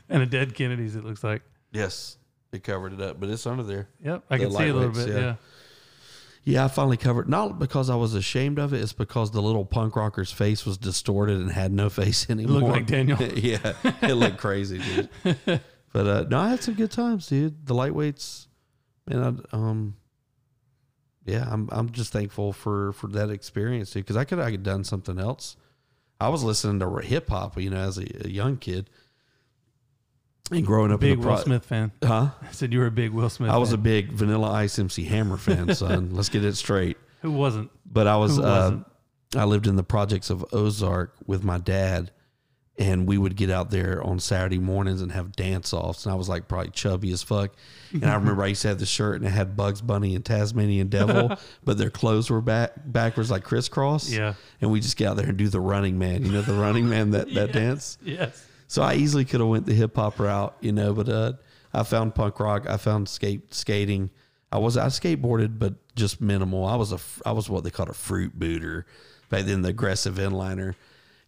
And 0.09 0.22
a 0.22 0.26
dead 0.26 0.55
Kennedy's, 0.55 0.97
it 0.97 1.05
looks 1.05 1.22
like. 1.24 1.43
Yes, 1.72 2.16
it 2.53 2.62
covered 2.64 2.93
it 2.95 3.01
up, 3.01 3.20
but 3.20 3.28
it's 3.28 3.47
under 3.47 3.62
there. 3.62 3.89
Yep, 4.05 4.24
I 4.30 4.39
The 4.39 4.45
can 4.45 4.53
see 4.55 4.68
a 4.68 4.74
little 4.74 4.91
bit. 4.91 5.09
yeah. 5.09 5.14
Yeah. 5.18 5.34
Yeah, 6.49 6.64
I 6.64 6.68
finally 6.68 6.96
covered. 6.96 7.28
Not 7.28 7.59
because 7.59 7.90
I 7.90 7.96
was 7.96 8.14
ashamed 8.14 8.59
of 8.59 8.72
it. 8.72 8.80
It's 8.80 8.94
because 8.94 9.32
the 9.32 9.42
little 9.42 9.66
punk 9.66 9.94
rocker's 9.96 10.32
face 10.32 10.64
was 10.64 10.78
distorted 10.78 11.36
and 11.36 11.53
had 11.53 11.72
no 11.72 11.90
face 11.90 12.30
anymore. 12.30 12.61
Looked 12.61 12.72
like 12.72 12.86
Daniel. 12.86 13.20
yeah, 13.34 13.74
it 14.01 14.14
looked 14.14 14.38
crazy, 14.38 14.78
dude. 14.78 15.11
But 15.92 16.07
uh, 16.07 16.24
no, 16.30 16.38
I 16.38 16.49
had 16.49 16.62
some 16.62 16.72
good 16.72 16.90
times, 16.90 17.26
dude. 17.26 17.66
The 17.66 17.74
lightweights, 17.74 18.46
man. 19.07 19.44
I, 19.53 19.57
um, 19.57 19.96
yeah, 21.26 21.46
I'm 21.51 21.68
I'm 21.70 21.90
just 21.90 22.14
thankful 22.14 22.55
for 22.55 22.94
for 22.94 23.09
that 23.09 23.28
experience, 23.28 23.90
dude. 23.90 24.05
Because 24.05 24.16
I 24.16 24.24
could 24.24 24.38
I 24.38 24.51
could 24.51 24.62
done 24.62 24.84
something 24.84 25.18
else. 25.18 25.55
I 26.18 26.30
was 26.30 26.42
listening 26.42 26.80
to 26.80 27.07
hip 27.07 27.28
hop, 27.28 27.61
you 27.61 27.68
know, 27.68 27.76
as 27.76 27.99
a, 27.99 28.26
a 28.26 28.30
young 28.30 28.57
kid, 28.57 28.88
and 30.51 30.66
growing 30.66 30.92
up 30.92 31.01
Big 31.01 31.18
Will 31.18 31.24
pro- 31.24 31.36
Smith 31.36 31.64
fan. 31.64 31.92
Huh? 32.03 32.30
I 32.42 32.53
said 32.53 32.72
you 32.72 32.80
were 32.80 32.86
a 32.86 32.90
big 32.90 33.12
Will 33.12 33.30
Smith. 33.30 33.51
I 33.51 33.59
was 33.59 33.72
a 33.72 33.78
big 33.78 34.12
Vanilla 34.12 34.51
Ice 34.53 34.78
MC 34.78 35.05
Hammer 35.05 35.36
fan, 35.36 35.74
son. 35.74 36.14
Let's 36.14 36.28
get 36.28 36.44
it 36.44 36.57
straight. 36.57 36.96
Who 37.22 37.32
wasn't? 37.32 37.70
But 37.84 38.07
I 38.07 38.16
was, 38.16 38.38
uh? 38.38 38.78
I 39.36 39.44
lived 39.44 39.66
in 39.66 39.76
the 39.76 39.82
projects 39.82 40.30
of 40.30 40.44
Ozark 40.53 41.14
with 41.26 41.44
my 41.44 41.59
dad, 41.59 42.11
and 42.78 43.07
we 43.07 43.18
would 43.18 43.36
get 43.36 43.51
out 43.51 43.70
there 43.70 44.03
on 44.03 44.20
Saturday 44.20 44.59
mornings 44.59 45.03
and 45.03 45.12
have 45.12 45.32
dance 45.32 45.72
offs. 45.74 46.07
And 46.07 46.12
I 46.12 46.14
was 46.16 46.28
like 46.28 46.49
probably 46.49 46.70
chubby 46.70 47.11
as 47.11 47.22
fuck. 47.22 47.55
And 47.92 48.07
I 48.07 48.14
remember 48.16 48.42
I 48.44 48.46
used 48.46 48.62
to 48.62 48.68
have 48.68 48.78
the 48.78 48.86
shirt 48.86 49.16
and 49.16 49.26
it 49.26 49.30
had 49.30 49.57
Bugs 49.57 49.82
Bunny 49.82 50.14
and 50.14 50.24
Tasmanian 50.24 50.88
Devil, 50.88 51.36
but 51.64 51.76
their 51.76 51.90
clothes 51.90 52.30
were 52.30 52.40
back 52.40 52.72
backwards 52.86 53.30
like 53.30 53.42
crisscross. 53.42 54.09
Yeah. 54.11 54.34
And 54.61 54.70
we 54.70 54.80
just 54.80 54.96
get 54.96 55.09
out 55.09 55.16
there 55.16 55.26
and 55.26 55.36
do 55.36 55.49
the 55.49 55.61
Running 55.61 55.99
Man. 55.99 56.24
You 56.24 56.30
know 56.30 56.42
the 56.42 56.55
Running 56.55 56.88
Man 56.88 57.11
that 57.11 57.34
that 57.34 57.53
dance. 57.53 57.99
Yes. 58.03 58.46
So 58.68 58.82
I 58.82 58.94
easily 58.94 59.24
could 59.24 59.40
have 59.40 59.48
went 59.48 59.66
the 59.66 59.74
hip 59.74 59.96
hop 59.96 60.20
route, 60.20 60.54
you 60.60 60.72
know, 60.72 60.94
but 60.94 61.08
uh, 61.08 61.32
I 61.72 61.82
found 61.82 62.14
punk 62.14 62.38
rock, 62.38 62.68
I 62.68 62.76
found 62.76 63.08
skate 63.08 63.52
skating, 63.52 64.10
I 64.50 64.58
was 64.58 64.76
I 64.76 64.86
skateboarded, 64.86 65.58
but 65.58 65.74
just 65.94 66.20
minimal. 66.20 66.64
I 66.64 66.76
was 66.76 66.92
a 66.92 66.98
I 67.26 67.32
was 67.32 67.50
what 67.50 67.64
they 67.64 67.70
called 67.70 67.88
a 67.88 67.94
fruit 67.94 68.38
booter 68.38 68.86
back 69.28 69.44
then, 69.44 69.62
the 69.62 69.70
aggressive 69.70 70.18
inliner. 70.18 70.76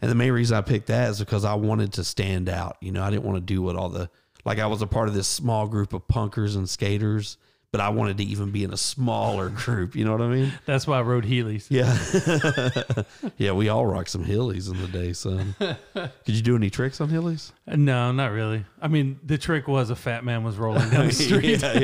And 0.01 0.11
the 0.11 0.15
main 0.15 0.33
reason 0.33 0.57
I 0.57 0.63
picked 0.63 0.87
that 0.87 1.11
is 1.11 1.19
because 1.19 1.45
I 1.45 1.55
wanted 1.55 1.93
to 1.95 2.05
stand 2.05 2.49
out. 2.49 2.77
You 2.81 2.93
know, 2.93 3.03
I 3.03 3.11
didn't 3.11 3.25
want 3.25 3.37
to 3.37 3.43
do 3.43 3.61
what 3.61 3.77
all 3.77 3.91
the 3.91 4.09
like 4.45 4.59
I 4.59 4.67
was 4.67 4.81
a 4.81 4.87
part 4.87 5.09
of 5.09 5.15
this 5.15 5.29
small 5.29 5.67
group 5.67 5.93
of 5.93 6.07
punkers 6.09 6.57
and 6.57 6.69
skaters, 6.69 7.37
but 7.73 7.81
I 7.81 7.89
wanted 7.91 8.19
to 8.19 8.25
even 8.25 8.51
be 8.51 8.65
in 8.65 8.73
a 8.73 8.77
smaller 8.77 9.49
group. 9.49 9.95
You 9.95 10.05
know 10.05 10.13
what 10.13 10.21
I 10.23 10.29
mean? 10.29 10.53
That's 10.67 10.87
why 10.87 10.99
I 10.99 11.03
rode 11.03 11.25
Heelys. 11.25 11.67
Yeah. 11.71 11.97
yeah, 13.39 13.53
we 13.53 13.69
all 13.69 13.87
rocked 13.87 14.11
some 14.11 14.25
Heelys 14.25 14.71
in 14.71 14.81
the 14.81 14.89
day, 14.89 15.13
son. 15.13 15.55
Did 16.25 16.35
you 16.35 16.43
do 16.43 16.57
any 16.57 16.69
tricks 16.71 17.01
on 17.01 17.09
Heelys? 17.11 17.53
No, 17.67 18.11
not 18.13 18.33
really. 18.33 18.65
I 18.83 18.89
mean, 18.89 19.21
the 19.25 19.39
trick 19.39 19.69
was 19.69 19.91
a 19.91 19.97
fat 19.97 20.25
man 20.25 20.43
was 20.43 20.57
rolling 20.57 20.91
down 20.91 21.07
the 21.07 21.13
street. 21.15 21.63
yeah, 21.63 21.79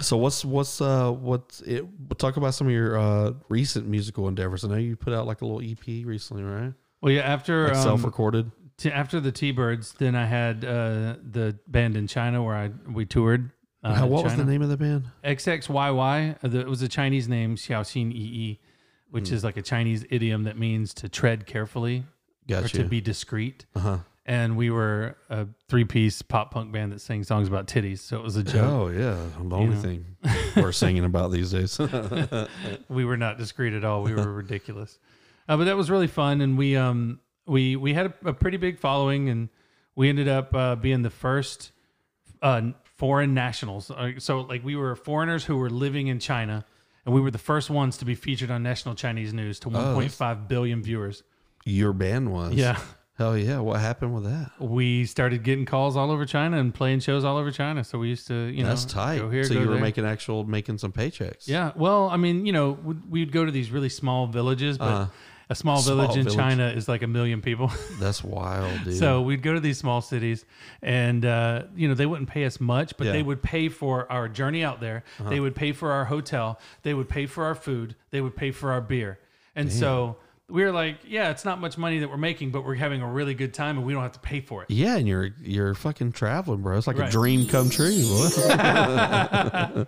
So 0.00 0.16
what's 0.16 0.44
what's 0.44 0.80
uh 0.80 1.10
what's 1.10 1.60
it 1.62 1.84
we'll 1.84 2.16
talk 2.16 2.36
about 2.36 2.54
some 2.54 2.68
of 2.68 2.72
your 2.72 2.96
uh 2.96 3.32
recent 3.48 3.88
musical 3.88 4.28
endeavors. 4.28 4.64
I 4.64 4.68
know 4.68 4.76
you 4.76 4.94
put 4.94 5.12
out 5.12 5.26
like 5.26 5.42
a 5.42 5.46
little 5.46 5.60
EP 5.68 6.06
recently, 6.06 6.44
right? 6.44 6.72
Well, 7.00 7.12
yeah. 7.12 7.22
After 7.22 7.64
Like 7.68 7.76
um, 7.76 7.82
self 7.82 8.04
recorded. 8.04 8.50
T- 8.78 8.90
after 8.90 9.20
the 9.20 9.30
T 9.32 9.50
Birds, 9.52 9.92
then 9.98 10.14
I 10.14 10.24
had 10.24 10.64
uh, 10.64 11.16
the 11.22 11.58
band 11.66 11.96
in 11.96 12.06
China 12.06 12.42
where 12.42 12.56
I 12.56 12.70
we 12.90 13.04
toured. 13.04 13.50
Uh, 13.84 14.06
what 14.06 14.24
was 14.24 14.36
the 14.36 14.44
name 14.44 14.62
of 14.62 14.68
the 14.70 14.76
band? 14.76 15.04
XXYY. 15.24 16.36
uh, 16.42 16.48
the- 16.48 16.60
It 16.60 16.68
was 16.68 16.82
a 16.82 16.88
Chinese 16.88 17.28
name, 17.28 17.56
Xiaoxin 17.56 18.12
Yi, 18.12 18.60
which 19.10 19.30
is 19.30 19.44
like 19.44 19.56
a 19.56 19.62
Chinese 19.62 20.04
idiom 20.10 20.44
that 20.44 20.58
means 20.58 20.92
to 20.94 21.08
tread 21.08 21.46
carefully 21.46 22.04
or 22.50 22.62
to 22.68 22.84
be 22.84 23.00
discreet. 23.00 23.66
Uh-huh. 23.76 23.98
And 24.26 24.58
we 24.58 24.68
were 24.70 25.16
a 25.30 25.46
three 25.68 25.84
piece 25.86 26.20
pop 26.20 26.50
punk 26.52 26.70
band 26.72 26.92
that 26.92 27.00
sang 27.00 27.22
songs 27.24 27.48
about 27.48 27.66
titties. 27.66 28.00
So 28.00 28.18
it 28.18 28.22
was 28.22 28.36
a 28.36 28.42
joke. 28.42 28.64
Oh 28.70 28.88
yeah. 28.88 29.16
The 29.42 29.56
only 29.56 29.74
know. 29.76 29.80
thing 29.80 30.04
we're 30.56 30.72
singing 30.72 31.04
about 31.04 31.30
these 31.32 31.52
days. 31.52 31.78
we 32.88 33.04
were 33.06 33.16
not 33.16 33.38
discreet 33.38 33.72
at 33.72 33.84
all. 33.84 34.02
We 34.02 34.12
were 34.14 34.30
ridiculous. 34.32 34.98
Uh, 35.48 35.56
but 35.56 35.64
that 35.64 35.78
was 35.78 35.90
really 35.90 36.08
fun, 36.08 36.42
and 36.42 36.58
we 36.58 36.76
um 36.76 37.20
we 37.48 37.76
we 37.76 37.94
had 37.94 38.06
a, 38.06 38.28
a 38.28 38.32
pretty 38.32 38.56
big 38.58 38.78
following, 38.78 39.28
and 39.28 39.48
we 39.96 40.08
ended 40.08 40.28
up 40.28 40.54
uh, 40.54 40.76
being 40.76 41.02
the 41.02 41.10
first 41.10 41.72
uh, 42.42 42.62
foreign 42.96 43.34
nationals. 43.34 43.90
Uh, 43.90 44.12
so 44.18 44.40
like 44.42 44.64
we 44.64 44.76
were 44.76 44.94
foreigners 44.94 45.44
who 45.44 45.56
were 45.56 45.70
living 45.70 46.06
in 46.08 46.18
China, 46.20 46.64
and 47.04 47.14
we 47.14 47.20
were 47.20 47.30
the 47.30 47.38
first 47.38 47.70
ones 47.70 47.96
to 47.98 48.04
be 48.04 48.14
featured 48.14 48.50
on 48.50 48.62
national 48.62 48.94
Chinese 48.94 49.32
news 49.32 49.58
to 49.60 49.68
1.5 49.70 50.48
billion 50.48 50.82
viewers. 50.82 51.22
Your 51.64 51.92
band 51.92 52.30
was. 52.32 52.54
Yeah. 52.54 52.78
Hell 53.16 53.36
yeah. 53.36 53.58
What 53.58 53.80
happened 53.80 54.14
with 54.14 54.24
that? 54.24 54.52
We 54.60 55.04
started 55.04 55.42
getting 55.42 55.64
calls 55.66 55.96
all 55.96 56.12
over 56.12 56.24
China 56.24 56.56
and 56.60 56.72
playing 56.72 57.00
shows 57.00 57.24
all 57.24 57.36
over 57.36 57.50
China. 57.50 57.82
So 57.82 57.98
we 57.98 58.08
used 58.10 58.28
to, 58.28 58.34
you 58.46 58.62
know, 58.62 58.68
That's 58.68 58.84
tight. 58.84 59.18
Go 59.18 59.28
here, 59.28 59.42
so 59.42 59.54
go 59.54 59.60
you 59.60 59.66
were 59.66 59.72
there. 59.74 59.82
making 59.82 60.04
actual 60.06 60.44
making 60.44 60.78
some 60.78 60.92
paychecks. 60.92 61.48
Yeah. 61.48 61.72
Well, 61.74 62.08
I 62.10 62.16
mean, 62.16 62.46
you 62.46 62.52
know, 62.52 62.78
we'd, 62.84 63.10
we'd 63.10 63.32
go 63.32 63.44
to 63.44 63.50
these 63.50 63.72
really 63.72 63.88
small 63.88 64.28
villages, 64.28 64.78
but 64.78 64.84
Uh-huh. 64.84 65.06
A 65.50 65.54
small, 65.54 65.78
Small 65.78 65.96
village 65.96 66.16
in 66.16 66.24
village. 66.24 66.36
China 66.36 66.68
is 66.68 66.88
like 66.88 67.02
a 67.02 67.06
million 67.06 67.40
people. 67.40 67.72
That's 68.00 68.22
wild, 68.22 68.84
dude. 68.84 68.96
so 68.98 69.22
we'd 69.22 69.42
go 69.42 69.54
to 69.54 69.60
these 69.60 69.78
small 69.78 70.00
cities 70.02 70.44
and, 70.82 71.24
uh, 71.24 71.62
you 71.74 71.88
know, 71.88 71.94
they 71.94 72.04
wouldn't 72.06 72.28
pay 72.28 72.44
us 72.44 72.60
much, 72.60 72.96
but 72.96 73.04
Yeah. 73.04 73.10
Uh-huh. 73.10 73.18
they 73.18 73.22
would 73.22 73.42
pay 73.42 73.68
for 73.68 74.10
our 74.12 74.28
journey 74.28 74.62
out 74.62 74.80
there. 74.80 75.04
They 75.28 75.40
would 75.40 75.54
pay 75.54 75.72
for 75.72 75.92
our 75.92 76.04
hotel. 76.04 76.58
They 76.82 76.92
would 76.94 77.08
pay 77.08 77.26
for 77.26 77.44
our 77.44 77.54
food. 77.54 77.94
They 78.10 78.20
would 78.20 78.36
pay 78.36 78.50
for 78.50 78.72
our 78.72 78.80
beer. 78.82 79.18
And 79.56 79.72
so 79.72 80.16
we 80.50 80.64
were 80.64 80.72
like, 80.72 80.98
yeah, 81.06 81.30
it's 81.30 81.44
not 81.44 81.60
much 81.60 81.76
money 81.76 81.98
that 81.98 82.08
we're 82.08 82.16
making, 82.16 82.50
but 82.50 82.64
we're 82.64 82.74
having 82.74 83.02
a 83.02 83.06
really 83.06 83.34
good 83.34 83.52
time 83.52 83.76
and 83.76 83.86
we 83.86 83.92
don't 83.92 84.02
have 84.02 84.12
to 84.12 84.18
pay 84.20 84.40
for 84.40 84.62
it. 84.62 84.70
yeah, 84.70 84.96
and 84.96 85.06
you're 85.06 85.30
you're 85.42 85.74
fucking 85.74 86.12
traveling, 86.12 86.62
bro. 86.62 86.78
It's 86.78 86.86
like 86.86 86.98
a 86.98 87.10
dream 87.10 87.46
come 87.46 87.68
true. 87.70 87.92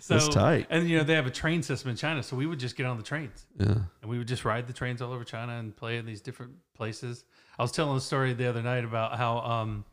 So, 0.00 0.14
That's 0.14 0.28
tight. 0.28 0.66
And, 0.70 0.88
you 0.88 0.96
know, 0.96 1.04
they 1.04 1.14
have 1.14 1.26
a 1.26 1.30
train 1.30 1.62
system 1.62 1.90
in 1.90 1.96
China. 1.96 2.22
So 2.22 2.34
we 2.36 2.46
would 2.46 2.58
just 2.60 2.76
get 2.76 2.86
on 2.86 2.96
the 2.96 3.02
trains. 3.02 3.44
yeah. 3.58 3.66
and 4.00 4.10
we 4.10 4.16
would 4.16 4.28
just 4.28 4.44
ride 4.44 4.66
the 4.66 4.72
trains 4.72 5.02
all 5.02 5.12
over 5.12 5.22
China 5.24 5.58
and 5.58 5.76
play 5.76 5.98
in 5.98 6.06
these 6.06 6.22
different 6.22 6.52
places. 6.74 7.24
I 7.58 7.62
was 7.62 7.72
telling 7.72 7.94
a 7.96 8.00
story 8.00 8.32
the 8.32 8.48
other 8.48 8.62
night 8.62 8.84
about 8.84 9.18
how 9.18 9.38
um, 9.40 9.84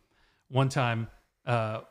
one 0.47 0.69
time 0.69 1.07
uh, 1.45 1.81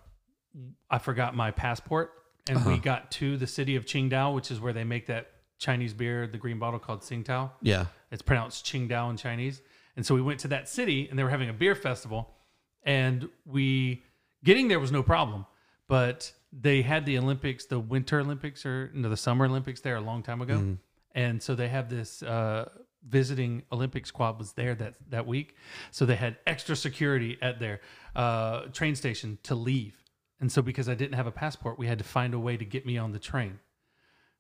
I 0.88 0.98
forgot 0.98 1.34
my 1.34 1.50
passport, 1.50 2.12
and 2.48 2.57
Uh-huh. 2.59 2.70
we 2.70 2.78
got 2.78 3.11
to 3.12 3.36
the 3.36 3.46
city 3.48 3.76
of 3.76 3.84
Qingdao, 3.84 4.34
which 4.34 4.50
is 4.50 4.59
where 4.61 4.72
they 4.72 4.84
make 4.84 5.07
that 5.09 5.26
Chinese 5.65 5.95
beer, 5.95 6.27
the 6.27 6.39
green 6.39 6.59
bottle 6.59 6.79
called 6.79 7.01
Tsingtao. 7.01 7.51
Yeah. 7.62 7.87
It's 8.11 8.23
pronounced 8.23 8.67
Qingdao 8.67 9.11
in 9.11 9.17
Chinese. 9.17 9.62
And 9.97 10.05
so 10.05 10.15
we 10.15 10.21
went 10.21 10.41
to 10.41 10.49
that 10.49 10.69
city 10.69 11.09
and 11.09 11.19
they 11.19 11.25
were 11.25 11.31
having 11.31 11.49
a 11.49 11.55
beer 11.55 11.75
festival. 11.75 12.35
And 12.83 13.29
we, 13.47 14.03
getting 14.45 14.69
there 14.69 14.79
was 14.79 14.93
no 14.93 15.03
problem. 15.03 15.47
But 15.89 16.33
they 16.53 16.83
had 16.83 17.07
the 17.07 17.17
Olympics, 17.19 17.65
the 17.67 17.81
Winter 17.81 18.21
Olympics 18.21 18.67
or 18.67 18.91
no, 18.95 19.09
the 19.09 19.17
Summer 19.17 19.47
Olympics 19.47 19.81
there 19.81 19.97
a 19.97 20.01
long 20.01 20.23
time 20.23 20.43
ago. 20.43 20.77
And 21.15 21.43
so 21.43 21.55
they 21.55 21.69
have 21.69 21.89
this 21.89 22.23
uh, 22.23 22.69
visiting 23.09 23.62
Olympic 23.73 24.07
squad 24.07 24.39
was 24.39 24.53
there 24.53 24.75
that, 24.75 24.95
that 25.11 25.27
week. 25.27 25.57
So 25.93 26.05
they 26.05 26.17
had 26.17 26.37
extra 26.47 26.77
security 26.77 27.39
at 27.41 27.59
their 27.59 27.81
uh, 28.15 28.62
train 28.73 28.97
station 28.97 29.39
to 29.45 29.55
leave. 29.55 29.95
And 30.41 30.51
so 30.51 30.61
because 30.61 30.89
I 30.89 30.95
didn't 30.95 31.15
have 31.15 31.27
a 31.27 31.33
passport, 31.33 31.79
we 31.79 31.87
had 31.87 31.99
to 31.99 32.05
find 32.05 32.35
a 32.35 32.39
way 32.39 32.57
to 32.57 32.65
get 32.65 32.85
me 32.85 32.99
on 32.99 33.12
the 33.12 33.19
train. 33.19 33.61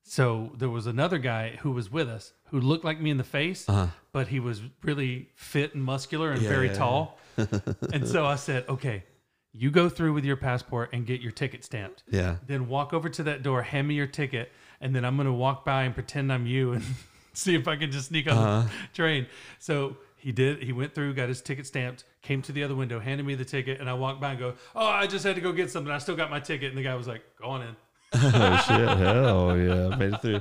So 0.06 0.52
there 0.56 0.68
was 0.68 0.86
another 0.86 1.18
guy 1.18 1.56
who 1.62 1.72
was 1.72 1.90
with 1.90 2.08
us 2.08 2.34
who 2.50 2.60
looked 2.60 2.84
like 2.84 3.00
me 3.00 3.10
in 3.10 3.16
the 3.16 3.24
face, 3.24 3.66
but 4.12 4.28
he 4.28 4.38
was 4.38 4.60
really 4.82 5.30
fit 5.34 5.74
and 5.74 5.82
muscular 5.82 6.30
and 6.30 6.40
very 6.42 6.68
Uh-huh. 6.68 6.74
yeah, 6.74 6.78
tall. 6.78 7.18
and 7.92 8.06
so 8.06 8.26
I 8.26 8.36
said, 8.36 8.64
okay, 8.68 9.04
you 9.52 9.70
go 9.70 9.88
through 9.88 10.12
with 10.12 10.24
your 10.24 10.36
passport 10.36 10.90
and 10.92 11.06
get 11.06 11.20
your 11.22 11.32
ticket 11.32 11.64
stamped. 11.64 12.02
Yeah. 12.10 12.36
Then 12.46 12.68
walk 12.68 12.92
over 12.92 13.08
to 13.08 13.22
that 13.24 13.42
door, 13.42 13.62
hand 13.62 13.88
me 13.88 13.94
your 13.94 14.06
ticket, 14.06 14.52
and 14.80 14.94
then 14.94 15.04
I'm 15.06 15.16
going 15.16 15.26
to 15.26 15.32
walk 15.32 15.64
by 15.64 15.84
and 15.84 15.94
pretend 15.94 16.30
I'm 16.32 16.46
you 16.46 16.72
and 16.74 16.84
see 17.32 17.54
if 17.54 17.66
I 17.66 17.76
can 17.76 17.90
just 17.90 18.08
sneak 18.08 18.30
on 18.30 18.36
Uh-huh. 18.36 18.62
the 18.68 18.94
train. 18.94 19.26
So 19.58 19.96
he 20.16 20.32
did. 20.32 20.62
He 20.62 20.72
went 20.72 20.94
through, 20.94 21.14
got 21.14 21.28
his 21.28 21.40
ticket 21.40 21.66
stamped, 21.66 22.04
came 22.20 22.42
to 22.42 22.52
the 22.52 22.62
other 22.62 22.74
window, 22.74 23.00
handed 23.00 23.24
me 23.26 23.36
the 23.36 23.44
ticket, 23.44 23.80
and 23.80 23.88
I 23.88 23.94
walked 23.94 24.20
by 24.20 24.30
and 24.30 24.38
go, 24.38 24.54
oh, 24.76 24.86
I 24.86 25.06
just 25.06 25.24
had 25.24 25.34
to 25.36 25.40
go 25.40 25.52
get 25.52 25.70
something. 25.70 25.90
I 25.92 25.98
still 25.98 26.16
got 26.16 26.30
my 26.30 26.40
ticket. 26.40 26.68
And 26.68 26.76
the 26.78 26.82
guy 26.82 26.94
was 26.94 27.08
like, 27.08 27.22
go 27.40 27.48
on 27.48 27.62
in. 27.62 27.74
Oh 28.34 28.64
shit. 28.66 28.98
Hell 28.98 29.56
yeah. 29.58 29.96
Made 29.96 30.14
it 30.14 30.22
through. 30.22 30.40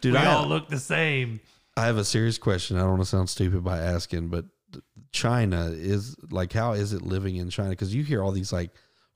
Dude, 0.00 0.12
We 0.14 0.18
I, 0.18 0.32
all 0.34 0.46
look 0.48 0.68
the 0.68 0.78
same. 0.78 1.40
I 1.76 1.86
have 1.86 1.96
a 1.98 2.04
serious 2.04 2.38
question. 2.38 2.76
I 2.76 2.80
don't 2.80 2.90
want 2.90 3.02
to 3.02 3.06
sound 3.06 3.28
stupid 3.30 3.62
by 3.64 3.78
asking, 3.78 4.28
but 4.28 4.44
China 5.12 5.70
is 5.72 6.16
like, 6.30 6.52
how 6.52 6.72
is 6.72 6.92
it 6.92 7.02
living 7.02 7.36
in 7.36 7.50
China? 7.50 7.70
Because 7.70 7.94
you 7.94 8.02
hear 8.02 8.22
all 8.22 8.32
these 8.32 8.52
like 8.52 8.70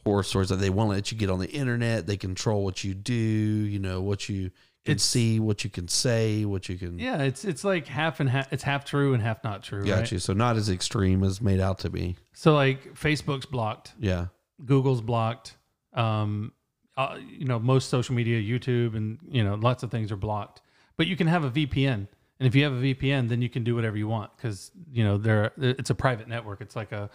horror 0.05 0.22
stories 0.22 0.51
that 0.51 0.57
they 0.57 0.70
won't 0.70 0.90
let 0.90 1.11
you 1.11 1.18
get 1.18 1.30
on 1.30 1.38
the 1.38 1.51
internet. 1.51 2.07
They 2.07 2.16
control 2.16 2.64
what 2.64 2.84
you 2.84 2.94
do. 2.94 3.12
You 3.14 3.78
know 3.78 4.01
what 4.03 4.28
you 4.28 4.51
can 4.84 4.92
It's- 4.92 5.03
see, 5.03 5.40
what 5.40 5.64
you 5.64 5.70
can 5.70 5.88
say, 5.88 6.44
what 6.44 6.68
you 6.68 6.76
can. 6.76 6.99
Yeah, 6.99 7.22
it's 7.22 7.44
it's 7.44 7.64
like 7.64 7.86
half 7.86 8.20
and 8.20 8.28
half. 8.28 8.53
It's 8.53 8.62
half 8.62 8.84
true 8.84 9.14
and 9.14 9.22
half 9.22 9.42
not 9.42 9.62
true. 9.62 9.84
Got 9.84 9.99
right? 10.01 10.12
you. 10.12 10.18
So 10.18 10.32
not 10.32 10.57
as 10.57 10.68
extreme 10.68 11.22
as 11.24 11.40
made 11.40 11.61
out 11.61 11.78
to 11.80 11.90
be. 11.90 12.16
So 12.34 12.55
like 12.55 12.94
Facebook's 12.94 13.47
blocked, 13.47 13.94
Yeah. 13.99 14.26
Google's 14.64 15.01
blocked. 15.01 15.57
Um, 15.92 16.53
uh, 16.97 17.18
you 17.28 17.44
know, 17.44 17.59
most 17.59 17.88
social 17.88 18.14
media, 18.14 18.40
YouTube, 18.40 18.97
and 18.97 19.18
you 19.28 19.44
know, 19.44 19.55
lots 19.55 19.82
of 19.82 19.90
things 19.90 20.11
are 20.11 20.16
blocked. 20.16 20.62
But 20.97 21.07
you 21.07 21.16
can 21.16 21.26
have 21.26 21.44
a 21.44 21.51
VPN, 21.51 21.92
and 22.38 22.47
if 22.47 22.55
you 22.55 22.64
have 22.64 22.72
a 22.72 22.80
VPN, 22.80 23.28
then 23.28 23.42
you 23.42 23.49
can 23.49 23.64
do 23.64 23.74
whatever 23.74 23.97
you 23.97 24.09
want 24.09 24.34
because 24.36 24.70
you 24.92 25.05
know 25.05 25.18
there 25.18 25.53
it's 25.59 25.90
a 25.90 25.94
private 25.94 26.28
network. 26.28 26.61
It's 26.61 26.76
like 26.76 26.92
a 26.92 27.11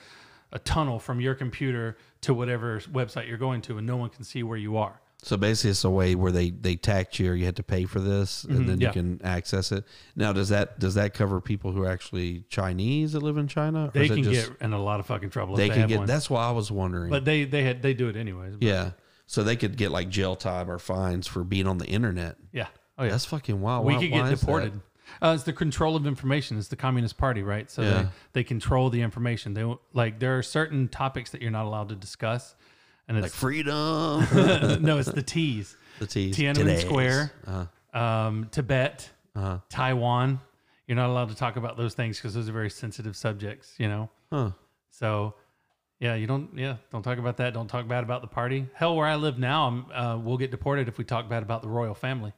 a 0.51 0.59
tunnel 0.59 0.99
from 0.99 1.21
your 1.21 1.33
computer 1.33 1.97
to 2.21 2.33
whatever 2.33 2.79
website 2.91 3.27
you're 3.27 3.37
going 3.37 3.61
to, 3.61 3.77
and 3.77 3.87
no 3.87 3.97
one 3.97 4.09
can 4.09 4.23
see 4.23 4.43
where 4.43 4.57
you 4.57 4.77
are. 4.77 4.99
So 5.23 5.37
basically, 5.37 5.71
it's 5.71 5.83
a 5.83 5.89
way 5.89 6.15
where 6.15 6.31
they 6.31 6.49
they 6.49 6.75
tax 6.75 7.19
you, 7.19 7.31
or 7.31 7.35
you 7.35 7.45
had 7.45 7.55
to 7.57 7.63
pay 7.63 7.85
for 7.85 7.99
this, 7.99 8.43
and 8.43 8.67
then 8.67 8.81
yeah. 8.81 8.87
you 8.87 8.93
can 8.93 9.21
access 9.23 9.71
it. 9.71 9.83
Now, 10.15 10.33
does 10.33 10.49
that 10.49 10.79
does 10.79 10.95
that 10.95 11.13
cover 11.13 11.39
people 11.39 11.71
who 11.71 11.83
are 11.83 11.89
actually 11.89 12.43
Chinese 12.49 13.11
that 13.11 13.21
live 13.21 13.37
in 13.37 13.47
China? 13.47 13.85
Or 13.85 13.91
They 13.91 14.07
can 14.07 14.23
just- 14.23 14.49
get 14.49 14.61
in 14.61 14.73
a 14.73 14.81
lot 14.81 14.99
of 14.99 15.05
fucking 15.05 15.29
trouble. 15.29 15.55
They 15.55 15.69
they 15.69 15.75
can 15.75 15.87
get. 15.87 15.99
one. 15.99 16.07
That's 16.07 16.27
why 16.27 16.43
I 16.43 16.51
was 16.51 16.71
wondering. 16.71 17.11
but 17.11 17.23
they 17.23 17.43
they 17.43 17.63
had 17.63 17.83
they 17.83 17.93
do 17.93 18.09
it 18.09 18.15
anyways. 18.15 18.55
But 18.55 18.63
yeah, 18.63 18.91
so 19.31 19.43
they 19.43 19.55
could 19.55 19.77
get 19.77 19.91
like 19.91 20.09
jail 20.09 20.35
time 20.35 20.69
or 20.69 20.77
fines 20.77 21.25
for 21.25 21.45
being 21.45 21.65
on 21.65 21.77
the 21.77 21.85
internet. 21.87 22.35
yeah. 22.51 22.67
Oh 22.97 23.05
yeah. 23.05 23.11
That's 23.11 23.23
fucking 23.25 23.61
wild. 23.61 23.85
we 23.85 23.93
Why- 23.93 23.99
could 24.01 24.11
why 24.11 24.17
get 24.17 24.25
is 24.25 24.29
that? 24.31 24.45
deported. 24.45 24.81
Uh, 25.21 25.31
it's 25.35 25.43
the 25.45 25.53
control 25.53 25.95
of 25.95 26.05
information. 26.05 26.57
It's 26.57 26.67
the 26.67 26.75
Communist 26.75 27.17
Party, 27.17 27.41
right? 27.41 27.71
So 27.71 27.81
Yeah. 27.81 27.89
they, 28.03 28.09
they 28.33 28.43
control 28.43 28.89
the 28.89 29.01
information. 29.01 29.53
They 29.53 29.63
won't- 29.63 29.79
like 29.93 30.19
there 30.19 30.37
are 30.37 30.43
certain 30.43 30.89
topics 30.89 31.31
that 31.31 31.41
you're 31.41 31.49
not 31.51 31.65
allowed 31.65 31.87
to 31.89 31.95
discuss, 31.95 32.55
and 33.07 33.17
it's 33.17 33.23
Like 33.23 33.29
it's 33.31 33.39
freedom. 33.39 34.83
no, 34.83 34.97
it's 34.97 35.09
the 35.11 35.23
T's. 35.23 35.77
the 35.99 36.07
T's. 36.07 36.35
Tiananmen 36.35 36.55
Today's. 36.55 36.81
Square, 36.81 37.31
Uh, 37.47 37.97
um, 37.97 38.49
Tibet, 38.51 39.09
uh, 39.35 39.59
Taiwan. 39.69 40.41
You're 40.87 40.97
not 40.97 41.09
allowed 41.09 41.29
to 41.29 41.35
talk 41.35 41.55
about 41.55 41.77
those 41.77 41.93
things 41.93 42.17
because 42.17 42.33
those 42.33 42.49
are 42.49 42.53
very 42.53 42.69
sensitive 42.69 43.15
subjects. 43.15 43.73
You 43.77 43.87
know. 43.87 44.09
huh. 44.31 44.51
So, 44.89 45.35
yeah, 46.01 46.15
you 46.15 46.25
don't. 46.25 46.49
Yeah, 46.57 46.77
don't 46.91 47.03
talk 47.03 47.19
about 47.19 47.37
that. 47.37 47.53
Don't 47.53 47.67
talk 47.67 47.87
bad 47.87 48.03
about 48.03 48.21
the 48.21 48.27
party. 48.27 48.67
Hell, 48.73 48.95
where 48.95 49.07
I 49.07 49.15
live 49.15 49.37
now, 49.37 49.67
I'm, 49.67 49.85
uh, 49.93 50.17
we'll 50.17 50.37
get 50.37 50.49
deported 50.49 50.87
if 50.87 50.97
we 50.97 51.03
talk 51.03 51.29
bad 51.29 51.43
about 51.43 51.61
the 51.61 51.69
royal 51.69 51.93
family. 51.93 52.33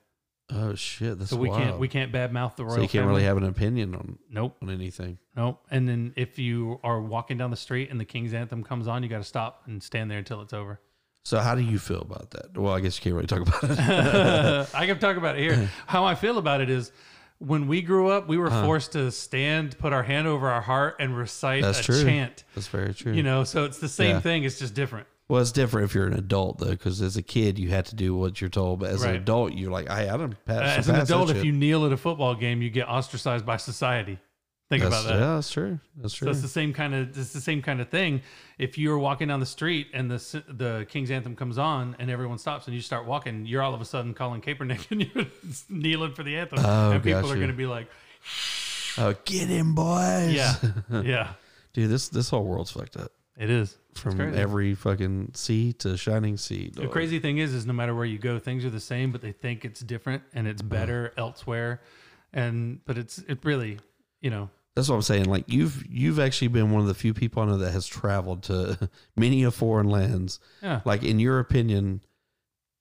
Oh 0.51 0.76
shit, 0.76 1.18
that's 1.18 1.32
so 1.32 1.38
we 1.38 1.47
wild. 1.47 1.61
can't 1.61 1.80
we 1.80 1.88
can't 1.88 2.11
badmouth 2.11 2.57
the 2.57 2.66
royal 2.66 2.76
family. 2.76 2.76
so 2.76 2.82
you 2.82 2.88
can't 2.89 2.91
family. 2.91 3.07
really 3.07 3.24
have 3.24 3.38
an 3.38 3.45
opinion 3.45 3.95
on 3.95 4.20
nope, 4.30 4.57
on 4.61 4.70
anything. 4.70 5.18
nope. 5.38 5.66
And 5.72 5.88
then 5.88 6.14
if 6.18 6.38
you 6.38 6.82
are 6.84 7.01
walking 7.01 7.38
down 7.38 7.51
the 7.51 7.57
street 7.57 7.89
and 7.89 7.99
the 7.99 8.05
king's 8.05 8.34
anthem 8.34 8.64
comes 8.64 8.86
on, 8.89 9.01
you 9.01 9.07
got 9.07 9.20
to 9.20 9.24
stop 9.24 9.64
and 9.66 9.82
stand 9.82 10.11
there 10.11 10.20
until 10.20 10.41
it's 10.41 10.51
over. 10.51 10.82
So 11.24 11.39
how 11.39 11.55
do 11.55 11.61
you 11.61 11.80
feel 11.80 12.01
about 12.01 12.32
that? 12.32 12.57
Well, 12.57 12.74
I 12.74 12.82
guess 12.82 12.97
you 12.97 13.03
can't 13.03 13.16
really 13.16 13.28
talk 13.28 13.47
about 13.47 13.64
it. 13.64 14.76
I 14.76 14.86
can 14.86 14.99
talk 14.99 15.16
about 15.16 15.38
it 15.38 15.41
here. 15.41 15.70
How 15.88 16.03
I 16.03 16.16
feel 16.16 16.38
about 16.38 16.59
it 16.59 16.70
is 16.70 16.91
when 17.45 17.67
we 17.67 17.81
grew 17.81 18.09
up, 18.09 18.27
we 18.27 18.37
were 18.37 18.47
uh-huh. 18.47 18.63
forced 18.65 18.93
to 18.93 19.11
stand, 19.11 19.77
put 19.77 19.93
our 19.93 20.03
hand 20.03 20.27
over 20.27 20.49
our 20.49 20.61
heart, 20.61 20.95
and 20.99 21.17
recite 21.17 21.61
That's 21.61 21.79
a 21.79 21.83
true. 21.83 22.03
chant. 22.03 22.43
That's 22.55 22.67
very 22.67 22.93
true. 22.93 23.13
You 23.13 23.23
know, 23.23 23.43
so 23.43 23.65
it's 23.65 23.79
the 23.79 23.89
same 23.89 24.15
Yeah. 24.15 24.19
thing. 24.21 24.43
It's 24.43 24.59
just 24.59 24.73
different. 24.73 25.07
well, 25.29 25.41
it's 25.41 25.51
different 25.51 25.85
if 25.85 25.95
you're 25.95 26.05
an 26.05 26.13
adult 26.13 26.59
though, 26.59 26.71
because 26.71 27.01
as 27.01 27.17
a 27.17 27.23
kid 27.23 27.57
you 27.57 27.69
had 27.69 27.85
to 27.87 27.95
do 27.95 28.15
what 28.15 28.39
you're 28.41 28.49
told, 28.49 28.79
but 28.79 28.89
as 28.89 29.03
an 29.03 29.15
adult 29.15 29.53
you're 29.53 29.71
like, 29.71 29.87
hey, 29.89 30.09
I 30.09 30.17
don't 30.17 30.35
pass. 30.45 30.79
As 30.79 30.89
an 30.89 30.95
adult, 30.97 31.29
if 31.31 31.43
you 31.43 31.51
kneel 31.51 31.85
at 31.85 31.91
a 31.91 31.97
football 31.97 32.35
game, 32.35 32.61
you 32.61 32.69
get 32.69 32.87
ostracized 32.87 33.45
by 33.45 33.57
society. 33.57 34.19
Think 34.80 34.89
that's, 34.89 35.03
about 35.03 35.13
that. 35.13 35.19
yeah, 35.19 35.36
that's 35.36 35.51
true. 35.51 35.80
That's 35.97 36.13
So 36.13 36.26
true. 36.26 36.32
it's 36.32 36.41
the 36.41 36.47
same 36.47 36.74
kind 36.74 36.95
of 36.95 37.17
it's 37.17 37.34
the 37.34 37.41
same 37.41 37.61
kind 37.61 37.80
of 37.82 37.89
thing. 37.89 38.21
If 38.57 38.78
you're 38.78 38.97
walking 38.97 39.28
down 39.28 39.39
the 39.39 39.45
street 39.45 39.88
and 39.93 40.09
the 40.09 40.43
the 40.47 40.86
King's 40.89 41.11
anthem 41.11 41.36
comes 41.36 41.57
on 41.57 41.95
and 41.99 42.09
everyone 42.09 42.38
stops 42.38 42.65
and 42.67 42.76
you 42.76 42.82
start 42.82 43.05
walking, 43.05 43.45
you're 43.45 43.61
all 43.61 43.74
of 43.74 43.82
a 43.82 43.86
sudden 43.86 44.13
calling 44.13 44.41
Kaepernick 44.41 44.88
and 44.91 45.01
you're 45.13 45.26
kneeling 45.69 46.13
for 46.13 46.24
the 46.24 46.36
anthem, 46.38 46.59
Oh, 46.61 46.91
and 46.91 47.03
people 47.03 47.32
are 47.32 47.36
going 47.36 47.47
to 47.49 47.53
be 47.53 47.65
like, 47.67 47.88
oh, 48.97 49.15
get 49.26 49.47
him, 49.47 49.76
boys! 49.76 50.34
"Yeah, 50.34 50.55
yeah, 51.03 51.34
dude, 51.74 51.89
this 51.89 52.09
this 52.09 52.30
whole 52.30 52.43
world's 52.45 52.71
fucked 52.71 52.97
up 52.97 53.11
it 53.38 53.49
is." 53.49 53.78
From 53.95 54.19
every 54.34 54.74
fucking 54.74 55.34
sea 55.36 55.71
to 55.74 55.95
shining 55.97 56.36
sea. 56.38 56.71
The 56.74 56.88
crazy 56.88 57.19
thing 57.19 57.38
is, 57.38 57.53
is 57.53 57.67
no 57.67 57.74
matter 57.74 57.93
where 57.93 58.05
you 58.05 58.17
go, 58.17 58.39
things 58.39 58.65
are 58.65 58.71
the 58.71 58.80
same, 58.80 59.11
but 59.11 59.21
they 59.21 59.32
think 59.34 59.65
it's 59.65 59.82
different 59.82 60.24
and 60.34 60.47
it's 60.47 60.63
better 60.63 61.13
elsewhere. 61.15 61.80
And 62.34 62.84
but 62.88 62.97
it's 62.97 63.19
it 63.19 63.45
really, 63.45 63.78
you 64.19 64.32
know, 64.32 64.49
That's 64.76 64.89
what 64.89 64.95
I'm 64.95 65.01
saying. 65.03 65.26
Like 65.26 65.43
you've 65.47 65.86
you've 65.89 66.19
actually 66.19 66.47
been 66.47 66.71
one 66.71 66.82
of 66.82 66.88
the 66.88 66.93
few 66.95 67.13
people 67.13 67.43
I 67.43 67.45
know 67.45 67.57
that 67.57 67.71
has 67.71 67.86
traveled 67.86 68.43
to 68.43 68.89
many 69.15 69.43
of 69.43 69.53
foreign 69.53 69.88
lands. 69.89 70.39
yeah. 70.61 70.82
Like 70.86 71.03
in 71.03 71.19
your 71.19 71.39
opinion, 71.39 72.01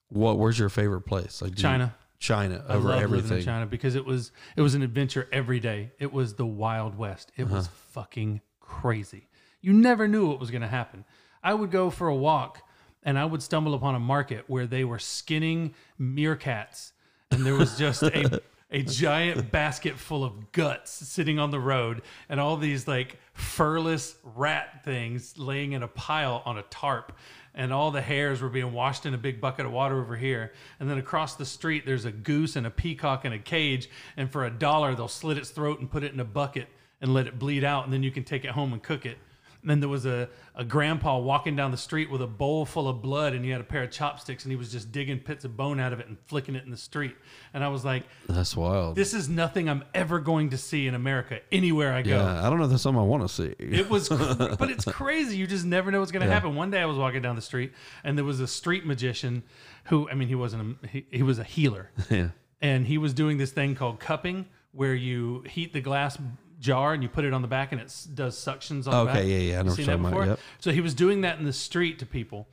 what 0.08 0.38
where's 0.38 0.58
your 0.58 0.68
favorite 0.68 1.02
place? 1.02 1.42
Like 1.42 1.54
do 1.54 1.60
you- 1.60 1.68
China. 1.68 1.94
China 2.18 2.64
I 2.68 2.74
over 2.74 2.92
everything. 2.92 3.38
in 3.38 3.44
China 3.44 3.66
because 3.66 3.96
it 3.96 4.04
was 4.06 4.30
it 4.56 4.60
was 4.62 4.74
an 4.76 4.82
adventure 4.82 5.28
every 5.32 5.58
day. 5.58 5.90
It 5.98 6.12
was 6.12 6.34
the 6.34 6.46
Wild 6.46 6.96
West. 6.96 7.32
It 7.36 7.48
was 7.50 7.66
Uh-huh. 7.66 7.74
fucking 7.90 8.40
crazy. 8.60 9.28
You 9.60 9.72
never 9.72 10.06
knew 10.06 10.28
what 10.28 10.38
was 10.38 10.50
going 10.52 10.62
to 10.62 10.68
happen. 10.68 11.04
I 11.42 11.52
would 11.54 11.72
go 11.72 11.90
for 11.90 12.06
a 12.06 12.14
walk 12.14 12.62
and 13.02 13.18
I 13.18 13.24
would 13.24 13.42
stumble 13.42 13.74
upon 13.74 13.96
a 13.96 13.98
market 14.00 14.44
where 14.46 14.66
they 14.68 14.84
were 14.84 15.00
skinning 15.00 15.74
meerkats 16.00 16.92
and 17.32 17.44
there 17.44 17.54
was 17.56 17.76
just 17.76 18.02
a 18.04 18.40
a 18.72 18.82
giant 18.82 19.50
basket 19.52 19.98
full 19.98 20.24
of 20.24 20.50
guts 20.50 20.90
sitting 20.90 21.38
on 21.38 21.50
the 21.50 21.60
road 21.60 22.02
and 22.28 22.40
all 22.40 22.56
these 22.56 22.88
like 22.88 23.18
furless 23.34 24.16
rat 24.34 24.82
things 24.84 25.38
laying 25.38 25.72
in 25.72 25.82
a 25.82 25.88
pile 25.88 26.42
on 26.44 26.58
a 26.58 26.62
tarp. 26.62 27.12
And 27.54 27.70
all 27.70 27.90
the 27.90 28.00
hairs 28.00 28.40
were 28.40 28.48
being 28.48 28.72
washed 28.72 29.04
in 29.04 29.12
a 29.12 29.18
big 29.18 29.38
bucket 29.38 29.66
of 29.66 29.72
water 29.72 30.00
over 30.00 30.16
here. 30.16 30.52
And 30.80 30.88
then 30.88 30.96
across 30.96 31.36
the 31.36 31.44
street 31.44 31.84
there's 31.84 32.06
a 32.06 32.10
goose 32.10 32.56
and 32.56 32.66
a 32.66 32.70
peacock 32.70 33.26
in 33.26 33.34
a 33.34 33.38
cage. 33.38 33.90
And 34.16 34.30
for 34.30 34.46
a 34.46 34.50
dollar 34.50 34.94
they'll 34.94 35.06
slit 35.06 35.36
its 35.36 35.50
throat 35.50 35.78
and 35.78 35.90
put 35.90 36.02
it 36.02 36.14
in 36.14 36.20
a 36.20 36.24
bucket 36.24 36.68
and 37.02 37.12
let 37.12 37.26
it 37.26 37.38
bleed 37.38 37.62
out. 37.62 37.84
And 37.84 37.92
then 37.92 38.02
you 38.02 38.10
can 38.10 38.24
take 38.24 38.44
it 38.44 38.52
home 38.52 38.72
and 38.72 38.82
cook 38.82 39.04
it 39.04 39.18
and 39.62 39.70
then 39.70 39.78
there 39.80 39.88
was 39.88 40.06
a, 40.06 40.28
a 40.56 40.64
grandpa 40.64 41.18
walking 41.18 41.54
down 41.54 41.70
the 41.70 41.76
street 41.76 42.10
with 42.10 42.20
a 42.20 42.26
bowl 42.26 42.66
full 42.66 42.88
of 42.88 43.00
blood 43.00 43.32
and 43.32 43.44
he 43.44 43.50
had 43.52 43.60
a 43.60 43.64
pair 43.64 43.84
of 43.84 43.92
chopsticks 43.92 44.44
and 44.44 44.50
he 44.50 44.56
was 44.56 44.72
just 44.72 44.90
digging 44.90 45.20
bits 45.24 45.44
of 45.44 45.56
bone 45.56 45.78
out 45.78 45.92
of 45.92 46.00
it 46.00 46.08
and 46.08 46.18
flicking 46.26 46.56
it 46.56 46.64
in 46.64 46.70
the 46.72 46.76
street. 46.76 47.14
And 47.54 47.62
I 47.62 47.68
was 47.68 47.84
like, 47.84 48.02
That's 48.28 48.56
wild. 48.56 48.96
this 48.96 49.14
is 49.14 49.28
nothing 49.28 49.68
I'm 49.68 49.84
ever 49.94 50.18
going 50.18 50.50
to 50.50 50.58
see 50.58 50.88
in 50.88 50.94
America 50.96 51.38
anywhere 51.52 51.92
I 51.92 52.02
go. 52.02 52.10
yeah, 52.16 52.44
I 52.44 52.50
don't 52.50 52.58
know 52.58 52.64
if 52.64 52.70
that's 52.70 52.82
something 52.82 53.00
I 53.00 53.04
want 53.04 53.22
to 53.22 53.28
see. 53.28 53.54
It 53.58 53.88
was, 53.88 54.08
cr- 54.08 54.16
but 54.58 54.68
it's 54.68 54.84
crazy. 54.84 55.36
You 55.36 55.46
just 55.46 55.64
never 55.64 55.92
know 55.92 56.00
what's 56.00 56.12
going 56.12 56.26
to 56.26 56.32
happen. 56.32 56.56
One 56.56 56.70
day 56.72 56.80
I 56.80 56.86
was 56.86 56.98
walking 56.98 57.22
down 57.22 57.36
the 57.36 57.42
street 57.42 57.72
and 58.02 58.18
there 58.18 58.24
was 58.24 58.40
a 58.40 58.48
street 58.48 58.84
magician 58.84 59.44
who, 59.84 60.08
I 60.10 60.14
mean, 60.14 60.26
he 60.26 60.34
wasn't, 60.34 60.78
a, 60.82 60.86
he, 60.88 61.06
he 61.10 61.22
was 61.22 61.38
a 61.38 61.44
healer 61.44 61.90
yeah. 62.10 62.30
and 62.60 62.86
he 62.86 62.98
was 62.98 63.14
doing 63.14 63.38
this 63.38 63.52
thing 63.52 63.76
called 63.76 64.00
cupping 64.00 64.46
where 64.72 64.94
you 64.94 65.44
heat 65.48 65.72
the 65.72 65.80
glass 65.80 66.18
jar 66.62 66.94
and 66.94 67.02
you 67.02 67.08
put 67.10 67.24
it 67.26 67.34
on 67.34 67.42
the 67.42 67.48
back 67.48 67.72
and 67.72 67.80
it 67.80 67.84
s- 67.84 68.04
does 68.04 68.36
suctions 68.38 68.86
on 68.86 69.04
the 69.06 69.12
back. 69.12 69.16
Okay, 69.20 69.28
yeah, 69.28 69.52
yeah, 69.52 69.58
I 69.58 69.62
know 69.62 69.68
what 69.68 69.76
Seen 69.76 69.86
you're 69.86 69.96
that 69.96 70.02
talking 70.02 70.06
about, 70.06 70.10
before? 70.20 70.26
yep. 70.26 70.38
So 70.60 70.70
he 70.72 70.80
was 70.80 70.94
doing 70.94 71.20
that 71.22 71.38
in 71.38 71.44
the 71.44 71.52
street 71.52 71.98
to 71.98 72.06
people 72.06 72.48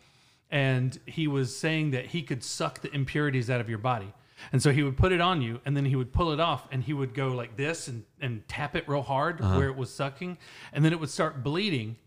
and 0.52 1.00
he 1.06 1.28
was 1.28 1.56
saying 1.56 1.92
that 1.92 2.08
he 2.08 2.22
could 2.24 2.44
suck 2.44 2.82
the 2.82 2.94
impurities 2.94 3.50
out 3.50 3.62
of 3.62 3.70
your 3.70 3.78
body. 3.78 4.12
And 4.52 4.62
so 4.64 4.72
he 4.72 4.84
would 4.84 4.98
put 4.98 5.12
it 5.12 5.22
on 5.22 5.42
you 5.42 5.60
and 5.66 5.76
then 5.78 5.86
he 5.86 5.96
would 5.96 6.12
pull 6.14 6.32
it 6.32 6.40
off 6.40 6.68
and 6.72 6.84
he 6.84 6.94
would 6.94 7.14
go 7.14 7.30
like 7.34 7.56
this 7.58 7.88
and, 7.88 8.04
and 8.22 8.48
tap 8.48 8.76
it 8.76 8.88
real 8.88 9.02
hard 9.04 9.42
Uh-huh. 9.42 9.58
where 9.58 9.68
it 9.70 9.76
was 9.76 9.94
sucking 9.94 10.38
and 10.74 10.84
then 10.84 10.92
it 10.94 11.00
would 11.00 11.10
start 11.10 11.44
bleeding 11.44 11.98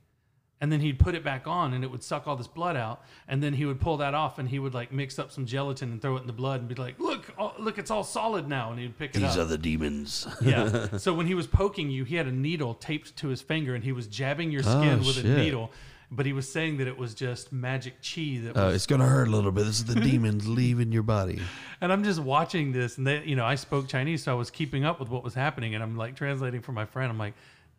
and 0.63 0.71
then 0.71 0.81
he'd 0.81 0.99
put 0.99 1.17
it 1.17 1.25
back 1.25 1.47
on 1.49 1.75
and 1.75 1.83
it 1.83 1.91
would 1.91 2.05
suck 2.05 2.29
all 2.29 2.37
this 2.37 2.47
blood 2.47 2.77
out 2.77 3.03
and 3.29 3.43
then 3.43 3.53
he 3.53 3.67
would 3.67 3.81
pull 3.81 3.97
that 3.99 4.15
off 4.15 4.39
and 4.39 4.49
he 4.49 4.61
would 4.61 4.73
like 4.73 4.93
mix 4.93 5.19
up 5.19 5.33
some 5.33 5.45
gelatin 5.45 5.91
and 5.91 6.01
throw 6.01 6.17
it 6.17 6.21
in 6.21 6.27
the 6.29 6.33
blood 6.33 6.61
and 6.61 6.69
be 6.69 6.77
like 6.77 6.99
look 7.01 7.35
oh, 7.37 7.53
look 7.59 7.77
it's 7.77 7.91
all 7.91 8.05
solid 8.05 8.49
now 8.49 8.71
and 8.71 8.79
he'd 8.81 8.97
pick 8.97 9.11
it 9.11 9.17
up. 9.17 9.23
These 9.31 9.39
up 9.39 9.47
are 9.47 9.49
the 9.49 9.59
demons. 9.59 10.27
yeah 10.41 10.87
so 10.97 11.13
when 11.13 11.27
he 11.27 11.35
was 11.35 11.49
poking 11.49 11.91
you 11.91 12.05
he 12.05 12.15
had 12.15 12.27
a 12.29 12.33
needle 12.33 12.75
taped 12.75 13.15
to 13.17 13.29
his 13.29 13.43
finger 13.43 13.75
and 13.75 13.83
he 13.83 13.93
was 13.93 14.07
jabbing 14.07 14.51
your 14.53 14.63
oh, 14.65 14.81
skin 14.81 15.01
Oh, 15.03 15.07
with 15.07 15.17
shit. 15.17 15.25
a 15.25 15.37
needle 15.37 15.73
but 16.13 16.27
he 16.27 16.33
was 16.33 16.51
saying 16.51 16.77
that 16.77 16.87
it 16.87 16.97
was 16.97 17.15
just 17.15 17.53
magic 17.53 17.95
chi 18.03 18.39
that 18.45 18.53
oh, 18.55 18.67
was 18.67 18.77
it's 18.77 18.87
gonna 18.87 19.07
hurt 19.09 19.29
a 19.29 19.31
little 19.31 19.51
bit. 19.51 19.65
This 19.65 19.79
is 19.79 19.87
the 19.87 19.99
demons 20.11 20.47
leaving 20.47 20.93
your 20.93 21.03
body. 21.03 21.41
and 21.81 21.91
I'm 21.91 22.05
just 22.05 22.21
watching 22.21 22.71
this, 22.71 22.99
and 22.99 23.07
they, 23.07 23.25
you 23.25 23.35
know, 23.35 23.47
I 23.47 23.55
spoke 23.55 23.89
Chinese, 23.89 24.23
so 24.25 24.33
I 24.33 24.35
was 24.35 24.51
keeping 24.51 24.85
up 24.85 25.01
with 25.01 25.09
what 25.09 25.25
was 25.25 25.33
happening, 25.33 25.75
and 25.75 25.83
I'm 25.83 25.97
like 25.97 26.15
translating 26.15 26.61
for 26.61 26.73
my 26.73 26.85
friend. 26.85 27.11
I'm 27.11 27.19
like, 27.19 27.33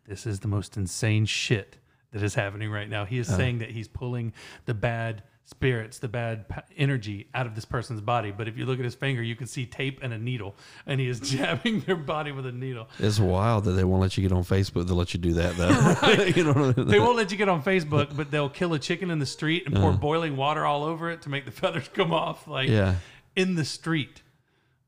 this 0.08 0.26
is 0.26 0.40
the 0.40 0.48
most 0.48 0.76
insane 0.76 1.26
shit 1.26 1.76
that 2.14 2.22
is 2.22 2.34
happening 2.34 2.70
right 2.70 2.88
now. 2.88 3.04
He 3.04 3.18
is 3.18 3.28
uh-huh. 3.28 3.36
saying 3.36 3.58
that 3.58 3.70
he's 3.70 3.88
pulling 3.88 4.32
the 4.64 4.72
bad 4.72 5.24
spirits, 5.46 5.98
the 5.98 6.08
bad 6.08 6.46
energy 6.76 7.28
out 7.34 7.44
of 7.44 7.54
this 7.54 7.64
person's 7.66 8.00
body. 8.00 8.30
But 8.30 8.48
if 8.48 8.56
you 8.56 8.64
look 8.64 8.78
at 8.78 8.84
his 8.84 8.94
finger, 8.94 9.22
you 9.22 9.36
can 9.36 9.46
see 9.46 9.66
tape 9.66 9.98
and 10.00 10.12
a 10.12 10.18
needle, 10.18 10.54
and 10.86 11.00
he 11.00 11.08
is 11.08 11.20
jabbing 11.32 11.80
their 11.80 11.96
body 11.96 12.32
with 12.32 12.46
a 12.46 12.52
needle. 12.52 12.88
It's 12.98 13.18
wild 13.18 13.64
that 13.64 13.72
they 13.72 13.84
won't 13.84 14.00
let 14.00 14.16
you 14.16 14.22
get 14.22 14.32
on 14.32 14.44
Facebook. 14.44 14.86
They'll 14.86 14.96
let 14.96 15.12
you 15.12 15.20
do 15.20 15.34
that 15.34 15.56
though. 15.56 16.22
you 16.36 16.44
know 16.44 16.52
I 16.52 16.72
mean? 16.72 16.88
They 16.88 17.00
won't 17.00 17.16
let 17.16 17.30
you 17.30 17.36
get 17.36 17.48
on 17.48 17.62
Facebook, 17.62 18.16
but 18.16 18.30
they'll 18.30 18.48
kill 18.48 18.72
a 18.74 18.78
chicken 18.78 19.10
in 19.10 19.18
the 19.18 19.26
street 19.26 19.64
and 19.66 19.74
pour 19.74 19.90
uh-huh. 19.90 19.98
boiling 19.98 20.36
water 20.36 20.64
all 20.64 20.84
over 20.84 21.10
it 21.10 21.22
to 21.22 21.28
make 21.28 21.44
the 21.44 21.52
feathers 21.52 21.88
come 21.92 22.12
off, 22.12 22.46
like 22.46 22.68
Yeah, 22.68 22.96
in 23.36 23.56
the 23.56 23.64
street. 23.64 24.22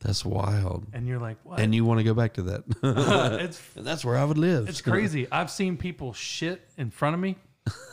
That's 0.01 0.25
wild. 0.25 0.87
And 0.93 1.07
you're 1.07 1.19
like, 1.19 1.39
what? 1.43 1.59
And 1.61 1.75
you 1.75 1.85
want 1.85 1.99
to 1.99 2.05
go 2.05 2.15
back 2.15 2.35
to 2.35 2.43
that? 2.43 2.65
it's 3.41 3.61
and 3.77 3.87
that's 3.87 4.05
where 4.05 4.17
I 4.17 4.25
would 4.25 4.39
live. 4.39 4.69
It's 4.69 4.81
crazy. 4.83 5.27
I've 5.33 5.51
seen 5.51 5.77
people 5.77 6.13
shit 6.13 6.69
in 6.77 6.91
front 6.91 7.15
of 7.15 7.21
me. 7.21 7.37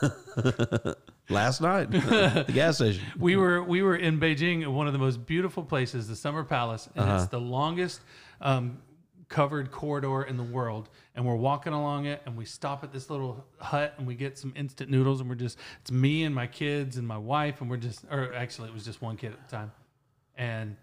Last 1.30 1.62
night, 1.62 1.90
the 1.90 2.46
gas 2.54 2.76
station. 2.76 3.02
We 3.18 3.38
were 3.38 3.64
we 3.64 3.82
were 3.82 3.96
in 3.96 4.20
Beijing 4.20 4.62
at 4.62 4.72
one 4.72 4.88
of 4.88 4.94
the 4.94 5.00
most 5.00 5.26
beautiful 5.26 5.64
places, 5.64 6.08
the 6.08 6.16
Summer 6.18 6.44
Palace, 6.44 6.90
and 6.96 7.06
Uh-huh. 7.06 7.22
it's 7.22 7.32
the 7.32 7.40
longest 7.40 8.02
um, 8.42 8.80
covered 9.30 9.72
corridor 9.72 10.24
in 10.24 10.36
the 10.36 10.44
world. 10.44 10.90
And 11.16 11.26
we're 11.26 11.36
walking 11.38 11.72
along 11.74 12.06
it, 12.08 12.22
and 12.26 12.36
we 12.36 12.44
stop 12.44 12.84
at 12.84 12.92
this 12.92 13.10
little 13.10 13.46
hut, 13.60 13.94
and 13.98 14.06
we 14.06 14.16
get 14.16 14.38
some 14.38 14.52
instant 14.56 14.92
noodles, 14.92 15.22
and 15.22 15.30
we're 15.30 15.36
just 15.36 15.58
it's 15.82 15.92
me 15.92 16.24
and 16.26 16.36
my 16.36 16.46
kids 16.48 16.98
and 16.98 17.08
my 17.08 17.18
wife, 17.18 17.62
and 17.62 17.70
we're 17.70 17.78
just 17.78 18.04
or 18.12 18.34
actually 18.36 18.68
it 18.68 18.74
was 18.74 18.84
just 18.84 19.02
one 19.02 19.16
kid 19.16 19.32
at 19.32 19.50
the 19.50 19.56
time, 19.56 19.72
and 20.36 20.76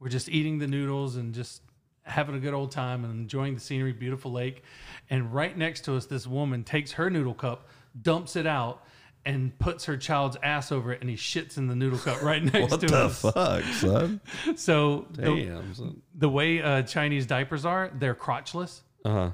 we're 0.00 0.08
just 0.08 0.28
eating 0.28 0.58
the 0.58 0.66
noodles 0.66 1.16
and 1.16 1.34
just 1.34 1.62
having 2.02 2.34
a 2.34 2.38
good 2.38 2.54
old 2.54 2.70
time 2.70 3.04
and 3.04 3.12
enjoying 3.12 3.54
the 3.54 3.60
scenery, 3.60 3.92
beautiful 3.92 4.30
lake. 4.32 4.62
And 5.10 5.32
right 5.34 5.56
next 5.56 5.80
to 5.86 5.96
us, 5.96 6.06
this 6.06 6.26
woman 6.26 6.62
takes 6.64 6.92
her 6.92 7.10
noodle 7.10 7.34
cup, 7.34 7.68
dumps 8.00 8.36
it 8.36 8.46
out, 8.46 8.84
and 9.24 9.58
puts 9.58 9.86
her 9.86 9.96
child's 9.96 10.36
ass 10.42 10.70
over 10.70 10.92
it, 10.92 11.00
and 11.00 11.10
he 11.10 11.16
shits 11.16 11.56
in 11.58 11.66
the 11.66 11.74
noodle 11.74 11.98
cup 11.98 12.22
right 12.22 12.44
next 12.52 12.52
to 12.52 12.64
us. 12.64 12.70
What 12.70 12.80
to 12.80 12.86
the 12.86 12.96
us. 12.96 13.20
fuck, 13.22 13.64
son? 13.74 14.20
So 14.56 15.06
the, 15.10 15.22
Damn. 15.22 15.74
son. 15.74 16.00
the 16.14 16.28
way 16.28 16.62
uh, 16.62 16.82
Chinese 16.82 17.26
diapers 17.26 17.64
are, 17.64 17.90
they're 17.98 18.14
crotchless, 18.14 18.82
Uh 19.04 19.10
huh. 19.12 19.30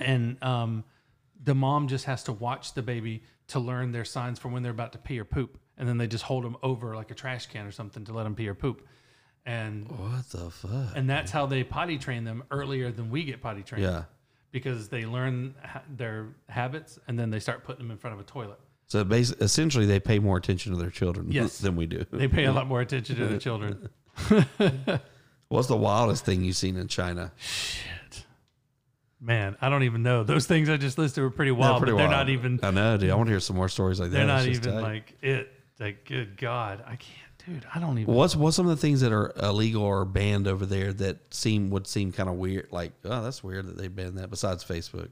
and 0.00 0.42
um, 0.42 0.82
the 1.44 1.54
mom 1.54 1.86
just 1.86 2.06
has 2.06 2.24
to 2.24 2.32
watch 2.32 2.74
the 2.74 2.82
baby 2.82 3.22
to 3.48 3.60
learn 3.60 3.92
their 3.92 4.04
signs 4.04 4.40
for 4.40 4.48
when 4.48 4.64
they're 4.64 4.72
about 4.72 4.90
to 4.92 4.98
pee 4.98 5.20
or 5.20 5.24
poop, 5.24 5.56
and 5.78 5.88
then 5.88 5.98
they 5.98 6.08
just 6.08 6.24
hold 6.24 6.42
them 6.42 6.56
over 6.64 6.96
like 6.96 7.12
a 7.12 7.14
trash 7.14 7.46
can 7.46 7.64
or 7.64 7.70
something 7.70 8.04
to 8.06 8.12
let 8.12 8.24
them 8.24 8.34
pee 8.34 8.48
or 8.48 8.54
poop. 8.54 8.86
And 9.46 9.88
What 9.88 10.28
the 10.30 10.50
fuck? 10.50 10.96
and 10.96 11.08
that's 11.08 11.30
how 11.30 11.46
they 11.46 11.62
potty 11.64 11.98
train 11.98 12.24
them 12.24 12.42
earlier 12.50 12.90
than 12.90 13.10
we 13.10 13.22
get 13.24 13.40
potty 13.40 13.62
trained. 13.62 13.84
Yeah. 13.84 14.04
because 14.50 14.88
they 14.88 15.04
learn 15.06 15.54
ha- 15.62 15.82
their 15.96 16.28
habits 16.48 16.98
and 17.06 17.16
then 17.18 17.30
they 17.30 17.38
start 17.38 17.62
putting 17.62 17.82
them 17.84 17.90
in 17.92 17.98
front 17.98 18.14
of 18.14 18.20
a 18.20 18.24
toilet. 18.24 18.58
So 18.88 19.04
basically, 19.04 19.44
essentially, 19.44 19.86
they 19.86 20.00
pay 20.00 20.18
more 20.18 20.36
attention 20.36 20.72
to 20.72 20.78
their 20.78 20.90
children 20.90 21.30
Yes. 21.30 21.58
than 21.58 21.76
we 21.76 21.86
do. 21.86 22.04
They 22.10 22.26
pay 22.28 22.44
a 22.46 22.52
lot 22.52 22.66
more 22.66 22.80
attention 22.80 23.16
to 23.16 23.26
their 23.26 23.38
children. 23.46 23.88
What's 25.48 25.68
the 25.68 25.76
wildest 25.76 26.24
thing 26.24 26.42
you've 26.42 26.56
seen 26.56 26.76
in 26.76 26.88
China? 26.88 27.32
Shit. 27.36 28.24
Man, 29.20 29.56
I 29.60 29.68
don't 29.68 29.84
even 29.84 30.02
know. 30.02 30.24
Those 30.24 30.46
things 30.46 30.68
I 30.68 30.76
just 30.76 30.98
listed 30.98 31.22
were 31.22 31.30
pretty 31.30 31.50
wild, 31.52 31.78
pretty 31.78 31.92
but 31.92 31.98
they're 31.98 32.08
wild. 32.08 32.26
not 32.26 32.28
even. 32.30 32.60
I 32.62 32.70
know, 32.70 32.96
dude. 32.96 33.10
I 33.10 33.14
want 33.14 33.28
to 33.28 33.32
hear 33.32 33.40
some 33.40 33.56
more 33.56 33.68
stories 33.68 33.98
like 34.00 34.10
that. 34.10 34.16
They're 34.16 34.26
not 34.26 34.46
even 34.46 34.74
tight. 34.74 34.80
like 34.82 35.14
it. 35.22 35.52
Like, 35.78 36.04
good 36.06 36.36
God, 36.36 36.82
I 36.86 36.96
can't 36.96 37.25
dude, 37.46 37.66
I 37.74 37.78
don't 37.78 37.98
even. 37.98 38.12
What's 38.12 38.36
what's 38.36 38.56
some 38.56 38.66
of 38.66 38.76
the 38.76 38.80
things 38.80 39.00
that 39.00 39.12
are 39.12 39.32
illegal 39.40 39.82
or 39.82 40.04
banned 40.04 40.46
over 40.48 40.66
there 40.66 40.92
that 40.94 41.32
seem 41.34 41.70
would 41.70 41.86
seem 41.86 42.12
kind 42.12 42.28
of 42.28 42.36
weird? 42.36 42.68
Like, 42.70 42.92
oh, 43.04 43.22
that's 43.22 43.42
weird 43.42 43.66
that 43.66 43.76
they 43.78 43.88
banned 43.88 44.18
that. 44.18 44.30
Besides 44.30 44.64
Facebook, 44.64 45.10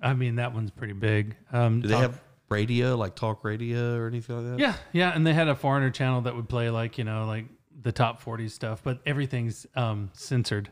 I 0.00 0.14
mean, 0.14 0.36
that 0.36 0.54
one's 0.54 0.70
pretty 0.70 0.94
big. 0.94 1.36
Um, 1.52 1.80
do 1.82 1.88
they 1.88 1.94
talk- 1.94 2.02
have 2.02 2.20
radio, 2.48 2.96
like 2.96 3.14
talk 3.14 3.44
radio 3.44 3.96
or 3.96 4.06
anything 4.06 4.36
like 4.36 4.56
that? 4.56 4.58
Yeah, 4.58 4.74
yeah, 4.92 5.12
and 5.14 5.26
they 5.26 5.34
had 5.34 5.48
a 5.48 5.54
foreigner 5.54 5.90
channel 5.90 6.22
that 6.22 6.34
would 6.34 6.48
play 6.48 6.70
like 6.70 6.98
you 6.98 7.04
know 7.04 7.26
like 7.26 7.46
the 7.80 7.92
top 7.92 8.20
forty 8.20 8.48
stuff, 8.48 8.82
but 8.82 9.00
everything's 9.06 9.66
um, 9.76 10.10
censored. 10.14 10.70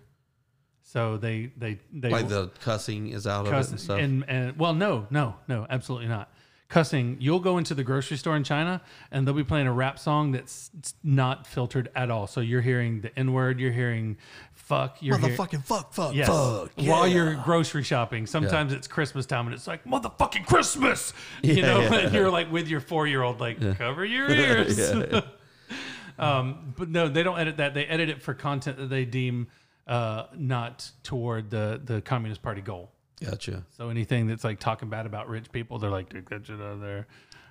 So 0.83 1.17
they 1.17 1.51
they 1.57 1.81
they 1.93 2.11
like 2.11 2.29
the 2.29 2.49
cussing 2.61 3.09
is 3.09 3.27
out 3.27 3.47
of 3.47 3.53
it 3.53 3.71
and 3.71 3.81
stuff. 3.81 3.99
and 3.99 4.25
and 4.29 4.57
well, 4.57 4.73
no, 4.73 5.07
no, 5.11 5.35
no, 5.49 5.67
absolutely 5.69 6.09
not. 6.09 6.31
Cussing. 6.69 7.17
You'll 7.21 7.39
go 7.41 7.59
into 7.59 7.75
the 7.75 7.85
grocery 7.85 8.17
store 8.17 8.35
in 8.37 8.43
China, 8.43 8.83
and 9.13 9.25
they'll 9.25 9.35
be 9.35 9.45
playing 9.45 9.69
a 9.69 9.73
rap 9.73 10.01
song 10.01 10.33
that's 10.33 10.71
not 11.05 11.47
filtered 11.47 11.91
at 11.95 12.11
all. 12.11 12.27
So 12.27 12.41
you're 12.41 12.61
hearing 12.61 13.03
the 13.03 13.17
N 13.17 13.33
word, 13.33 13.61
you're 13.61 13.71
hearing 13.71 14.17
fuck, 14.53 15.01
you're 15.01 15.17
Motherfucking 15.17 15.65
fuck, 15.65 15.93
fuck, 15.93 16.13
Yes. 16.13 16.27
fuck. 16.27 16.73
While 16.77 17.07
you're 17.07 17.37
grocery 17.37 17.85
shopping, 17.85 18.27
sometimes 18.27 18.73
it's 18.73 18.89
Christmas 18.89 19.27
time 19.27 19.47
and 19.47 19.55
it's 19.55 19.69
like 19.69 19.85
motherfucking 19.85 20.45
Christmas, 20.47 21.13
you 21.41 21.55
Yeah, 21.55 21.67
know. 21.67 21.81
yeah. 21.83 21.95
And 22.07 22.15
you're 22.15 22.31
like 22.31 22.51
with 22.51 22.67
your 22.67 22.81
four 22.81 23.07
year 23.07 23.23
old, 23.23 23.39
like 23.41 23.61
cover 23.79 24.05
your 24.05 24.29
ears. 24.33 24.77
um, 26.19 26.75
but 26.77 26.89
no, 26.89 27.09
they 27.09 27.23
don't 27.23 27.39
edit 27.39 27.59
that. 27.59 27.75
They 27.75 27.87
edit 27.87 28.09
it 28.09 28.23
for 28.23 28.35
content 28.35 28.79
that 28.79 28.89
they 28.91 29.05
deem 29.05 29.49
uh, 29.87 30.25
not 30.37 30.91
toward 31.03 31.51
the 31.51 31.81
the 31.85 32.01
Communist 32.01 32.43
Party 32.43 32.61
goal. 32.61 32.91
Gotcha. 33.25 33.65
So 33.77 33.89
anything 33.89 34.27
that's 34.27 34.45
like 34.45 34.61
talking 34.61 34.89
bad 34.91 35.07
about 35.07 35.29
rich 35.29 35.51
people, 35.51 35.79
they're 35.79 35.91
like, 35.91 36.11
take 36.11 36.29
that 36.31 36.47
shit 36.47 36.61
out 36.61 36.73
of 36.73 36.81
there. 36.81 37.07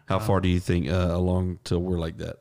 How 0.08 0.20
far 0.20 0.40
do 0.40 0.48
you 0.48 0.60
think 0.60 0.88
uh, 0.88 1.10
along 1.12 1.60
till 1.64 1.80
we're 1.80 1.98
like 1.98 2.18
that? 2.18 2.38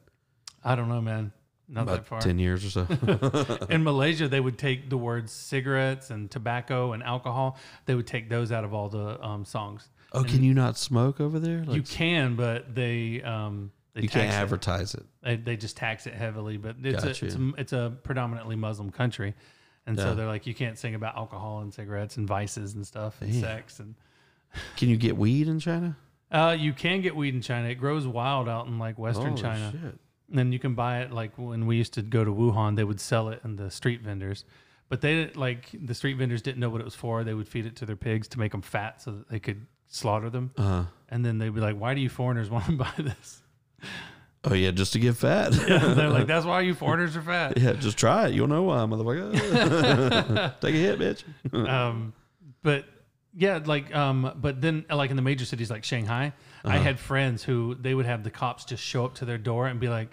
I 0.62 0.74
don't 0.74 0.88
know, 0.88 1.00
man. 1.00 1.32
Not 1.66 1.86
that 1.86 2.04
far. 2.06 2.20
ten 2.20 2.38
years 2.38 2.62
or 2.64 2.70
so. 2.70 3.66
In 3.70 3.82
Malaysia, 3.84 4.28
they 4.28 4.40
would 4.40 4.58
take 4.58 4.90
the 4.90 4.98
words 4.98 5.32
cigarettes 5.32 6.10
and 6.10 6.30
tobacco 6.30 6.92
and 6.92 7.02
alcohol. 7.02 7.56
They 7.86 7.94
would 7.94 8.06
take 8.06 8.28
those 8.28 8.52
out 8.52 8.64
of 8.64 8.74
all 8.74 8.90
the 8.90 9.18
um, 9.24 9.46
songs. 9.46 9.88
oh, 10.12 10.24
can 10.24 10.42
you 10.42 10.52
not 10.52 10.76
smoke 10.76 11.20
over 11.22 11.38
there? 11.38 11.64
Like, 11.64 11.76
You 11.76 11.82
can, 11.82 12.36
but 12.36 12.74
they 12.74 13.22
um 13.22 13.72
they 13.94 14.02
you 14.02 14.08
can't 14.10 14.30
it. 14.30 14.34
advertise 14.34 14.94
it. 14.94 15.04
They, 15.22 15.36
they 15.36 15.56
just 15.56 15.76
tax 15.78 16.06
it 16.06 16.12
heavily. 16.14 16.58
But 16.58 16.76
it's 16.82 17.02
a, 17.04 17.10
it's 17.24 17.34
a 17.34 17.52
it's 17.56 17.72
a 17.72 17.96
predominantly 18.02 18.56
Muslim 18.56 18.90
country, 18.90 19.34
and 19.86 19.96
Yeah. 19.96 20.04
so 20.04 20.14
they're 20.14 20.26
like 20.26 20.46
you 20.46 20.54
can't 20.54 20.78
sing 20.78 20.94
about 20.94 21.16
alcohol 21.16 21.60
and 21.60 21.72
cigarettes 21.72 22.16
and 22.16 22.26
vices 22.26 22.74
and 22.74 22.86
stuff 22.86 23.20
and 23.20 23.32
Damn. 23.32 23.40
sex 23.40 23.80
and. 23.80 23.94
Can 24.76 24.88
you 24.88 24.96
get 24.96 25.16
weed 25.16 25.48
in 25.48 25.58
China? 25.58 25.96
Uh, 26.30 26.56
you 26.58 26.72
can 26.72 27.00
get 27.00 27.14
weed 27.14 27.34
in 27.34 27.40
China. 27.42 27.68
It 27.68 27.74
grows 27.76 28.06
wild 28.06 28.48
out 28.48 28.66
in 28.66 28.78
like 28.78 28.98
Western 28.98 29.30
Holy 29.30 29.42
China. 29.42 29.72
shit. 29.72 29.98
And 30.38 30.52
you 30.52 30.58
can 30.58 30.74
buy 30.74 31.00
it 31.00 31.12
like 31.12 31.36
when 31.36 31.66
we 31.66 31.76
used 31.76 31.92
to 31.94 32.02
go 32.02 32.24
to 32.24 32.30
Wuhan, 32.32 32.76
they 32.76 32.84
would 32.84 33.00
sell 33.00 33.28
it 33.28 33.40
in 33.44 33.56
the 33.56 33.70
street 33.70 34.00
vendors. 34.00 34.44
But 34.88 35.00
they 35.00 35.14
didn't 35.14 35.36
like 35.36 35.70
the 35.80 35.94
street 35.94 36.14
vendors 36.14 36.40
didn't 36.42 36.58
know 36.60 36.70
what 36.70 36.80
it 36.80 36.84
was 36.84 36.94
for. 36.94 37.24
They 37.24 37.34
would 37.34 37.48
feed 37.48 37.66
it 37.66 37.76
to 37.76 37.86
their 37.86 37.96
pigs 37.96 38.26
to 38.28 38.38
make 38.38 38.52
them 38.52 38.62
fat 38.62 39.02
so 39.02 39.10
that 39.12 39.28
they 39.28 39.38
could 39.40 39.66
slaughter 39.88 40.30
them. 40.30 40.52
Uh, 40.56 40.84
And 41.08 41.24
then 41.24 41.38
they'd 41.38 41.54
be 41.54 41.60
like, 41.60 41.76
"Why 41.76 41.94
do 41.94 42.00
you 42.00 42.08
foreigners 42.08 42.48
want 42.54 42.66
to 42.66 42.72
buy 42.72 42.92
this?" 42.98 43.42
Oh 44.44 44.54
yeah, 44.54 44.70
just 44.70 44.92
to 44.94 44.98
get 44.98 45.16
fat. 45.16 45.52
They're 45.68 46.08
like, 46.10 46.26
"That's 46.26 46.46
why 46.46 46.60
you 46.60 46.74
foreigners 46.74 47.16
are 47.16 47.22
fat." 47.22 47.58
yeah, 47.58 47.72
just 47.72 47.98
try 47.98 48.28
it. 48.28 48.34
You'll 48.34 48.48
know 48.48 48.62
why, 48.64 48.76
motherfucker. 48.78 50.54
Take 50.60 50.74
a 50.74 50.78
hit, 50.78 50.98
bitch. 50.98 51.68
um, 51.68 52.12
but 52.62 52.84
yeah, 53.36 53.60
like 53.64 53.94
um, 53.94 54.32
but 54.36 54.60
then 54.60 54.84
like 54.90 55.10
in 55.10 55.16
the 55.16 55.22
major 55.22 55.44
cities 55.44 55.70
like 55.70 55.84
Shanghai, 55.84 56.32
I 56.64 56.78
had 56.78 56.98
friends 56.98 57.42
who 57.42 57.74
they 57.74 57.94
would 57.94 58.06
have 58.06 58.22
the 58.24 58.30
cops 58.30 58.64
just 58.64 58.82
show 58.82 59.04
up 59.04 59.14
to 59.16 59.24
their 59.24 59.38
door 59.38 59.66
and 59.66 59.80
be 59.80 59.88
like, 59.88 60.10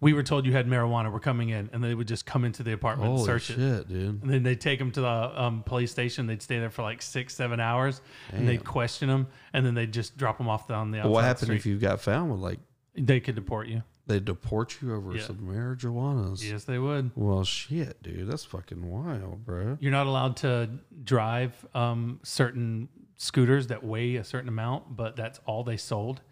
"We 0.00 0.12
were 0.12 0.22
told 0.22 0.46
you 0.46 0.52
had 0.52 0.68
marijuana. 0.68 1.12
We're 1.12 1.18
coming 1.20 1.48
in," 1.48 1.68
and 1.72 1.82
they 1.82 1.94
would 1.94 2.06
just 2.08 2.26
come 2.26 2.44
into 2.44 2.62
the 2.62 2.72
apartment 2.72 3.08
and 3.10 3.16
Holy 3.18 3.26
search 3.26 3.42
shit, 3.44 3.58
it. 3.58 3.88
dude. 3.88 4.22
And 4.22 4.30
then 4.30 4.42
they'd 4.44 4.60
take 4.60 4.78
them 4.78 4.92
to 4.92 5.00
the 5.00 5.42
um, 5.42 5.62
police 5.64 5.90
station. 5.90 6.26
They'd 6.26 6.42
stay 6.42 6.58
there 6.58 6.70
for 6.70 6.82
like 6.82 7.02
six, 7.02 7.34
seven 7.34 7.58
hours, 7.60 8.00
and 8.32 8.48
they'd 8.48 8.64
question 8.64 9.08
them, 9.08 9.26
and 9.52 9.66
then 9.66 9.74
they'd 9.74 9.92
just 9.92 10.16
drop 10.16 10.38
them 10.38 10.48
off 10.48 10.70
on 10.70 10.90
the 10.90 10.98
outside. 10.98 11.10
What 11.10 11.24
happened 11.24 11.52
if 11.52 11.66
you 11.66 11.76
got 11.78 12.00
found 12.00 12.30
with 12.30 12.40
like 12.40 12.60
They 12.94 13.20
could 13.20 13.34
deport 13.34 13.68
you. 13.68 13.82
they 14.06 14.18
deport 14.18 14.82
you 14.82 14.92
over 14.94 15.14
Yeah. 15.14 15.22
some 15.22 15.38
marijuanas? 15.38 16.42
Yes, 16.48 16.64
they 16.64 16.78
would. 16.80 17.12
Well, 17.14 17.44
shit, 17.44 18.02
dude, 18.02 18.26
that's 18.28 18.44
fucking 18.44 18.84
wild, 18.90 19.44
bro. 19.44 19.78
You're 19.80 19.92
not 19.92 20.06
allowed 20.08 20.36
to 20.38 20.68
drive 21.04 21.64
um, 21.74 22.18
certain 22.24 22.88
scooters 23.16 23.68
that 23.68 23.84
weigh 23.84 24.16
a 24.16 24.24
certain 24.24 24.48
amount, 24.48 24.96
but 24.96 25.14
that's 25.14 25.38
all 25.46 25.62
they 25.62 25.76
sold. 25.76 26.22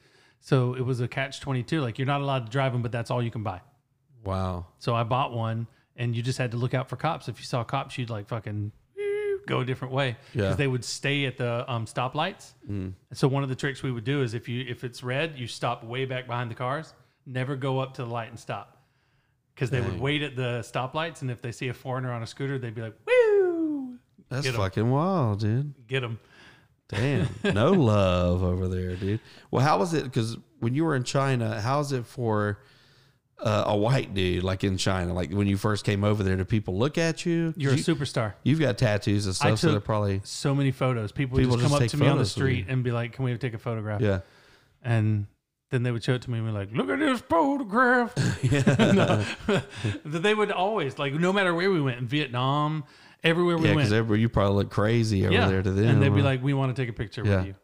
So 0.41 0.75
it 0.75 0.81
was 0.81 1.01
a 1.01 1.07
catch 1.09 1.41
22. 1.41 1.81
Like 1.81 1.99
you're 1.99 2.07
not 2.07 2.21
allowed 2.21 2.47
to 2.47 2.51
drive 2.51 2.73
them, 2.73 2.83
but 2.83 2.91
that's 2.91 3.11
all 3.13 3.23
you 3.23 3.31
can 3.31 3.43
buy. 3.45 3.61
Wow. 4.25 4.67
So 4.79 4.95
I 4.95 5.05
bought 5.05 5.33
one 5.33 5.69
and 5.97 6.17
you 6.17 6.23
just 6.23 6.39
had 6.39 6.51
to 6.53 6.57
look 6.57 6.75
out 6.75 6.89
for 6.89 6.97
cops. 6.97 7.29
If 7.29 7.39
you 7.39 7.45
saw 7.45 7.63
cops, 7.63 7.97
you'd 7.99 8.11
like 8.11 8.29
fucking 8.29 8.73
go 9.49 9.61
a 9.61 9.65
different 9.65 9.93
way 9.93 10.17
Yeah. 10.35 10.43
because 10.43 10.57
they 10.59 10.69
would 10.69 10.85
stay 10.85 11.25
at 11.27 11.37
the 11.37 11.65
um, 11.71 11.87
stoplights. 11.87 12.53
Mm. 12.71 12.93
So 13.13 13.27
one 13.27 13.43
of 13.43 13.49
the 13.49 13.57
tricks 13.57 13.83
we 13.83 13.91
would 13.91 14.05
do 14.05 14.23
is 14.23 14.35
if 14.35 14.49
you 14.49 14.65
if 14.69 14.85
it's 14.85 15.03
red, 15.03 15.37
you 15.37 15.47
stop 15.49 15.83
way 15.83 16.05
back 16.05 16.27
behind 16.29 16.51
the 16.51 16.55
cars. 16.55 16.95
Never 17.27 17.57
go 17.57 17.81
up 17.81 17.95
to 17.95 18.05
the 18.05 18.11
light 18.11 18.29
and 18.31 18.39
stop 18.39 18.77
because 19.55 19.71
they 19.71 19.81
would 19.81 20.01
wait 20.01 20.23
at 20.23 20.37
the 20.37 20.61
stoplights 20.63 21.23
and 21.23 21.31
if 21.31 21.43
they 21.43 21.51
see 21.53 21.69
a 21.69 21.75
foreigner 21.75 22.13
on 22.13 22.23
a 22.23 22.27
scooter, 22.27 22.59
they'd 22.59 22.75
be 22.75 22.83
like, 22.83 22.95
"Woo!" 23.07 23.99
That's 24.29 24.45
Get 24.47 24.55
'em. 24.55 24.61
fucking 24.61 24.89
wild, 24.91 25.41
dude. 25.41 25.75
Get 25.89 26.01
them. 26.01 26.19
Damn, 26.89 27.29
no 27.45 27.73
love 27.95 28.43
over 28.43 28.67
there, 28.69 28.97
dude. 28.97 29.21
Well, 29.51 29.63
how 29.65 29.79
was 29.79 29.93
it? 29.93 30.05
Because 30.05 30.39
when 30.61 30.75
you 30.75 30.85
were 30.87 30.95
in 30.97 31.05
China, 31.05 31.61
how's 31.61 31.93
it 31.93 32.07
for 32.07 32.61
uh, 33.41 33.65
a 33.67 33.77
white 33.77 34.15
dude, 34.15 34.43
like 34.43 34.65
in 34.65 34.77
China? 34.77 35.13
Like 35.15 35.31
when 35.31 35.47
you 35.47 35.57
first 35.57 35.85
came 35.85 36.05
over 36.05 36.23
there, 36.23 36.37
do 36.37 36.45
people 36.45 36.77
look 36.79 36.99
at 36.99 37.25
you? 37.27 37.55
You're 37.57 37.73
a 37.73 37.77
superstar. 37.77 38.35
You've 38.43 38.61
got 38.61 38.79
tattoos 38.79 39.27
and 39.27 39.35
stuff, 39.35 39.59
so 39.59 39.71
they're 39.71 39.81
probably 39.81 40.21
so 40.25 40.55
many 40.55 40.71
photos. 40.73 41.13
People 41.13 41.37
would 41.37 41.43
People 41.43 41.57
just 41.57 41.69
come 41.73 41.83
up 41.83 41.89
to 41.89 41.97
me 41.97 42.07
on 42.09 42.17
the 42.17 42.23
you. 42.23 42.27
street 42.27 42.67
and 42.69 42.83
be 42.83 42.91
like, 42.91 43.13
"Can 43.13 43.25
we 43.25 43.37
take 43.37 43.55
a 43.55 43.59
photograph?" 43.59 44.01
yeah. 44.01 44.21
And 44.83 45.27
then 45.71 45.83
they 45.83 45.91
would 45.91 46.03
show 46.03 46.15
it 46.15 46.23
to 46.23 46.31
me 46.31 46.39
and 46.39 46.47
be 46.47 46.53
like, 46.53 46.71
"Look 46.73 46.89
at 46.89 46.99
this 46.99 47.21
photograph." 47.21 48.15
No. 48.95 49.25
they 50.05 50.35
would 50.35 50.51
always 50.51 50.99
like, 50.99 51.13
no 51.15 51.33
matter 51.33 51.55
where 51.55 51.71
we 51.71 51.81
went 51.81 51.99
in 51.99 52.07
Vietnam, 52.07 52.85
everywhere 53.23 53.57
we 53.59 53.69
Yeah, 53.69 53.75
went, 53.75 53.91
because 53.91 54.19
you 54.21 54.29
probably 54.29 54.57
look 54.57 54.71
crazy 54.71 55.27
over 55.27 55.49
there 55.49 55.63
to 55.63 55.71
them. 55.71 55.89
and 55.89 56.03
they'd 56.03 56.15
be 56.15 56.23
like, 56.23 56.43
"We 56.43 56.55
want 56.55 56.75
to 56.75 56.81
take 56.83 56.89
a 56.89 56.93
picture 56.93 57.23
Yeah. 57.25 57.37
with 57.39 57.47
you." 57.47 57.55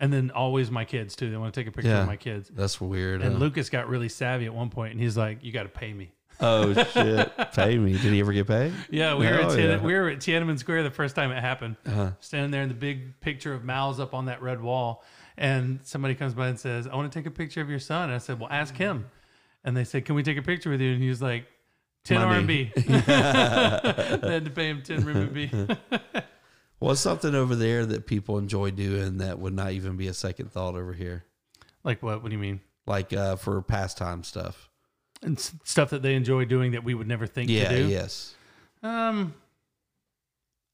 And 0.00 0.10
then 0.12 0.30
always 0.30 0.70
my 0.70 0.84
kids 0.86 1.14
too. 1.14 1.30
They 1.30 1.36
want 1.36 1.52
to 1.54 1.60
take 1.60 1.68
a 1.68 1.72
picture 1.72 1.90
Yeah. 1.90 2.00
of 2.00 2.06
my 2.06 2.16
kids. 2.16 2.50
"That's 2.54 2.80
weird." 2.80 3.20
And 3.22 3.34
huh? 3.34 3.38
Lucas 3.38 3.68
got 3.68 3.86
really 3.88 4.08
savvy 4.08 4.46
at 4.46 4.54
one 4.54 4.70
point, 4.70 4.92
and 4.92 5.00
he's 5.00 5.16
like, 5.16 5.44
"You 5.44 5.52
got 5.52 5.64
to 5.64 5.68
pay 5.68 5.92
me." 5.92 6.10
oh 6.42 6.72
shit, 6.94 7.30
pay 7.52 7.76
me. 7.76 7.92
Did 7.92 8.12
he 8.14 8.20
ever 8.20 8.32
get 8.32 8.46
paid? 8.46 8.72
Yeah, 8.88 9.14
we 9.14 9.26
were 9.26 9.34
Oh, 9.40 9.42
at 9.50 9.56
Tian- 9.56 9.68
yeah. 9.68 9.74
Uh-huh. 9.76 9.84
we 9.86 9.92
were 9.92 10.08
at 10.08 10.18
Tiananmen 10.20 10.58
Square 10.58 10.84
the 10.84 10.90
first 10.90 11.14
time 11.14 11.30
it 11.32 11.40
happened. 11.42 11.76
Standing 12.20 12.50
there 12.50 12.62
in 12.62 12.68
the 12.70 12.74
big 12.74 13.20
picture 13.20 13.52
of 13.52 13.62
Mao's 13.62 14.00
up 14.00 14.14
on 14.14 14.24
that 14.26 14.40
red 14.40 14.62
wall, 14.62 15.04
and 15.36 15.80
somebody 15.82 16.14
comes 16.14 16.32
by 16.32 16.48
and 16.48 16.58
says, 16.58 16.86
"I 16.86 16.96
want 16.96 17.12
to 17.12 17.18
take 17.18 17.26
a 17.26 17.30
picture 17.30 17.60
of 17.60 17.68
your 17.68 17.78
son." 17.78 18.04
And 18.04 18.14
I 18.14 18.18
said, 18.18 18.40
"Well, 18.40 18.48
ask 18.50 18.74
him." 18.74 19.04
And 19.64 19.76
they 19.76 19.84
said, 19.84 20.06
"Can 20.06 20.14
we 20.14 20.22
take 20.22 20.38
a 20.38 20.42
picture 20.42 20.70
with 20.70 20.80
you?" 20.80 20.92
And 20.94 21.02
he 21.02 21.10
was 21.10 21.20
like, 21.20 21.44
10 22.04 22.18
Money. 22.22 22.72
RMB. 22.74 22.86
they 24.22 24.32
had 24.32 24.44
to 24.46 24.50
pay 24.50 24.70
him 24.70 24.80
10 24.82 25.02
RMB. 25.02 25.76
What's 26.80 27.00
something 27.00 27.34
over 27.34 27.54
there 27.54 27.86
that 27.86 28.06
people 28.06 28.36
enjoy 28.38 28.70
doing 28.72 29.18
that 29.18 29.38
would 29.38 29.52
not 29.54 29.72
even 29.72 29.96
be 29.96 30.08
a 30.08 30.14
second 30.14 30.50
thought 30.50 30.74
over 30.74 30.92
here? 30.92 31.24
like 31.84 32.02
what? 32.02 32.22
What 32.22 32.28
do 32.30 32.34
you 32.34 32.40
mean? 32.42 32.60
Like 32.86 33.12
uh, 33.12 33.36
for 33.36 33.62
pastime 33.62 34.24
stuff. 34.24 34.68
And 35.22 35.38
s- 35.38 35.54
stuff 35.64 35.90
that 35.90 36.02
they 36.02 36.14
enjoy 36.14 36.44
doing 36.46 36.72
that 36.72 36.82
we 36.84 36.94
would 36.94 37.06
never 37.08 37.26
think 37.26 37.48
Yeah, 37.50 37.68
to 37.68 37.76
do. 37.76 37.88
yes. 37.88 38.34
Um. 38.82 39.34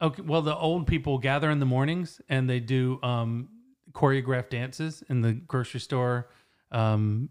Okay. 0.01 0.21
Well, 0.21 0.41
the 0.41 0.55
old 0.55 0.87
people 0.87 1.17
gather 1.17 1.49
in 1.49 1.59
the 1.59 1.65
mornings 1.65 2.21
and 2.29 2.49
they 2.49 2.59
do 2.59 2.99
um, 3.03 3.49
choreographed 3.91 4.49
dances 4.49 5.03
in 5.09 5.21
the 5.21 5.33
grocery 5.33 5.79
store. 5.79 6.29
Um, 6.71 7.29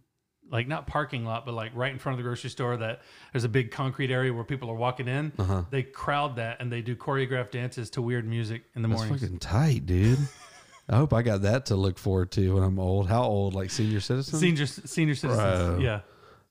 like 0.51 0.69
not 0.69 0.87
parking 0.87 1.25
lot, 1.25 1.45
but 1.47 1.55
like 1.55 1.73
right 1.75 1.93
in 1.93 1.99
front 1.99 2.15
of 2.15 2.19
the 2.19 2.23
grocery 2.29 2.51
store. 2.51 2.77
That 2.77 3.03
there's 3.33 3.45
a 3.45 3.49
big 3.49 3.71
concrete 3.71 4.11
area 4.11 4.33
where 4.33 4.45
people 4.45 4.71
are 4.71 4.77
walking 4.77 5.09
in. 5.09 5.33
Uh-huh. 5.39 5.63
They 5.71 5.83
crowd 5.83 6.37
that 6.37 6.61
and 6.61 6.73
they 6.73 6.83
do 6.83 6.97
choreographed 6.97 7.51
dances 7.53 7.91
to 7.91 8.03
weird 8.03 8.27
music 8.27 8.65
in 8.75 8.83
the 8.83 8.89
That's 8.89 9.01
mornings. 9.01 9.23
fucking 9.23 9.39
tight, 9.39 9.87
dude. 9.87 10.19
I 10.89 10.97
hope 10.97 11.13
I 11.13 11.23
got 11.23 11.43
that 11.43 11.67
to 11.67 11.77
look 11.77 11.99
forward 11.99 12.31
to 12.33 12.55
when 12.55 12.63
I'm 12.63 12.79
old. 12.79 13.09
How 13.09 13.25
old? 13.25 13.55
Like 13.55 13.71
senior 13.71 14.01
citizen? 14.01 14.39
Senior 14.39 14.67
senior 14.67 15.15
citizens. 15.15 15.45
Bro. 15.45 15.79
Yeah. 15.81 16.01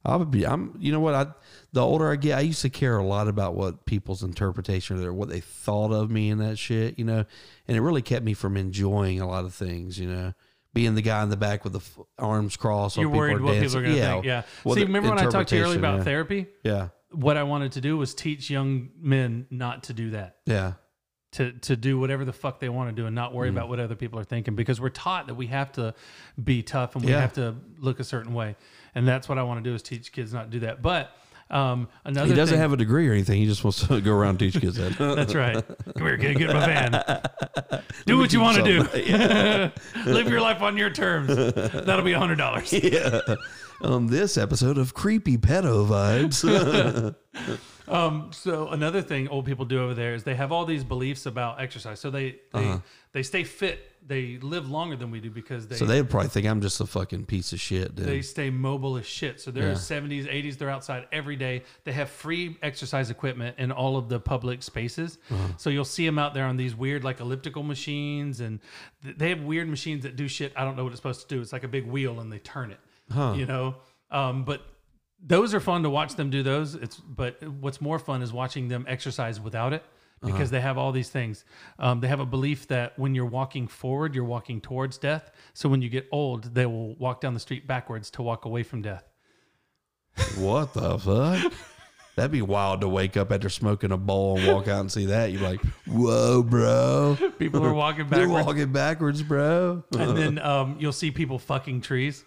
I 0.04 0.18
would 0.18 0.30
be. 0.30 0.46
I'm. 0.46 0.76
You 0.80 0.92
know 0.92 1.00
what? 1.00 1.16
I 1.16 1.28
the 1.74 1.82
older 1.82 2.12
I 2.12 2.16
get, 2.16 2.38
I 2.38 2.42
used 2.42 2.62
to 2.62 2.70
care 2.70 2.98
a 2.98 3.04
lot 3.04 3.28
about 3.28 3.56
what 3.56 3.86
people's 3.86 4.24
interpretation 4.24 5.04
or 5.04 5.14
what 5.14 5.30
they 5.30 5.40
thought 5.40 5.92
of 5.92 6.12
me 6.12 6.30
and 6.30 6.40
that 6.42 6.60
shit. 6.60 7.00
You 7.00 7.06
know, 7.06 7.26
and 7.68 7.78
it 7.78 7.82
really 7.82 8.04
kept 8.04 8.24
me 8.24 8.34
from 8.34 8.56
enjoying 8.56 9.20
a 9.20 9.28
lot 9.28 9.46
of 9.46 9.54
things. 9.54 9.98
You 9.98 10.10
know, 10.10 10.34
being 10.76 10.94
the 10.94 11.02
guy 11.02 11.24
in 11.24 11.30
the 11.30 11.38
back 11.38 11.64
with 11.64 11.74
the 11.74 11.80
f- 11.80 11.98
arms 12.20 12.56
crossed. 12.56 12.98
You're 12.98 13.10
worried 13.10 13.38
are 13.38 13.42
what 13.42 13.54
dancing. 13.54 13.70
people 13.70 13.78
are 13.80 13.82
going 13.82 13.96
to 13.96 14.00
yeah. 14.02 14.12
think. 14.14 14.26
Yeah. 14.26 14.42
Well, 14.64 14.76
See, 14.76 14.84
remember 14.84 15.10
when 15.10 15.18
I 15.20 15.26
talked 15.32 15.50
to 15.50 15.56
you 15.56 15.64
earlier 15.64 15.80
about 15.80 16.00
interpretation, 16.02 16.06
therapy? 16.46 16.48
Yeah. 16.64 16.90
What 17.12 17.38
I 17.38 17.44
wanted 17.44 17.72
to 17.72 17.82
do 17.82 17.98
was 17.98 18.14
teach 18.14 18.50
young 18.52 18.90
men 19.00 19.48
not 19.50 19.84
to 19.86 19.94
do 19.94 20.12
that. 20.12 20.36
Yeah. 20.46 20.74
to 21.32 21.52
to 21.52 21.76
do 21.76 22.00
whatever 22.00 22.24
the 22.26 22.32
fuck 22.34 22.60
they 22.60 22.70
want 22.70 22.90
to 22.90 22.96
do 23.02 23.06
and 23.08 23.16
not 23.16 23.32
Mm. 23.32 23.36
worry 23.36 23.50
about 23.50 23.68
what 23.70 23.80
other 23.80 23.96
people 23.96 24.20
are 24.20 24.24
thinking 24.24 24.56
because 24.56 24.80
we're 24.80 24.90
taught 24.90 25.28
that 25.28 25.36
we 25.36 25.48
have 25.48 25.72
to 25.74 25.94
be 26.42 26.62
tough 26.64 26.96
and 26.96 27.04
we 27.04 27.12
Yeah. 27.12 27.20
have 27.22 27.34
to 27.34 27.56
look 27.80 28.00
a 28.00 28.04
certain 28.06 28.34
way, 28.34 28.56
and 28.94 29.08
that's 29.08 29.28
what 29.28 29.38
I 29.38 29.44
want 29.44 29.64
to 29.64 29.70
do 29.70 29.74
is 29.76 29.82
teach 29.82 30.12
kids 30.14 30.34
not 30.34 30.44
to 30.46 30.50
do 30.50 30.60
that. 30.66 30.82
But 30.82 31.12
um, 31.52 31.88
another 32.04 32.28
He 32.28 32.34
doesn't 32.34 32.54
thing- 32.54 32.62
have 32.62 32.74
a 32.74 32.78
degree 32.78 33.08
or 33.08 33.14
anything. 33.14 33.40
He 33.40 33.46
just 33.46 33.64
wants 33.64 33.86
to 33.88 34.02
go 34.02 34.14
around 34.14 34.30
and 34.32 34.40
teach 34.40 34.60
kids 34.62 34.78
that. 34.78 34.98
That's 35.16 35.36
right. 35.36 35.64
Come 35.98 36.08
here, 36.08 36.18
kid. 36.18 36.38
Get 36.38 36.50
in 36.50 36.56
my 36.56 36.66
van. 36.66 37.82
Do 38.06 38.18
what 38.18 38.34
you 38.34 38.40
want 38.42 38.58
to 38.58 38.64
do. 38.64 38.82
Live 40.12 40.30
your 40.30 40.42
life 40.42 40.62
on 40.62 40.78
your 40.78 40.90
terms. 40.90 41.28
That'll 41.36 42.04
be 42.04 42.14
a 42.14 42.20
hundred 42.20 42.38
dollars. 42.38 42.72
Yeah. 42.74 43.20
On 43.82 44.08
this 44.08 44.38
episode 44.38 44.78
of 44.78 44.94
Creepy 44.94 45.38
Pedo 45.38 45.86
Vibes. 45.88 47.16
Um, 47.88 48.32
so 48.34 48.70
another 48.70 49.02
thing 49.04 49.28
old 49.28 49.46
people 49.46 49.66
do 49.66 49.84
over 49.84 49.94
there 49.94 50.16
is 50.16 50.24
they 50.24 50.34
have 50.36 50.52
all 50.52 50.66
these 50.66 50.84
beliefs 50.84 51.26
about 51.28 51.62
exercise. 51.62 52.00
So 52.00 52.10
they 52.10 52.38
they, 52.54 52.80
they 53.12 53.22
stay 53.24 53.44
fit. 53.44 53.92
They 54.08 54.38
live 54.38 54.70
longer 54.70 54.96
than 54.96 55.10
we 55.10 55.20
do 55.20 55.32
because 55.32 55.68
they 55.68 55.78
so 55.78 55.86
they'd 55.86 56.08
probably 56.08 56.30
think 56.30 56.46
I'm 56.46 56.62
just 56.62 56.80
a 56.80 56.86
fucking 56.86 57.26
piece 57.26 57.54
of 57.54 57.60
shit, 57.60 57.96
dude. 57.96 58.06
they 58.06 58.22
stay 58.22 58.52
mobile 58.52 58.98
as 58.98 59.06
shit. 59.08 59.42
So 59.42 59.50
they're 59.50 59.70
Yeah. 59.70 59.74
70s, 59.74 60.28
80s. 60.28 60.58
They're 60.60 60.70
outside 60.70 61.08
every 61.12 61.36
day. 61.36 61.64
They 61.86 61.92
have 61.94 62.10
free 62.10 62.58
exercise 62.62 63.10
equipment 63.10 63.58
in 63.58 63.72
all 63.72 63.98
of 63.98 64.08
the 64.10 64.20
public 64.20 64.62
spaces. 64.62 65.18
Uh-huh. 65.32 65.48
So 65.58 65.70
you'll 65.72 65.86
see 65.86 66.06
them 66.06 66.20
out 66.20 66.36
there 66.36 66.46
on 66.46 66.56
these 66.56 66.76
weird, 66.76 67.04
like 67.04 67.20
elliptical 67.20 67.64
machines, 67.64 68.42
and 68.42 68.60
th- 69.04 69.18
they 69.18 69.30
have 69.30 69.42
weird 69.42 69.68
machines 69.70 70.04
that 70.04 70.16
do 70.16 70.28
shit. 70.28 70.54
I 70.56 70.64
don't 70.66 70.76
know 70.76 70.84
what 70.84 70.92
it's 70.94 71.00
supposed 71.00 71.28
to 71.28 71.36
do. 71.36 71.42
It's 71.42 71.52
like 71.54 71.64
a 71.64 71.68
big 71.68 71.88
wheel, 71.88 72.20
and 72.20 72.32
they 72.32 72.40
turn 72.40 72.70
it. 72.72 72.80
You 73.36 73.46
know, 73.48 73.76
um, 74.12 74.44
but 74.46 74.62
those 75.20 75.54
are 75.56 75.60
fun 75.60 75.82
to 75.84 75.90
watch 75.90 76.16
them 76.16 76.30
do 76.30 76.44
those. 76.44 76.76
It's 76.76 76.98
but 76.98 77.42
what's 77.48 77.82
more 77.82 77.98
fun 77.98 78.22
is 78.22 78.32
watching 78.32 78.68
them 78.68 78.86
exercise 78.88 79.40
without 79.40 79.74
it. 79.74 79.84
Because 80.26 80.50
they 80.52 80.62
have 80.62 80.78
all 80.78 80.92
these 80.92 81.10
things. 81.10 81.46
Um, 81.80 82.00
they 82.02 82.08
have 82.08 82.20
a 82.20 82.26
belief 82.26 82.68
that 82.70 82.98
when 82.98 83.14
you're 83.16 83.26
walking 83.26 83.68
forward, 83.68 84.16
you're 84.16 84.24
walking 84.26 84.62
towards 84.62 84.98
death. 84.98 85.32
So 85.54 85.70
when 85.70 85.82
you 85.82 85.90
get 85.90 86.08
old, 86.12 86.54
they 86.56 86.66
will 86.66 86.96
walk 86.96 87.22
down 87.22 87.34
the 87.34 87.40
street 87.40 87.68
backwards 87.68 88.10
to 88.12 88.22
walk 88.22 88.46
away 88.46 88.64
from 88.64 88.82
death. 88.82 89.04
what 90.38 90.74
the 90.74 90.98
fuck? 90.98 91.54
That'd 92.16 92.32
be 92.32 92.42
wild 92.42 92.80
to 92.82 92.88
wake 92.88 93.18
up 93.18 93.32
after 93.34 93.50
smoking 93.50 93.92
a 93.92 93.98
bowl 93.98 94.38
and 94.38 94.48
walk 94.48 94.70
out 94.70 94.80
and 94.80 94.90
see 94.92 95.08
that. 95.08 95.34
You're 95.34 95.42
like, 95.42 95.60
whoa, 95.86 96.44
bro. 96.44 97.18
People 97.40 97.66
are 97.66 97.74
walking 97.74 98.04
backwards. 98.10 98.32
They're 98.32 98.46
walking 98.46 98.72
backwards, 98.72 99.22
bro. 99.22 99.84
and 99.92 100.18
then 100.18 100.40
um, 100.40 100.78
you'll 100.80 100.94
see 100.94 101.12
people 101.12 101.40
fucking 101.40 101.82
trees. 101.82 102.24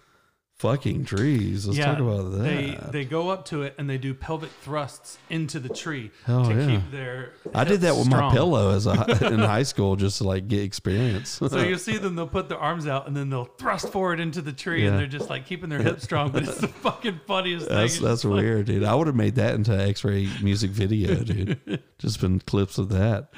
Fucking 0.58 1.04
trees. 1.04 1.68
Let's 1.68 1.78
talk 1.78 2.00
about 2.00 2.32
that. 2.32 2.42
They 2.42 2.78
they 2.90 3.04
go 3.04 3.28
up 3.28 3.44
to 3.46 3.62
it 3.62 3.76
and 3.78 3.88
they 3.88 3.96
do 3.96 4.12
pelvic 4.12 4.50
thrusts 4.62 5.16
into 5.30 5.60
the 5.60 5.68
tree 5.68 6.10
Hell 6.24 6.46
to 6.46 6.54
yeah. 6.54 6.66
keep 6.66 6.90
their. 6.90 7.34
I 7.54 7.62
did 7.62 7.82
that 7.82 7.94
with 7.94 8.08
my 8.10 8.32
pillow 8.32 8.74
as 8.74 8.86
a, 8.88 8.92
in 9.32 9.38
high 9.38 9.62
school 9.62 9.94
just 9.94 10.18
to 10.18 10.24
like 10.24 10.48
get 10.48 10.62
experience. 10.64 11.28
So 11.30 11.58
you'll 11.60 11.78
see 11.78 11.96
them, 11.96 12.16
they'll 12.16 12.26
put 12.26 12.48
their 12.48 12.58
arms 12.58 12.88
out 12.88 13.06
and 13.06 13.16
then 13.16 13.30
they'll 13.30 13.44
thrust 13.44 13.92
forward 13.92 14.18
into 14.18 14.42
the 14.42 14.52
tree 14.52 14.84
and 14.84 14.98
they're 14.98 15.06
just 15.06 15.30
like 15.30 15.46
keeping 15.46 15.68
their 15.70 15.80
hips 15.80 16.02
strong. 16.02 16.32
But 16.32 16.42
it's 16.42 16.58
the 16.58 16.68
fucking 16.82 17.20
funniest 17.28 17.68
thing. 17.68 17.76
That's 17.76 17.92
It's 17.94 18.02
that's 18.02 18.22
just 18.22 18.24
like- 18.24 18.42
weird, 18.42 18.66
dude. 18.66 18.82
I 18.82 18.96
would 18.96 19.06
have 19.06 19.16
made 19.16 19.36
that 19.36 19.54
into 19.54 19.72
an 19.72 19.88
X-ray 19.88 20.28
music 20.42 20.72
video, 20.72 21.14
dude. 21.22 21.82
just 21.98 22.20
been 22.20 22.40
clips 22.40 22.78
of 22.78 22.88
that. 22.88 23.32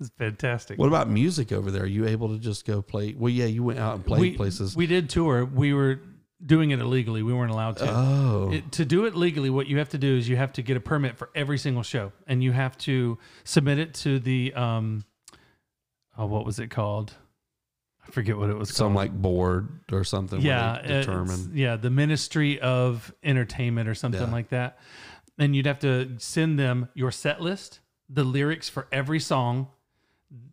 It's 0.00 0.10
fantastic. 0.18 0.78
What 0.78 0.88
about 0.88 1.10
music 1.10 1.52
over 1.52 1.70
there? 1.70 1.82
Are 1.82 1.86
you 1.86 2.06
able 2.06 2.30
to 2.30 2.38
just 2.38 2.66
go 2.66 2.80
play? 2.80 3.14
Well, 3.16 3.30
yeah, 3.30 3.44
you 3.44 3.62
went 3.62 3.78
out 3.78 3.96
and 3.96 4.04
played 4.06 4.20
we, 4.20 4.36
places. 4.36 4.74
We 4.74 4.86
did 4.86 5.10
tour. 5.10 5.44
We 5.44 5.72
were 5.74 6.00
doing 6.44 6.70
it 6.70 6.80
illegally. 6.80 7.22
We 7.22 7.32
weren't 7.32 7.50
allowed 7.52 7.76
to. 7.78 7.90
oh, 7.90 8.50
It, 8.52 8.72
to 8.72 8.84
do 8.84 9.04
it 9.06 9.14
legally, 9.14 9.50
what 9.50 9.66
you 9.66 9.78
have 9.78 9.88
to 9.90 9.98
do 9.98 10.16
is 10.16 10.28
you 10.28 10.36
have 10.36 10.52
to 10.54 10.62
get 10.62 10.76
a 10.76 10.80
permit 10.80 11.16
for 11.16 11.30
every 11.34 11.58
single 11.58 11.82
show, 11.82 12.12
and 12.26 12.42
you 12.42 12.52
have 12.52 12.76
to 12.78 13.18
submit 13.44 13.78
it 13.78 13.94
to 13.94 14.18
the 14.18 14.52
um, 14.54 15.04
oh, 16.18 16.26
what 16.26 16.44
was 16.44 16.58
it 16.58 16.68
called? 16.70 17.14
I 18.06 18.10
forget 18.10 18.36
what 18.36 18.50
it 18.50 18.56
was 18.56 18.68
some 18.68 18.88
called. 18.88 18.96
like 18.96 19.12
board 19.12 19.80
or 19.90 20.04
something. 20.04 20.40
yeah, 20.42 20.82
determine. 20.86 21.52
yeah, 21.54 21.76
the 21.76 21.88
Ministry 21.90 22.60
of 22.60 23.14
Entertainment 23.22 23.88
or 23.88 23.94
something 23.94 24.20
Yeah. 24.20 24.30
like 24.32 24.50
that. 24.50 24.78
And 25.38 25.56
you'd 25.56 25.66
have 25.66 25.80
to 25.80 26.10
send 26.18 26.58
them 26.58 26.88
your 26.94 27.10
set 27.10 27.40
list, 27.40 27.80
the 28.08 28.22
lyrics 28.22 28.68
for 28.68 28.86
every 28.92 29.18
song, 29.20 29.68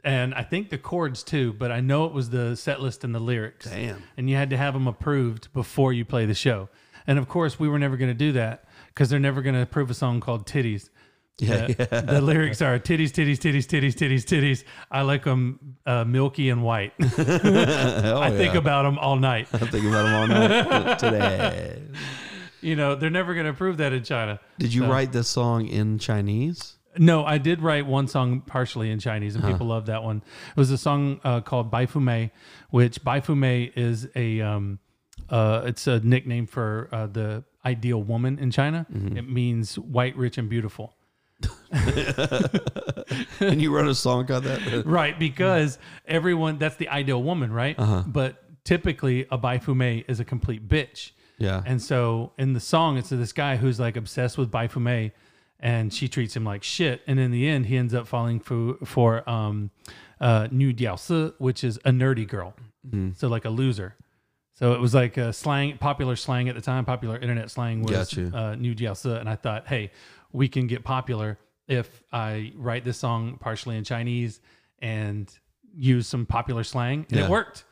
and 0.04 0.34
I 0.34 0.44
think 0.44 0.70
the 0.70 0.78
chords 0.78 1.24
too. 1.24 1.54
But 1.54 1.72
I 1.72 1.80
know 1.82 2.06
it 2.06 2.14
was 2.14 2.30
the 2.30 2.56
set 2.56 2.82
list 2.82 3.04
and 3.04 3.14
the 3.14 3.20
lyrics. 3.20 3.70
Damn. 3.70 4.02
And 4.18 4.30
you 4.30 4.36
had 4.36 4.50
to 4.52 4.58
have 4.58 4.74
them 4.74 4.88
approved 4.88 5.52
before 5.54 5.94
you 5.94 6.06
play 6.06 6.26
the 6.26 6.34
show. 6.34 6.70
And 7.08 7.18
of 7.20 7.28
course, 7.28 7.60
we 7.60 7.68
were 7.68 7.80
never 7.80 7.98
going 7.98 8.12
to 8.12 8.18
do 8.18 8.32
that 8.34 8.66
because 8.88 9.10
they're 9.10 9.20
never 9.20 9.42
going 9.42 9.56
to 9.56 9.62
approve 9.62 9.90
a 9.90 9.94
song 9.94 10.20
called 10.20 10.46
"Titties." 10.46 10.90
Yeah, 11.40 11.54
Uh, 11.54 11.68
yeah. 11.80 12.02
The 12.02 12.22
lyrics 12.22 12.62
are 12.62 12.78
titties, 12.78 13.10
titties, 13.10 13.38
titties, 13.40 13.66
titties, 13.66 13.96
titties, 13.96 14.24
titties. 14.26 14.64
I 14.92 15.02
like 15.02 15.24
them 15.24 15.78
uh, 15.88 16.04
milky 16.04 16.50
and 16.50 16.62
white. 16.62 16.94
Hell 17.00 18.18
I 18.22 18.30
think 18.30 18.54
about 18.54 18.84
them 18.84 19.00
all 19.00 19.16
night. 19.16 19.48
I 19.54 19.58
think 19.60 19.86
about 19.86 20.04
them 20.04 20.14
all 20.14 20.28
night 20.28 21.00
today. 21.00 21.82
You 22.64 22.76
know, 22.76 22.94
they're 22.94 23.10
never 23.10 23.34
going 23.34 23.46
to 23.48 23.50
approve 23.54 23.78
that 23.78 23.92
in 23.92 24.04
China. 24.04 24.40
Did 24.60 24.72
you 24.72 24.82
So- 24.84 24.88
write 24.92 25.12
this 25.12 25.28
song 25.28 25.66
in 25.66 25.98
Chinese? 25.98 26.78
No, 26.98 27.26
I 27.26 27.38
did 27.38 27.62
write 27.62 27.86
one 27.86 28.08
song 28.08 28.42
partially 28.42 28.92
in 28.92 29.00
Chinese, 29.00 29.36
and 29.36 29.44
people 29.44 29.68
love 29.68 29.86
that 29.86 30.04
one. 30.04 30.24
It 30.50 30.58
was 30.58 30.72
a 30.72 30.78
song 30.78 31.20
uh, 31.24 31.42
called 31.42 31.72
Bai 31.72 31.86
which 32.70 33.04
Bai 33.04 33.22
is 33.76 34.08
a 34.16 34.42
um, 34.42 34.80
uh, 35.30 35.64
it's 35.66 35.88
a 35.88 36.00
nickname 36.02 36.48
for 36.48 36.90
uh, 36.92 37.08
the 37.08 37.44
ideal 37.66 38.02
woman 38.04 38.40
in 38.40 38.52
China. 38.52 38.86
It 39.18 39.30
means 39.30 39.78
white, 39.80 40.16
rich, 40.18 40.38
and 40.38 40.50
beautiful. 40.50 40.96
and 41.72 43.62
you 43.62 43.74
wrote 43.74 43.88
a 43.88 43.96
song 43.96 44.28
called 44.28 44.44
that? 44.44 44.84
Right, 44.86 45.18
because 45.18 45.80
everyone 46.06 46.58
that's 46.58 46.76
the 46.76 46.90
ideal 46.90 47.24
woman, 47.24 47.52
right? 47.52 47.76
But 48.06 48.44
typically, 48.64 49.26
a 49.32 49.38
Bai 49.38 49.60
is 50.08 50.20
a 50.20 50.26
complete 50.26 50.68
bitch. 50.68 51.12
Yeah. 51.38 51.64
And 51.66 51.82
so 51.82 52.34
in 52.38 52.54
the 52.54 52.60
song, 52.60 52.98
it's 52.98 53.10
this 53.10 53.34
guy 53.34 53.56
who's 53.56 53.80
like 53.80 53.98
obsessed 53.98 54.38
with 54.38 54.52
Bai 54.52 54.68
and 55.62 55.94
she 55.94 56.08
treats 56.08 56.36
him 56.36 56.44
like 56.44 56.64
shit. 56.64 57.02
And 57.08 57.20
in 57.20 57.32
the 57.32 57.48
end, 57.48 57.68
he 57.68 57.78
ends 57.78 57.94
up 57.94 58.08
falling 58.08 58.40
for 58.40 58.76
for 58.86 59.28
um, 59.30 59.70
uh, 60.20 60.48
Nu 60.52 60.74
Diao 60.74 60.98
Si, 61.00 61.34
which 61.38 61.64
is 61.64 61.78
a 61.86 61.92
nerdy 61.92 62.28
girl, 62.28 62.54
so 63.16 63.28
like 63.28 63.46
a 63.46 63.50
loser. 63.50 63.96
So 64.54 64.74
it 64.74 64.80
was 64.80 64.94
like 64.94 65.18
a 65.18 65.34
slang, 65.34 65.78
popular 65.80 66.16
slang 66.16 66.48
at 66.50 66.54
the 66.56 66.62
time, 66.62 66.86
popular 66.86 67.18
internet 67.18 67.50
slang 67.50 67.82
was 67.82 67.92
Got 67.92 68.14
you. 68.14 68.32
uh, 68.34 68.56
Nu 68.56 68.76
Diao 68.76 68.96
Si. 68.96 69.10
And 69.10 69.28
I 69.28 69.36
thought, 69.36 69.68
hey, 69.68 69.92
we 70.34 70.48
can 70.48 70.68
get 70.68 70.84
popular 70.84 71.40
if 71.68 72.04
I 72.12 72.52
write 72.56 72.84
this 72.86 72.98
song 72.98 73.38
partially 73.40 73.76
in 73.78 73.84
Chinese 73.84 74.40
and 74.80 75.32
use 75.74 76.06
some 76.08 76.26
popular 76.26 76.64
slang, 76.64 77.06
and 77.10 77.20
Yeah. 77.20 77.26
it 77.26 77.30
worked. 77.30 77.66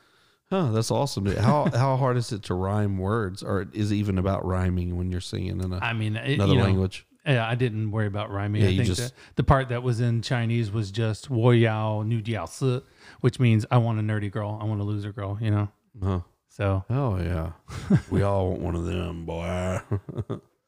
Huh, 0.48 0.72
that's 0.72 0.90
awesome. 0.90 1.26
How 1.26 1.70
how 1.72 1.96
hard 1.96 2.16
is 2.16 2.32
it 2.32 2.42
to 2.44 2.54
rhyme 2.54 2.98
words, 2.98 3.42
or 3.42 3.66
is 3.72 3.92
it 3.92 3.96
even 3.96 4.18
about 4.18 4.44
rhyming 4.44 4.96
when 4.96 5.12
you're 5.12 5.20
singing 5.20 5.60
in 5.60 5.72
a, 5.72 5.78
I 5.78 5.92
mean, 5.92 6.16
it, 6.16 6.34
another 6.34 6.52
you 6.54 6.58
know, 6.58 6.64
language? 6.64 7.06
Yeah, 7.26 7.46
I 7.46 7.54
didn't 7.54 7.90
worry 7.90 8.06
about 8.06 8.30
rhyming. 8.30 8.62
Yeah, 8.62 8.68
I 8.68 8.76
think 8.76 8.86
just, 8.86 9.00
that 9.00 9.12
the 9.36 9.44
part 9.44 9.68
that 9.68 9.82
was 9.82 10.00
in 10.00 10.22
Chinese 10.22 10.70
was 10.70 10.90
just 10.90 11.28
"wo 11.28 11.50
yao 11.50 12.02
nu 12.02 12.22
diao 12.22 12.48
si," 12.48 12.80
which 13.20 13.38
means 13.38 13.66
"I 13.70 13.78
want 13.78 13.98
a 13.98 14.02
nerdy 14.02 14.30
girl. 14.30 14.58
I 14.60 14.64
want 14.64 14.80
a 14.80 14.84
loser 14.84 15.12
girl." 15.12 15.38
You 15.40 15.50
know. 15.50 15.68
Huh. 16.02 16.20
So. 16.48 16.84
Oh 16.88 17.18
yeah, 17.18 17.52
we 18.10 18.22
all 18.22 18.50
want 18.50 18.60
one 18.60 18.74
of 18.74 18.84
them, 18.84 19.26
boy. 19.26 19.80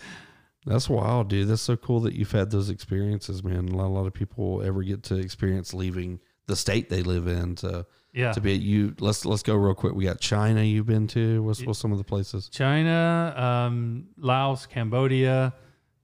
That's 0.65 0.89
wild, 0.89 1.29
dude. 1.29 1.47
That's 1.47 1.61
so 1.61 1.77
cool 1.77 2.01
that 2.01 2.13
you've 2.13 2.31
had 2.31 2.51
those 2.51 2.69
experiences, 2.69 3.43
man. 3.43 3.69
A 3.69 3.87
lot 3.87 4.05
of 4.05 4.13
people 4.13 4.61
ever 4.61 4.83
get 4.83 5.01
to 5.03 5.15
experience 5.15 5.73
leaving 5.73 6.19
the 6.47 6.55
state 6.55 6.89
they 6.89 7.03
live 7.03 7.27
in 7.27 7.55
to 7.55 7.85
yeah 8.13 8.31
to 8.31 8.41
be 8.41 8.53
you 8.53 8.95
let's 8.99 9.25
let's 9.25 9.43
go 9.43 9.53
real 9.55 9.75
quick 9.75 9.93
we 9.93 10.05
got 10.05 10.19
china 10.19 10.63
you've 10.63 10.85
been 10.85 11.05
to 11.07 11.43
what's, 11.43 11.61
what's 11.63 11.77
some 11.77 11.91
of 11.91 11.97
the 11.97 12.03
places 12.03 12.49
china 12.49 13.33
um, 13.35 14.05
laos 14.17 14.65
cambodia 14.65 15.53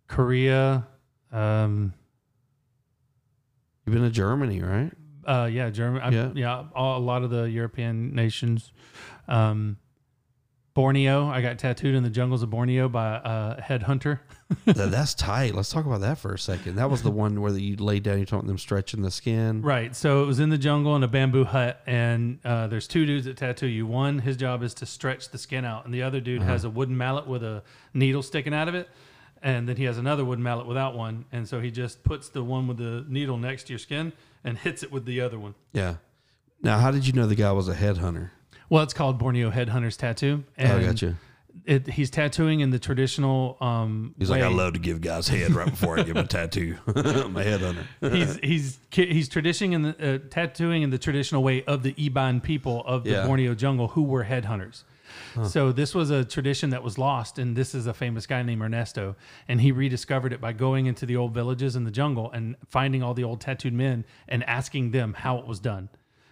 Korea, 0.08 0.88
um, 1.32 1.94
You've 3.86 3.94
been 3.96 4.04
to 4.04 4.10
Germany, 4.10 4.62
right? 4.62 4.92
uh, 5.26 5.46
yeah, 5.52 5.70
Germany, 5.70 6.16
Yeah. 6.16 6.32
yeah, 6.36 6.64
all, 6.76 6.98
a 6.98 7.04
lot 7.04 7.24
of 7.24 7.30
the 7.30 7.44
European 7.44 8.14
nations. 8.16 8.72
Um, 9.28 9.78
Borneo, 10.74 11.28
I 11.28 11.42
got 11.42 11.60
tattooed 11.60 11.94
in 11.94 12.02
the 12.04 12.10
jungles 12.10 12.42
of 12.44 12.50
Borneo 12.50 12.90
by 12.90 13.18
a 13.24 13.62
headhunter. 13.62 14.20
That- 14.66 14.90
that's 14.92 15.14
tight. 15.14 15.54
Let's 15.54 15.70
talk 15.72 15.86
about 15.86 16.02
that 16.02 16.18
for 16.18 16.34
a 16.34 16.40
second. 16.40 16.76
That 16.76 16.90
was 16.90 17.04
the 17.04 17.12
one 17.12 17.40
where 17.42 17.56
you 17.56 17.76
laid 17.76 18.04
down. 18.04 18.18
You're 18.18 18.26
talking 18.26 18.48
them 18.48 18.58
stretching 18.58 19.02
the 19.02 19.12
skin. 19.12 19.62
Right. 19.62 19.96
So 19.96 20.24
it 20.24 20.26
was 20.28 20.40
in 20.40 20.50
the 20.50 20.58
jungle 20.58 20.96
in 20.96 21.04
a 21.04 21.08
bamboo 21.08 21.44
hut, 21.44 21.82
and 21.86 22.40
uh, 22.44 22.68
there's 22.68 22.88
two 22.88 23.06
dudes 23.06 23.26
that 23.26 23.38
tattoo 23.38 23.68
you. 23.68 23.86
One, 23.86 24.20
his 24.20 24.36
job 24.36 24.64
is 24.64 24.74
to 24.76 24.86
stretch 24.86 25.30
the 25.30 25.38
skin 25.38 25.64
out, 25.64 25.86
and 25.86 25.94
the 25.94 26.02
other 26.04 26.20
dude 26.20 26.42
has 26.42 26.64
a 26.66 26.70
wooden 26.70 26.98
mallet 26.98 27.28
with 27.28 27.44
a 27.44 27.64
needle 27.94 28.24
sticking 28.24 28.54
out 28.54 28.68
of 28.68 28.74
it. 28.76 28.90
And 29.44 29.68
then 29.68 29.76
he 29.76 29.84
has 29.84 29.98
another 29.98 30.24
wooden 30.24 30.42
mallet 30.44 30.66
without 30.66 30.96
one, 30.96 31.26
and 31.34 31.46
so 31.48 31.60
he 31.60 31.70
just 31.70 32.02
puts 32.04 32.30
the 32.30 32.42
one 32.44 32.66
with 32.66 32.78
the 32.78 33.06
needle 33.10 33.38
next 33.38 33.64
to 33.68 33.74
your 33.74 33.80
skin 33.80 34.14
and 34.44 34.58
hits 34.58 34.84
it 34.84 34.92
with 34.92 35.04
the 35.06 35.20
other 35.20 35.38
one. 35.38 35.54
Yeah. 35.74 35.96
Now, 36.62 36.80
how 36.80 36.92
did 36.92 37.06
you 37.06 37.12
know 37.12 37.28
the 37.28 37.36
guy 37.36 37.52
was 37.52 37.68
a 37.68 37.76
headhunter? 37.76 38.30
Well, 38.70 38.84
it's 38.84 38.94
called 38.94 39.20
Borneo 39.20 39.52
Headhunters 39.52 39.98
Tattoo. 39.98 40.46
Oh, 40.48 40.52
And 40.56 40.72
I 40.72 40.84
got 40.86 41.02
you. 41.02 41.18
it, 41.66 41.88
he's 41.88 42.10
tattooing 42.10 42.62
in 42.62 42.70
the 42.70 42.80
traditional. 42.80 43.58
Um, 43.60 44.16
He's 44.18 44.30
like, 44.30 44.42
I 44.42 44.48
love 44.48 44.74
to 44.74 44.80
give 44.80 45.02
guys 45.02 45.28
head 45.28 45.52
right 45.52 45.70
before 45.70 46.00
I 46.00 46.04
give 46.04 46.16
them 46.16 46.24
a 46.24 46.28
tattoo. 46.28 46.78
My 47.30 47.44
head 47.44 47.62
on 47.64 47.78
it. 48.02 48.14
he's 48.14 48.38
he's 48.42 48.80
he's 48.92 49.28
traditioning 49.28 49.74
in 49.74 49.82
the 49.82 50.16
uh, 50.16 50.20
tattooing 50.30 50.84
in 50.84 50.90
the 50.90 50.98
traditional 50.98 51.44
way 51.44 51.64
of 51.66 51.84
the 51.84 51.94
Iban 51.96 52.42
people 52.42 52.82
of 52.86 53.04
the 53.04 53.12
Yeah. 53.12 53.28
Borneo 53.28 53.54
jungle 53.56 53.90
who 53.90 54.04
were 54.04 54.24
headhunters. 54.24 54.84
So 55.48 55.72
this 55.72 55.96
was 55.96 56.10
a 56.10 56.24
tradition 56.24 56.70
that 56.72 56.84
was 56.84 56.98
lost, 56.98 57.40
and 57.40 57.56
this 57.56 57.74
is 57.74 57.88
a 57.88 57.94
famous 57.94 58.26
guy 58.28 58.44
named 58.44 58.62
Ernesto, 58.62 59.16
and 59.48 59.60
he 59.62 59.72
rediscovered 59.72 60.32
it 60.34 60.40
by 60.42 60.54
going 60.54 60.86
into 60.86 61.06
the 61.06 61.16
old 61.16 61.34
villages 61.34 61.76
in 61.76 61.84
the 61.84 61.92
jungle 61.92 62.32
and 62.32 62.56
finding 62.70 63.02
all 63.04 63.14
the 63.14 63.24
old 63.24 63.42
tattooed 63.42 63.74
men 63.74 64.06
and 64.28 64.44
asking 64.44 64.92
them 64.92 65.14
how 65.14 65.38
it 65.38 65.48
was 65.48 65.60
done. 65.60 65.90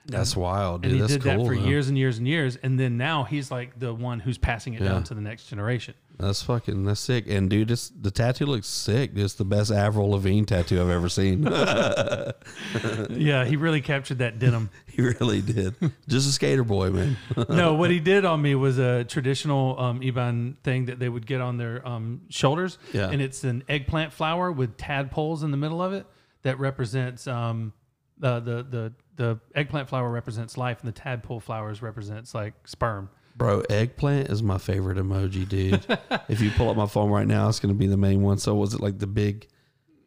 That's 0.08 0.36
wild, 0.36 0.82
dude. 0.82 0.92
And 0.94 0.96
he 0.96 1.02
That's 1.02 1.14
did 1.14 1.24
cool. 1.24 1.44
that 1.44 1.48
for 1.48 1.56
though. 1.56 1.68
years 1.68 1.88
and 1.88 1.96
years 1.98 2.18
and 2.18 2.28
years, 2.28 2.56
and 2.58 2.80
then 2.80 2.98
now 2.98 3.24
he's 3.24 3.52
like 3.52 3.78
the 3.80 3.94
one 3.94 4.20
who's 4.20 4.38
passing 4.40 4.74
it 4.74 4.82
Yeah. 4.82 4.90
down 4.90 5.04
to 5.06 5.14
the 5.14 5.22
next 5.22 5.46
generation. 5.46 5.94
That's 6.18 6.42
fucking 6.44 6.86
that's 6.86 7.00
sick. 7.00 7.26
And 7.30 7.50
dude, 7.50 7.68
this 7.68 7.90
the 7.90 8.10
tattoo 8.12 8.46
looks 8.48 8.68
sick. 8.68 9.12
It's 9.16 9.36
the 9.36 9.46
best 9.46 9.72
Avril 9.72 10.10
Lavigne 10.12 10.44
tattoo 10.46 10.82
I've 10.82 10.90
ever 10.90 11.08
seen. 11.08 11.44
yeah, 13.10 13.46
he 13.46 13.56
really 13.56 13.82
captured 13.82 14.20
that 14.20 14.40
denim. 14.40 14.70
he 15.02 15.08
really 15.20 15.42
did. 15.42 15.76
Just 16.08 16.30
a 16.30 16.32
skater 16.32 16.64
boy, 16.64 16.90
man. 16.92 17.18
no, 17.50 17.74
what 17.76 17.90
he 17.92 18.00
did 18.00 18.26
on 18.26 18.42
me 18.42 18.56
was 18.56 18.78
a 18.78 19.04
traditional 19.04 19.80
um, 19.80 20.00
Iban 20.02 20.58
thing 20.64 20.86
that 20.86 21.00
they 21.00 21.10
would 21.10 21.26
get 21.26 21.42
on 21.42 21.58
their 21.58 21.86
um, 21.88 22.22
shoulders. 22.30 22.78
Yeah. 22.94 23.10
And 23.10 23.22
it's 23.22 23.44
an 23.44 23.64
eggplant 23.68 24.14
flower 24.14 24.52
with 24.52 24.78
tadpoles 24.78 25.44
in 25.44 25.52
the 25.52 25.58
middle 25.58 25.82
of 25.82 25.94
it 25.94 26.06
that 26.44 26.60
represents 26.60 27.28
um, 27.28 27.74
uh, 28.22 28.40
the, 28.40 28.64
the, 28.64 28.94
the 29.16 29.40
eggplant 29.56 29.90
flower 29.90 30.10
represents 30.10 30.58
life 30.58 30.80
and 30.82 30.88
the 30.88 31.00
tadpole 31.00 31.40
flowers 31.40 31.82
represents 31.82 32.34
like 32.34 32.54
sperm. 32.68 33.10
Bro, 33.36 33.62
eggplant 33.70 34.30
is 34.30 34.44
my 34.44 34.58
favorite 34.58 34.98
emoji, 34.98 35.48
dude. 35.48 35.86
if 36.28 36.42
you 36.42 36.52
pull 36.52 36.70
up 36.70 36.76
my 36.78 36.86
phone 36.86 37.10
right 37.10 37.26
now, 37.26 37.48
it's 37.50 37.60
gonna 37.60 37.74
be 37.74 37.88
the 37.88 37.98
main 37.98 38.22
one. 38.22 38.38
So 38.38 38.54
was 38.56 38.74
it 38.74 38.82
like 38.82 39.00
the 39.00 39.08
big 39.08 39.48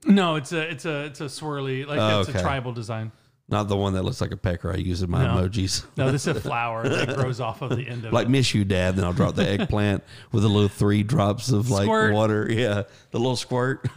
No, 0.05 0.37
it's 0.37 0.53
a 0.53 0.61
it's 0.71 0.85
a 0.85 1.07
it's 1.07 1.21
a 1.21 1.25
swirly 1.25 1.87
like 1.87 1.99
Oh, 1.99 2.21
it's 2.21 2.29
okay. 2.29 2.39
a 2.39 2.43
tribal 2.43 2.73
design. 2.73 3.13
Not 3.49 3.69
the 3.69 3.77
one 3.77 3.93
that 3.95 4.03
looks 4.05 4.21
like 4.21 4.31
a 4.33 4.37
pecker 4.37 4.73
I 4.73 4.77
use 4.77 5.03
in 5.03 5.11
my 5.11 5.23
No. 5.25 5.43
emojis. 5.49 5.85
No, 5.97 6.11
this 6.11 6.27
is 6.27 6.37
a 6.37 6.41
flower 6.49 6.89
that 6.89 7.15
grows 7.17 7.41
off 7.41 7.61
of 7.63 7.77
the 7.77 7.87
end 7.87 8.05
of 8.05 8.13
like 8.13 8.27
it. 8.27 8.31
miss 8.31 8.55
you, 8.55 8.65
dad. 8.65 8.97
Then 8.97 9.05
I'll 9.05 9.13
drop 9.13 9.35
the 9.35 9.47
eggplant 9.49 10.03
with 10.33 10.45
a 10.45 10.49
little 10.49 10.69
three 10.69 11.03
drops 11.03 11.51
of 11.51 11.71
like 11.71 11.85
Squirt. 11.85 12.15
water. 12.15 12.47
Yeah, 12.51 12.85
the 13.11 13.19
little 13.19 13.37
squirt. 13.37 13.87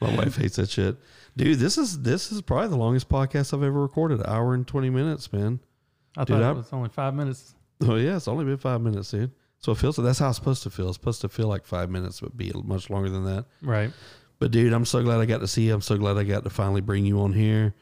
my 0.00 0.14
wife 0.16 0.36
hates 0.36 0.56
that 0.56 0.68
shit, 0.70 0.96
dude. 1.36 1.58
This 1.58 1.78
is 1.78 2.02
this 2.02 2.32
is 2.32 2.42
probably 2.42 2.68
the 2.68 2.76
longest 2.76 3.08
podcast 3.08 3.54
I've 3.54 3.62
ever 3.62 3.80
recorded. 3.82 4.20
Hour 4.26 4.54
and 4.54 4.66
twenty 4.66 4.90
minutes, 4.90 5.32
man. 5.32 5.60
I 6.16 6.24
dude, 6.24 6.36
thought 6.36 6.42
I- 6.42 6.50
it 6.50 6.56
was 6.56 6.72
only 6.72 6.88
five 6.88 7.14
minutes. 7.14 7.54
Oh 7.82 7.96
yeah, 7.96 8.16
it's 8.16 8.28
only 8.28 8.44
been 8.44 8.56
five 8.58 8.80
minutes, 8.80 9.10
dude. 9.10 9.30
So 9.58 9.72
it 9.72 9.78
feels 9.78 9.96
that's 9.96 10.18
how 10.18 10.28
it's 10.28 10.38
supposed 10.38 10.62
to 10.64 10.70
feel. 10.70 10.88
It's 10.88 10.96
supposed 10.96 11.20
to 11.22 11.28
feel 11.28 11.48
like 11.48 11.64
five 11.64 11.90
minutes, 11.90 12.20
but 12.20 12.36
be 12.36 12.52
much 12.64 12.90
longer 12.90 13.08
than 13.10 13.24
that. 13.24 13.46
Right. 13.62 13.90
But 14.38 14.50
dude, 14.50 14.72
I'm 14.72 14.84
so 14.84 15.02
glad 15.02 15.20
I 15.20 15.26
got 15.26 15.40
to 15.40 15.48
see 15.48 15.66
you. 15.66 15.74
I'm 15.74 15.80
so 15.80 15.96
glad 15.96 16.16
I 16.16 16.24
got 16.24 16.44
to 16.44 16.50
finally 16.50 16.80
bring 16.80 17.06
you 17.06 17.20
on 17.20 17.32
here. 17.32 17.74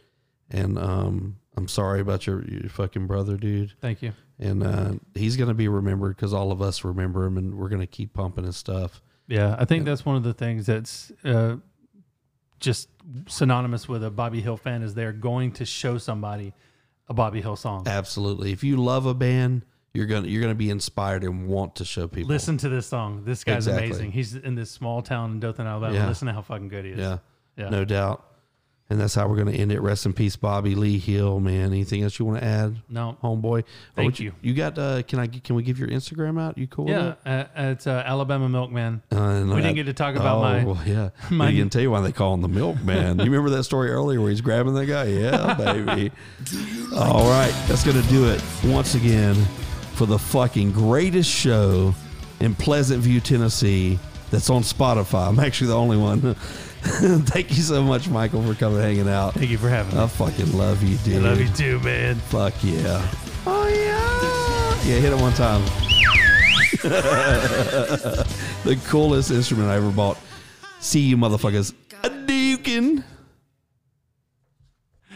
And 0.51 0.78
um, 0.78 1.36
I'm 1.56 1.68
sorry 1.68 2.01
about 2.01 2.26
your, 2.26 2.44
your 2.44 2.68
fucking 2.68 3.06
brother, 3.06 3.36
dude. 3.36 3.72
Thank 3.81 4.02
you. 4.02 4.12
And 4.39 4.62
uh, 4.62 4.93
he's 5.14 5.36
gonna 5.36 5.55
be 5.55 5.68
remembered 5.68 6.16
because 6.16 6.32
all 6.32 6.51
of 6.51 6.60
us 6.60 6.82
remember 6.82 7.24
him, 7.24 7.39
and 7.39 7.55
we're 7.55 7.68
gonna 7.68 7.86
keep 7.86 8.14
pumping 8.14 8.44
his 8.44 8.56
stuff. 8.56 9.01
Yeah, 9.28 9.55
I 9.59 9.64
think 9.64 9.85
that's 9.85 10.05
one 10.05 10.16
of 10.16 10.22
the 10.24 10.35
things 10.35 10.66
that's 10.66 11.12
uh, 11.24 11.56
just 12.59 12.89
synonymous 13.28 13.89
with 13.89 14.02
a 14.05 14.10
Bobby 14.10 14.40
Hill 14.40 14.56
fan 14.56 14.82
is 14.82 14.94
they're 14.94 15.12
going 15.12 15.52
to 15.52 15.64
show 15.64 15.98
somebody 15.98 16.52
a 17.09 17.14
Bobby 17.14 17.40
Hill 17.40 17.56
song. 17.56 17.85
Absolutely. 17.86 18.52
If 18.52 18.64
you 18.64 18.76
love 18.76 19.06
a 19.06 19.14
band, 19.14 19.64
you're 19.94 20.06
gonna 20.06 20.26
you're 20.26 20.42
gonna 20.42 20.54
be 20.54 20.70
inspired 20.70 21.22
and 21.24 21.46
want 21.46 21.76
to 21.76 21.84
show 21.84 22.06
people. 22.08 22.28
Listen 22.28 22.56
to 22.58 22.68
this 22.68 22.86
song. 22.86 23.22
This 23.24 23.44
guy's 23.44 23.66
Exactly. 23.68 23.86
amazing. 23.86 24.12
He's 24.12 24.34
in 24.34 24.54
this 24.56 24.70
small 24.70 25.02
town 25.02 25.30
in 25.32 25.40
Dothan, 25.40 25.66
Alabama. 25.66 25.94
Yeah. 25.94 26.08
Listen 26.08 26.26
to 26.26 26.34
how 26.34 26.42
fucking 26.42 26.68
good 26.68 26.84
he 26.84 26.90
is. 26.92 26.98
Yeah, 26.98 27.18
Yeah. 27.56 27.68
no 27.70 27.84
doubt. 27.84 28.24
And 28.90 29.00
that's 29.00 29.14
how 29.14 29.26
we're 29.28 29.36
gonna 29.38 29.52
end 29.52 29.72
it. 29.72 29.80
Rest 29.80 30.04
in 30.04 30.12
peace, 30.12 30.36
Bobby 30.36 30.74
Lee 30.74 30.98
Hill. 30.98 31.40
Man, 31.40 31.68
anything 31.72 32.02
else 32.02 32.18
you 32.18 32.26
want 32.26 32.40
to 32.40 32.44
add? 32.44 32.76
No. 32.90 33.16
homeboy. 33.22 33.62
Oh, 33.62 33.66
Thank 33.96 34.06
would 34.06 34.20
you. 34.20 34.32
You 34.42 34.52
got? 34.52 34.78
Uh, 34.78 35.02
can 35.02 35.20
I? 35.20 35.26
Can 35.26 35.56
we 35.56 35.62
give 35.62 35.78
your 35.78 35.88
Instagram 35.88 36.38
out? 36.38 36.58
You 36.58 36.66
cool? 36.66 36.90
Yeah, 36.90 37.06
With 37.06 37.16
uh, 37.24 37.44
it's 37.56 37.86
uh, 37.86 38.02
Alabama 38.04 38.46
Milkman. 38.48 39.00
Uh, 39.10 39.16
We 39.46 39.48
that- 39.54 39.56
didn't 39.62 39.76
get 39.76 39.86
to 39.86 39.94
talk 39.94 40.16
about 40.16 40.36
oh, 40.36 40.42
my- 40.42 40.64
Well, 40.64 40.80
yeah, 40.84 41.10
my- 41.30 41.46
I 41.48 41.54
can 41.54 41.70
tell 41.70 41.80
you 41.80 41.90
why 41.92 42.02
they 42.02 42.12
call 42.12 42.34
him 42.34 42.42
the 42.42 42.48
milkman. 42.48 43.18
you 43.20 43.24
remember 43.24 43.48
that 43.50 43.64
story 43.64 43.90
earlier 43.90 44.20
where 44.20 44.28
he's 44.30 44.42
grabbing 44.42 44.74
that 44.74 44.86
guy? 44.86 45.04
Yeah, 45.04 45.54
baby. 45.54 46.12
All 46.94 47.24
right, 47.30 47.54
that's 47.68 47.84
gonna 47.84 48.02
do 48.08 48.28
it 48.28 48.42
once 48.64 48.94
again 48.96 49.34
for 49.94 50.06
the 50.06 50.18
fucking 50.18 50.72
greatest 50.72 51.30
show 51.30 51.94
in 52.40 52.54
Pleasant 52.54 53.02
View, 53.02 53.20
Tennessee. 53.20 53.98
That's 54.30 54.50
on 54.50 54.62
Spotify. 54.62 55.28
I'm 55.28 55.38
actually 55.38 55.68
the 55.68 55.76
only 55.76 55.96
one. 55.96 56.34
Thank 56.84 57.50
you 57.50 57.62
so 57.62 57.82
much, 57.82 58.08
Michael, 58.08 58.42
for 58.42 58.54
coming 58.54 58.80
hanging 58.80 59.08
out. 59.08 59.34
Thank 59.34 59.50
you 59.50 59.58
for 59.58 59.68
having 59.68 59.96
me. 59.96 60.02
I 60.02 60.08
fucking 60.08 60.56
love 60.56 60.82
you, 60.82 60.96
dude. 60.98 61.24
I 61.24 61.28
love 61.28 61.40
you 61.40 61.48
too, 61.48 61.78
man. 61.80 62.16
Fuck 62.16 62.54
yeah. 62.62 63.06
Oh 63.46 63.68
yeah. 63.68 64.90
Yeah, 64.90 65.00
hit 65.00 65.12
it 65.12 65.20
one 65.20 65.32
time. 65.34 65.62
the 68.64 68.78
coolest 68.86 69.30
instrument 69.30 69.70
I 69.70 69.76
ever 69.76 69.90
bought. 69.90 70.18
See 70.80 71.00
you 71.00 71.16
motherfuckers 71.16 71.72